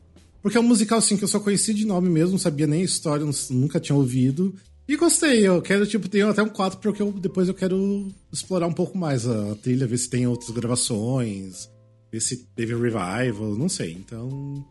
porque 0.43 0.57
é 0.59 0.61
um 0.61 0.64
musical 0.64 0.99
assim 0.99 1.16
que 1.16 1.25
eu 1.25 1.29
só 1.29 1.41
conheci 1.41 1.73
de 1.73 1.87
nome 1.87 2.11
mesmo, 2.11 2.33
não 2.33 2.39
sabia 2.39 2.66
nem 2.66 2.83
a 2.83 2.85
história, 2.85 3.25
nunca 3.51 3.81
tinha 3.81 3.97
ouvido. 3.97 4.55
E 4.89 4.97
gostei, 4.97 5.47
eu 5.47 5.62
quero, 5.62 5.87
tipo, 5.87 6.09
tenho 6.09 6.28
até 6.28 6.43
um 6.43 6.49
4 6.49 6.78
porque 6.80 7.01
eu, 7.01 7.12
depois 7.12 7.49
eu 7.49 7.55
quero 7.55 8.09
explorar 8.33 8.66
um 8.66 8.72
pouco 8.72 8.99
mais 8.99 9.26
a 9.26 9.55
trilha, 9.57 9.87
ver 9.87 9.99
se 9.99 10.11
tem 10.11 10.26
outras 10.26 10.51
gravações, 10.51 11.70
ver 12.11 12.20
se 12.20 12.45
teve 12.55 12.74
revival, 12.74 13.55
não 13.57 13.68
sei. 13.68 13.93
Então, 13.93 14.66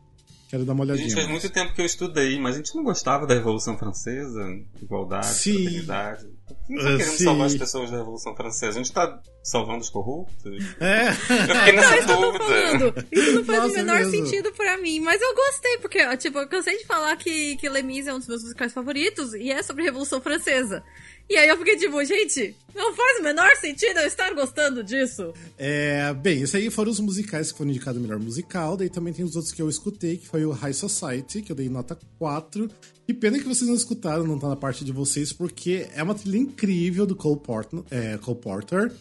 quero 0.49 0.66
dar 0.66 0.74
uma 0.74 0.84
olhadinha. 0.84 1.07
Gente, 1.07 1.18
faz 1.18 1.30
muito 1.30 1.49
tempo 1.49 1.74
que 1.74 1.82
eu 1.82 1.86
estudei, 1.86 2.38
mas 2.39 2.55
a 2.55 2.57
gente 2.57 2.76
não 2.76 2.84
gostava 2.84 3.26
da 3.26 3.34
Revolução 3.34 3.78
Francesa, 3.78 4.45
igualdade, 4.82 5.28
Sim. 5.28 5.64
fraternidade. 5.64 6.28
Não 6.70 6.78
tá 6.78 6.84
querendo 6.97 7.04
sim. 7.04 7.24
salvar 7.24 7.47
as 7.47 7.56
pessoas 7.56 7.91
da 7.91 7.97
Revolução 7.97 8.36
Francesa, 8.36 8.80
a 8.80 8.84
gente 8.84 8.91
tá 8.93 9.20
salvando 9.43 9.80
os 9.80 9.89
corruptos. 9.89 10.64
É, 10.80 11.10
Eu 11.10 11.14
fiquei 11.14 11.72
nessa 11.74 11.89
Não, 11.89 11.97
isso 11.97 12.06
que 12.06 12.12
eu 12.12 12.16
tô 12.18 12.22
dúvida. 12.32 12.45
falando. 12.45 13.08
Isso 13.12 13.32
não 13.34 13.45
faz 13.45 13.60
Nossa, 13.60 13.74
o 13.74 13.78
menor 13.78 13.97
mesmo. 13.99 14.12
sentido 14.12 14.52
pra 14.54 14.78
mim. 14.78 14.99
Mas 14.99 15.22
eu 15.22 15.36
gostei, 15.36 15.78
porque, 15.80 16.18
tipo, 16.18 16.38
eu 16.39 16.47
cansei 16.47 16.78
de 16.78 16.86
falar 16.86 17.16
que, 17.18 17.56
que 17.58 17.68
Lemis 17.70 18.08
é 18.08 18.14
um 18.14 18.20
dos 18.20 18.28
meus 18.28 18.43
musicais 18.43 18.74
favoritos 18.74 19.34
e 19.34 19.52
é 19.52 19.62
sobre 19.64 19.82
a 19.84 19.86
Revolução 19.86 20.22
Francesa. 20.22 20.84
E 21.30 21.38
aí 21.38 21.47
eu 21.47 21.57
fiquei 21.57 21.78
tipo, 21.78 22.03
gente, 22.03 22.53
não 22.76 22.93
faz 22.93 23.19
o 23.19 23.24
menor 23.24 23.55
sentido 23.55 23.99
eu 23.99 24.07
estar 24.07 24.34
gostando 24.34 24.84
disso. 24.84 25.34
É, 25.57 26.13
bem, 26.13 26.41
esses 26.41 26.53
aí 26.55 26.69
foram 26.69 26.91
os 26.91 26.99
musicais 26.99 27.51
que 27.51 27.57
foram 27.57 27.72
indicados 27.72 28.01
melhor 28.01 28.19
musical. 28.19 28.76
Daí 28.76 28.89
também 28.89 29.13
tem 29.13 29.24
os 29.24 29.36
outros 29.36 29.53
que 29.53 29.61
eu 29.61 29.69
escutei, 29.69 30.17
que 30.17 30.28
foi 30.28 30.45
o 30.45 30.51
High 30.51 30.74
Society, 30.74 31.41
que 31.41 31.51
eu 31.51 31.55
dei 31.55 31.69
nota 31.69 31.97
4. 32.19 32.69
Que 33.07 33.13
pena 33.13 33.38
que 33.39 33.45
vocês 33.45 33.69
não 33.69 33.76
escutaram, 33.78 34.26
não 34.26 34.38
tá 34.38 34.49
na 34.49 34.55
parte 34.57 34.84
de 34.84 34.91
vocês, 34.91 35.32
porque 35.32 35.88
é 35.95 36.03
uma 36.03 36.13
trilha 36.15 36.38
incrível 36.38 37.05
do 37.05 37.15
Cole 37.15 37.39
Porter. 37.39 37.80
É, 37.89 38.17
Cole 38.17 38.38
Porter. 38.39 38.91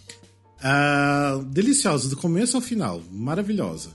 Ah, 0.63 1.41
deliciosa, 1.47 2.09
do 2.09 2.17
começo 2.17 2.57
ao 2.57 2.63
final. 2.63 3.03
Maravilhosa. 3.11 3.91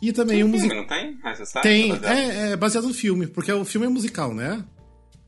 E 0.00 0.12
também 0.12 0.42
o 0.42 0.46
Tem 0.46 0.52
musical. 0.60 0.86
filme, 0.86 1.10
não 1.10 1.20
tem? 1.22 1.34
Você 1.34 1.46
sabe? 1.46 1.62
Tem, 1.62 1.92
é, 2.04 2.50
é 2.52 2.56
baseado 2.56 2.86
no 2.86 2.94
filme, 2.94 3.26
porque 3.26 3.50
o 3.52 3.64
filme 3.64 3.86
é 3.86 3.90
musical, 3.90 4.34
né? 4.34 4.64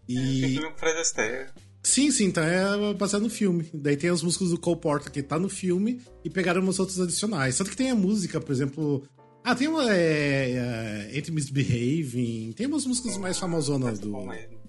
Tem 0.06 0.16
E. 0.16 0.40
filme 0.54 0.70
com 0.70 0.78
Fred 0.78 0.98
Astaire. 1.00 1.46
Sim, 1.82 2.10
sim, 2.10 2.24
então 2.26 2.42
é 2.42 2.94
baseado 2.94 3.22
no 3.22 3.30
filme. 3.30 3.68
Daí 3.72 3.96
tem 3.96 4.10
as 4.10 4.22
músicas 4.22 4.50
do 4.50 4.58
Cole 4.58 4.80
Porter 4.80 5.10
que 5.10 5.22
tá 5.22 5.38
no 5.38 5.48
filme 5.48 6.00
e 6.24 6.28
pegaram 6.28 6.60
umas 6.60 6.78
outras 6.78 7.00
adicionais. 7.00 7.56
Tanto 7.56 7.70
que 7.70 7.76
tem 7.76 7.90
a 7.90 7.94
música, 7.94 8.40
por 8.40 8.52
exemplo. 8.52 9.02
Ah, 9.42 9.54
tem 9.54 9.68
uma. 9.68 9.90
É, 9.90 10.52
é, 10.52 11.10
Ain't 11.14 11.32
Misbehaving. 11.32 12.52
Tem 12.52 12.66
umas 12.66 12.84
músicas 12.84 13.16
mais 13.16 13.38
famosonas 13.38 13.98
do. 13.98 14.10
Mesmo. 14.10 14.60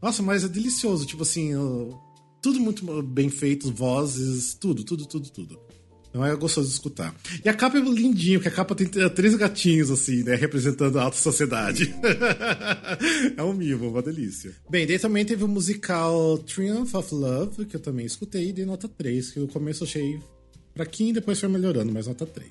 Nossa, 0.00 0.22
mas 0.22 0.44
é 0.44 0.48
delicioso. 0.48 1.04
Tipo 1.04 1.24
assim, 1.24 1.52
tudo 2.40 2.60
muito 2.60 3.02
bem 3.02 3.28
feito, 3.28 3.72
vozes, 3.72 4.54
tudo, 4.54 4.84
tudo, 4.84 5.06
tudo, 5.06 5.30
tudo. 5.30 5.60
Então 6.12 6.24
é 6.24 6.36
gostoso 6.36 6.68
de 6.68 6.74
escutar. 6.74 7.14
E 7.42 7.48
a 7.48 7.54
capa 7.54 7.78
é 7.78 7.80
lindinho, 7.80 8.38
que 8.38 8.46
a 8.46 8.50
capa 8.50 8.74
tem 8.74 8.86
três 8.86 9.34
gatinhos, 9.34 9.90
assim, 9.90 10.22
né? 10.22 10.34
Representando 10.34 10.98
a 10.98 11.04
alta 11.04 11.16
sociedade. 11.16 11.94
é 13.34 13.42
um 13.42 13.54
mimo, 13.54 13.88
uma 13.88 14.02
delícia. 14.02 14.52
Bem, 14.68 14.86
daí 14.86 14.98
também 14.98 15.24
teve 15.24 15.42
o 15.42 15.48
musical 15.48 16.36
Triumph 16.38 16.94
of 16.94 17.14
Love, 17.14 17.64
que 17.64 17.76
eu 17.76 17.80
também 17.80 18.04
escutei, 18.04 18.50
e 18.50 18.52
dei 18.52 18.66
nota 18.66 18.86
3, 18.86 19.30
que 19.30 19.40
no 19.40 19.48
começo 19.48 19.84
eu 19.84 19.88
achei 19.88 20.20
fraquinho, 20.74 21.14
depois 21.14 21.40
foi 21.40 21.48
melhorando, 21.48 21.90
mas 21.90 22.06
nota 22.06 22.26
3. 22.26 22.50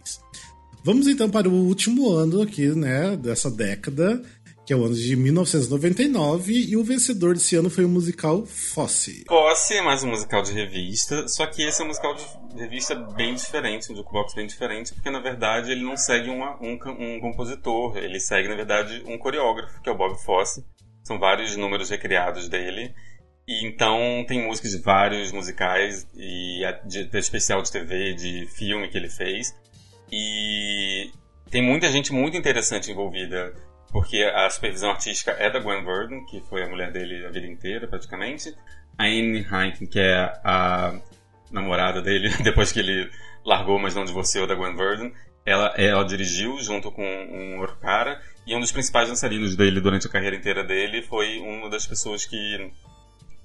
Vamos 0.83 1.07
então 1.07 1.29
para 1.29 1.47
o 1.47 1.53
último 1.53 2.09
ano 2.09 2.41
aqui, 2.41 2.69
né, 2.69 3.15
dessa 3.15 3.51
década, 3.51 4.19
que 4.65 4.73
é 4.73 4.75
o 4.75 4.85
ano 4.85 4.93
de 4.95 5.15
1999, 5.15 6.53
e 6.53 6.77
o 6.77 6.83
vencedor 6.83 7.33
desse 7.33 7.55
ano 7.55 7.69
foi 7.69 7.83
o 7.83 7.89
musical 7.89 8.45
Fosse. 8.45 9.25
Posse 9.25 9.73
é 9.75 9.81
mais 9.81 10.03
um 10.03 10.09
musical 10.09 10.41
de 10.43 10.51
revista, 10.53 11.27
só 11.27 11.45
que 11.47 11.63
esse 11.63 11.81
é 11.81 11.83
um 11.83 11.87
musical 11.87 12.15
de 12.15 12.23
revista 12.59 12.93
bem 12.95 13.33
diferente, 13.35 13.91
um 13.91 13.95
jukebox 13.95 14.33
bem 14.35 14.45
diferente, 14.47 14.93
porque 14.93 15.09
na 15.09 15.19
verdade 15.19 15.71
ele 15.71 15.83
não 15.83 15.97
segue 15.97 16.29
uma- 16.29 16.57
um, 16.61 16.73
um 16.99 17.19
compositor, 17.19 17.97
ele 17.97 18.19
segue 18.19 18.47
na 18.47 18.55
verdade 18.55 19.03
um 19.07 19.17
coreógrafo, 19.17 19.81
que 19.81 19.89
é 19.89 19.91
o 19.91 19.97
Bob 19.97 20.15
Fosse. 20.23 20.63
São 21.03 21.17
vários 21.19 21.55
números 21.57 21.89
recriados 21.89 22.47
dele. 22.47 22.93
E 23.47 23.65
então 23.67 24.23
tem 24.27 24.45
músicas 24.45 24.71
de 24.71 24.77
vários 24.83 25.31
musicais, 25.31 26.07
e 26.15 26.63
a- 26.63 26.73
de, 26.85 27.05
de 27.05 27.17
especial 27.17 27.61
de 27.63 27.71
TV, 27.71 28.13
de 28.13 28.45
filme 28.55 28.87
que 28.87 28.97
ele 28.97 29.09
fez. 29.09 29.53
E 30.11 31.09
tem 31.49 31.61
muita 31.63 31.89
gente 31.89 32.13
muito 32.13 32.37
interessante 32.37 32.91
envolvida, 32.91 33.53
porque 33.91 34.23
a 34.23 34.49
supervisão 34.49 34.91
artística 34.91 35.31
é 35.31 35.49
da 35.49 35.59
Gwen 35.59 35.83
Verdon, 35.83 36.25
que 36.25 36.41
foi 36.41 36.63
a 36.63 36.69
mulher 36.69 36.91
dele 36.91 37.25
a 37.25 37.29
vida 37.29 37.47
inteira, 37.47 37.87
praticamente. 37.87 38.55
A 38.97 39.05
Anne 39.05 39.45
Heineken, 39.49 39.87
que 39.87 39.99
é 39.99 40.33
a 40.43 40.99
namorada 41.51 42.01
dele, 42.01 42.29
depois 42.43 42.71
que 42.71 42.79
ele 42.79 43.09
largou, 43.43 43.77
mas 43.79 43.95
não 43.95 44.05
divorciou 44.05 44.47
da 44.47 44.55
Gwen 44.55 44.75
Verdon. 44.75 45.11
Ela, 45.45 45.73
ela 45.75 46.05
dirigiu 46.05 46.59
junto 46.59 46.91
com 46.91 47.03
um 47.03 47.59
outro 47.59 47.75
cara, 47.77 48.21
e 48.45 48.55
um 48.55 48.59
dos 48.59 48.71
principais 48.71 49.09
dançarinos 49.09 49.55
dele 49.55 49.81
durante 49.81 50.07
a 50.07 50.09
carreira 50.09 50.35
inteira 50.35 50.63
dele 50.63 51.01
foi 51.01 51.39
uma 51.39 51.69
das 51.69 51.85
pessoas 51.85 52.25
que 52.25 52.71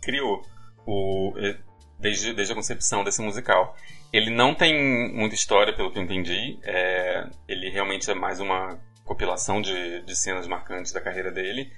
criou 0.01 0.43
o, 0.87 1.35
eh, 1.39 1.57
desde, 1.99 2.33
desde 2.33 2.53
a 2.53 2.57
concepção 2.57 3.03
desse 3.03 3.21
musical. 3.21 3.75
Ele 4.13 4.31
não 4.31 4.55
tem 4.55 5.13
muita 5.13 5.35
história, 5.35 5.75
pelo 5.75 5.91
que 5.91 5.99
eu 5.99 6.03
entendi. 6.03 6.59
É, 6.63 7.27
ele 7.49 7.71
realmente 7.71 8.11
é 8.11 8.15
mais 8.15 8.41
uma 8.41 8.79
compilação 9.07 9.63
de, 9.63 10.03
de 10.03 10.15
cenas 10.15 10.47
marcantes 10.47 10.93
da 10.93 11.01
carreira 11.01 11.31
dele. 11.31 11.73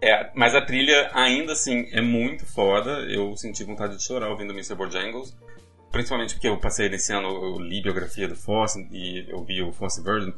É, 0.00 0.30
mas 0.34 0.54
a 0.54 0.60
trilha, 0.60 1.10
ainda 1.12 1.52
assim, 1.52 1.88
é 1.92 2.00
muito 2.00 2.46
foda. 2.46 3.00
Eu 3.10 3.36
senti 3.36 3.62
vontade 3.62 3.96
de 3.96 4.02
chorar 4.02 4.30
ouvindo 4.30 4.52
Mr. 4.52 4.74
Bojangles. 4.74 5.36
Principalmente 5.90 6.34
porque 6.34 6.48
eu 6.48 6.56
passei 6.56 6.88
nesse 6.88 7.12
ano, 7.12 7.28
eu 7.28 7.58
li 7.58 7.82
biografia 7.82 8.26
do 8.26 8.34
Fosse 8.34 8.88
e 8.90 9.26
eu 9.28 9.44
vi 9.44 9.62
o 9.62 9.72
Fosse 9.72 10.02
Virgin. 10.02 10.32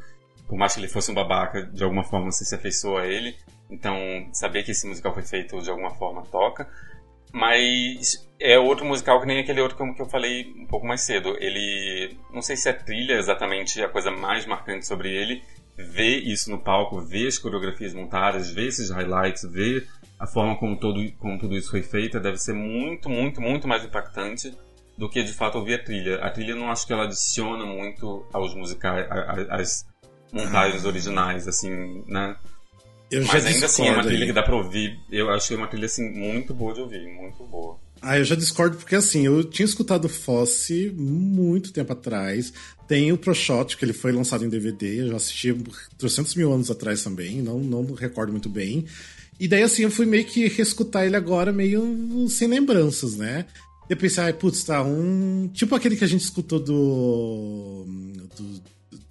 Por 0.47 0.57
mais 0.57 0.73
que 0.73 0.79
ele 0.81 0.87
fosse 0.87 1.09
um 1.09 1.15
babaca, 1.15 1.63
de 1.63 1.83
alguma 1.83 2.03
forma 2.03 2.31
você 2.31 2.43
se 2.43 2.53
afeiçoa 2.53 3.01
a 3.01 3.07
ele. 3.07 3.35
Então, 3.69 3.97
saber 4.33 4.63
que 4.63 4.71
esse 4.71 4.85
musical 4.85 5.13
foi 5.13 5.23
feito 5.23 5.59
de 5.61 5.69
alguma 5.69 5.91
forma 5.91 6.23
toca. 6.23 6.67
Mas 7.33 8.29
é 8.39 8.59
outro 8.59 8.85
musical 8.85 9.19
que 9.19 9.25
nem 9.25 9.39
aquele 9.39 9.61
outro 9.61 9.77
que 9.77 10.01
eu 10.01 10.05
falei 10.05 10.53
um 10.57 10.67
pouco 10.67 10.85
mais 10.85 11.01
cedo. 11.01 11.35
Ele. 11.39 12.17
Não 12.31 12.41
sei 12.41 12.55
se 12.55 12.69
a 12.69 12.73
trilha 12.73 13.13
é 13.13 13.17
exatamente 13.17 13.81
a 13.81 13.89
coisa 13.89 14.11
mais 14.11 14.45
marcante 14.45 14.85
sobre 14.85 15.09
ele. 15.09 15.41
Ver 15.77 16.19
isso 16.19 16.49
no 16.49 16.57
palco, 16.59 17.01
ver 17.01 17.27
as 17.27 17.37
coreografias 17.37 17.93
montadas, 17.93 18.49
ver 18.51 18.67
esses 18.67 18.89
highlights, 18.89 19.43
ver 19.51 19.87
a 20.17 20.25
forma 20.25 20.55
como, 20.57 20.79
todo, 20.79 20.99
como 21.19 21.37
tudo 21.37 21.55
isso 21.55 21.69
foi 21.69 21.83
feito, 21.83 22.19
deve 22.19 22.37
ser 22.37 22.53
muito, 22.53 23.09
muito, 23.09 23.41
muito 23.41 23.67
mais 23.67 23.83
impactante 23.83 24.53
do 24.97 25.09
que 25.09 25.21
de 25.23 25.33
fato 25.33 25.57
ouvir 25.57 25.73
a 25.73 25.83
trilha. 25.83 26.15
A 26.23 26.29
trilha 26.29 26.55
não 26.55 26.71
acho 26.71 26.87
que 26.87 26.93
ela 26.93 27.03
adiciona 27.03 27.65
muito 27.65 28.25
aos 28.31 28.55
musicais, 28.55 29.05
às 29.49 29.85
montagens 30.31 30.85
originais, 30.85 31.47
assim, 31.47 32.03
né? 32.07 32.35
Eu 33.11 33.21
já 33.21 33.33
Mas 33.33 33.45
ainda 33.45 33.65
assim 33.65 33.87
é 33.87 33.91
uma 33.91 34.03
trilha 34.03 34.21
aí. 34.21 34.27
que 34.27 34.33
dá 34.33 34.41
pra 34.41 34.55
ouvir. 34.55 34.97
Eu 35.11 35.29
acho 35.29 35.47
que 35.47 35.53
é 35.53 35.57
uma 35.57 35.67
trilha 35.67 35.85
assim 35.85 36.09
muito 36.09 36.53
boa 36.53 36.73
de 36.73 36.81
ouvir, 36.81 37.05
muito 37.07 37.43
boa. 37.45 37.77
Ah, 38.01 38.17
eu 38.17 38.23
já 38.23 38.35
discordo 38.35 38.77
porque 38.77 38.95
assim, 38.95 39.25
eu 39.25 39.43
tinha 39.43 39.65
escutado 39.65 40.09
Fosse 40.09 40.91
muito 40.95 41.71
tempo 41.71 41.93
atrás. 41.93 42.53
Tem 42.87 43.11
o 43.11 43.17
Pro 43.17 43.33
Shot, 43.33 43.77
que 43.77 43.83
ele 43.85 43.93
foi 43.93 44.11
lançado 44.11 44.45
em 44.45 44.49
DVD, 44.49 45.01
eu 45.01 45.07
já 45.09 45.15
assisti 45.15 45.55
300 45.97 46.35
mil 46.35 46.53
anos 46.53 46.69
atrás 46.69 47.03
também, 47.03 47.41
não, 47.41 47.59
não 47.59 47.93
recordo 47.93 48.31
muito 48.31 48.47
bem. 48.49 48.85
E 49.39 49.47
daí 49.47 49.63
assim, 49.63 49.81
eu 49.83 49.91
fui 49.91 50.05
meio 50.05 50.23
que 50.25 50.47
reescutar 50.47 51.05
ele 51.05 51.15
agora, 51.15 51.51
meio 51.51 52.27
sem 52.29 52.47
lembranças, 52.47 53.15
né? 53.15 53.45
Eu 53.89 53.97
pensei, 53.97 54.23
ai, 54.23 54.33
putz, 54.33 54.63
tá, 54.63 54.81
um. 54.83 55.47
Tipo 55.53 55.75
aquele 55.75 55.95
que 55.95 56.03
a 56.03 56.07
gente 56.07 56.21
escutou 56.21 56.59
do. 56.59 57.85
do, 58.35 58.61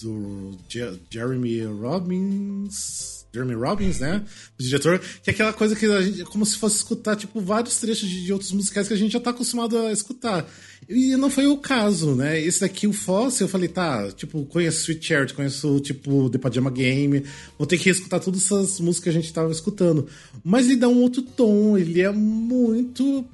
do 0.00 0.58
Je- 0.68 0.98
Jeremy 1.10 1.62
Robbins. 1.64 3.23
Jeremy 3.34 3.54
Robbins, 3.54 3.98
né? 3.98 4.24
O 4.58 4.62
diretor, 4.62 5.00
que 5.00 5.28
é 5.28 5.32
aquela 5.32 5.52
coisa 5.52 5.74
que 5.74 5.84
a 5.86 6.00
gente, 6.00 6.22
é 6.22 6.24
como 6.24 6.46
se 6.46 6.56
fosse 6.56 6.76
escutar, 6.76 7.16
tipo, 7.16 7.40
vários 7.40 7.78
trechos 7.80 8.08
de, 8.08 8.24
de 8.24 8.32
outros 8.32 8.52
musicais 8.52 8.86
que 8.86 8.94
a 8.94 8.96
gente 8.96 9.12
já 9.12 9.20
tá 9.20 9.30
acostumado 9.30 9.76
a 9.76 9.92
escutar. 9.92 10.46
E 10.88 11.16
não 11.16 11.28
foi 11.28 11.46
o 11.46 11.56
caso, 11.56 12.14
né? 12.14 12.40
Esse 12.40 12.60
daqui, 12.60 12.86
o 12.86 12.92
Fosse, 12.92 13.42
eu 13.42 13.48
falei, 13.48 13.68
tá, 13.68 14.10
tipo, 14.12 14.44
conheço 14.46 14.82
Sweet 14.82 15.04
Charity, 15.04 15.34
conheço, 15.34 15.80
tipo, 15.80 16.30
The 16.30 16.38
Pajama 16.38 16.70
Game, 16.70 17.24
vou 17.58 17.66
ter 17.66 17.78
que 17.78 17.90
escutar 17.90 18.20
todas 18.20 18.42
essas 18.42 18.78
músicas 18.78 19.04
que 19.04 19.08
a 19.10 19.20
gente 19.20 19.32
tava 19.32 19.50
escutando. 19.50 20.06
Mas 20.44 20.66
ele 20.66 20.76
dá 20.76 20.88
um 20.88 21.02
outro 21.02 21.22
tom, 21.22 21.76
ele 21.76 22.00
é 22.00 22.10
muito. 22.12 23.24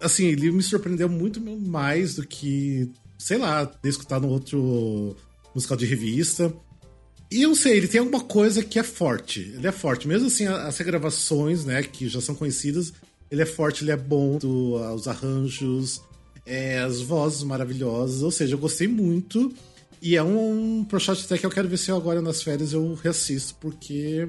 Assim, 0.00 0.26
ele 0.26 0.52
me 0.52 0.62
surpreendeu 0.62 1.08
muito 1.08 1.40
mais 1.40 2.14
do 2.14 2.26
que, 2.26 2.88
sei 3.18 3.38
lá, 3.38 3.66
ter 3.66 3.88
escutado 3.88 4.26
um 4.26 4.30
outro 4.30 5.16
musical 5.52 5.76
de 5.76 5.86
revista. 5.86 6.54
E 7.30 7.42
eu 7.42 7.54
sei, 7.54 7.76
ele 7.76 7.88
tem 7.88 8.00
alguma 8.00 8.22
coisa 8.24 8.62
que 8.64 8.78
é 8.78 8.82
forte. 8.82 9.40
Ele 9.54 9.66
é 9.66 9.72
forte. 9.72 10.08
Mesmo 10.08 10.28
assim, 10.28 10.46
as 10.46 10.78
regravações, 10.78 11.64
né, 11.64 11.82
que 11.82 12.08
já 12.08 12.20
são 12.20 12.34
conhecidas, 12.34 12.92
ele 13.30 13.42
é 13.42 13.46
forte, 13.46 13.84
ele 13.84 13.90
é 13.90 13.96
bom. 13.96 14.38
do- 14.38 14.74
os 14.94 15.06
arranjos, 15.06 16.00
é, 16.46 16.78
as 16.78 17.00
vozes 17.00 17.42
maravilhosas. 17.42 18.22
Ou 18.22 18.30
seja, 18.30 18.54
eu 18.54 18.58
gostei 18.58 18.88
muito. 18.88 19.52
E 20.00 20.16
é 20.16 20.22
um 20.22 20.84
ProShot 20.88 21.24
até 21.24 21.36
que 21.36 21.44
eu 21.44 21.50
quero 21.50 21.68
ver 21.68 21.76
se 21.76 21.90
eu 21.90 21.96
agora 21.96 22.22
nas 22.22 22.42
férias 22.42 22.72
eu 22.72 22.94
reassisto, 22.94 23.56
porque 23.56 24.28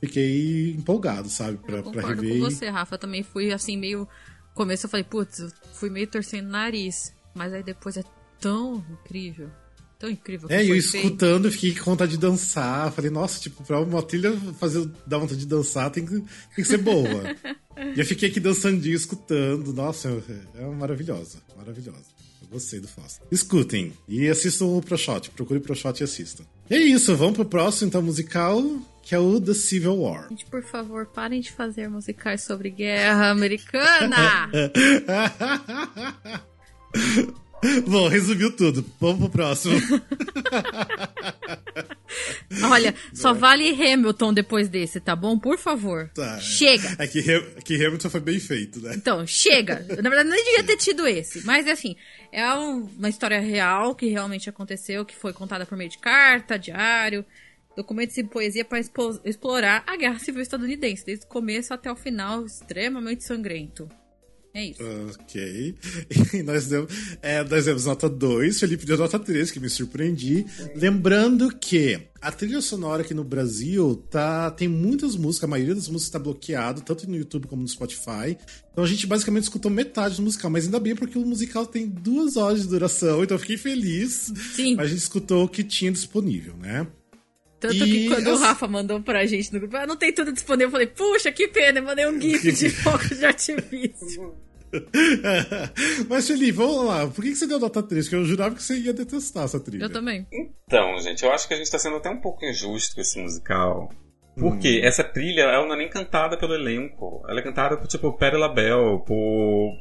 fiquei 0.00 0.70
empolgado, 0.72 1.28
sabe? 1.28 1.56
Pra, 1.58 1.78
Eu 1.78 1.90
pra 1.90 2.08
rever. 2.08 2.38
com 2.38 2.40
você, 2.50 2.68
Rafa. 2.68 2.96
Também 2.98 3.22
fui 3.22 3.52
assim, 3.52 3.76
meio. 3.76 4.06
Começo 4.54 4.86
eu 4.86 4.90
falei, 4.90 5.04
putz, 5.04 5.38
eu 5.40 5.50
fui 5.72 5.90
meio 5.90 6.06
torcendo 6.06 6.46
o 6.46 6.50
nariz. 6.50 7.12
Mas 7.34 7.52
aí 7.52 7.62
depois 7.62 7.96
é 7.96 8.04
tão 8.40 8.84
incrível. 8.90 9.48
Tão 10.00 10.08
incrível 10.08 10.48
que 10.48 10.54
É, 10.54 10.64
eu 10.64 10.74
escutando, 10.74 11.44
eu 11.44 11.52
fiquei 11.52 11.74
com 11.74 11.90
vontade 11.90 12.12
de 12.12 12.18
dançar. 12.18 12.90
Falei, 12.90 13.10
nossa, 13.10 13.38
tipo, 13.38 13.62
pra 13.62 13.78
uma 13.78 14.02
trilha 14.02 14.32
fazer, 14.58 14.88
dar 15.06 15.18
vontade 15.18 15.40
de 15.40 15.46
dançar 15.46 15.90
tem 15.90 16.06
que, 16.06 16.12
tem 16.12 16.24
que 16.56 16.64
ser 16.64 16.78
boa. 16.78 17.36
e 17.94 18.00
eu 18.00 18.06
fiquei 18.06 18.30
aqui 18.30 18.40
dançandinho, 18.40 18.96
escutando. 18.96 19.74
Nossa, 19.74 20.08
é, 20.56 20.62
é 20.62 20.64
maravilhosa, 20.64 21.36
maravilhosa. 21.54 22.06
Eu 22.40 22.48
gostei 22.48 22.80
do 22.80 22.88
Foster. 22.88 23.26
Escutem 23.30 23.92
e 24.08 24.26
assistam 24.26 24.64
o 24.64 24.80
ProShot. 24.80 25.28
Procure 25.32 25.58
o 25.58 25.62
ProShot 25.62 26.00
e 26.00 26.04
assistam. 26.04 26.44
E 26.70 26.74
é 26.74 26.80
isso, 26.80 27.14
vamos 27.14 27.34
pro 27.34 27.44
próximo, 27.44 27.88
então, 27.88 28.00
musical, 28.00 28.64
que 29.02 29.14
é 29.14 29.18
o 29.18 29.38
The 29.38 29.52
Civil 29.52 30.00
War. 30.00 30.30
Gente, 30.30 30.46
por 30.46 30.62
favor, 30.62 31.04
parem 31.04 31.42
de 31.42 31.52
fazer 31.52 31.90
musicais 31.90 32.42
sobre 32.42 32.70
guerra 32.70 33.30
americana! 33.30 34.50
Bom, 37.86 38.08
resumiu 38.08 38.50
tudo. 38.56 38.84
Vamos 39.00 39.18
pro 39.20 39.28
próximo. 39.30 39.74
Olha, 42.70 42.94
só 43.14 43.32
vale 43.32 43.70
Hamilton 43.70 44.32
depois 44.34 44.68
desse, 44.68 45.00
tá 45.00 45.14
bom? 45.14 45.38
Por 45.38 45.58
favor. 45.58 46.10
Tá. 46.14 46.38
Chega! 46.40 46.96
É 46.98 47.06
que, 47.06 47.20
Ham- 47.20 47.46
que 47.64 47.74
Hamilton 47.74 48.10
foi 48.10 48.20
bem 48.20 48.38
feito, 48.40 48.80
né? 48.80 48.94
Então, 48.96 49.26
chega! 49.26 49.84
Na 50.02 50.08
verdade, 50.10 50.28
nem 50.28 50.44
devia 50.44 50.64
ter 50.64 50.76
tido 50.76 51.06
esse. 51.06 51.44
Mas, 51.46 51.66
assim, 51.68 51.96
é 52.32 52.52
um- 52.54 52.88
uma 52.98 53.08
história 53.08 53.40
real 53.40 53.94
que 53.94 54.06
realmente 54.08 54.48
aconteceu, 54.50 55.04
que 55.04 55.14
foi 55.16 55.32
contada 55.32 55.64
por 55.64 55.76
meio 55.78 55.90
de 55.90 55.98
carta, 55.98 56.58
diário, 56.58 57.24
documentos 57.76 58.16
e 58.18 58.24
poesia 58.24 58.64
para 58.64 58.80
explorar 59.24 59.84
a 59.86 59.96
guerra 59.96 60.18
civil 60.18 60.42
estadunidense, 60.42 61.04
desde 61.06 61.24
o 61.24 61.28
começo 61.28 61.72
até 61.72 61.90
o 61.90 61.96
final, 61.96 62.44
extremamente 62.44 63.24
sangrento. 63.24 63.88
É 64.52 64.66
isso. 64.66 64.82
Ok. 65.20 65.74
E 66.32 66.42
nós 66.42 66.66
demos, 66.66 66.92
é, 67.22 67.42
nós 67.42 67.64
demos 67.64 67.84
nota 67.84 68.08
2, 68.08 68.60
Felipe 68.60 68.86
deu 68.86 68.96
nota 68.96 69.18
3, 69.18 69.50
que 69.50 69.60
me 69.60 69.68
surpreendi. 69.68 70.46
Lembrando 70.74 71.54
que 71.56 72.00
a 72.20 72.30
trilha 72.30 72.60
sonora 72.60 73.02
aqui 73.02 73.14
no 73.14 73.24
Brasil 73.24 73.96
tá, 74.10 74.50
tem 74.50 74.68
muitas 74.68 75.16
músicas, 75.16 75.44
a 75.44 75.50
maioria 75.50 75.74
das 75.74 75.88
músicas 75.88 76.08
está 76.08 76.18
bloqueado, 76.18 76.82
tanto 76.82 77.08
no 77.08 77.16
YouTube 77.16 77.46
como 77.46 77.62
no 77.62 77.68
Spotify. 77.68 78.36
Então 78.72 78.84
a 78.84 78.86
gente 78.86 79.06
basicamente 79.06 79.44
escutou 79.44 79.70
metade 79.70 80.16
do 80.16 80.22
musical, 80.22 80.50
mas 80.50 80.64
ainda 80.64 80.78
bem 80.78 80.94
porque 80.94 81.18
o 81.18 81.26
musical 81.26 81.66
tem 81.66 81.88
duas 81.88 82.36
horas 82.36 82.62
de 82.62 82.68
duração, 82.68 83.24
então 83.24 83.36
eu 83.36 83.40
fiquei 83.40 83.56
feliz. 83.56 84.32
Sim. 84.54 84.78
A 84.78 84.86
gente 84.86 84.98
escutou 84.98 85.44
o 85.44 85.48
que 85.48 85.64
tinha 85.64 85.90
disponível, 85.90 86.56
né? 86.56 86.86
Tanto 87.60 87.74
E 87.74 87.78
que 87.80 88.08
quando 88.08 88.26
o 88.28 88.32
as- 88.34 88.40
Rafa 88.40 88.66
mandou 88.66 89.00
pra 89.02 89.26
gente 89.26 89.52
no 89.52 89.60
grupo, 89.60 89.76
ah, 89.76 89.86
não 89.86 89.96
tem 89.96 90.12
tudo 90.12 90.32
disponível, 90.32 90.68
eu 90.68 90.72
falei, 90.72 90.86
puxa, 90.86 91.30
que 91.30 91.46
pena, 91.46 91.78
eu 91.78 91.84
mandei 91.84 92.06
um 92.08 92.18
gif 92.20 92.50
de 92.52 92.70
fogo 92.70 93.14
de 93.14 93.24
artifício. 93.24 94.34
mas 96.08 96.26
Felipe, 96.26 96.52
vamos 96.52 96.84
lá. 96.86 97.06
Por 97.06 97.22
que 97.24 97.34
você 97.34 97.46
deu 97.46 97.58
nota 97.58 97.82
3? 97.82 98.06
Porque 98.06 98.16
eu 98.16 98.24
jurava 98.24 98.54
que 98.54 98.62
você 98.62 98.78
ia 98.78 98.92
detestar 98.92 99.44
essa 99.44 99.58
trilha. 99.60 99.84
Eu 99.84 99.90
também. 99.90 100.26
Então, 100.66 100.98
gente, 101.00 101.24
eu 101.24 101.32
acho 101.32 101.46
que 101.48 101.54
a 101.54 101.56
gente 101.56 101.70
tá 101.70 101.78
sendo 101.78 101.96
até 101.96 102.08
um 102.10 102.20
pouco 102.20 102.44
injusto 102.44 102.94
com 102.94 103.00
esse 103.00 103.20
musical. 103.20 103.90
Porque 104.38 104.80
essa 104.82 105.02
trilha, 105.04 105.42
ela 105.42 105.66
não 105.66 105.74
é 105.74 105.78
nem 105.78 105.90
cantada 105.90 106.38
pelo 106.38 106.54
elenco. 106.54 107.22
Ela 107.28 107.40
é 107.40 107.42
cantada 107.42 107.76
por, 107.76 107.86
tipo, 107.88 108.16
Patti 108.16 108.36
LaBelle, 108.36 109.04
por 109.04 109.72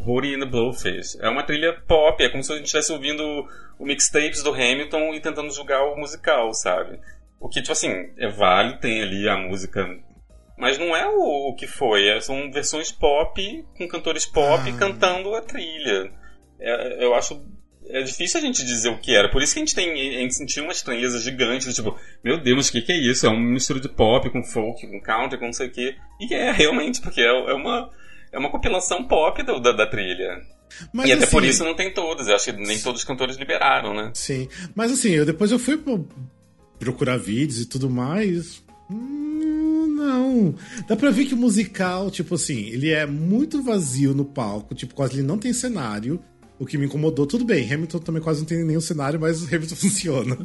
Rory 0.00 0.34
and 0.34 0.40
the 0.40 0.46
Blowfish. 0.46 1.18
É 1.20 1.28
uma 1.28 1.42
trilha 1.42 1.72
pop, 1.86 2.22
é 2.22 2.28
como 2.28 2.42
se 2.42 2.52
a 2.52 2.56
gente 2.56 2.64
estivesse 2.66 2.92
ouvindo 2.92 3.22
o 3.78 3.84
mixtapes 3.84 4.42
do 4.42 4.50
Hamilton 4.52 5.14
e 5.14 5.20
tentando 5.20 5.52
julgar 5.52 5.82
o 5.84 5.96
musical, 5.96 6.52
sabe? 6.54 6.98
O 7.40 7.48
que, 7.48 7.60
tipo 7.60 7.72
assim, 7.72 7.90
é 8.18 8.28
válido, 8.28 8.80
tem 8.80 9.02
ali 9.02 9.28
a 9.28 9.36
música... 9.36 9.86
Mas 10.56 10.78
não 10.78 10.96
é 10.96 11.06
o, 11.08 11.50
o 11.50 11.54
que 11.56 11.66
foi, 11.66 12.06
é- 12.08 12.20
são 12.20 12.50
versões 12.52 12.92
pop, 12.92 13.64
com 13.76 13.88
cantores 13.88 14.24
pop 14.24 14.62
Ah. 14.68 14.78
cantando 14.78 15.34
a 15.34 15.40
trilha. 15.42 16.12
É- 16.60 17.04
eu 17.04 17.14
acho 17.14 17.42
é 17.88 18.00
difícil 18.02 18.38
a 18.38 18.42
gente 18.42 18.64
dizer 18.64 18.88
o 18.90 18.98
que 18.98 19.12
era. 19.14 19.28
Por 19.28 19.42
isso 19.42 19.54
que 19.54 19.58
a 19.60 19.64
gente 19.64 19.74
tem. 19.74 19.90
A 19.90 20.20
gente 20.20 20.34
sentiu 20.34 20.62
uma 20.62 20.72
estranheza 20.72 21.18
gigante, 21.18 21.66
do 21.66 21.74
tipo, 21.74 21.98
meu 22.22 22.38
Deus, 22.38 22.68
o 22.68 22.72
que, 22.72 22.80
que 22.80 22.92
é 22.92 22.96
isso? 22.96 23.26
É 23.26 23.28
uma 23.28 23.40
mistura 23.40 23.80
de 23.80 23.88
pop 23.88 24.30
com 24.30 24.44
folk, 24.44 24.86
com 24.86 25.00
country, 25.00 25.36
com 25.38 25.46
não 25.46 25.52
sei 25.52 25.66
o 25.66 25.72
quê. 25.72 25.96
E 26.20 26.32
é 26.32 26.52
realmente, 26.52 27.00
porque 27.00 27.20
é, 27.20 27.26
é 27.26 27.54
uma. 27.54 27.90
É 28.32 28.38
uma 28.38 28.50
compilação 28.50 29.04
pop 29.04 29.42
do- 29.42 29.60
da, 29.60 29.72
da 29.72 29.86
trilha. 29.86 30.40
Mas, 30.92 31.08
e 31.08 31.12
até 31.12 31.26
por 31.26 31.42
assim, 31.42 31.50
isso 31.50 31.64
não 31.64 31.74
tem 31.76 31.92
todas. 31.92 32.28
Eu 32.28 32.34
acho 32.34 32.46
que 32.46 32.52
nem 32.52 32.78
todos 32.80 33.02
os 33.02 33.06
cantores 33.06 33.36
liberaram, 33.36 33.92
né? 33.94 34.10
Sim. 34.14 34.48
Mas 34.74 34.90
assim, 34.90 35.10
eu 35.10 35.26
depois 35.26 35.50
eu 35.52 35.58
fui 35.58 35.76
pro- 35.76 36.08
procurar 36.78 37.18
vídeos 37.18 37.60
e 37.60 37.66
tudo 37.66 37.90
mais. 37.90 38.62
Hum, 38.90 39.86
não. 39.96 40.54
Dá 40.88 40.96
pra 40.96 41.10
ver 41.10 41.26
que 41.26 41.34
o 41.34 41.36
musical, 41.36 42.10
tipo 42.10 42.34
assim, 42.36 42.68
ele 42.70 42.90
é 42.90 43.04
muito 43.06 43.62
vazio 43.62 44.14
no 44.14 44.24
palco, 44.24 44.74
tipo, 44.74 44.94
quase 44.94 45.14
ele 45.14 45.22
não 45.26 45.36
tem 45.38 45.52
cenário. 45.52 46.18
O 46.58 46.64
que 46.66 46.78
me 46.78 46.86
incomodou, 46.86 47.26
tudo 47.26 47.44
bem, 47.44 47.70
Hamilton 47.72 47.98
também 47.98 48.22
quase 48.22 48.38
não 48.40 48.46
tem 48.46 48.64
nenhum 48.64 48.80
cenário, 48.80 49.18
mas 49.20 49.42
o 49.42 49.46
Hamilton 49.54 49.74
funciona. 49.76 50.38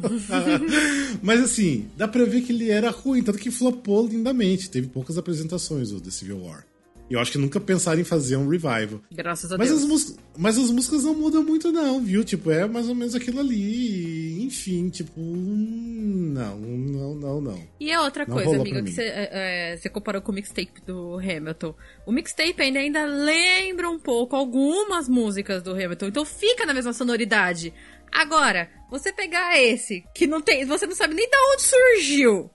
mas 1.22 1.40
assim, 1.40 1.88
dá 1.96 2.08
pra 2.08 2.24
ver 2.24 2.42
que 2.42 2.52
ele 2.52 2.70
era 2.70 2.90
ruim, 2.90 3.22
tanto 3.22 3.38
que 3.38 3.50
flopou 3.50 4.06
lindamente. 4.06 4.68
Teve 4.70 4.88
poucas 4.88 5.16
apresentações 5.16 5.90
do 5.90 6.00
The 6.00 6.10
Civil 6.10 6.42
War. 6.44 6.64
E 7.10 7.14
eu 7.14 7.20
acho 7.20 7.32
que 7.32 7.38
nunca 7.38 7.58
pensaram 7.58 7.98
em 8.00 8.04
fazer 8.04 8.36
um 8.36 8.48
revival. 8.48 9.00
Graças 9.10 9.50
a 9.50 9.56
Mas 9.56 9.68
Deus. 9.70 9.80
as, 9.82 9.88
mús- 9.88 10.16
mas 10.36 10.58
as 10.58 10.70
músicas 10.70 11.04
não 11.04 11.14
mudam 11.14 11.42
muito, 11.42 11.72
não, 11.72 12.00
viu? 12.00 12.22
Tipo, 12.22 12.50
é 12.50 12.66
mais 12.66 12.86
ou 12.88 12.94
menos 12.94 13.14
aquilo 13.14 13.40
ali. 13.40 14.42
Enfim, 14.44 14.88
tipo. 14.90 15.12
hum, 15.18 16.32
Não, 16.34 16.58
não, 16.58 17.14
não, 17.14 17.40
não. 17.40 17.68
E 17.80 17.90
é 17.90 17.98
outra 18.00 18.24
Não 18.26 18.34
coisa, 18.34 18.56
amiga, 18.60 18.82
que 18.82 18.90
você 18.92 19.02
é, 19.02 19.78
é, 19.82 19.88
comparou 19.88 20.20
com 20.20 20.32
o 20.32 20.34
mixtape 20.34 20.82
do 20.86 21.16
Hamilton. 21.18 21.74
O 22.06 22.12
mixtape 22.12 22.60
ainda, 22.60 22.78
ainda 22.78 23.04
lembra 23.06 23.88
um 23.88 23.98
pouco 23.98 24.36
algumas 24.36 25.08
músicas 25.08 25.62
do 25.62 25.72
Hamilton, 25.72 26.06
então 26.08 26.24
fica 26.24 26.66
na 26.66 26.74
mesma 26.74 26.92
sonoridade. 26.92 27.72
Agora, 28.12 28.68
você 28.90 29.12
pegar 29.12 29.60
esse, 29.60 30.04
que 30.14 30.26
não 30.26 30.40
tem. 30.40 30.64
Você 30.66 30.86
não 30.86 30.94
sabe 30.94 31.14
nem 31.14 31.28
de 31.28 31.36
onde 31.52 31.62
surgiu. 31.62 32.50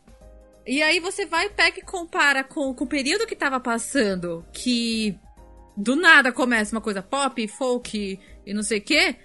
E 0.66 0.82
aí 0.82 1.00
você 1.00 1.26
vai, 1.26 1.50
pega 1.50 1.80
e 1.80 1.84
compara 1.84 2.44
com, 2.44 2.74
com 2.74 2.84
o 2.86 2.88
período 2.88 3.28
que 3.28 3.36
tava 3.36 3.60
passando, 3.60 4.46
que 4.54 5.18
do 5.76 5.96
nada 5.96 6.32
começa 6.32 6.76
uma 6.76 6.82
coisa 6.82 7.02
pop, 7.02 7.48
folk 7.48 8.20
e 8.46 8.54
não 8.54 8.64
sei 8.64 8.80
o 8.80 8.82
quê. 8.82 9.16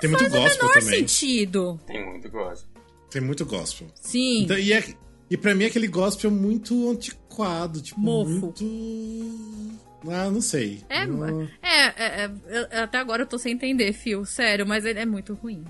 Tem 0.00 0.10
muito 0.10 0.28
gospel 0.30 0.68
Menor 0.68 0.80
também. 0.80 1.00
sentido. 1.00 1.80
Tem 1.86 2.04
muito 2.04 2.30
gosto. 2.30 2.68
Tem 3.10 3.22
muito 3.22 3.44
gospel. 3.44 3.88
Sim. 3.94 4.44
Então, 4.44 4.58
e, 4.58 4.72
é, 4.72 4.84
e 5.30 5.36
pra 5.36 5.54
mim, 5.54 5.64
aquele 5.64 5.88
gospel 5.88 6.30
é 6.30 6.34
muito 6.34 6.90
antiquado, 6.90 7.80
tipo, 7.80 8.00
Mofo. 8.00 8.30
muito. 8.30 9.80
Ah, 10.08 10.30
não 10.30 10.40
sei. 10.40 10.82
É, 10.88 11.06
não, 11.06 11.42
é, 11.62 11.86
é, 11.96 12.30
é, 12.70 12.80
até 12.80 12.98
agora 12.98 13.22
eu 13.22 13.26
tô 13.26 13.38
sem 13.38 13.52
entender, 13.52 13.92
fio, 13.92 14.24
sério, 14.24 14.66
mas 14.66 14.84
ele 14.84 14.98
é 14.98 15.06
muito 15.06 15.34
ruim. 15.34 15.64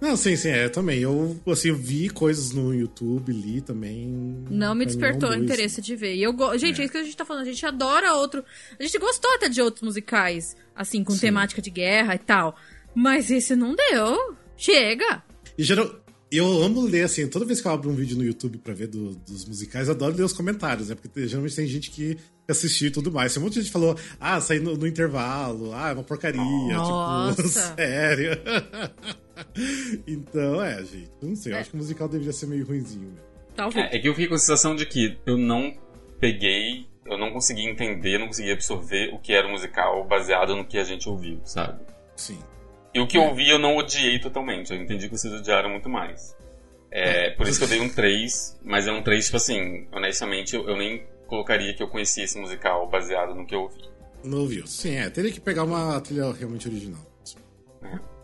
Não, 0.00 0.16
sim, 0.16 0.36
sim, 0.36 0.48
é, 0.48 0.68
também. 0.68 1.00
Eu, 1.00 1.40
assim, 1.46 1.68
eu 1.68 1.76
vi 1.76 2.08
coisas 2.08 2.52
no 2.52 2.74
YouTube, 2.74 3.32
li 3.32 3.60
também. 3.60 4.06
Não 4.50 4.74
me 4.74 4.80
mim, 4.80 4.86
despertou 4.86 5.30
o 5.30 5.34
interesse 5.34 5.80
de 5.80 5.96
ver. 5.96 6.14
E 6.14 6.22
eu 6.22 6.32
go... 6.32 6.56
Gente, 6.58 6.80
é. 6.80 6.84
isso 6.84 6.92
que 6.92 6.98
a 6.98 7.02
gente 7.02 7.16
tá 7.16 7.24
falando. 7.24 7.42
A 7.42 7.50
gente 7.50 7.64
adora 7.64 8.14
outro. 8.14 8.44
A 8.78 8.82
gente 8.82 8.98
gostou 8.98 9.30
até 9.34 9.48
de 9.48 9.60
outros 9.62 9.82
musicais, 9.82 10.56
assim, 10.74 11.02
com 11.02 11.12
Sim. 11.12 11.20
temática 11.20 11.62
de 11.62 11.70
guerra 11.70 12.14
e 12.14 12.18
tal. 12.18 12.56
Mas 12.94 13.30
esse 13.30 13.56
não 13.56 13.74
deu. 13.74 14.36
Chega! 14.56 15.22
E 15.56 15.62
geral, 15.62 15.90
eu 16.30 16.62
amo 16.62 16.82
ler, 16.82 17.04
assim, 17.04 17.26
toda 17.28 17.44
vez 17.44 17.60
que 17.60 17.66
eu 17.68 17.72
abro 17.72 17.90
um 17.90 17.94
vídeo 17.94 18.16
no 18.16 18.24
YouTube 18.24 18.58
pra 18.58 18.74
ver 18.74 18.88
do- 18.88 19.14
dos 19.16 19.44
musicais, 19.44 19.88
eu 19.88 19.94
adoro 19.94 20.16
ler 20.16 20.24
os 20.24 20.32
comentários, 20.32 20.88
né? 20.88 20.94
Porque 20.94 21.26
geralmente 21.26 21.54
tem 21.56 21.66
gente 21.66 21.90
que 21.90 22.18
assistiu 22.48 22.88
e 22.88 22.90
tudo 22.90 23.10
mais. 23.12 23.32
Tem 23.32 23.40
um 23.40 23.44
monte 23.44 23.54
de 23.54 23.60
gente 23.60 23.68
que 23.68 23.72
falou, 23.72 23.96
ah, 24.20 24.40
saí 24.40 24.58
no, 24.60 24.76
no 24.76 24.86
intervalo, 24.86 25.72
ah, 25.74 25.90
é 25.90 25.92
uma 25.92 26.02
porcaria, 26.02 26.40
Nossa. 26.40 27.42
tipo, 27.42 27.48
sério. 27.76 28.30
então, 30.06 30.62
é, 30.62 30.82
gente, 30.82 31.10
eu 31.22 31.28
não 31.28 31.36
sei, 31.36 31.52
eu 31.52 31.58
acho 31.58 31.70
que 31.70 31.76
o 31.76 31.78
musical 31.78 32.08
deveria 32.08 32.32
ser 32.32 32.46
meio 32.46 32.66
ruimzinho. 32.66 33.08
mesmo. 33.08 33.26
Talvez. 33.54 33.92
É, 33.92 33.96
é 33.96 33.98
que 33.98 34.08
eu 34.08 34.12
fiquei 34.12 34.28
com 34.28 34.34
a 34.34 34.38
sensação 34.38 34.74
de 34.74 34.84
que 34.86 35.18
eu 35.26 35.36
não 35.36 35.74
peguei, 36.20 36.86
eu 37.06 37.18
não 37.18 37.32
consegui 37.32 37.66
entender, 37.66 38.18
não 38.18 38.26
consegui 38.26 38.52
absorver 38.52 39.14
o 39.14 39.18
que 39.18 39.32
era 39.32 39.46
o 39.46 39.50
musical 39.50 40.04
baseado 40.06 40.54
no 40.54 40.64
que 40.64 40.78
a 40.78 40.84
gente 40.84 41.08
ouviu, 41.08 41.40
sabe? 41.44 41.80
Sim. 42.16 42.38
E 42.94 43.00
o 43.00 43.06
que 43.06 43.18
eu 43.18 43.22
ouvi 43.22 43.48
eu 43.48 43.58
não 43.58 43.76
odiei 43.76 44.18
totalmente, 44.18 44.72
eu 44.72 44.80
entendi 44.80 45.08
que 45.08 45.16
vocês 45.16 45.32
odiaram 45.32 45.70
muito 45.70 45.88
mais. 45.88 46.36
É, 46.90 47.30
por 47.30 47.46
isso 47.46 47.58
que 47.58 47.64
eu 47.64 47.68
dei 47.68 47.80
um 47.80 47.88
3, 47.88 48.58
mas 48.64 48.86
é 48.86 48.92
um 48.92 49.02
3, 49.02 49.24
tipo 49.24 49.36
assim, 49.36 49.86
honestamente, 49.92 50.54
eu, 50.54 50.66
eu 50.68 50.76
nem 50.76 51.04
colocaria 51.26 51.74
que 51.74 51.82
eu 51.82 51.88
conhecia 51.88 52.24
esse 52.24 52.38
musical 52.38 52.88
baseado 52.88 53.34
no 53.34 53.44
que 53.44 53.54
eu 53.54 53.62
ouvi. 53.62 53.82
Não 54.24 54.38
ouviu? 54.38 54.66
Sim, 54.66 54.96
é, 54.96 55.10
teria 55.10 55.30
que 55.30 55.40
pegar 55.40 55.64
uma 55.64 56.00
trilha 56.00 56.32
realmente 56.32 56.68
original. 56.68 57.00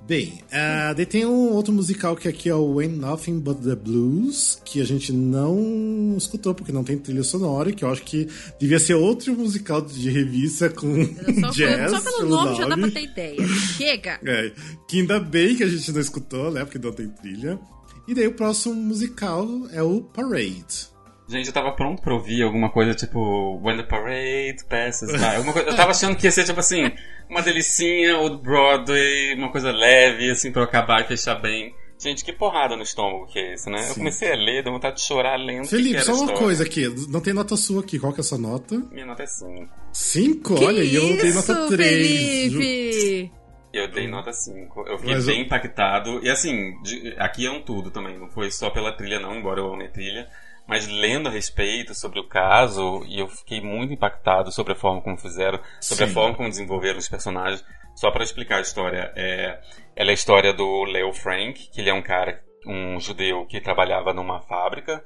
Bem, 0.06 0.40
ah, 0.50 0.92
daí 0.94 1.06
tem 1.06 1.24
um 1.24 1.52
outro 1.52 1.72
musical 1.72 2.16
que 2.16 2.26
aqui 2.28 2.48
é 2.48 2.54
o 2.54 2.74
When 2.74 2.88
Nothing 2.88 3.38
But 3.38 3.62
The 3.62 3.76
Blues, 3.76 4.60
que 4.64 4.80
a 4.80 4.84
gente 4.84 5.12
não 5.12 6.14
escutou 6.18 6.54
porque 6.54 6.72
não 6.72 6.82
tem 6.82 6.98
trilha 6.98 7.22
sonora, 7.22 7.70
que 7.72 7.84
eu 7.84 7.90
acho 7.90 8.02
que 8.02 8.28
devia 8.58 8.80
ser 8.80 8.94
outro 8.94 9.32
musical 9.34 9.80
de 9.80 10.10
revista 10.10 10.68
com 10.68 11.04
Só, 11.40 11.50
jazz. 11.50 11.90
só 11.92 12.00
pelo 12.00 12.28
nome 12.28 12.56
já 12.56 12.62
dá 12.62 12.68
pra 12.68 12.76
nome. 12.76 12.92
ter 12.92 13.02
ideia. 13.04 13.46
Chega! 13.76 14.18
É, 14.26 14.52
que 14.88 15.00
ainda 15.00 15.20
bem 15.20 15.54
que 15.56 15.62
a 15.62 15.68
gente 15.68 15.92
não 15.92 16.00
escutou, 16.00 16.50
né? 16.50 16.64
Porque 16.64 16.78
não 16.78 16.92
tem 16.92 17.08
trilha. 17.08 17.58
E 18.06 18.12
daí 18.14 18.26
o 18.26 18.34
próximo 18.34 18.74
musical 18.74 19.48
é 19.72 19.82
o 19.82 20.02
Parade. 20.02 20.91
Gente, 21.32 21.46
eu 21.46 21.52
tava 21.52 21.72
pronto 21.72 22.02
pra 22.02 22.12
ouvir 22.12 22.42
alguma 22.42 22.68
coisa 22.68 22.94
tipo 22.94 23.59
When 23.64 23.78
the 23.78 23.84
Parade 23.84 24.62
Passes 24.68 25.10
By. 25.10 25.36
Alguma 25.36 25.54
coisa, 25.54 25.70
eu 25.70 25.74
tava 25.74 25.90
achando 25.92 26.14
que 26.14 26.26
ia 26.26 26.30
ser 26.30 26.44
tipo 26.44 26.60
assim, 26.60 26.92
uma 27.26 27.40
delicinha, 27.40 28.18
Old 28.18 28.42
Broadway, 28.42 29.34
uma 29.34 29.50
coisa 29.50 29.72
leve, 29.72 30.30
assim, 30.30 30.52
pra 30.52 30.60
eu 30.60 30.66
acabar 30.66 31.00
e 31.00 31.04
fechar 31.04 31.36
bem. 31.36 31.74
Gente, 31.98 32.22
que 32.22 32.34
porrada 32.34 32.76
no 32.76 32.82
estômago 32.82 33.26
que 33.28 33.38
é 33.38 33.54
isso, 33.54 33.70
né? 33.70 33.78
Sim. 33.78 33.88
Eu 33.88 33.94
comecei 33.94 34.30
a 34.30 34.36
ler, 34.36 34.62
deu 34.62 34.74
vontade 34.74 34.96
de 34.96 35.02
chorar 35.02 35.36
lendo. 35.36 35.68
Felipe, 35.68 36.02
só 36.02 36.14
uma 36.14 36.34
coisa 36.34 36.64
aqui. 36.64 36.86
Não 37.09 37.20
tem 37.20 37.32
nota 37.32 37.56
sua 37.56 37.80
aqui. 37.80 37.98
Qual 37.98 38.12
que 38.12 38.20
é 38.20 38.22
a 38.22 38.24
sua 38.24 38.38
nota? 38.38 38.76
Minha 38.90 39.06
nota 39.06 39.22
é 39.22 39.26
5. 39.26 39.68
5? 39.90 40.64
Olha, 40.64 40.82
e 40.82 40.94
eu 40.94 41.16
dei 41.16 41.32
nota 41.32 41.68
3. 41.68 42.52
Felipe! 42.52 43.32
Eu 43.72 43.90
dei 43.90 44.06
nota 44.06 44.32
5. 44.32 44.80
Eu 44.86 44.98
fiquei 44.98 45.14
Mas 45.14 45.24
bem 45.24 45.38
eu... 45.38 45.46
impactado. 45.46 46.20
E 46.22 46.28
assim, 46.28 46.74
de, 46.82 47.14
aqui 47.16 47.46
é 47.46 47.50
um 47.50 47.62
tudo 47.62 47.90
também. 47.90 48.18
Não 48.18 48.28
foi 48.28 48.50
só 48.50 48.68
pela 48.68 48.92
trilha, 48.92 49.18
não, 49.18 49.34
embora 49.36 49.60
eu 49.60 49.72
ame 49.72 49.86
a 49.86 49.90
trilha. 49.90 50.28
Mas 50.66 50.86
lendo 50.86 51.28
a 51.28 51.32
respeito 51.32 51.94
sobre 51.94 52.20
o 52.20 52.28
caso, 52.28 53.05
e 53.06 53.18
eu 53.18 53.28
fiquei 53.28 53.60
muito 53.60 53.93
impactado 53.93 54.52
sobre 54.52 54.72
a 54.72 54.76
forma 54.76 55.02
como 55.02 55.18
fizeram, 55.18 55.60
sobre 55.80 56.06
Sim. 56.06 56.10
a 56.10 56.14
forma 56.14 56.36
como 56.36 56.48
desenvolveram 56.48 56.98
os 56.98 57.09
personagens. 57.09 57.64
Só 57.94 58.10
para 58.10 58.24
explicar 58.24 58.59
a 58.59 58.62
história, 58.62 59.12
é, 59.16 59.60
ela 59.94 60.10
é 60.10 60.12
a 60.12 60.14
história 60.14 60.52
do 60.52 60.84
Leo 60.84 61.12
Frank, 61.12 61.68
que 61.70 61.80
ele 61.80 61.90
é 61.90 61.94
um 61.94 62.02
cara, 62.02 62.43
um 62.66 62.98
judeu 62.98 63.44
que 63.47 63.60
trabalhava 63.60 64.14
numa 64.14 64.40
fábrica. 64.40 65.05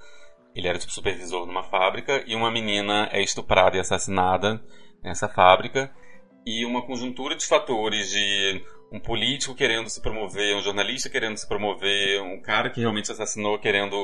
Ele 0.54 0.68
era 0.68 0.78
tipo 0.78 0.92
supervisor 0.92 1.46
numa 1.46 1.64
fábrica 1.64 2.22
e 2.26 2.34
uma 2.34 2.50
menina 2.50 3.08
é 3.12 3.22
estuprada 3.22 3.76
e 3.76 3.80
assassinada 3.80 4.62
nessa 5.02 5.28
fábrica 5.28 5.90
e 6.46 6.64
uma 6.64 6.80
conjuntura 6.80 7.34
de 7.34 7.44
fatores 7.44 8.08
de 8.10 8.64
um 8.92 9.00
político 9.00 9.54
querendo 9.54 9.88
se 9.88 10.00
promover, 10.00 10.56
um 10.56 10.62
jornalista 10.62 11.10
querendo 11.10 11.36
se 11.36 11.48
promover, 11.48 12.22
um 12.22 12.40
cara 12.40 12.70
que 12.70 12.80
realmente 12.80 13.10
assassinou 13.10 13.58
querendo 13.58 13.96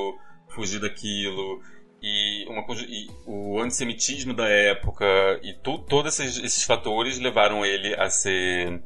fugir 0.53 0.79
daquilo 0.79 1.61
e, 2.01 2.45
uma, 2.47 2.65
e 2.87 3.07
o 3.25 3.59
antissemitismo 3.59 4.33
da 4.33 4.47
época 4.47 5.05
e 5.41 5.53
tu, 5.53 5.79
todos 5.79 6.19
esses, 6.19 6.43
esses, 6.43 6.63
fatores 6.63 7.17
levaram 7.17 7.65
ele 7.65 7.95
a 7.95 8.09
ser 8.09 8.81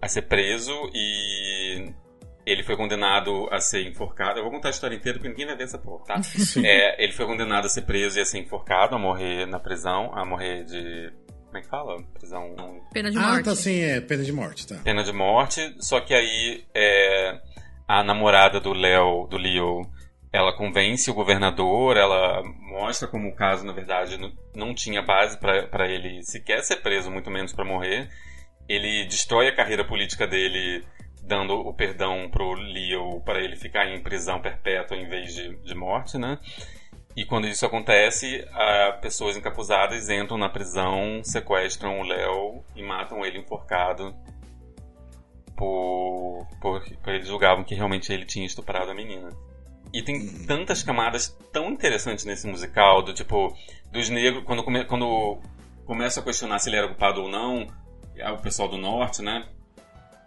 a 0.00 0.08
ser 0.08 0.22
preso 0.22 0.72
e 0.92 1.90
ele 2.44 2.62
foi 2.62 2.76
condenado 2.76 3.48
a 3.50 3.58
ser 3.58 3.88
enforcado. 3.88 4.38
Eu 4.38 4.42
vou 4.42 4.52
contar 4.52 4.68
a 4.68 4.70
história 4.70 4.94
inteira 4.94 5.18
porque 5.18 5.30
ninguém 5.30 5.46
vai 5.46 5.56
ver 5.56 5.64
essa 5.64 5.78
porra, 5.78 6.04
tá? 6.04 6.20
É, 6.62 7.02
ele 7.02 7.12
foi 7.12 7.24
condenado 7.24 7.64
a 7.64 7.68
ser 7.68 7.82
preso 7.82 8.18
e 8.18 8.20
a 8.20 8.24
ser 8.26 8.38
enforcado, 8.38 8.94
a 8.94 8.98
morrer 8.98 9.46
na 9.46 9.58
prisão, 9.58 10.10
a 10.14 10.24
morrer 10.24 10.64
de 10.64 11.10
como 11.46 11.58
é 11.58 11.62
que 11.62 11.68
fala? 11.68 12.02
Prisão. 12.12 12.52
Pena 12.92 13.12
de 13.12 13.16
morte. 13.16 13.40
Ah, 13.40 13.42
tá, 13.44 13.54
sim, 13.54 13.80
é 13.80 14.00
pena 14.00 14.24
de 14.24 14.32
morte, 14.32 14.66
tá. 14.66 14.74
Pena 14.82 15.04
de 15.04 15.12
morte, 15.12 15.74
só 15.78 16.00
que 16.00 16.12
aí 16.12 16.64
é, 16.74 17.38
a 17.86 18.02
namorada 18.02 18.58
do 18.58 18.72
Léo, 18.72 19.28
do 19.28 19.36
Leo, 19.36 19.82
ela 20.34 20.52
convence 20.52 21.08
o 21.08 21.14
governador, 21.14 21.96
ela 21.96 22.42
mostra 22.42 23.06
como 23.06 23.28
o 23.28 23.36
caso, 23.36 23.64
na 23.64 23.72
verdade, 23.72 24.18
não 24.52 24.74
tinha 24.74 25.00
base 25.00 25.38
para 25.38 25.88
ele 25.88 26.24
sequer 26.24 26.60
ser 26.64 26.82
preso, 26.82 27.08
muito 27.08 27.30
menos 27.30 27.52
para 27.52 27.64
morrer. 27.64 28.10
Ele 28.68 29.04
destrói 29.04 29.46
a 29.46 29.54
carreira 29.54 29.86
política 29.86 30.26
dele, 30.26 30.84
dando 31.22 31.54
o 31.54 31.72
perdão 31.72 32.28
pro 32.28 32.52
Leo 32.54 33.20
para 33.20 33.38
ele 33.38 33.54
ficar 33.54 33.86
em 33.86 34.02
prisão 34.02 34.42
perpétua 34.42 34.96
em 34.96 35.08
vez 35.08 35.32
de, 35.32 35.54
de 35.58 35.72
morte, 35.72 36.18
né? 36.18 36.36
E 37.16 37.24
quando 37.24 37.46
isso 37.46 37.64
acontece, 37.64 38.44
pessoas 39.00 39.36
encapuzadas 39.36 40.10
entram 40.10 40.36
na 40.36 40.48
prisão, 40.48 41.22
sequestram 41.22 42.00
o 42.00 42.02
Léo 42.02 42.64
e 42.74 42.82
matam 42.82 43.24
ele 43.24 43.38
enforcado 43.38 44.12
por, 45.56 46.48
por, 46.60 46.82
eles 47.06 47.28
julgavam 47.28 47.62
que 47.62 47.76
realmente 47.76 48.12
ele 48.12 48.24
tinha 48.24 48.44
estuprado 48.44 48.90
a 48.90 48.94
menina. 48.94 49.28
E 49.94 50.02
tem 50.02 50.16
uhum. 50.16 50.44
tantas 50.44 50.82
camadas 50.82 51.38
tão 51.52 51.70
interessantes 51.70 52.24
nesse 52.24 52.48
musical, 52.48 53.00
do 53.00 53.14
tipo, 53.14 53.56
dos 53.92 54.10
negros, 54.10 54.42
quando, 54.42 54.64
come, 54.64 54.84
quando 54.84 55.38
começa 55.86 56.18
a 56.18 56.22
questionar 56.22 56.58
se 56.58 56.68
ele 56.68 56.76
era 56.76 56.88
culpado 56.88 57.22
ou 57.22 57.28
não, 57.28 57.68
é 58.16 58.28
o 58.28 58.38
pessoal 58.38 58.68
do 58.68 58.76
norte, 58.76 59.22
né? 59.22 59.46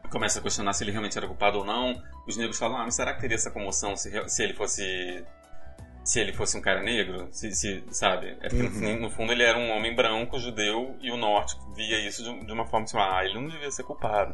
Começa 0.09 0.39
a 0.39 0.41
questionar 0.41 0.71
se 0.71 0.85
ele 0.85 0.91
realmente 0.91 1.17
era 1.17 1.27
culpado 1.27 1.57
ou 1.57 1.65
não. 1.65 2.01
Os 2.25 2.37
negros 2.37 2.57
falam, 2.57 2.77
ah, 2.77 2.85
mas 2.85 2.95
será 2.95 3.13
que 3.13 3.19
teria 3.19 3.35
essa 3.35 3.51
comoção 3.51 3.93
se, 3.97 4.09
se 4.29 4.41
ele 4.41 4.53
fosse 4.53 5.25
se 6.01 6.21
ele 6.21 6.31
fosse 6.31 6.57
um 6.57 6.61
cara 6.61 6.81
negro, 6.81 7.27
se, 7.33 7.51
se 7.51 7.83
sabe? 7.91 8.37
É 8.39 8.47
porque 8.47 8.63
uhum. 8.63 8.93
no, 8.93 9.01
no, 9.01 9.09
fundo 9.09 9.33
ele 9.33 9.43
era 9.43 9.57
um 9.57 9.69
homem 9.71 9.93
branco, 9.93 10.39
judeu, 10.39 10.95
e 11.01 11.11
o 11.11 11.17
norte 11.17 11.57
via 11.75 11.99
isso 11.99 12.23
de, 12.23 12.45
de 12.45 12.53
uma 12.53 12.65
forma 12.65 12.85
assim, 12.85 12.97
ah, 12.97 13.25
ele 13.25 13.33
não 13.33 13.49
devia 13.49 13.69
ser 13.69 13.83
culpado. 13.83 14.33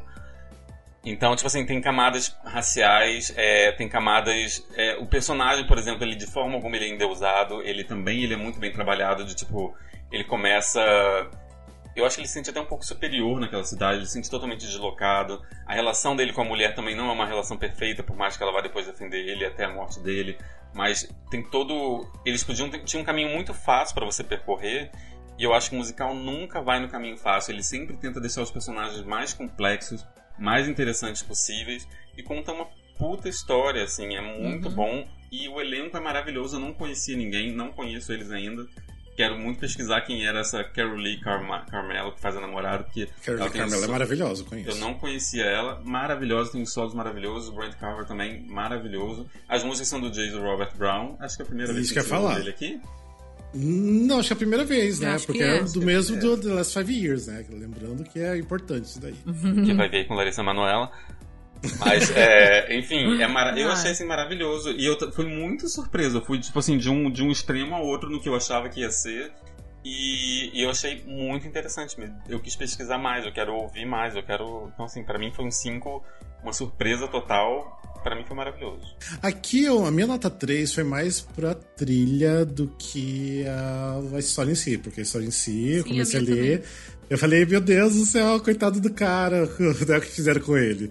Então, 1.05 1.35
tipo 1.35 1.47
assim, 1.47 1.65
tem 1.65 1.81
camadas 1.81 2.35
raciais, 2.45 3.33
é, 3.35 3.71
tem 3.73 3.89
camadas... 3.89 4.65
É, 4.75 4.95
o 4.97 5.05
personagem, 5.05 5.67
por 5.67 5.77
exemplo, 5.77 6.03
ele 6.03 6.15
de 6.15 6.25
forma 6.25 6.55
alguma 6.55 6.75
ele 6.77 6.85
é 6.85 6.89
endeusado, 6.89 7.61
ele 7.61 7.83
também 7.83 8.23
ele 8.23 8.33
é 8.35 8.37
muito 8.37 8.57
bem 8.59 8.71
trabalhado, 8.71 9.25
de 9.25 9.35
tipo, 9.35 9.75
ele 10.11 10.23
começa... 10.23 10.81
Eu 11.95 12.05
acho 12.05 12.15
que 12.15 12.21
ele 12.21 12.27
se 12.27 12.33
sente 12.33 12.49
até 12.49 12.59
um 12.59 12.65
pouco 12.65 12.83
superior 12.83 13.39
naquela 13.39 13.63
cidade, 13.63 13.97
ele 13.97 14.05
se 14.07 14.13
sente 14.13 14.29
totalmente 14.29 14.65
deslocado. 14.65 15.39
A 15.67 15.73
relação 15.73 16.15
dele 16.15 16.33
com 16.33 16.41
a 16.41 16.45
mulher 16.45 16.73
também 16.73 16.95
não 16.95 17.09
é 17.09 17.13
uma 17.13 17.27
relação 17.27 17.55
perfeita, 17.55 18.01
por 18.01 18.15
mais 18.15 18.35
que 18.35 18.41
ela 18.41 18.51
vá 18.51 18.61
depois 18.61 18.87
defender 18.87 19.19
ele 19.27 19.45
até 19.45 19.65
a 19.65 19.69
morte 19.69 19.99
dele. 19.99 20.35
Mas 20.73 21.07
tem 21.29 21.43
todo. 21.43 22.11
Eles 22.25 22.43
podiam. 22.43 22.67
Tinha 22.83 22.99
um 22.99 23.05
caminho 23.05 23.29
muito 23.29 23.53
fácil 23.53 23.93
para 23.93 24.05
você 24.05 24.23
percorrer. 24.23 24.89
E 25.37 25.43
eu 25.43 25.53
acho 25.53 25.69
que 25.69 25.75
o 25.75 25.77
musical 25.77 26.15
nunca 26.15 26.61
vai 26.61 26.79
no 26.79 26.89
caminho 26.89 27.15
fácil. 27.15 27.53
Ele 27.53 27.61
sempre 27.61 27.95
tenta 27.95 28.19
deixar 28.19 28.41
os 28.41 28.49
personagens 28.49 29.03
mais 29.03 29.31
complexos, 29.31 30.03
mais 30.43 30.67
interessantes 30.67 31.23
possíveis. 31.23 31.87
E 32.17 32.21
conta 32.21 32.51
uma 32.51 32.67
puta 32.97 33.29
história, 33.29 33.83
assim. 33.83 34.15
É 34.15 34.21
muito 34.21 34.67
uhum. 34.67 34.75
bom. 34.75 35.07
E 35.31 35.47
o 35.47 35.59
elenco 35.59 35.95
é 35.95 35.99
maravilhoso. 35.99 36.57
Eu 36.57 36.59
não 36.59 36.73
conhecia 36.73 37.15
ninguém, 37.15 37.51
não 37.51 37.71
conheço 37.71 38.11
eles 38.11 38.29
ainda. 38.29 38.67
Quero 39.15 39.37
muito 39.37 39.59
pesquisar 39.59 40.01
quem 40.01 40.25
era 40.25 40.39
essa 40.39 40.63
Carol 40.63 40.95
Lee 40.95 41.19
Carma 41.19 41.65
Carmelo, 41.67 42.13
que 42.13 42.19
faz 42.19 42.35
a 42.35 42.41
namorada, 42.41 42.83
porque... 42.83 43.07
Carol 43.23 43.43
Lee 43.43 43.51
Carmelo 43.51 43.83
é 43.83 43.87
maravilhosa, 43.87 44.43
conheço. 44.43 44.69
Eu 44.71 44.75
não 44.77 44.95
conhecia 44.95 45.45
ela, 45.45 45.79
maravilhosa, 45.85 46.51
tem 46.51 46.65
solos 46.65 46.95
maravilhosos, 46.95 47.49
o 47.49 47.51
Brent 47.51 47.75
Carver 47.75 48.05
também, 48.05 48.43
maravilhoso. 48.47 49.29
As 49.47 49.63
músicas 49.63 49.87
são 49.87 50.01
do 50.01 50.09
Jason 50.09 50.41
Robert 50.41 50.75
Brown, 50.75 51.15
acho 51.19 51.35
que 51.35 51.43
é 51.43 51.45
a 51.45 51.47
primeira 51.47 51.71
vez 51.71 51.91
que, 51.91 52.01
que 52.01 52.03
falar. 52.03 52.37
dele 52.37 52.49
aqui. 52.49 52.81
Não, 53.53 54.19
acho 54.19 54.29
que 54.29 54.33
é 54.33 54.35
a 54.35 54.37
primeira 54.37 54.65
vez, 54.65 54.99
né? 54.99 55.17
Porque 55.25 55.43
é, 55.43 55.57
é 55.57 55.63
do 55.63 55.81
mesmo 55.81 56.17
é. 56.17 56.19
do 56.19 56.37
The 56.37 56.49
Last 56.49 56.73
Five 56.73 56.93
Years, 56.93 57.27
né? 57.27 57.45
Lembrando 57.49 58.03
que 58.03 58.19
é 58.19 58.37
importante 58.37 58.85
isso 58.85 58.99
daí. 58.99 59.15
Que 59.65 59.73
vai 59.73 59.89
ver 59.89 60.07
com 60.07 60.15
Larissa 60.15 60.41
Manoela. 60.41 60.91
Mas, 61.79 62.11
é, 62.11 62.75
enfim, 62.75 63.21
é 63.21 63.27
mar... 63.27 63.57
eu 63.57 63.71
achei 63.71 63.91
assim 63.91 64.05
maravilhoso. 64.05 64.71
E 64.71 64.85
eu 64.85 64.97
fui 65.11 65.25
muito 65.25 65.69
surpreso. 65.69 66.17
Eu 66.17 66.25
fui, 66.25 66.39
tipo 66.39 66.57
assim, 66.59 66.77
de 66.77 66.89
um, 66.89 67.09
de 67.09 67.23
um 67.23 67.31
extremo 67.31 67.75
ao 67.75 67.85
outro 67.85 68.09
no 68.09 68.19
que 68.19 68.27
eu 68.27 68.35
achava 68.35 68.67
que 68.69 68.81
ia 68.81 68.89
ser. 68.89 69.31
E, 69.83 70.49
e, 70.53 70.63
eu 70.63 70.69
achei 70.69 71.03
muito 71.05 71.47
interessante. 71.47 71.95
Eu 72.27 72.39
quis 72.39 72.55
pesquisar 72.55 72.97
mais, 72.97 73.25
eu 73.25 73.33
quero 73.33 73.53
ouvir 73.53 73.85
mais, 73.85 74.15
eu 74.15 74.23
quero. 74.23 74.71
Então, 74.73 74.85
assim, 74.85 75.03
para 75.03 75.19
mim 75.19 75.31
foi 75.31 75.45
um 75.45 75.51
5, 75.51 76.03
uma 76.41 76.53
surpresa 76.53 77.07
total. 77.07 77.81
Para 78.03 78.15
mim 78.15 78.23
foi 78.27 78.35
maravilhoso. 78.35 78.81
Aqui, 79.21 79.65
a 79.65 79.91
minha 79.91 80.05
nota 80.05 80.29
3 80.29 80.73
foi 80.73 80.83
mais 80.83 81.21
pra 81.21 81.53
trilha 81.53 82.45
do 82.45 82.67
que 82.77 83.45
a, 83.47 84.19
história 84.19 84.51
em 84.51 84.55
si, 84.55 84.77
porque 84.77 84.99
a 84.99 85.03
história 85.03 85.25
em 85.25 85.31
si, 85.31 85.75
eu 85.75 85.85
comecei 85.85 86.19
a, 86.19 86.21
a 86.21 86.25
ler. 86.25 86.59
Também. 86.59 86.71
Eu 87.09 87.17
falei, 87.17 87.45
meu 87.45 87.61
Deus 87.61 87.95
do 87.95 88.05
céu, 88.05 88.39
coitado 88.41 88.81
do 88.81 88.91
cara, 88.91 89.45
o 89.47 90.01
que 90.01 90.07
fizeram 90.07 90.41
com 90.41 90.57
ele. 90.57 90.89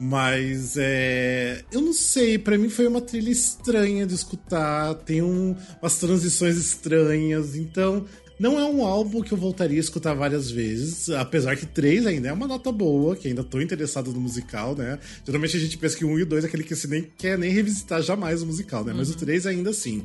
Mas 0.00 0.76
é. 0.76 1.62
Eu 1.72 1.80
não 1.80 1.92
sei, 1.92 2.38
para 2.38 2.56
mim 2.56 2.68
foi 2.68 2.86
uma 2.86 3.00
trilha 3.00 3.30
estranha 3.30 4.06
de 4.06 4.14
escutar, 4.14 4.94
tem 4.94 5.22
um, 5.22 5.56
umas 5.80 5.98
transições 5.98 6.56
estranhas, 6.56 7.56
então 7.56 8.04
não 8.38 8.58
é 8.58 8.64
um 8.64 8.84
álbum 8.84 9.22
que 9.22 9.32
eu 9.32 9.38
voltaria 9.38 9.78
a 9.78 9.80
escutar 9.80 10.14
várias 10.14 10.50
vezes, 10.50 11.10
apesar 11.10 11.56
que 11.56 11.66
três 11.66 12.06
ainda 12.06 12.28
é 12.28 12.32
uma 12.32 12.46
nota 12.46 12.70
boa, 12.70 13.16
que 13.16 13.28
ainda 13.28 13.42
tô 13.42 13.60
interessado 13.60 14.12
no 14.12 14.20
musical, 14.20 14.76
né? 14.76 14.98
Geralmente 15.24 15.56
a 15.56 15.60
gente 15.60 15.76
pensa 15.76 15.96
que 15.96 16.04
um 16.04 16.18
e 16.18 16.22
o 16.22 16.26
dois 16.26 16.44
é 16.44 16.46
aquele 16.46 16.64
que 16.64 16.74
você 16.74 16.86
nem 16.86 17.02
quer 17.02 17.36
nem 17.36 17.50
revisitar 17.50 18.02
jamais 18.02 18.42
o 18.42 18.46
musical, 18.46 18.84
né? 18.84 18.92
Uhum. 18.92 18.98
Mas 18.98 19.08
o 19.08 19.12
uhum. 19.12 19.18
três 19.18 19.46
ainda 19.46 19.72
sim. 19.72 20.04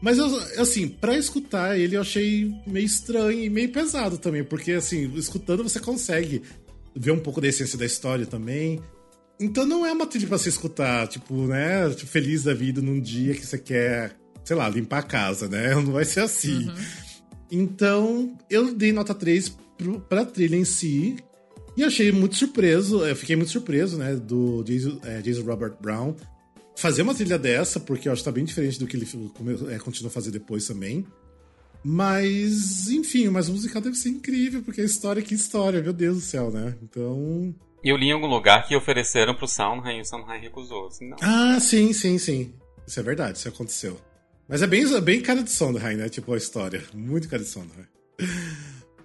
Mas, 0.00 0.18
eu, 0.18 0.26
assim, 0.58 0.86
pra 0.86 1.16
escutar 1.16 1.78
ele 1.78 1.96
eu 1.96 2.02
achei 2.02 2.54
meio 2.66 2.84
estranho 2.84 3.42
e 3.42 3.48
meio 3.48 3.70
pesado 3.70 4.18
também, 4.18 4.44
porque, 4.44 4.72
assim, 4.72 5.10
escutando 5.14 5.62
você 5.62 5.80
consegue 5.80 6.42
ver 6.94 7.10
um 7.10 7.18
pouco 7.18 7.40
da 7.40 7.48
essência 7.48 7.78
da 7.78 7.86
história 7.86 8.26
também. 8.26 8.80
Então 9.40 9.66
não 9.66 9.84
é 9.84 9.92
uma 9.92 10.06
trilha 10.06 10.28
pra 10.28 10.38
você 10.38 10.50
escutar, 10.50 11.08
tipo, 11.08 11.46
né? 11.46 11.88
Tipo, 11.90 12.10
feliz 12.10 12.44
da 12.44 12.54
vida 12.54 12.80
num 12.80 13.00
dia 13.00 13.34
que 13.34 13.44
você 13.44 13.58
quer, 13.58 14.14
sei 14.44 14.54
lá, 14.54 14.68
limpar 14.68 14.98
a 14.98 15.02
casa, 15.02 15.48
né? 15.48 15.74
Não 15.74 15.92
vai 15.92 16.04
ser 16.04 16.20
assim. 16.20 16.68
Uhum. 16.68 16.74
Então, 17.56 18.36
eu 18.50 18.74
dei 18.74 18.92
nota 18.92 19.14
3 19.14 19.56
pro, 19.76 20.00
pra 20.00 20.24
trilha 20.24 20.56
em 20.56 20.64
si. 20.64 21.16
E 21.76 21.82
achei 21.82 22.12
muito 22.12 22.36
surpreso, 22.36 23.04
eu 23.04 23.16
fiquei 23.16 23.34
muito 23.34 23.50
surpreso, 23.50 23.98
né? 23.98 24.14
Do 24.14 24.62
Jason, 24.62 25.00
é, 25.02 25.20
Jason 25.20 25.42
Robert 25.42 25.74
Brown 25.80 26.14
fazer 26.76 27.02
uma 27.02 27.14
trilha 27.14 27.38
dessa, 27.38 27.80
porque 27.80 28.08
eu 28.08 28.12
acho 28.12 28.22
que 28.22 28.24
tá 28.24 28.32
bem 28.32 28.44
diferente 28.44 28.78
do 28.78 28.86
que 28.86 28.96
ele 28.96 29.08
é, 29.70 29.78
continua 29.78 30.08
a 30.08 30.12
fazer 30.12 30.30
depois 30.30 30.66
também. 30.66 31.06
Mas, 31.82 32.88
enfim, 32.88 33.28
mas 33.28 33.48
o 33.48 33.52
musical 33.52 33.82
deve 33.82 33.96
ser 33.96 34.08
incrível, 34.08 34.62
porque 34.62 34.80
a 34.80 34.84
história, 34.84 35.22
que 35.22 35.34
história, 35.34 35.82
meu 35.82 35.92
Deus 35.92 36.16
do 36.16 36.22
céu, 36.22 36.50
né? 36.50 36.74
Então, 36.82 37.54
e 37.84 37.90
eu 37.90 37.96
li 37.96 38.06
em 38.06 38.12
algum 38.12 38.26
lugar 38.26 38.66
que 38.66 38.74
ofereceram 38.74 39.34
pro 39.34 39.46
Sondheim 39.46 39.98
e 39.98 40.00
o 40.00 40.04
Sondheim 40.06 40.40
recusou. 40.40 40.86
Assim, 40.86 41.10
não. 41.10 41.18
Ah, 41.20 41.60
sim, 41.60 41.92
sim, 41.92 42.16
sim. 42.16 42.54
Isso 42.86 42.98
é 42.98 43.02
verdade, 43.02 43.36
isso 43.36 43.48
aconteceu. 43.48 44.00
Mas 44.48 44.62
é 44.62 44.66
bem, 44.66 44.84
bem 45.00 45.22
cara 45.22 45.42
de 45.42 45.50
Sondheim, 45.50 45.96
né? 45.96 46.08
Tipo, 46.08 46.34
a 46.34 46.36
história. 46.36 46.84
Muito 46.92 47.28
cara 47.28 47.42
de 47.42 47.48
Sondheim. 47.48 47.86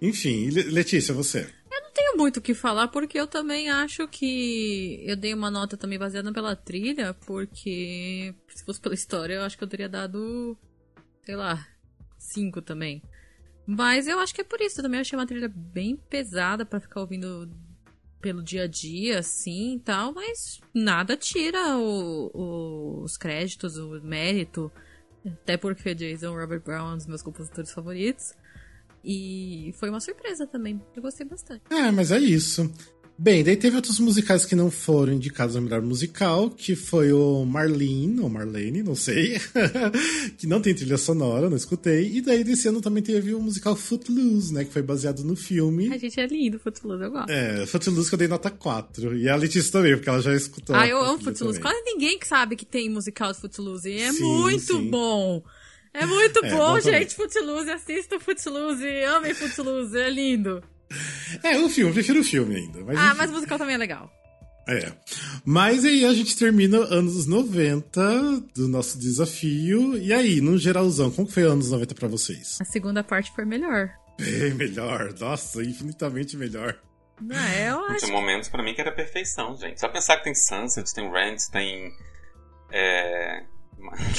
Enfim, 0.02 0.50
Letícia, 0.50 1.14
você? 1.14 1.48
Eu 1.72 1.82
não 1.82 1.92
tenho 1.92 2.18
muito 2.18 2.38
o 2.38 2.42
que 2.42 2.54
falar, 2.54 2.88
porque 2.90 3.20
eu 3.20 3.28
também 3.28 3.70
acho 3.70 4.08
que 4.08 5.02
eu 5.06 5.16
dei 5.16 5.34
uma 5.34 5.50
nota 5.50 5.78
também 5.78 6.00
baseada 6.00 6.32
pela 6.32 6.56
trilha, 6.56 7.14
porque 7.26 8.34
se 8.50 8.64
fosse 8.66 8.80
pela 8.80 8.96
história, 8.96 9.36
eu 9.36 9.44
acho 9.44 9.58
que 9.58 9.64
eu 9.64 9.68
teria 9.68 9.90
dado, 9.90 10.58
sei 11.24 11.36
lá, 11.36 11.66
cinco 12.18 12.62
também. 12.62 13.02
Mas 13.66 14.08
eu 14.08 14.20
acho 14.20 14.34
que 14.34 14.42
é 14.42 14.44
por 14.44 14.60
isso 14.62 14.82
também. 14.82 14.98
Eu 14.98 15.02
achei 15.02 15.18
uma 15.18 15.28
trilha 15.28 15.52
bem 15.54 15.96
pesada 15.96 16.66
para 16.66 16.80
ficar 16.80 17.02
ouvindo 17.02 17.50
pelo 18.20 18.44
dia 18.44 18.64
a 18.64 18.68
dia, 18.68 19.20
assim 19.20 19.76
e 19.76 19.80
tal, 19.80 20.14
mas 20.14 20.60
nada 20.74 21.16
tira 21.16 21.78
o, 21.78 22.32
o, 22.34 23.04
os 23.04 23.16
créditos, 23.16 23.78
o 23.78 24.02
mérito. 24.02 24.72
Até 25.44 25.58
porque 25.58 25.94
Jason 25.96 26.36
Robert 26.36 26.62
Brown 26.62 26.92
é 26.92 26.94
um 26.94 26.98
dos 26.98 27.08
meus 27.08 27.22
compositores 27.22 27.72
favoritos. 27.72 28.34
E 29.04 29.74
foi 29.78 29.90
uma 29.90 30.00
surpresa 30.00 30.46
também. 30.46 30.82
Eu 30.96 31.02
gostei 31.02 31.26
bastante. 31.26 31.64
É, 31.70 31.90
mas 31.92 32.12
é 32.12 32.20
isso. 32.20 32.72
Bem, 33.22 33.44
daí 33.44 33.58
teve 33.58 33.76
outros 33.76 34.00
musicais 34.00 34.46
que 34.46 34.56
não 34.56 34.72
foram 34.72 35.12
indicados 35.12 35.54
ao 35.54 35.62
melhor 35.62 35.82
musical, 35.82 36.50
que 36.50 36.74
foi 36.74 37.12
o 37.12 37.44
Marlene, 37.44 38.22
ou 38.22 38.30
Marlene, 38.30 38.82
não 38.82 38.96
sei, 38.96 39.38
que 40.40 40.48
não 40.48 40.62
tem 40.62 40.74
trilha 40.74 40.98
sonora, 40.98 41.50
não 41.50 41.58
escutei. 41.58 42.10
E 42.14 42.22
daí 42.22 42.46
desse 42.46 42.70
ano 42.70 42.80
também 42.80 43.04
teve 43.04 43.34
o 43.34 43.42
musical 43.42 43.76
Footloose, 43.76 44.54
né, 44.54 44.64
que 44.64 44.72
foi 44.72 44.82
baseado 44.82 45.22
no 45.26 45.36
filme. 45.36 45.94
A 45.94 45.98
gente 45.98 46.18
é 46.18 46.26
lindo, 46.28 46.58
Footloose, 46.60 47.04
eu 47.04 47.12
gosto. 47.12 47.30
É, 47.30 47.66
Footloose 47.66 48.08
que 48.08 48.16
eu 48.16 48.20
dei 48.20 48.30
nota 48.30 48.50
4. 48.50 49.18
E 49.18 49.28
a 49.28 49.36
Letícia 49.36 49.70
também, 49.70 49.98
porque 49.98 50.08
ela 50.08 50.22
já 50.22 50.34
escutou. 50.34 50.74
Ah, 50.74 50.88
eu 50.88 51.04
amo 51.04 51.22
Footloose. 51.22 51.60
Quase 51.60 51.82
ninguém 51.84 52.18
que 52.18 52.26
sabe 52.26 52.56
que 52.56 52.66
tem 52.66 52.90
musical 52.90 53.34
de 53.34 53.42
Footloose. 53.42 53.90
E 53.90 54.00
é 54.00 54.14
sim, 54.14 54.24
muito 54.24 54.78
sim. 54.78 54.90
bom. 54.90 55.44
É 55.94 56.06
muito 56.06 56.46
é, 56.46 56.52
bom, 56.52 56.58
bom 56.58 56.80
gente. 56.80 57.16
Footloose, 57.16 57.70
assista 57.70 58.18
Footloose, 58.18 58.88
amem 59.04 59.34
Footloose, 59.34 59.98
é 59.98 60.10
lindo. 60.10 60.64
É, 61.44 61.58
o 61.60 61.70
filme, 61.70 61.92
eu 61.92 61.94
prefiro 61.94 62.20
o 62.22 62.24
filme 62.24 62.56
ainda. 62.56 62.84
Mas 62.84 62.98
ah, 62.98 63.08
enfim. 63.08 63.18
mas 63.18 63.30
o 63.30 63.34
musical 63.34 63.58
também 63.58 63.76
é 63.76 63.78
legal. 63.78 64.12
É. 64.68 64.92
Mas 65.46 65.84
aí 65.84 66.06
a 66.06 66.14
gente 66.14 66.38
termina 66.38 66.78
anos 66.78 67.26
90 67.26 68.02
do 68.56 68.68
nosso 68.68 69.00
desafio. 69.00 69.98
E 69.98 70.14
aí, 70.14 70.42
no 70.42 70.58
geralzão, 70.58 71.10
como 71.10 71.28
foi 71.28 71.44
anos 71.44 71.72
90 71.72 71.96
para 71.96 72.08
vocês? 72.08 72.58
A 72.62 72.66
segunda 72.66 73.04
parte 73.04 73.32
foi 73.34 73.46
melhor. 73.46 73.90
Bem 74.20 74.54
melhor. 74.54 75.14
Nossa, 75.20 75.64
infinitamente 75.64 76.38
melhor. 76.38 76.78
Não, 77.22 77.36
é, 77.36 77.70
eu 77.70 77.80
acho. 77.86 78.06
Tinha 78.06 78.12
momentos 78.14 78.48
para 78.48 78.64
mim 78.64 78.74
que 78.74 78.82
era 78.82 78.92
perfeição, 78.92 79.56
gente. 79.58 79.80
Só 79.80 79.90
pensar 79.90 80.18
que 80.18 80.26
tem 80.26 80.36
Sunset, 80.36 80.94
tem 80.94 81.12
Rent, 81.12 81.42
tem. 81.52 81.92
É, 82.72 83.44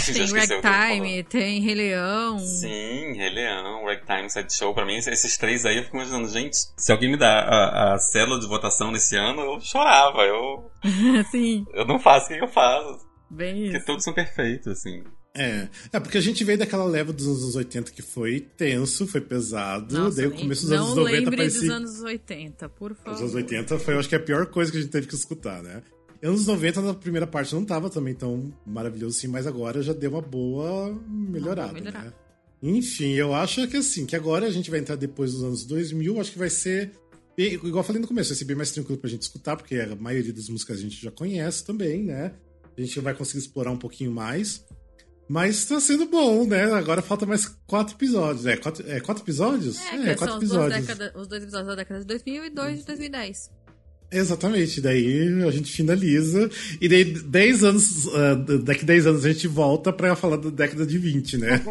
tem 0.06 0.26
Ragtime, 0.26 1.22
tem 1.24 1.60
Rei 1.60 1.74
Leão. 1.74 2.38
Sim, 2.38 3.12
Rei 3.12 3.30
Leão, 3.30 3.84
Ragtime, 3.84 4.30
Side 4.30 4.54
Show. 4.54 4.74
Pra 4.74 4.86
mim, 4.86 4.96
esses 4.96 5.36
três 5.36 5.64
aí, 5.64 5.78
eu 5.78 5.84
fico 5.84 5.96
imaginando, 5.96 6.28
gente, 6.28 6.56
se 6.76 6.92
alguém 6.92 7.10
me 7.10 7.16
dá 7.16 7.40
a, 7.40 7.94
a 7.94 7.98
célula 7.98 8.40
de 8.40 8.46
votação 8.46 8.92
desse 8.92 9.16
ano, 9.16 9.42
eu 9.42 9.60
chorava. 9.60 10.22
Eu. 10.22 10.70
Sim. 11.30 11.66
Eu 11.72 11.84
não 11.84 11.98
faço 11.98 12.26
o 12.26 12.28
que 12.28 12.42
eu 12.42 12.48
faço. 12.48 13.08
Bem 13.30 13.62
porque 13.62 13.76
isso. 13.76 13.86
todos 13.86 14.04
são 14.04 14.12
perfeitos, 14.12 14.66
assim. 14.66 15.04
É, 15.34 15.68
é 15.92 16.00
porque 16.00 16.18
a 16.18 16.20
gente 16.20 16.42
veio 16.42 16.58
daquela 16.58 16.84
leva 16.84 17.12
dos 17.12 17.26
anos 17.26 17.54
80 17.54 17.92
que 17.92 18.02
foi 18.02 18.40
tenso, 18.40 19.06
foi 19.06 19.20
pesado, 19.20 19.96
Nossa, 19.96 20.16
daí 20.16 20.26
o 20.26 20.32
começo 20.32 20.62
dos 20.62 20.72
anos 20.72 20.96
90 20.96 21.16
lembre 21.16 21.36
parecia... 21.36 21.60
dos 21.60 21.70
anos 21.70 22.02
80, 22.02 22.68
por 22.70 22.94
favor. 22.96 23.14
Os 23.14 23.20
anos 23.20 23.34
80 23.36 23.78
foi, 23.78 23.94
eu 23.94 24.00
acho 24.00 24.08
que 24.08 24.16
a 24.16 24.20
pior 24.20 24.46
coisa 24.46 24.72
que 24.72 24.78
a 24.78 24.80
gente 24.80 24.90
teve 24.90 25.06
que 25.06 25.14
escutar, 25.14 25.62
né? 25.62 25.82
Anos 26.22 26.46
90, 26.46 26.82
na 26.82 26.94
primeira 26.94 27.26
parte, 27.26 27.54
não 27.54 27.64
tava 27.64 27.88
também 27.88 28.14
tão 28.14 28.52
maravilhoso 28.66 29.16
assim, 29.16 29.28
mas 29.28 29.46
agora 29.46 29.82
já 29.82 29.92
deu 29.92 30.10
uma 30.10 30.20
boa 30.20 30.94
melhorada, 31.08 31.72
uma 31.72 31.90
boa 31.90 32.04
né? 32.04 32.12
Enfim, 32.62 33.12
eu 33.12 33.34
acho 33.34 33.66
que 33.68 33.78
assim, 33.78 34.04
que 34.04 34.14
agora 34.14 34.46
a 34.46 34.50
gente 34.50 34.70
vai 34.70 34.80
entrar 34.80 34.96
depois 34.96 35.32
dos 35.32 35.42
anos 35.42 35.64
2000, 35.64 36.20
acho 36.20 36.32
que 36.32 36.38
vai 36.38 36.50
ser, 36.50 36.92
bem, 37.34 37.54
igual 37.54 37.78
eu 37.78 37.82
falei 37.82 38.02
no 38.02 38.08
começo, 38.08 38.30
vai 38.30 38.36
ser 38.36 38.44
bem 38.44 38.56
mais 38.56 38.70
tranquilo 38.70 38.98
pra 38.98 39.08
gente 39.08 39.22
escutar, 39.22 39.56
porque 39.56 39.76
a 39.76 39.96
maioria 39.96 40.32
das 40.32 40.48
músicas 40.50 40.78
a 40.78 40.80
gente 40.82 41.00
já 41.02 41.10
conhece 41.10 41.64
também, 41.64 42.04
né? 42.04 42.34
A 42.76 42.80
gente 42.80 43.00
vai 43.00 43.14
conseguir 43.14 43.38
explorar 43.38 43.70
um 43.70 43.78
pouquinho 43.78 44.10
mais. 44.10 44.64
Mas 45.28 45.64
tá 45.64 45.78
sendo 45.78 46.06
bom, 46.06 46.44
né? 46.44 46.64
Agora 46.72 47.00
falta 47.00 47.24
mais 47.24 47.46
quatro 47.64 47.94
episódios. 47.94 48.46
É, 48.46 48.56
quatro, 48.56 48.90
é, 48.90 48.98
quatro 48.98 49.22
episódios? 49.22 49.78
É, 49.78 50.10
é 50.10 50.14
quatro 50.16 50.26
são 50.26 50.36
episódios. 50.38 50.86
Década, 50.86 51.12
os 51.16 51.28
dois 51.28 51.42
episódios 51.44 51.68
da 51.68 51.74
década 51.76 52.00
de 52.00 52.06
2000 52.06 52.44
e 52.46 52.50
dois 52.50 52.80
de 52.80 52.86
2010. 52.86 53.50
Exatamente, 54.12 54.80
daí 54.80 55.28
a 55.46 55.50
gente 55.50 55.72
finaliza. 55.72 56.50
E 56.80 56.88
daí, 56.88 57.04
10 57.04 57.64
anos, 57.64 58.06
uh, 58.06 58.58
daqui 58.62 58.84
10 58.84 59.06
anos 59.06 59.24
a 59.24 59.32
gente 59.32 59.46
volta 59.46 59.92
pra 59.92 60.16
falar 60.16 60.36
da 60.36 60.50
década 60.50 60.84
de 60.84 60.98
20, 60.98 61.38
né? 61.38 61.62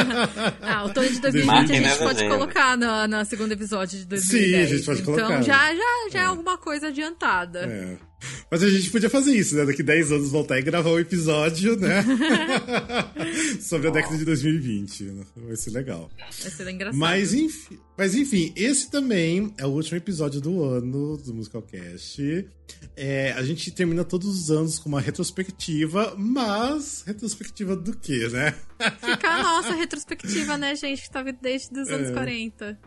ah, 0.60 0.84
o 0.84 0.92
Tony 0.92 1.08
de 1.08 1.20
2020 1.20 1.72
a 1.72 1.74
gente 1.74 1.98
pode 1.98 2.28
colocar 2.28 2.76
no, 2.76 3.08
no 3.08 3.24
segundo 3.24 3.52
episódio 3.52 3.98
de 3.98 4.04
2010. 4.04 4.22
Sim, 4.24 4.54
a 4.54 4.76
gente 4.76 4.84
pode 4.84 5.02
colocar. 5.02 5.24
Então 5.24 5.42
já, 5.42 5.74
já, 5.74 6.10
já 6.12 6.20
é. 6.20 6.22
é 6.22 6.26
alguma 6.26 6.58
coisa 6.58 6.88
adiantada. 6.88 7.60
É. 7.60 8.07
Mas 8.50 8.62
a 8.62 8.68
gente 8.68 8.90
podia 8.90 9.10
fazer 9.10 9.32
isso, 9.32 9.54
né? 9.56 9.64
Daqui 9.64 9.82
10 9.82 10.12
anos 10.12 10.30
voltar 10.30 10.58
e 10.58 10.62
gravar 10.62 10.90
um 10.90 10.98
episódio, 10.98 11.76
né? 11.76 12.02
Sobre 13.60 13.88
a 13.88 13.90
década 13.90 14.16
de 14.16 14.24
2020. 14.24 15.04
Né? 15.04 15.24
Vai 15.36 15.56
ser 15.56 15.70
legal. 15.70 16.10
Vai 16.18 16.50
ser 16.50 16.68
engraçado. 16.68 16.98
Mas 16.98 17.34
enfim, 17.34 17.78
mas 17.96 18.14
enfim, 18.14 18.52
esse 18.56 18.90
também 18.90 19.52
é 19.58 19.66
o 19.66 19.70
último 19.70 19.96
episódio 19.96 20.40
do 20.40 20.64
ano 20.64 21.16
do 21.16 21.34
Musicalcast. 21.34 22.48
É, 22.96 23.32
a 23.32 23.42
gente 23.42 23.70
termina 23.70 24.04
todos 24.04 24.28
os 24.28 24.50
anos 24.50 24.78
com 24.78 24.88
uma 24.88 25.00
retrospectiva, 25.00 26.14
mas 26.16 27.02
retrospectiva 27.06 27.76
do 27.76 27.96
quê, 27.96 28.28
né? 28.28 28.54
Fica 29.00 29.28
a 29.28 29.42
nossa 29.42 29.74
retrospectiva, 29.74 30.56
né, 30.56 30.74
gente? 30.74 31.02
Que 31.02 31.10
tá 31.10 31.22
desde 31.22 31.78
os 31.78 31.88
anos 31.88 32.10
é. 32.10 32.12
40. 32.12 32.78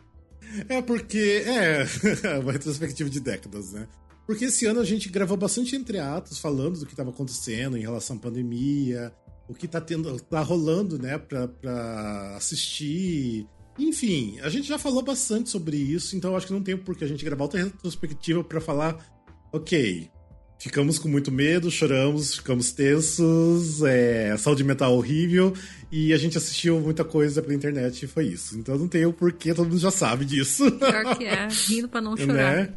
É 0.67 0.81
porque 0.81 1.43
é 1.45 2.37
uma 2.39 2.51
retrospectiva 2.51 3.09
de 3.09 3.19
décadas, 3.19 3.73
né? 3.73 3.87
Porque 4.31 4.45
esse 4.45 4.65
ano 4.65 4.79
a 4.79 4.85
gente 4.85 5.09
gravou 5.09 5.35
bastante 5.35 5.75
entre 5.75 5.99
atos, 5.99 6.39
falando 6.39 6.79
do 6.79 6.85
que 6.85 6.93
estava 6.93 7.09
acontecendo 7.09 7.77
em 7.77 7.81
relação 7.81 8.15
à 8.15 8.19
pandemia, 8.19 9.11
o 9.45 9.53
que 9.53 9.65
está 9.65 9.81
tendo, 9.81 10.17
tá 10.21 10.39
rolando, 10.39 10.97
né, 10.97 11.17
pra, 11.17 11.49
pra 11.49 12.37
assistir. 12.37 13.45
Enfim, 13.77 14.39
a 14.39 14.47
gente 14.47 14.69
já 14.69 14.79
falou 14.79 15.01
bastante 15.01 15.49
sobre 15.49 15.75
isso, 15.75 16.15
então 16.15 16.33
acho 16.33 16.47
que 16.47 16.53
não 16.53 16.63
tem 16.63 16.77
por 16.77 16.95
que 16.95 17.03
a 17.03 17.07
gente 17.09 17.25
gravar 17.25 17.43
outra 17.43 17.61
retrospectiva 17.61 18.41
para 18.41 18.61
falar, 18.61 19.05
ok, 19.51 20.09
ficamos 20.57 20.97
com 20.97 21.09
muito 21.09 21.29
medo, 21.29 21.69
choramos, 21.69 22.35
ficamos 22.37 22.71
tensos, 22.71 23.81
é, 23.83 24.37
saúde 24.37 24.63
mental 24.63 24.95
horrível, 24.95 25.53
e 25.91 26.13
a 26.13 26.17
gente 26.17 26.37
assistiu 26.37 26.79
muita 26.79 27.03
coisa 27.03 27.41
pela 27.41 27.53
internet 27.53 28.05
e 28.05 28.07
foi 28.07 28.27
isso. 28.27 28.57
Então 28.57 28.77
não 28.77 28.87
tem 28.87 29.05
o 29.05 29.11
porquê, 29.11 29.53
todo 29.53 29.67
mundo 29.67 29.77
já 29.77 29.91
sabe 29.91 30.23
disso. 30.23 30.71
Pior 30.71 31.17
que 31.17 31.25
é, 31.25 31.49
rindo 31.67 31.89
pra 31.89 31.99
não 31.99 32.15
chorar. 32.15 32.55
Né? 32.55 32.73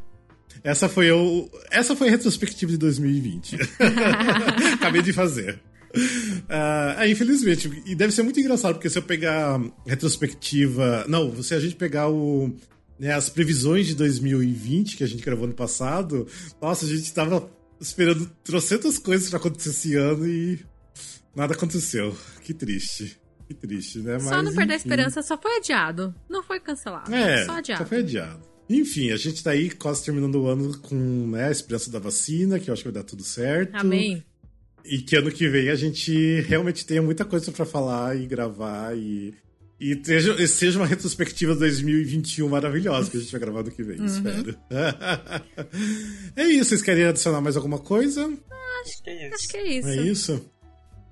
Essa 0.63 0.89
foi, 0.89 1.11
o, 1.11 1.51
essa 1.71 1.95
foi 1.95 2.09
a 2.09 2.11
retrospectiva 2.11 2.73
de 2.73 2.79
2020. 2.79 3.57
Acabei 4.75 5.03
de 5.03 5.13
fazer. 5.13 5.61
Uh, 5.97 7.07
infelizmente, 7.09 7.71
e 7.87 7.95
deve 7.95 8.13
ser 8.13 8.23
muito 8.23 8.41
engraçado, 8.41 8.75
porque 8.75 8.91
se 8.91 8.99
eu 8.99 9.03
pegar 9.03 9.61
retrospectiva. 9.87 11.05
Não, 11.09 11.43
se 11.43 11.55
a 11.55 11.61
gente 11.61 11.77
pegar 11.77 12.09
o, 12.09 12.53
né, 12.99 13.13
as 13.13 13.29
previsões 13.29 13.87
de 13.87 13.95
2020 13.95 14.97
que 14.97 15.05
a 15.05 15.07
gente 15.07 15.25
gravou 15.25 15.47
no 15.47 15.55
passado, 15.55 16.27
nossa, 16.61 16.85
a 16.85 16.89
gente 16.89 17.13
tava 17.13 17.49
esperando 17.81 18.27
trocentas 18.43 18.99
coisas 18.99 19.29
pra 19.29 19.39
acontecer 19.39 19.71
esse 19.71 19.95
ano 19.95 20.27
e 20.27 20.65
nada 21.35 21.55
aconteceu. 21.55 22.17
Que 22.43 22.53
triste. 22.53 23.21
Que 23.47 23.55
triste, 23.55 23.99
né? 23.99 24.19
Só 24.19 24.31
Mas, 24.31 24.45
não 24.45 24.55
perder 24.55 24.73
a 24.73 24.77
enfim. 24.77 24.89
esperança, 24.89 25.23
só 25.23 25.37
foi 25.37 25.57
adiado. 25.59 26.15
Não 26.29 26.43
foi 26.43 26.59
cancelado. 26.61 27.15
É, 27.15 27.45
só 27.45 27.53
adiado. 27.53 27.83
Só 27.83 27.89
foi 27.89 27.99
adiado. 27.99 28.54
Enfim, 28.69 29.11
a 29.11 29.17
gente 29.17 29.43
tá 29.43 29.51
aí 29.51 29.71
quase 29.71 30.05
terminando 30.05 30.37
o 30.37 30.47
ano 30.47 30.79
com 30.79 30.95
né, 30.95 31.49
a 31.49 31.51
esperança 31.51 31.91
da 31.91 31.99
vacina, 31.99 32.59
que 32.59 32.71
eu 32.71 32.73
acho 32.73 32.83
que 32.83 32.91
vai 32.91 33.03
dar 33.03 33.07
tudo 33.07 33.23
certo. 33.23 33.75
Amém. 33.75 34.25
E 34.85 34.99
que 34.99 35.17
ano 35.17 35.31
que 35.31 35.49
vem 35.49 35.71
a 35.71 35.75
gente 35.75 36.41
realmente 36.43 36.85
tenha 36.85 37.03
muita 37.03 37.25
coisa 37.25 37.51
para 37.53 37.65
falar 37.65 38.17
e 38.17 38.27
gravar 38.27 38.97
e. 38.97 39.35
E 39.81 40.01
seja, 40.03 40.47
seja 40.47 40.79
uma 40.79 40.87
retrospectiva 40.87 41.55
2021 41.55 42.49
maravilhosa 42.49 43.11
que 43.11 43.17
a 43.17 43.21
gente 43.21 43.33
vai 43.33 43.41
gravar 43.41 43.65
no 43.65 43.71
que 43.73 43.83
vem, 43.83 43.99
uhum. 43.99 44.07
espero. 44.07 44.57
é 46.37 46.45
isso, 46.45 46.71
vocês 46.71 46.81
querem 46.81 47.05
adicionar 47.05 47.41
mais 47.41 47.57
alguma 47.57 47.79
coisa? 47.79 48.25
Acho 48.83 49.03
que 49.03 49.11
é 49.11 49.27
isso. 49.27 49.35
Acho 49.35 49.49
que 49.49 49.57
é 49.57 49.79
isso. 49.79 49.89
É 49.89 49.97
isso? 49.97 50.51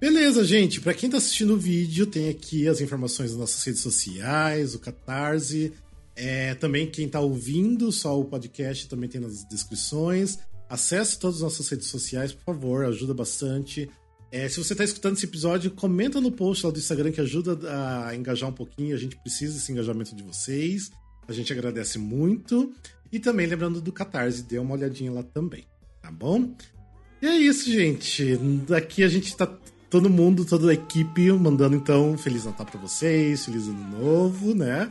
Beleza, 0.01 0.45
gente. 0.45 0.81
Para 0.81 0.95
quem 0.95 1.11
tá 1.11 1.17
assistindo 1.17 1.55
o 1.55 1.59
vídeo, 1.59 2.07
tem 2.07 2.29
aqui 2.29 2.67
as 2.69 2.81
informações 2.81 3.31
das 3.31 3.39
nossas 3.39 3.63
redes 3.65 3.83
sociais, 3.83 4.75
o 4.75 4.79
Catarse, 4.79 5.73
é, 6.15 6.55
também 6.55 6.87
quem 6.87 7.07
está 7.07 7.21
ouvindo 7.21 7.91
só 7.91 8.19
o 8.19 8.25
podcast 8.25 8.89
também 8.89 9.09
tem 9.09 9.21
nas 9.21 9.45
descrições. 9.45 10.39
Acesse 10.69 11.19
todas 11.19 11.37
as 11.37 11.43
nossas 11.43 11.69
redes 11.69 11.89
sociais, 11.89 12.33
por 12.33 12.45
favor, 12.45 12.85
ajuda 12.85 13.13
bastante. 13.13 13.91
É, 14.31 14.49
se 14.49 14.57
você 14.57 14.73
está 14.73 14.83
escutando 14.83 15.17
esse 15.17 15.27
episódio, 15.27 15.71
comenta 15.71 16.21
no 16.21 16.33
post 16.33 16.65
lá 16.65 16.73
do 16.73 16.79
Instagram 16.79 17.13
que 17.13 17.21
ajuda 17.21 17.59
a 18.09 18.17
engajar 18.17 18.49
um 18.49 18.53
pouquinho. 18.53 18.95
A 18.95 18.99
gente 18.99 19.17
precisa 19.17 19.55
desse 19.55 19.71
engajamento 19.71 20.17
de 20.17 20.23
vocês. 20.23 20.91
A 21.29 21.33
gente 21.33 21.53
agradece 21.53 21.99
muito. 21.99 22.73
E 23.13 23.19
também 23.19 23.47
lembrando 23.47 23.83
do 23.83 23.93
Catarse, 23.93 24.43
dê 24.43 24.59
uma 24.59 24.75
olhadinha 24.75 25.13
lá 25.13 25.23
também, 25.23 25.67
tá 26.01 26.11
bom? 26.11 26.55
E 27.21 27.27
é 27.27 27.37
isso, 27.37 27.71
gente. 27.71 28.37
Daqui 28.67 29.05
a 29.05 29.09
gente 29.09 29.37
tá 29.37 29.47
todo 29.91 30.09
mundo, 30.09 30.47
toda 30.47 30.71
a 30.71 30.75
equipe 30.75 31.31
mandando 31.33 31.77
então 31.77 32.17
Feliz 32.17 32.47
Natal 32.47 32.65
para 32.65 32.81
vocês, 32.81 33.45
Feliz 33.45 33.69
Ano 33.69 33.99
Novo, 33.99 34.55
né? 34.55 34.91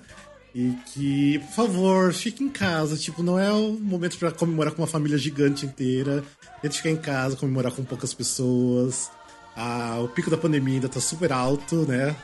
E 0.54 0.76
que, 0.94 1.40
por 1.40 1.54
favor, 1.54 2.14
fique 2.14 2.44
em 2.44 2.50
casa. 2.50 2.98
Tipo, 2.98 3.24
não 3.24 3.40
é 3.40 3.52
o 3.52 3.74
momento 3.74 4.18
para 4.18 4.32
comemorar 4.32 4.74
com 4.74 4.82
uma 4.82 4.88
família 4.88 5.18
gigante 5.18 5.66
inteira. 5.66 6.24
Tente 6.62 6.78
ficar 6.78 6.90
em 6.90 6.98
casa, 6.98 7.36
comemorar 7.38 7.72
com 7.72 7.84
poucas 7.84 8.14
pessoas. 8.14 9.10
Ah, 9.56 10.00
o 10.02 10.08
pico 10.08 10.30
da 10.30 10.38
pandemia 10.38 10.76
ainda 10.76 10.90
tá 10.90 11.00
super 11.00 11.32
alto, 11.32 11.86
né? 11.88 12.16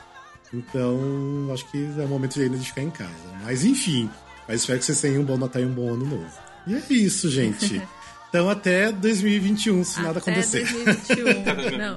Então, 0.54 1.50
acho 1.54 1.70
que 1.72 1.78
é 1.78 2.04
o 2.04 2.08
momento 2.08 2.40
ainda 2.40 2.58
de 2.58 2.66
ficar 2.66 2.82
em 2.82 2.90
casa. 2.90 3.12
Mas 3.44 3.66
enfim, 3.66 4.10
mas 4.48 4.62
espero 4.62 4.80
que 4.80 4.86
vocês 4.86 5.02
tenham 5.02 5.22
um 5.22 5.26
bom 5.26 5.38
Natal 5.38 5.62
e 5.62 5.66
um 5.66 5.74
bom 5.74 5.94
ano 5.94 6.06
novo. 6.06 6.38
E 6.66 6.76
é 6.76 6.84
isso, 6.90 7.30
gente. 7.30 7.82
Então 8.30 8.50
até 8.50 8.92
2021, 8.92 9.86
se 9.86 9.94
até 9.94 10.08
nada 10.08 10.20
acontecer. 10.20 10.60
2021. 10.60 11.30
Até 11.30 11.56
2021. 11.56 11.78
Não. 11.78 11.94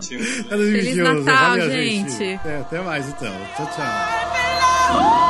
Até 0.46 0.56
2021. 0.56 0.94
Feliz 0.94 0.96
Natal, 0.96 1.48
Valeu, 1.48 1.70
gente. 1.72 2.22
É, 2.22 2.60
até 2.60 2.80
mais 2.80 3.08
então. 3.08 3.34
Tchau, 3.56 3.70
tchau. 3.74 5.29